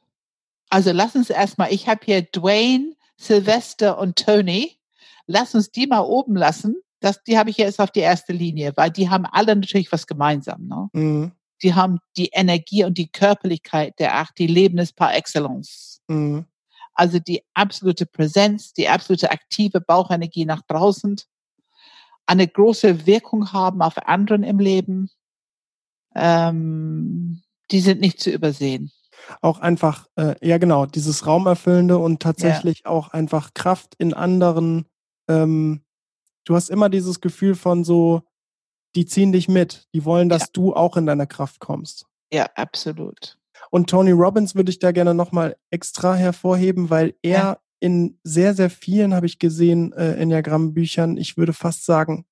Also 0.69 0.93
lass 0.93 1.13
uns 1.13 1.29
erstmal, 1.29 1.73
ich 1.73 1.89
habe 1.89 1.99
hier 2.05 2.21
Dwayne, 2.21 2.93
Sylvester 3.23 3.97
und 3.97 4.17
Tony. 4.17 4.77
Lass 5.25 5.55
uns 5.55 5.71
die 5.71 5.87
mal 5.87 6.01
oben 6.01 6.35
lassen. 6.35 6.75
Das, 6.99 7.23
die 7.23 7.37
habe 7.37 7.49
ich 7.49 7.57
jetzt 7.57 7.79
auf 7.79 7.91
die 7.91 7.99
erste 7.99 8.33
Linie, 8.33 8.73
weil 8.75 8.91
die 8.91 9.09
haben 9.09 9.25
alle 9.25 9.55
natürlich 9.55 9.91
was 9.91 10.07
gemeinsam. 10.07 10.67
Ne? 10.67 10.89
Mhm 10.93 11.31
die 11.63 11.73
haben 11.73 11.99
die 12.17 12.29
Energie 12.33 12.83
und 12.83 12.97
die 12.97 13.09
Körperlichkeit 13.09 13.97
der 13.97 14.17
Acht, 14.17 14.37
die 14.37 14.47
leben 14.47 14.77
es 14.77 14.91
par 14.91 15.15
excellence. 15.15 16.01
Mhm. 16.07 16.45
Also 16.93 17.17
die 17.19 17.41
absolute 17.53 18.05
Präsenz, 18.05 18.73
die 18.73 18.89
absolute 18.89 19.31
aktive 19.31 19.81
Bauchenergie 19.81 20.45
nach 20.45 20.61
draußen, 20.67 21.15
eine 22.25 22.47
große 22.47 23.05
Wirkung 23.05 23.51
haben 23.51 23.81
auf 23.81 23.97
anderen 23.97 24.43
im 24.43 24.59
Leben, 24.59 25.09
ähm, 26.15 27.41
die 27.71 27.79
sind 27.79 28.01
nicht 28.01 28.19
zu 28.19 28.29
übersehen. 28.29 28.91
Auch 29.41 29.59
einfach, 29.59 30.07
äh, 30.15 30.35
ja 30.41 30.57
genau, 30.57 30.85
dieses 30.85 31.25
Raumerfüllende 31.25 31.97
und 31.97 32.21
tatsächlich 32.21 32.81
ja. 32.85 32.91
auch 32.91 33.09
einfach 33.09 33.53
Kraft 33.53 33.95
in 33.97 34.13
anderen. 34.13 34.85
Ähm, 35.29 35.81
du 36.45 36.55
hast 36.55 36.69
immer 36.69 36.89
dieses 36.89 37.21
Gefühl 37.21 37.55
von 37.55 37.83
so, 37.83 38.23
die 38.95 39.05
ziehen 39.05 39.31
dich 39.31 39.47
mit. 39.47 39.87
Die 39.93 40.05
wollen, 40.05 40.29
dass 40.29 40.43
ja. 40.43 40.47
du 40.53 40.73
auch 40.75 40.97
in 40.97 41.05
deiner 41.05 41.25
Kraft 41.25 41.59
kommst. 41.59 42.05
Ja, 42.31 42.47
absolut. 42.55 43.37
Und 43.69 43.89
Tony 43.89 44.11
Robbins 44.11 44.55
würde 44.55 44.71
ich 44.71 44.79
da 44.79 44.91
gerne 44.91 45.13
nochmal 45.13 45.57
extra 45.71 46.15
hervorheben, 46.15 46.89
weil 46.89 47.15
er 47.21 47.39
ja. 47.39 47.57
in 47.79 48.19
sehr, 48.23 48.53
sehr 48.53 48.69
vielen, 48.69 49.13
habe 49.13 49.25
ich 49.25 49.39
gesehen, 49.39 49.93
äh, 49.93 50.15
Enneagramm-Büchern, 50.15 51.17
ich 51.17 51.37
würde 51.37 51.53
fast 51.53 51.85
sagen, 51.85 52.25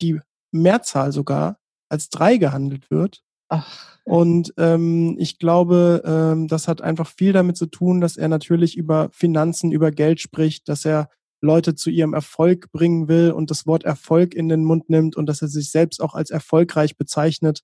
die 0.00 0.20
Mehrzahl 0.50 1.12
sogar 1.12 1.58
als 1.88 2.08
drei 2.08 2.36
gehandelt 2.36 2.90
wird. 2.90 3.22
Ach. 3.52 3.92
Und 4.04 4.52
ähm, 4.56 5.16
ich 5.18 5.38
glaube, 5.38 6.02
ähm, 6.04 6.48
das 6.48 6.66
hat 6.66 6.80
einfach 6.80 7.06
viel 7.06 7.32
damit 7.32 7.56
zu 7.56 7.66
tun, 7.66 8.00
dass 8.00 8.16
er 8.16 8.28
natürlich 8.28 8.76
über 8.76 9.10
Finanzen, 9.12 9.70
über 9.70 9.90
Geld 9.90 10.20
spricht, 10.20 10.68
dass 10.68 10.84
er 10.84 11.08
Leute 11.40 11.74
zu 11.74 11.90
ihrem 11.90 12.14
Erfolg 12.14 12.72
bringen 12.72 13.08
will 13.08 13.32
und 13.32 13.50
das 13.50 13.66
Wort 13.66 13.84
Erfolg 13.84 14.34
in 14.34 14.48
den 14.48 14.64
Mund 14.64 14.88
nimmt 14.88 15.16
und 15.16 15.26
dass 15.26 15.42
er 15.42 15.48
sich 15.48 15.70
selbst 15.70 16.00
auch 16.00 16.14
als 16.14 16.30
erfolgreich 16.30 16.96
bezeichnet. 16.96 17.60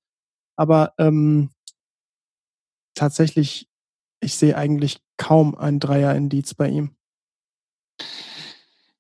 Aber 0.57 0.93
ähm, 0.99 1.51
tatsächlich, 2.95 3.69
ich 4.21 4.35
sehe 4.35 4.57
eigentlich 4.57 5.01
kaum 5.17 5.55
ein 5.57 5.81
Dreier-Indiz 5.81 6.55
bei 6.55 6.69
ihm. 6.69 6.97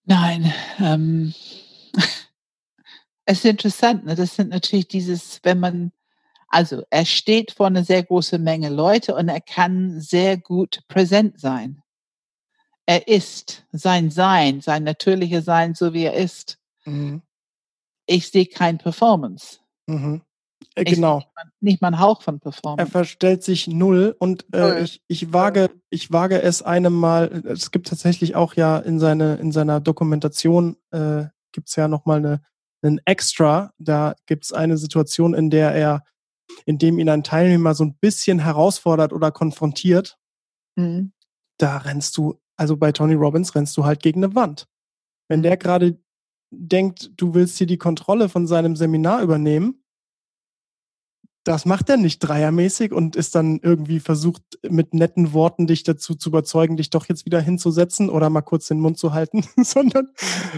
Nein, 0.04 0.52
ähm, 0.80 1.34
es 3.26 3.38
ist 3.38 3.44
interessant. 3.44 4.06
Ne? 4.06 4.14
Das 4.14 4.36
sind 4.36 4.48
natürlich 4.50 4.88
dieses, 4.88 5.40
wenn 5.42 5.60
man, 5.60 5.92
also 6.48 6.82
er 6.90 7.04
steht 7.04 7.52
vor 7.52 7.66
einer 7.66 7.84
sehr 7.84 8.02
großen 8.02 8.42
Menge 8.42 8.70
Leute 8.70 9.14
und 9.14 9.28
er 9.28 9.40
kann 9.40 10.00
sehr 10.00 10.36
gut 10.36 10.80
präsent 10.88 11.38
sein 11.40 11.82
er 12.88 13.06
ist, 13.06 13.66
sein 13.70 14.10
Sein, 14.10 14.62
sein 14.62 14.82
natürliches 14.82 15.44
Sein, 15.44 15.74
so 15.74 15.92
wie 15.92 16.04
er 16.04 16.14
ist. 16.14 16.58
Mhm. 16.86 17.20
Ich 18.06 18.30
sehe 18.30 18.46
kein 18.46 18.78
Performance. 18.78 19.58
Mhm. 19.86 20.22
Äh, 20.74 20.84
genau. 20.84 21.16
Nicht 21.16 21.28
mal, 21.34 21.44
nicht 21.60 21.82
mal 21.82 21.88
ein 21.88 22.00
Hauch 22.00 22.22
von 22.22 22.40
Performance. 22.40 22.80
Er 22.80 22.90
verstellt 22.90 23.44
sich 23.44 23.68
null 23.68 24.16
und 24.18 24.46
äh, 24.54 24.82
ich, 24.82 25.02
ich, 25.06 25.34
wage, 25.34 25.68
ich 25.90 26.10
wage 26.12 26.40
es 26.40 26.62
einem 26.62 26.94
mal, 26.94 27.42
es 27.46 27.72
gibt 27.72 27.88
tatsächlich 27.88 28.34
auch 28.34 28.54
ja 28.54 28.78
in, 28.78 28.98
seine, 28.98 29.36
in 29.36 29.52
seiner 29.52 29.80
Dokumentation, 29.80 30.78
äh, 30.90 31.26
gibt 31.52 31.68
es 31.68 31.76
ja 31.76 31.88
nochmal 31.88 32.18
eine, 32.18 32.40
einen 32.80 33.02
Extra, 33.04 33.74
da 33.76 34.14
gibt 34.24 34.44
es 34.44 34.52
eine 34.54 34.78
Situation, 34.78 35.34
in 35.34 35.50
der 35.50 35.72
er, 35.74 36.04
in 36.66 36.78
dem 36.78 36.98
ihn 36.98 37.08
ein 37.08 37.24
Teilnehmer 37.24 37.74
so 37.74 37.84
ein 37.84 37.96
bisschen 37.98 38.38
herausfordert 38.38 39.12
oder 39.12 39.30
konfrontiert. 39.30 40.18
Mhm. 40.76 41.12
Da 41.58 41.78
rennst 41.78 42.16
du 42.16 42.38
also 42.58 42.76
bei 42.76 42.92
Tony 42.92 43.14
Robbins 43.14 43.54
rennst 43.54 43.76
du 43.76 43.84
halt 43.84 44.02
gegen 44.02 44.22
eine 44.22 44.34
Wand. 44.34 44.66
Wenn 45.28 45.42
der 45.42 45.56
gerade 45.56 45.98
denkt, 46.50 47.12
du 47.16 47.34
willst 47.34 47.56
hier 47.56 47.66
die 47.66 47.78
Kontrolle 47.78 48.28
von 48.28 48.46
seinem 48.46 48.74
Seminar 48.74 49.22
übernehmen, 49.22 49.84
das 51.44 51.64
macht 51.64 51.88
er 51.88 51.96
nicht 51.96 52.18
dreiermäßig 52.18 52.92
und 52.92 53.16
ist 53.16 53.34
dann 53.34 53.60
irgendwie 53.62 54.00
versucht, 54.00 54.42
mit 54.68 54.92
netten 54.92 55.32
Worten 55.32 55.66
dich 55.66 55.82
dazu 55.82 56.14
zu 56.14 56.30
überzeugen, 56.30 56.76
dich 56.76 56.90
doch 56.90 57.06
jetzt 57.06 57.24
wieder 57.24 57.40
hinzusetzen 57.40 58.10
oder 58.10 58.28
mal 58.28 58.42
kurz 58.42 58.66
den 58.66 58.80
Mund 58.80 58.98
zu 58.98 59.12
halten, 59.14 59.44
sondern 59.56 60.08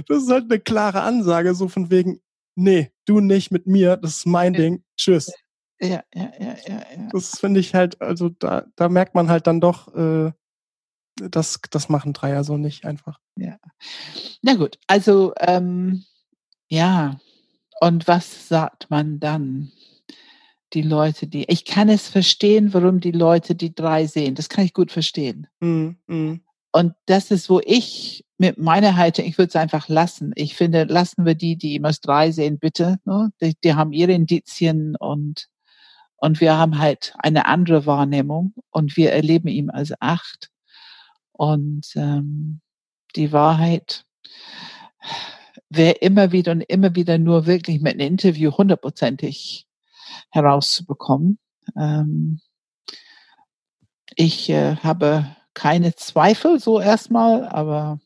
das 0.08 0.24
ist 0.24 0.30
halt 0.30 0.50
eine 0.50 0.58
klare 0.58 1.02
Ansage, 1.02 1.54
so 1.54 1.68
von 1.68 1.90
wegen, 1.90 2.20
nee, 2.56 2.90
du 3.04 3.20
nicht 3.20 3.50
mit 3.50 3.66
mir, 3.66 3.98
das 3.98 4.18
ist 4.18 4.26
mein 4.26 4.54
ja. 4.54 4.60
Ding, 4.60 4.84
tschüss. 4.96 5.30
Ja, 5.80 6.02
ja, 6.14 6.32
ja, 6.38 6.56
ja. 6.66 6.82
ja. 6.96 7.08
Das 7.12 7.38
finde 7.38 7.60
ich 7.60 7.74
halt, 7.74 8.00
also 8.00 8.28
da, 8.28 8.66
da 8.76 8.88
merkt 8.88 9.14
man 9.14 9.30
halt 9.30 9.46
dann 9.46 9.60
doch, 9.60 9.94
äh, 9.94 10.32
das, 11.16 11.60
das 11.70 11.88
machen 11.88 12.12
Dreier 12.12 12.44
so 12.44 12.56
nicht 12.56 12.84
einfach. 12.84 13.20
Ja. 13.36 13.58
Na 14.42 14.54
gut, 14.54 14.78
also 14.86 15.32
ähm, 15.38 16.04
ja, 16.68 17.18
und 17.80 18.06
was 18.06 18.48
sagt 18.48 18.90
man 18.90 19.20
dann? 19.20 19.72
Die 20.72 20.82
Leute, 20.82 21.26
die, 21.26 21.46
ich 21.50 21.64
kann 21.64 21.88
es 21.88 22.08
verstehen, 22.08 22.72
warum 22.72 23.00
die 23.00 23.10
Leute 23.10 23.56
die 23.56 23.74
drei 23.74 24.06
sehen. 24.06 24.36
Das 24.36 24.48
kann 24.48 24.64
ich 24.64 24.72
gut 24.72 24.92
verstehen. 24.92 25.48
Mm, 25.58 25.96
mm. 26.06 26.40
Und 26.70 26.94
das 27.06 27.32
ist, 27.32 27.50
wo 27.50 27.60
ich 27.64 28.24
mit 28.38 28.56
meiner 28.56 28.96
Haltung, 28.96 29.24
ich 29.24 29.36
würde 29.36 29.48
es 29.48 29.56
einfach 29.56 29.88
lassen. 29.88 30.32
Ich 30.36 30.54
finde, 30.54 30.84
lassen 30.84 31.26
wir 31.26 31.34
die, 31.34 31.56
die 31.56 31.74
immer 31.74 31.90
drei 31.90 32.30
sehen, 32.30 32.60
bitte. 32.60 32.98
Ne? 33.04 33.32
Die, 33.40 33.54
die 33.64 33.74
haben 33.74 33.92
ihre 33.92 34.12
Indizien 34.12 34.94
und, 34.94 35.48
und 36.20 36.40
wir 36.40 36.58
haben 36.58 36.78
halt 36.78 37.14
eine 37.18 37.46
andere 37.46 37.86
Wahrnehmung 37.86 38.54
und 38.70 38.96
wir 38.96 39.12
erleben 39.12 39.48
ihn 39.48 39.70
als 39.70 39.92
acht. 40.00 40.50
Und 41.32 41.86
ähm, 41.96 42.60
die 43.16 43.32
Wahrheit 43.32 44.04
wäre 45.70 45.94
immer 45.94 46.30
wieder 46.30 46.52
und 46.52 46.60
immer 46.60 46.94
wieder 46.94 47.16
nur 47.16 47.46
wirklich 47.46 47.80
mit 47.80 47.94
einem 47.94 48.06
Interview 48.06 48.52
hundertprozentig 48.52 49.66
herauszubekommen. 50.30 51.38
Ähm, 51.74 52.40
ich 54.14 54.50
äh, 54.50 54.76
habe 54.76 55.36
keine 55.54 55.94
Zweifel 55.94 56.60
so 56.60 56.80
erstmal, 56.80 57.48
aber 57.48 57.98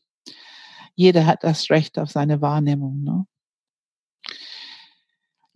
jeder 0.95 1.25
hat 1.25 1.43
das 1.43 1.69
Recht 1.69 1.99
auf 1.99 2.11
seine 2.11 2.39
Wahrnehmung. 2.39 3.03
Ne? 3.03 3.25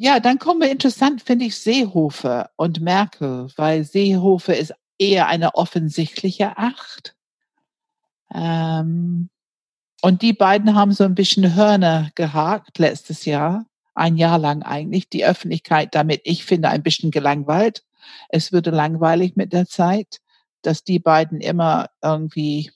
Ja, 0.01 0.21
dann 0.21 0.39
kommen 0.39 0.61
wir 0.61 0.71
interessant, 0.71 1.21
finde 1.21 1.43
ich, 1.43 1.57
Seehofer 1.57 2.51
und 2.55 2.79
Merkel, 2.79 3.51
weil 3.57 3.83
Seehofer 3.83 4.55
ist 4.55 4.73
eher 4.97 5.27
eine 5.27 5.55
offensichtliche 5.55 6.57
Acht. 6.57 7.17
Ähm, 8.33 9.29
und 10.01 10.21
die 10.21 10.31
beiden 10.31 10.73
haben 10.73 10.93
so 10.93 11.03
ein 11.03 11.15
bisschen 11.15 11.53
Hörner 11.53 12.11
gehakt 12.15 12.77
letztes 12.77 13.25
Jahr, 13.25 13.65
ein 13.93 14.15
Jahr 14.15 14.39
lang 14.39 14.63
eigentlich, 14.63 15.09
die 15.09 15.25
Öffentlichkeit 15.25 15.93
damit, 15.93 16.21
ich 16.23 16.45
finde, 16.45 16.69
ein 16.69 16.81
bisschen 16.81 17.11
gelangweilt. 17.11 17.83
Es 18.29 18.53
würde 18.53 18.69
langweilig 18.69 19.35
mit 19.35 19.51
der 19.51 19.65
Zeit, 19.67 20.21
dass 20.61 20.85
die 20.85 20.99
beiden 20.99 21.41
immer 21.41 21.87
irgendwie 22.01 22.71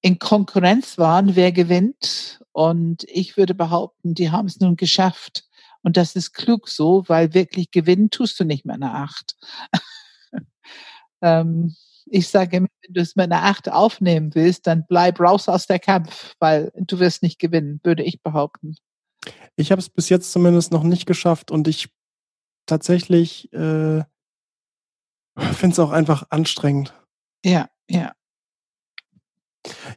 in 0.00 0.18
Konkurrenz 0.18 0.96
waren, 0.96 1.36
wer 1.36 1.52
gewinnt. 1.52 2.42
Und 2.52 3.04
ich 3.04 3.36
würde 3.36 3.54
behaupten, 3.54 4.14
die 4.14 4.30
haben 4.30 4.46
es 4.46 4.60
nun 4.60 4.76
geschafft. 4.76 5.44
Und 5.82 5.96
das 5.96 6.16
ist 6.16 6.32
klug 6.32 6.68
so, 6.68 7.04
weil 7.08 7.34
wirklich 7.34 7.70
gewinnen 7.70 8.10
tust 8.10 8.38
du 8.38 8.44
nicht 8.44 8.64
mehr 8.64 8.74
eine 8.74 8.92
Acht. 8.92 9.36
ähm, 11.22 11.74
ich 12.06 12.28
sage 12.28 12.58
immer, 12.58 12.68
wenn 12.82 12.94
du 12.94 13.00
es 13.00 13.16
mit 13.16 13.24
einer 13.32 13.44
Acht 13.44 13.70
aufnehmen 13.70 14.34
willst, 14.34 14.66
dann 14.66 14.84
bleib 14.86 15.20
raus 15.20 15.48
aus 15.48 15.66
der 15.66 15.78
Kampf, 15.78 16.34
weil 16.38 16.72
du 16.74 16.98
wirst 16.98 17.22
nicht 17.22 17.38
gewinnen, 17.38 17.80
würde 17.82 18.02
ich 18.02 18.22
behaupten. 18.22 18.76
Ich 19.56 19.70
habe 19.70 19.80
es 19.80 19.88
bis 19.88 20.08
jetzt 20.08 20.32
zumindest 20.32 20.72
noch 20.72 20.82
nicht 20.82 21.06
geschafft 21.06 21.50
und 21.50 21.68
ich 21.68 21.90
tatsächlich 22.66 23.52
äh, 23.52 24.02
finde 25.36 25.72
es 25.72 25.78
auch 25.78 25.90
einfach 25.90 26.24
anstrengend. 26.30 26.94
Ja, 27.44 27.68
ja. 27.88 28.12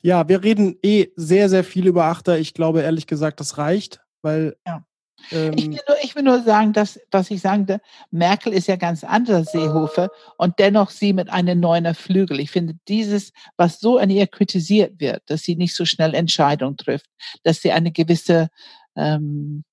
Ja, 0.02 0.28
wir 0.28 0.44
reden 0.44 0.78
eh 0.84 1.12
sehr, 1.16 1.50
sehr 1.50 1.64
viel 1.64 1.88
über 1.88 2.06
Achter. 2.06 2.38
Ich 2.38 2.54
glaube 2.54 2.82
ehrlich 2.82 3.08
gesagt, 3.08 3.40
das 3.40 3.58
reicht, 3.58 4.02
weil 4.22 4.58
ja. 4.68 4.86
Ähm, 5.32 5.54
ich, 5.56 5.70
will 5.70 5.80
nur, 5.88 5.98
ich, 6.04 6.16
will 6.16 6.24
nur, 6.24 6.44
sagen, 6.44 6.74
dass, 6.74 7.00
was 7.12 7.32
ich 7.32 7.42
sagte, 7.42 7.82
Merkel 8.12 8.54
ist 8.54 8.68
ja 8.68 8.76
ganz 8.76 9.04
anders 9.04 9.52
Seehofer 9.52 10.10
und 10.38 10.60
dennoch 10.60 10.90
sie 10.90 11.14
mit 11.14 11.30
einem 11.30 11.60
neuner 11.60 11.94
Flügel. 11.94 12.40
Ich 12.40 12.52
finde 12.52 12.76
dieses, 12.88 13.32
was 13.58 13.80
so 13.80 13.98
an 13.98 14.10
ihr 14.10 14.28
kritisiert 14.28 15.00
wird, 15.00 15.24
dass 15.28 15.44
sie 15.44 15.56
nicht 15.56 15.76
so 15.76 15.86
schnell 15.86 16.14
Entscheidungen 16.14 16.78
trifft, 16.78 17.08
dass 17.44 17.62
sie 17.62 17.72
eine 17.72 17.92
gewisse, 17.92 18.50
ähm, 18.96 19.64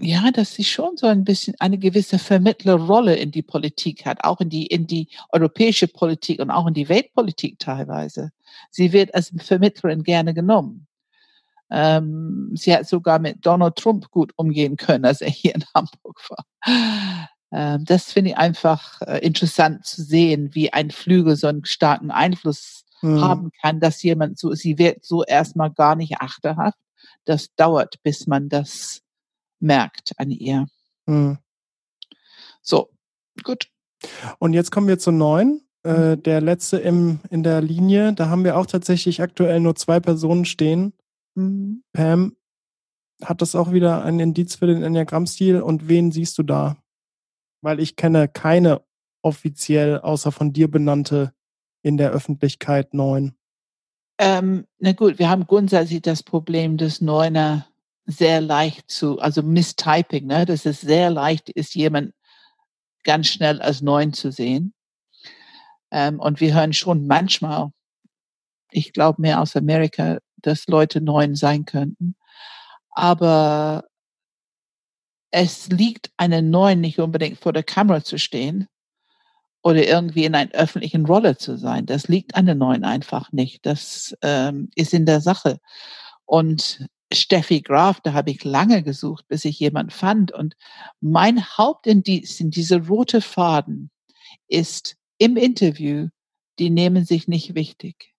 ja, 0.00 0.30
dass 0.30 0.54
sie 0.54 0.64
schon 0.64 0.96
so 0.96 1.06
ein 1.06 1.24
bisschen 1.24 1.54
eine 1.58 1.78
gewisse 1.78 2.18
Vermittlerrolle 2.18 3.16
in 3.16 3.30
die 3.30 3.42
Politik 3.42 4.06
hat, 4.06 4.24
auch 4.24 4.40
in 4.40 4.48
die, 4.48 4.66
in 4.66 4.86
die 4.86 5.08
europäische 5.30 5.88
Politik 5.88 6.40
und 6.40 6.50
auch 6.50 6.66
in 6.66 6.74
die 6.74 6.88
Weltpolitik 6.88 7.58
teilweise. 7.58 8.30
Sie 8.70 8.92
wird 8.92 9.14
als 9.14 9.32
Vermittlerin 9.38 10.02
gerne 10.02 10.34
genommen. 10.34 10.87
Ähm, 11.70 12.52
sie 12.54 12.74
hat 12.74 12.88
sogar 12.88 13.18
mit 13.18 13.44
Donald 13.44 13.76
Trump 13.76 14.10
gut 14.10 14.32
umgehen 14.36 14.76
können, 14.76 15.04
als 15.04 15.20
er 15.20 15.30
hier 15.30 15.54
in 15.54 15.64
Hamburg 15.74 16.20
war. 16.30 16.44
Ähm, 17.50 17.84
das 17.84 18.12
finde 18.12 18.30
ich 18.30 18.36
einfach 18.36 19.00
äh, 19.02 19.18
interessant 19.18 19.86
zu 19.86 20.02
sehen, 20.02 20.54
wie 20.54 20.72
ein 20.72 20.90
Flügel 20.90 21.36
so 21.36 21.46
einen 21.46 21.64
starken 21.64 22.10
Einfluss 22.10 22.84
hm. 23.00 23.20
haben 23.22 23.50
kann, 23.62 23.80
dass 23.80 24.02
jemand 24.02 24.38
so, 24.38 24.54
sie 24.54 24.78
wird 24.78 25.04
so 25.04 25.24
erstmal 25.24 25.70
gar 25.70 25.96
nicht 25.96 26.20
achterhaft. 26.20 26.78
Das 27.24 27.54
dauert, 27.56 28.02
bis 28.02 28.26
man 28.26 28.48
das 28.48 29.02
merkt 29.60 30.12
an 30.18 30.30
ihr. 30.30 30.66
Hm. 31.06 31.38
So, 32.60 32.90
gut. 33.42 33.68
Und 34.38 34.52
jetzt 34.52 34.70
kommen 34.70 34.88
wir 34.88 34.98
zu 34.98 35.10
neun. 35.10 35.62
Äh, 35.84 36.16
mhm. 36.16 36.22
der 36.24 36.40
letzte 36.40 36.78
im, 36.78 37.20
in 37.30 37.42
der 37.42 37.60
Linie. 37.60 38.12
Da 38.12 38.28
haben 38.28 38.44
wir 38.44 38.56
auch 38.56 38.66
tatsächlich 38.66 39.22
aktuell 39.22 39.60
nur 39.60 39.76
zwei 39.76 40.00
Personen 40.00 40.44
stehen. 40.44 40.92
Mhm. 41.38 41.84
Pam, 41.92 42.36
hat 43.22 43.42
das 43.42 43.54
auch 43.54 43.72
wieder 43.72 44.04
ein 44.04 44.18
Indiz 44.18 44.56
für 44.56 44.66
den 44.66 44.82
Enneagramm-Stil 44.82 45.62
und 45.62 45.88
wen 45.88 46.10
siehst 46.10 46.36
du 46.38 46.42
da? 46.42 46.76
Weil 47.62 47.80
ich 47.80 47.96
kenne 47.96 48.28
keine 48.28 48.82
offiziell 49.22 49.98
außer 49.98 50.32
von 50.32 50.52
dir 50.52 50.70
benannte 50.70 51.32
in 51.82 51.96
der 51.96 52.10
Öffentlichkeit 52.10 52.92
neun. 52.92 53.36
Ähm, 54.18 54.66
na 54.78 54.92
gut, 54.92 55.18
wir 55.18 55.30
haben 55.30 55.46
grundsätzlich 55.46 56.02
das 56.02 56.24
Problem 56.24 56.76
des 56.76 57.00
Neuner 57.00 57.68
sehr 58.04 58.40
leicht 58.40 58.90
zu, 58.90 59.20
also 59.20 59.42
Mistyping, 59.42 60.26
ne? 60.26 60.44
dass 60.44 60.66
es 60.66 60.80
sehr 60.80 61.10
leicht 61.10 61.50
ist, 61.50 61.74
jemand 61.74 62.14
ganz 63.04 63.28
schnell 63.28 63.60
als 63.60 63.80
neun 63.80 64.12
zu 64.12 64.32
sehen. 64.32 64.72
Ähm, 65.92 66.18
und 66.18 66.40
wir 66.40 66.54
hören 66.54 66.72
schon 66.72 67.06
manchmal, 67.06 67.70
ich 68.72 68.92
glaube 68.92 69.22
mehr 69.22 69.40
aus 69.40 69.54
Amerika, 69.54 70.18
dass 70.42 70.66
Leute 70.66 71.00
neun 71.00 71.34
sein 71.34 71.64
könnten. 71.64 72.14
Aber 72.90 73.84
es 75.30 75.68
liegt 75.68 76.10
einen 76.16 76.50
neuen 76.50 76.80
nicht 76.80 76.98
unbedingt 76.98 77.38
vor 77.38 77.52
der 77.52 77.62
Kamera 77.62 78.02
zu 78.02 78.18
stehen 78.18 78.66
oder 79.62 79.86
irgendwie 79.86 80.24
in 80.24 80.34
einer 80.34 80.52
öffentlichen 80.52 81.06
Rolle 81.06 81.36
zu 81.36 81.56
sein. 81.58 81.86
Das 81.86 82.08
liegt 82.08 82.34
an 82.34 82.46
den 82.46 82.58
neuen 82.58 82.84
einfach 82.84 83.32
nicht. 83.32 83.66
Das 83.66 84.16
ähm, 84.22 84.70
ist 84.74 84.94
in 84.94 85.06
der 85.06 85.20
Sache. 85.20 85.60
Und 86.24 86.86
Steffi 87.12 87.62
Graf, 87.62 88.00
da 88.00 88.12
habe 88.12 88.30
ich 88.30 88.44
lange 88.44 88.82
gesucht, 88.82 89.26
bis 89.28 89.44
ich 89.44 89.58
jemand 89.58 89.92
fand. 89.92 90.32
Und 90.32 90.54
mein 91.00 91.44
Hauptindiz 91.44 92.40
in 92.40 92.50
diese 92.50 92.86
rote 92.86 93.20
Faden 93.20 93.90
ist 94.46 94.96
im 95.18 95.36
Interview, 95.36 96.08
die 96.58 96.70
nehmen 96.70 97.04
sich 97.04 97.28
nicht 97.28 97.54
wichtig 97.54 98.14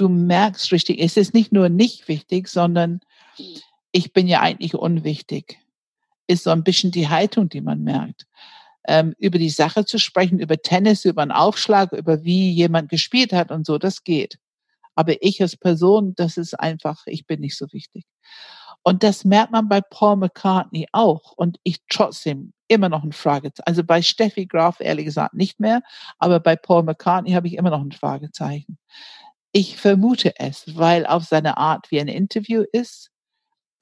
du 0.00 0.08
merkst 0.08 0.72
richtig, 0.72 1.00
es 1.00 1.16
ist 1.16 1.34
nicht 1.34 1.52
nur 1.52 1.68
nicht 1.68 2.08
wichtig, 2.08 2.48
sondern 2.48 3.00
ich 3.92 4.12
bin 4.12 4.26
ja 4.26 4.40
eigentlich 4.40 4.74
unwichtig. 4.74 5.58
Ist 6.26 6.44
so 6.44 6.50
ein 6.50 6.64
bisschen 6.64 6.90
die 6.90 7.08
Haltung, 7.08 7.48
die 7.48 7.60
man 7.60 7.82
merkt. 7.82 8.26
Ähm, 8.86 9.14
über 9.18 9.38
die 9.38 9.50
Sache 9.50 9.84
zu 9.84 9.98
sprechen, 9.98 10.38
über 10.38 10.56
Tennis, 10.56 11.04
über 11.04 11.22
einen 11.22 11.32
Aufschlag, 11.32 11.92
über 11.92 12.24
wie 12.24 12.50
jemand 12.50 12.88
gespielt 12.88 13.32
hat 13.32 13.50
und 13.50 13.66
so, 13.66 13.78
das 13.78 14.04
geht. 14.04 14.38
Aber 14.94 15.22
ich 15.22 15.42
als 15.42 15.56
Person, 15.56 16.14
das 16.16 16.36
ist 16.36 16.54
einfach, 16.54 17.02
ich 17.06 17.26
bin 17.26 17.40
nicht 17.40 17.56
so 17.56 17.66
wichtig. 17.72 18.04
Und 18.82 19.02
das 19.02 19.24
merkt 19.24 19.52
man 19.52 19.68
bei 19.68 19.82
Paul 19.82 20.16
McCartney 20.16 20.88
auch. 20.92 21.32
Und 21.32 21.58
ich 21.62 21.78
trotzdem 21.90 22.54
immer 22.68 22.88
noch 22.88 23.02
ein 23.02 23.12
Fragezeichen. 23.12 23.66
Also 23.66 23.84
bei 23.84 24.00
Steffi 24.00 24.46
Graf 24.46 24.80
ehrlich 24.80 25.04
gesagt 25.04 25.34
nicht 25.34 25.60
mehr, 25.60 25.82
aber 26.18 26.40
bei 26.40 26.56
Paul 26.56 26.84
McCartney 26.84 27.32
habe 27.32 27.48
ich 27.48 27.54
immer 27.54 27.70
noch 27.70 27.80
ein 27.80 27.92
Fragezeichen. 27.92 28.78
Ich 29.52 29.76
vermute 29.76 30.38
es, 30.38 30.76
weil 30.76 31.06
auf 31.06 31.24
seine 31.24 31.56
Art 31.56 31.90
wie 31.90 32.00
ein 32.00 32.08
Interview 32.08 32.64
ist, 32.72 33.10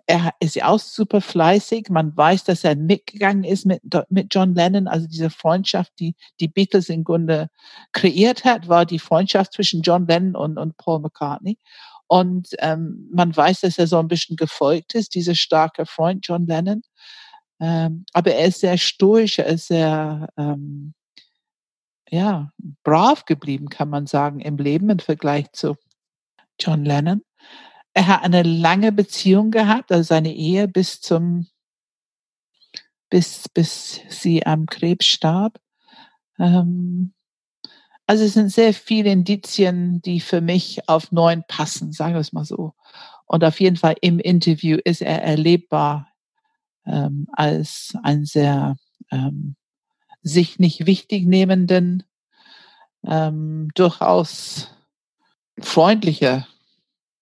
er 0.07 0.32
ist 0.40 0.57
ja 0.57 0.69
auch 0.69 0.78
super 0.78 1.20
fleißig. 1.20 1.90
Man 1.90 2.16
weiß, 2.16 2.45
dass 2.45 2.65
er 2.65 2.77
mitgegangen 2.77 3.45
ist 3.45 3.66
mit, 3.66 3.82
mit 4.09 4.35
John 4.35 4.55
Lennon. 4.55 4.89
Also 4.89 5.07
diese 5.07 5.28
Freundschaft, 5.28 5.93
die 6.01 6.16
die 6.40 6.49
Beatles 6.49 6.89
im 6.89 7.05
Grunde 7.05 7.51
kreiert 7.93 8.47
hat, 8.47 8.69
war 8.69 8.86
die 8.86 8.99
Freundschaft 8.99 9.53
zwischen 9.53 9.82
John 9.82 10.07
Lennon 10.07 10.35
und, 10.35 10.57
und 10.57 10.78
Paul 10.78 11.01
McCartney. 11.01 11.59
Und 12.07 12.49
ähm, 12.61 13.07
man 13.12 13.36
weiß, 13.36 13.61
dass 13.61 13.77
er 13.77 13.86
so 13.86 13.99
ein 13.99 14.09
bisschen 14.09 14.36
gefolgt 14.36 14.95
ist, 14.95 15.15
dieser 15.15 15.35
starke 15.35 15.85
Freund 15.85 16.27
John 16.27 16.47
Lennon. 16.47 16.82
Ähm, 17.61 18.07
aber 18.15 18.32
er 18.32 18.47
ist 18.47 18.61
sehr 18.61 18.78
stoisch, 18.78 19.39
er 19.39 19.47
ist 19.47 19.66
sehr 19.66 20.28
ähm, 20.39 20.95
ja, 22.10 22.52
brav 22.82 23.24
geblieben, 23.24 23.68
kann 23.68 23.90
man 23.90 24.06
sagen, 24.06 24.40
im 24.40 24.56
Leben 24.56 24.90
im 24.90 24.98
Vergleich 24.98 25.52
zu 25.52 25.76
John 26.60 26.85
Lennon. 26.85 27.22
Er 27.94 28.06
hat 28.06 28.22
eine 28.22 28.43
lange 28.43 28.93
Beziehung 28.93 29.51
gehabt, 29.51 29.93
also 29.93 30.02
seine 30.02 30.35
Ehe 30.35 30.68
bis 30.68 31.01
zum, 31.01 31.48
bis, 33.10 33.48
bis 33.48 34.01
sie 34.09 34.47
am 34.47 34.66
Krebs 34.66 35.06
starb. 35.06 35.60
Ähm, 36.39 37.14
also 38.06 38.24
es 38.24 38.35
sind 38.35 38.51
sehr 38.51 38.72
viele 38.72 39.10
Indizien, 39.10 40.01
die 40.01 40.20
für 40.20 40.40
mich 40.40 40.89
auf 40.89 41.12
neun 41.12 41.44
passen, 41.47 41.93
sagen 41.93 42.14
wir 42.14 42.20
es 42.20 42.32
mal 42.32 42.44
so. 42.44 42.74
Und 43.26 43.44
auf 43.44 43.60
jeden 43.60 43.76
Fall 43.76 43.97
im 44.01 44.18
Interview 44.18 44.78
ist 44.82 45.02
er 45.02 45.22
erlebbar 45.22 46.09
ähm, 46.86 47.26
als 47.32 47.94
ein 48.02 48.24
sehr 48.24 48.76
ähm, 49.10 49.56
sich 50.23 50.59
nicht 50.59 50.86
wichtig 50.86 51.27
nehmenden, 51.27 52.03
ähm, 53.05 53.70
durchaus 53.74 54.69
freundlicher 55.61 56.47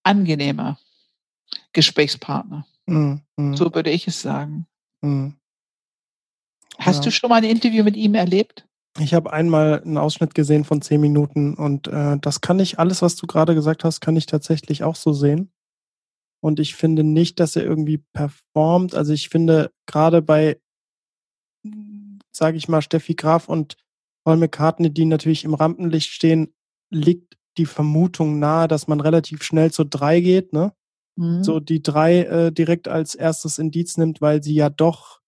angenehmer 0.02 0.78
Gesprächspartner. 1.73 2.66
Mm, 2.86 3.16
mm. 3.36 3.55
So 3.55 3.74
würde 3.74 3.90
ich 3.90 4.06
es 4.06 4.20
sagen. 4.20 4.66
Mm. 5.02 5.31
Hast 6.78 6.98
ja. 6.98 7.02
du 7.05 7.10
schon 7.10 7.31
mal 7.31 7.36
ein 7.36 7.44
Interview 7.44 7.85
mit 7.85 7.97
ihm 7.97 8.14
erlebt? 8.14 8.66
Ich 8.98 9.12
habe 9.12 9.32
einmal 9.32 9.82
einen 9.82 9.98
Ausschnitt 9.98 10.35
gesehen 10.35 10.64
von 10.64 10.81
zehn 10.81 11.01
Minuten 11.01 11.55
und 11.55 11.89
äh, 11.89 12.18
das 12.18 12.40
kann 12.40 12.59
ich, 12.60 12.78
alles, 12.78 13.02
was 13.02 13.16
du 13.16 13.27
gerade 13.27 13.55
gesagt 13.55 13.85
hast, 13.85 14.01
kann 14.01 14.16
ich 14.16 14.27
tatsächlich 14.27 14.85
auch 14.85 14.97
so 14.97 15.12
sehen. 15.12 15.52
Und 16.40 16.60
ich 16.60 16.74
finde 16.74 17.02
nicht, 17.02 17.40
dass 17.40 17.56
er 17.56 17.64
irgendwie 17.64 17.98
performt. 17.98 18.94
Also 18.94 19.12
ich 19.12 19.28
finde 19.28 19.70
gerade 19.86 20.23
bei, 20.23 20.59
sage 22.36 22.56
ich 22.56 22.68
mal, 22.68 22.82
Steffi 22.82 23.14
Graf 23.14 23.48
und 23.48 23.76
Paul 24.24 24.36
McCartney, 24.36 24.92
die 24.92 25.04
natürlich 25.04 25.44
im 25.44 25.54
Rampenlicht 25.54 26.10
stehen, 26.10 26.54
liegt 26.90 27.36
die 27.58 27.66
Vermutung 27.66 28.38
nahe, 28.38 28.68
dass 28.68 28.88
man 28.88 29.00
relativ 29.00 29.42
schnell 29.42 29.72
zur 29.72 29.86
drei 29.86 30.20
geht, 30.20 30.52
ne? 30.52 30.72
Mhm. 31.16 31.42
So 31.42 31.60
die 31.60 31.82
drei 31.82 32.24
äh, 32.24 32.52
direkt 32.52 32.88
als 32.88 33.14
erstes 33.14 33.58
Indiz 33.58 33.96
nimmt, 33.96 34.20
weil 34.20 34.42
sie 34.42 34.54
ja 34.54 34.68
doch 34.68 35.20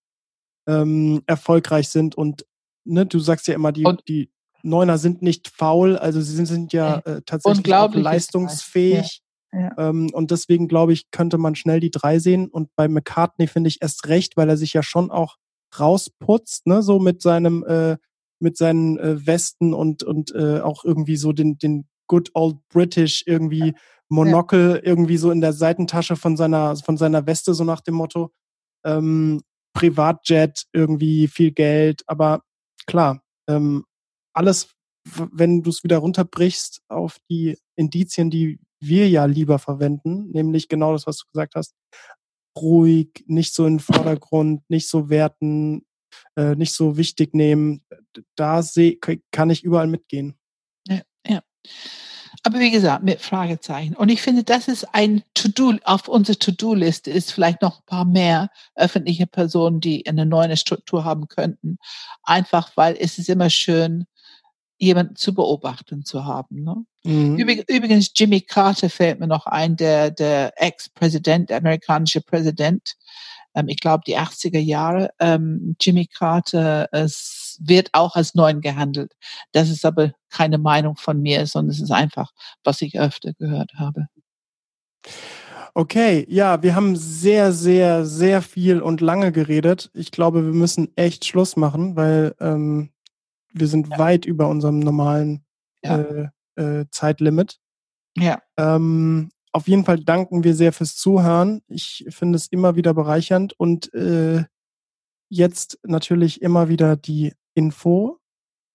ähm, 0.66 1.22
erfolgreich 1.26 1.89
sind 1.89 2.14
und 2.14 2.44
ne, 2.85 3.06
du 3.06 3.18
sagst 3.18 3.48
ja 3.48 3.55
immer, 3.55 3.72
die, 3.72 3.85
die 4.06 4.30
Neuner 4.62 4.98
sind 4.98 5.22
nicht 5.22 5.48
faul, 5.48 5.97
also 5.97 6.20
sie 6.20 6.35
sind, 6.35 6.47
sind 6.47 6.72
ja 6.72 6.98
äh, 6.98 7.22
tatsächlich 7.24 7.74
auch 7.74 7.94
leistungsfähig. 7.94 9.22
Ja. 9.22 9.28
Ja. 9.51 9.72
Ähm, 9.78 10.10
und 10.12 10.30
deswegen 10.30 10.68
glaube 10.68 10.93
ich, 10.93 11.10
könnte 11.10 11.39
man 11.39 11.55
schnell 11.55 11.80
die 11.80 11.90
drei 11.90 12.18
sehen. 12.18 12.48
Und 12.48 12.68
bei 12.76 12.86
McCartney 12.86 13.47
finde 13.47 13.68
ich 13.68 13.80
erst 13.80 14.06
recht, 14.06 14.36
weil 14.36 14.51
er 14.51 14.59
sich 14.59 14.74
ja 14.74 14.82
schon 14.82 15.10
auch 15.10 15.36
rausputzt, 15.78 16.66
ne, 16.66 16.82
so 16.82 16.99
mit 16.99 17.23
seinem, 17.23 17.65
äh, 17.65 17.97
mit 18.40 18.57
seinen 18.57 18.99
äh, 18.99 19.27
Westen 19.27 19.74
und, 19.74 20.03
und 20.03 20.35
äh, 20.35 20.61
auch 20.61 20.85
irgendwie 20.85 21.16
so 21.16 21.32
den, 21.32 21.59
den 21.59 21.89
good 22.07 22.31
old 22.35 22.57
British 22.69 23.24
irgendwie 23.27 23.74
Monokel 24.09 24.77
ja. 24.77 24.82
irgendwie 24.82 25.19
so 25.19 25.31
in 25.31 25.40
der 25.40 25.53
Seitentasche 25.53 26.16
von 26.16 26.36
seiner, 26.36 26.77
von 26.77 26.97
seiner 26.97 27.27
Weste, 27.27 27.55
so 27.55 27.65
nach 27.65 27.81
dem 27.81 27.95
Motto. 27.95 28.32
Ähm, 28.85 29.43
Privatjet, 29.74 30.65
irgendwie 30.73 31.28
viel 31.28 31.53
Geld, 31.53 32.03
aber 32.07 32.43
klar, 32.86 33.23
ähm, 33.49 33.85
alles, 34.32 34.74
wenn 35.05 35.62
du 35.62 35.70
es 35.70 35.85
wieder 35.85 35.99
runterbrichst 35.99 36.81
auf 36.89 37.19
die 37.31 37.59
Indizien, 37.77 38.31
die 38.31 38.59
wir 38.81 39.09
ja 39.09 39.24
lieber 39.27 39.59
verwenden, 39.59 40.31
nämlich 40.31 40.69
genau 40.69 40.93
das, 40.93 41.07
was 41.07 41.19
du 41.19 41.27
gesagt 41.32 41.55
hast, 41.55 41.74
ruhig, 42.62 43.24
nicht 43.26 43.55
so 43.55 43.66
in 43.66 43.74
den 43.74 43.80
Vordergrund, 43.80 44.62
nicht 44.68 44.89
so 44.89 45.09
werten, 45.10 45.86
äh, 46.36 46.55
nicht 46.55 46.74
so 46.74 46.97
wichtig 46.97 47.35
nehmen, 47.35 47.82
da 48.36 48.62
seh, 48.62 48.98
kann 49.30 49.51
ich 49.51 49.64
überall 49.64 49.86
mitgehen. 49.86 50.39
Ja, 50.86 51.01
ja. 51.26 51.43
Aber 52.44 52.60
wie 52.60 52.70
gesagt, 52.70 53.02
mit 53.02 53.20
Fragezeichen. 53.20 53.94
Und 53.94 54.10
ich 54.10 54.22
finde, 54.22 54.44
das 54.44 54.68
ist 54.68 54.86
ein 54.94 55.22
To-Do, 55.35 55.74
auf 55.85 56.09
unserer 56.09 56.39
To-Do-Liste 56.39 57.10
ist 57.10 57.32
vielleicht 57.32 57.62
noch 57.62 57.80
ein 57.80 57.86
paar 57.86 58.05
mehr 58.05 58.51
öffentliche 58.74 59.26
Personen, 59.26 59.80
die 59.80 60.06
eine 60.06 60.24
neue 60.24 60.56
Struktur 60.56 61.05
haben 61.05 61.28
könnten. 61.28 61.78
Einfach, 62.22 62.70
weil 62.76 62.97
es 62.98 63.18
ist 63.18 63.28
immer 63.28 63.51
schön, 63.51 64.06
jemanden 64.78 65.16
zu 65.16 65.34
beobachten 65.34 66.05
zu 66.05 66.24
haben. 66.24 66.62
Ne? 66.62 66.76
Mhm. 67.05 67.36
Übrigens, 67.36 68.12
Jimmy 68.14 68.40
Carter 68.40 68.88
fällt 68.88 69.20
mir 69.20 69.26
noch 69.26 69.46
ein, 69.46 69.76
der, 69.76 70.10
der 70.10 70.52
Ex-Präsident, 70.56 71.50
der 71.50 71.59
amerikanische 71.59 72.20
Präsident, 72.20 72.94
ähm, 73.55 73.68
ich 73.68 73.80
glaube 73.80 74.02
die 74.06 74.16
80er 74.16 74.59
Jahre. 74.59 75.10
Ähm, 75.18 75.76
Jimmy 75.80 76.06
Carter 76.06 76.88
es 76.92 77.59
wird 77.60 77.90
auch 77.92 78.14
als 78.14 78.34
neun 78.34 78.60
gehandelt. 78.60 79.12
Das 79.52 79.68
ist 79.68 79.84
aber 79.84 80.12
keine 80.30 80.59
Meinung 80.59 80.96
von 80.96 81.20
mir, 81.20 81.46
sondern 81.46 81.74
es 81.74 81.80
ist 81.80 81.90
einfach, 81.90 82.32
was 82.64 82.82
ich 82.82 82.98
öfter 82.98 83.32
gehört 83.34 83.72
habe. 83.74 84.06
Okay, 85.74 86.26
ja, 86.28 86.62
wir 86.62 86.74
haben 86.74 86.96
sehr, 86.96 87.52
sehr, 87.52 88.05
sehr 88.05 88.42
viel 88.42 88.80
und 88.80 89.00
lange 89.00 89.32
geredet. 89.32 89.90
Ich 89.94 90.10
glaube, 90.10 90.44
wir 90.44 90.52
müssen 90.52 90.96
echt 90.96 91.24
Schluss 91.24 91.56
machen, 91.56 91.94
weil 91.94 92.34
ähm, 92.40 92.90
wir 93.52 93.66
sind 93.66 93.88
ja. 93.88 93.98
weit 93.98 94.26
über 94.26 94.48
unserem 94.48 94.78
normalen 94.78 95.44
ja. 95.82 95.98
äh, 95.98 96.28
äh, 96.56 96.86
Zeitlimit. 96.90 97.58
Ja. 98.16 98.42
Ähm, 98.56 99.30
auf 99.52 99.68
jeden 99.68 99.84
Fall 99.84 99.98
danken 100.00 100.44
wir 100.44 100.54
sehr 100.54 100.72
fürs 100.72 100.96
Zuhören. 100.96 101.62
Ich 101.68 102.04
finde 102.10 102.36
es 102.36 102.48
immer 102.48 102.76
wieder 102.76 102.94
bereichernd 102.94 103.54
und 103.58 103.92
äh, 103.94 104.44
jetzt 105.28 105.78
natürlich 105.84 106.42
immer 106.42 106.68
wieder 106.68 106.96
die 106.96 107.32
Info, 107.54 108.18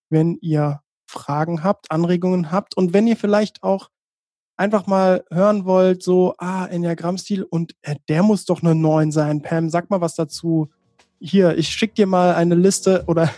wenn 0.09 0.37
ihr 0.41 0.81
Fragen 1.07 1.63
habt, 1.63 1.91
Anregungen 1.91 2.51
habt 2.51 2.75
und 2.75 2.93
wenn 2.93 3.07
ihr 3.07 3.17
vielleicht 3.17 3.63
auch 3.63 3.89
einfach 4.55 4.87
mal 4.87 5.25
hören 5.31 5.65
wollt, 5.65 6.03
so, 6.03 6.35
ah, 6.37 6.65
Enneagramm-Stil 6.65 7.43
und 7.43 7.75
äh, 7.81 7.95
der 8.07 8.23
muss 8.23 8.45
doch 8.45 8.61
eine 8.61 8.75
9 8.75 9.11
sein. 9.11 9.41
Pam, 9.41 9.69
sag 9.69 9.89
mal 9.89 10.01
was 10.01 10.15
dazu. 10.15 10.69
Hier, 11.19 11.57
ich 11.57 11.69
schick 11.69 11.95
dir 11.95 12.07
mal 12.07 12.35
eine 12.35 12.55
Liste 12.55 13.03
oder 13.07 13.29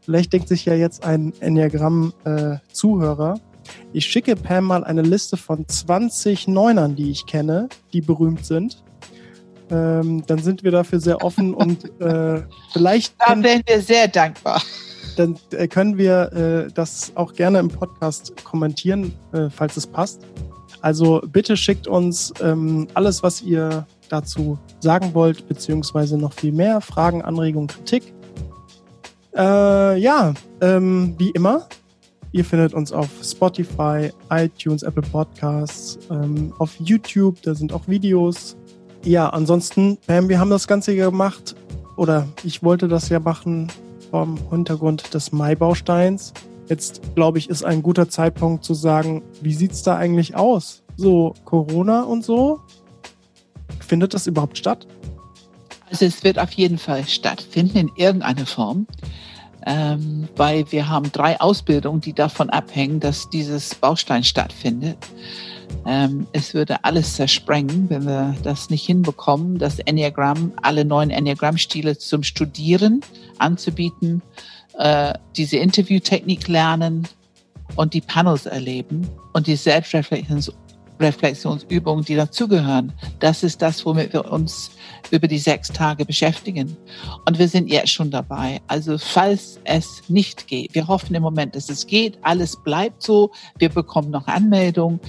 vielleicht 0.00 0.32
denkt 0.32 0.48
sich 0.48 0.64
ja 0.64 0.74
jetzt 0.74 1.04
ein 1.04 1.32
Enneagramm-Zuhörer. 1.40 3.34
Äh, 3.34 3.40
ich 3.92 4.06
schicke 4.06 4.36
Pam 4.36 4.64
mal 4.64 4.84
eine 4.84 5.02
Liste 5.02 5.36
von 5.36 5.66
20 5.66 6.48
Neunern, 6.48 6.96
die 6.96 7.10
ich 7.10 7.26
kenne, 7.26 7.68
die 7.92 8.00
berühmt 8.00 8.44
sind. 8.44 8.82
Ähm, 9.70 10.24
dann 10.26 10.38
sind 10.38 10.62
wir 10.62 10.70
dafür 10.70 11.00
sehr 11.00 11.22
offen 11.22 11.54
und 11.54 11.84
äh, 12.00 12.42
vielleicht. 12.72 13.14
Da 13.18 13.42
wären 13.42 13.62
wir 13.66 13.80
sehr 13.82 14.08
dankbar. 14.08 14.62
Dann 15.16 15.36
äh, 15.50 15.68
können 15.68 15.98
wir 15.98 16.32
äh, 16.32 16.72
das 16.72 17.12
auch 17.14 17.34
gerne 17.34 17.58
im 17.58 17.68
Podcast 17.68 18.44
kommentieren, 18.44 19.12
äh, 19.32 19.50
falls 19.50 19.76
es 19.76 19.86
passt. 19.86 20.22
Also 20.80 21.20
bitte 21.26 21.56
schickt 21.56 21.88
uns 21.88 22.32
ähm, 22.40 22.86
alles, 22.94 23.22
was 23.22 23.42
ihr 23.42 23.86
dazu 24.08 24.58
sagen 24.80 25.12
wollt, 25.12 25.48
beziehungsweise 25.48 26.16
noch 26.16 26.32
viel 26.32 26.52
mehr 26.52 26.80
Fragen, 26.80 27.22
Anregungen, 27.22 27.66
Kritik. 27.66 28.14
Äh, 29.38 29.98
ja, 29.98 30.34
ähm, 30.60 31.14
wie 31.16 31.30
immer, 31.30 31.68
Ihr 32.30 32.44
findet 32.44 32.74
uns 32.74 32.92
auf 32.92 33.08
Spotify, 33.22 34.10
iTunes, 34.30 34.82
Apple 34.82 35.02
Podcasts, 35.02 35.98
ähm, 36.10 36.52
auf 36.58 36.76
YouTube, 36.78 37.40
da 37.42 37.54
sind 37.54 37.72
auch 37.72 37.88
Videos. 37.88 38.54
Ja, 39.02 39.30
ansonsten, 39.30 39.96
Pam, 40.06 40.28
wir 40.28 40.38
haben 40.38 40.50
das 40.50 40.68
Ganze 40.68 40.94
gemacht, 40.94 41.56
oder 41.96 42.28
ich 42.44 42.62
wollte 42.62 42.86
das 42.86 43.08
ja 43.08 43.18
machen 43.18 43.68
vom 44.10 44.38
Hintergrund 44.50 45.14
des 45.14 45.32
Mai-Bausteins. 45.32 46.34
Jetzt, 46.68 47.00
glaube 47.14 47.38
ich, 47.38 47.48
ist 47.48 47.64
ein 47.64 47.82
guter 47.82 48.10
Zeitpunkt 48.10 48.62
zu 48.62 48.74
sagen, 48.74 49.22
wie 49.40 49.54
sieht's 49.54 49.82
da 49.82 49.96
eigentlich 49.96 50.36
aus? 50.36 50.82
So 50.96 51.32
Corona 51.46 52.02
und 52.02 52.24
so? 52.24 52.60
Findet 53.80 54.12
das 54.12 54.26
überhaupt 54.26 54.58
statt? 54.58 54.86
Also 55.90 56.04
es 56.04 56.24
wird 56.24 56.38
auf 56.38 56.52
jeden 56.52 56.78
Fall 56.78 57.06
stattfinden 57.06 57.78
in 57.78 57.90
irgendeiner 57.96 58.46
Form 58.46 58.86
ähm, 59.68 60.28
weil 60.36 60.70
wir 60.72 60.88
haben 60.88 61.12
drei 61.12 61.40
Ausbildungen, 61.40 62.00
die 62.00 62.14
davon 62.14 62.48
abhängen, 62.48 63.00
dass 63.00 63.28
dieses 63.28 63.74
Baustein 63.74 64.24
stattfindet. 64.24 64.96
Ähm, 65.86 66.26
es 66.32 66.54
würde 66.54 66.84
alles 66.84 67.16
zersprengen, 67.16 67.90
wenn 67.90 68.06
wir 68.06 68.34
das 68.42 68.70
nicht 68.70 68.86
hinbekommen, 68.86 69.58
das 69.58 69.78
Enneagramm, 69.80 70.52
alle 70.62 70.86
neuen 70.86 71.10
Enneagramm-Stile 71.10 71.98
zum 71.98 72.22
Studieren 72.22 73.02
anzubieten, 73.36 74.22
äh, 74.78 75.12
diese 75.36 75.58
Interviewtechnik 75.58 76.48
lernen 76.48 77.06
und 77.76 77.92
die 77.92 78.00
Panels 78.00 78.46
erleben 78.46 79.06
und 79.34 79.46
die 79.46 79.56
Selbstreflexions 79.56 80.52
Reflexionsübungen, 81.00 82.04
die 82.04 82.16
dazugehören. 82.16 82.92
Das 83.20 83.44
ist 83.44 83.62
das, 83.62 83.86
womit 83.86 84.12
wir 84.12 84.32
uns 84.32 84.72
über 85.10 85.28
die 85.28 85.38
sechs 85.38 85.68
Tage 85.68 86.04
beschäftigen. 86.04 86.76
Und 87.26 87.38
wir 87.38 87.48
sind 87.48 87.68
jetzt 87.68 87.90
schon 87.90 88.10
dabei. 88.10 88.60
Also 88.66 88.98
falls 88.98 89.60
es 89.64 90.02
nicht 90.08 90.46
geht, 90.46 90.74
wir 90.74 90.86
hoffen 90.86 91.14
im 91.14 91.22
Moment, 91.22 91.54
dass 91.56 91.68
es 91.68 91.86
geht, 91.86 92.18
alles 92.22 92.56
bleibt 92.62 93.02
so, 93.02 93.30
wir 93.58 93.68
bekommen 93.68 94.10
noch 94.10 94.26
Anmeldungen. 94.26 95.00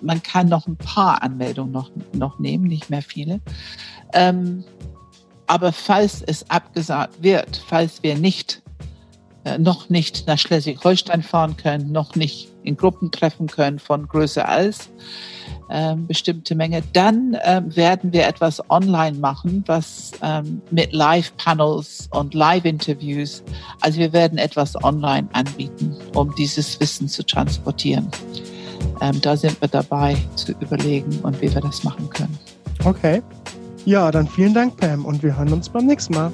Man 0.00 0.22
kann 0.22 0.48
noch 0.48 0.66
ein 0.66 0.76
paar 0.76 1.22
Anmeldungen 1.22 1.72
noch, 1.72 1.90
noch 2.12 2.38
nehmen, 2.38 2.64
nicht 2.64 2.90
mehr 2.90 3.02
viele. 3.02 3.40
Ähm, 4.12 4.64
aber 5.46 5.72
falls 5.72 6.22
es 6.22 6.48
abgesagt 6.50 7.22
wird, 7.22 7.62
falls 7.68 8.02
wir 8.02 8.16
nicht 8.16 8.62
äh, 9.44 9.58
noch 9.58 9.88
nicht 9.88 10.26
nach 10.26 10.38
Schleswig-Holstein 10.38 11.22
fahren 11.22 11.56
können, 11.56 11.90
noch 11.90 12.14
nicht 12.14 12.48
in 12.62 12.76
Gruppen 12.76 13.10
treffen 13.10 13.48
können 13.48 13.78
von 13.78 14.06
größer 14.06 14.48
als 14.48 14.88
ähm, 15.72 16.06
bestimmte 16.06 16.54
Menge. 16.54 16.82
Dann 16.92 17.36
ähm, 17.42 17.74
werden 17.74 18.12
wir 18.12 18.26
etwas 18.26 18.62
online 18.70 19.18
machen, 19.18 19.64
was 19.66 20.12
ähm, 20.22 20.60
mit 20.70 20.92
Live-Panels 20.92 22.08
und 22.12 22.34
Live-Interviews. 22.34 23.42
Also 23.80 23.98
wir 23.98 24.12
werden 24.12 24.38
etwas 24.38 24.82
online 24.84 25.28
anbieten, 25.32 25.96
um 26.14 26.34
dieses 26.36 26.78
Wissen 26.78 27.08
zu 27.08 27.24
transportieren. 27.24 28.08
Ähm, 29.00 29.20
da 29.20 29.36
sind 29.36 29.60
wir 29.60 29.68
dabei 29.68 30.16
zu 30.36 30.52
überlegen 30.52 31.18
und 31.22 31.40
wie 31.40 31.52
wir 31.52 31.60
das 31.60 31.82
machen 31.82 32.08
können. 32.10 32.38
Okay. 32.84 33.22
Ja, 33.84 34.10
dann 34.10 34.28
vielen 34.28 34.54
Dank, 34.54 34.76
Pam, 34.76 35.04
und 35.04 35.22
wir 35.22 35.36
hören 35.36 35.52
uns 35.52 35.68
beim 35.68 35.86
nächsten 35.86 36.14
Mal. 36.14 36.30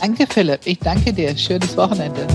Danke, 0.00 0.26
Philipp. 0.26 0.60
Ich 0.64 0.78
danke 0.78 1.12
dir. 1.12 1.36
Schönes 1.36 1.76
Wochenende. 1.76 2.26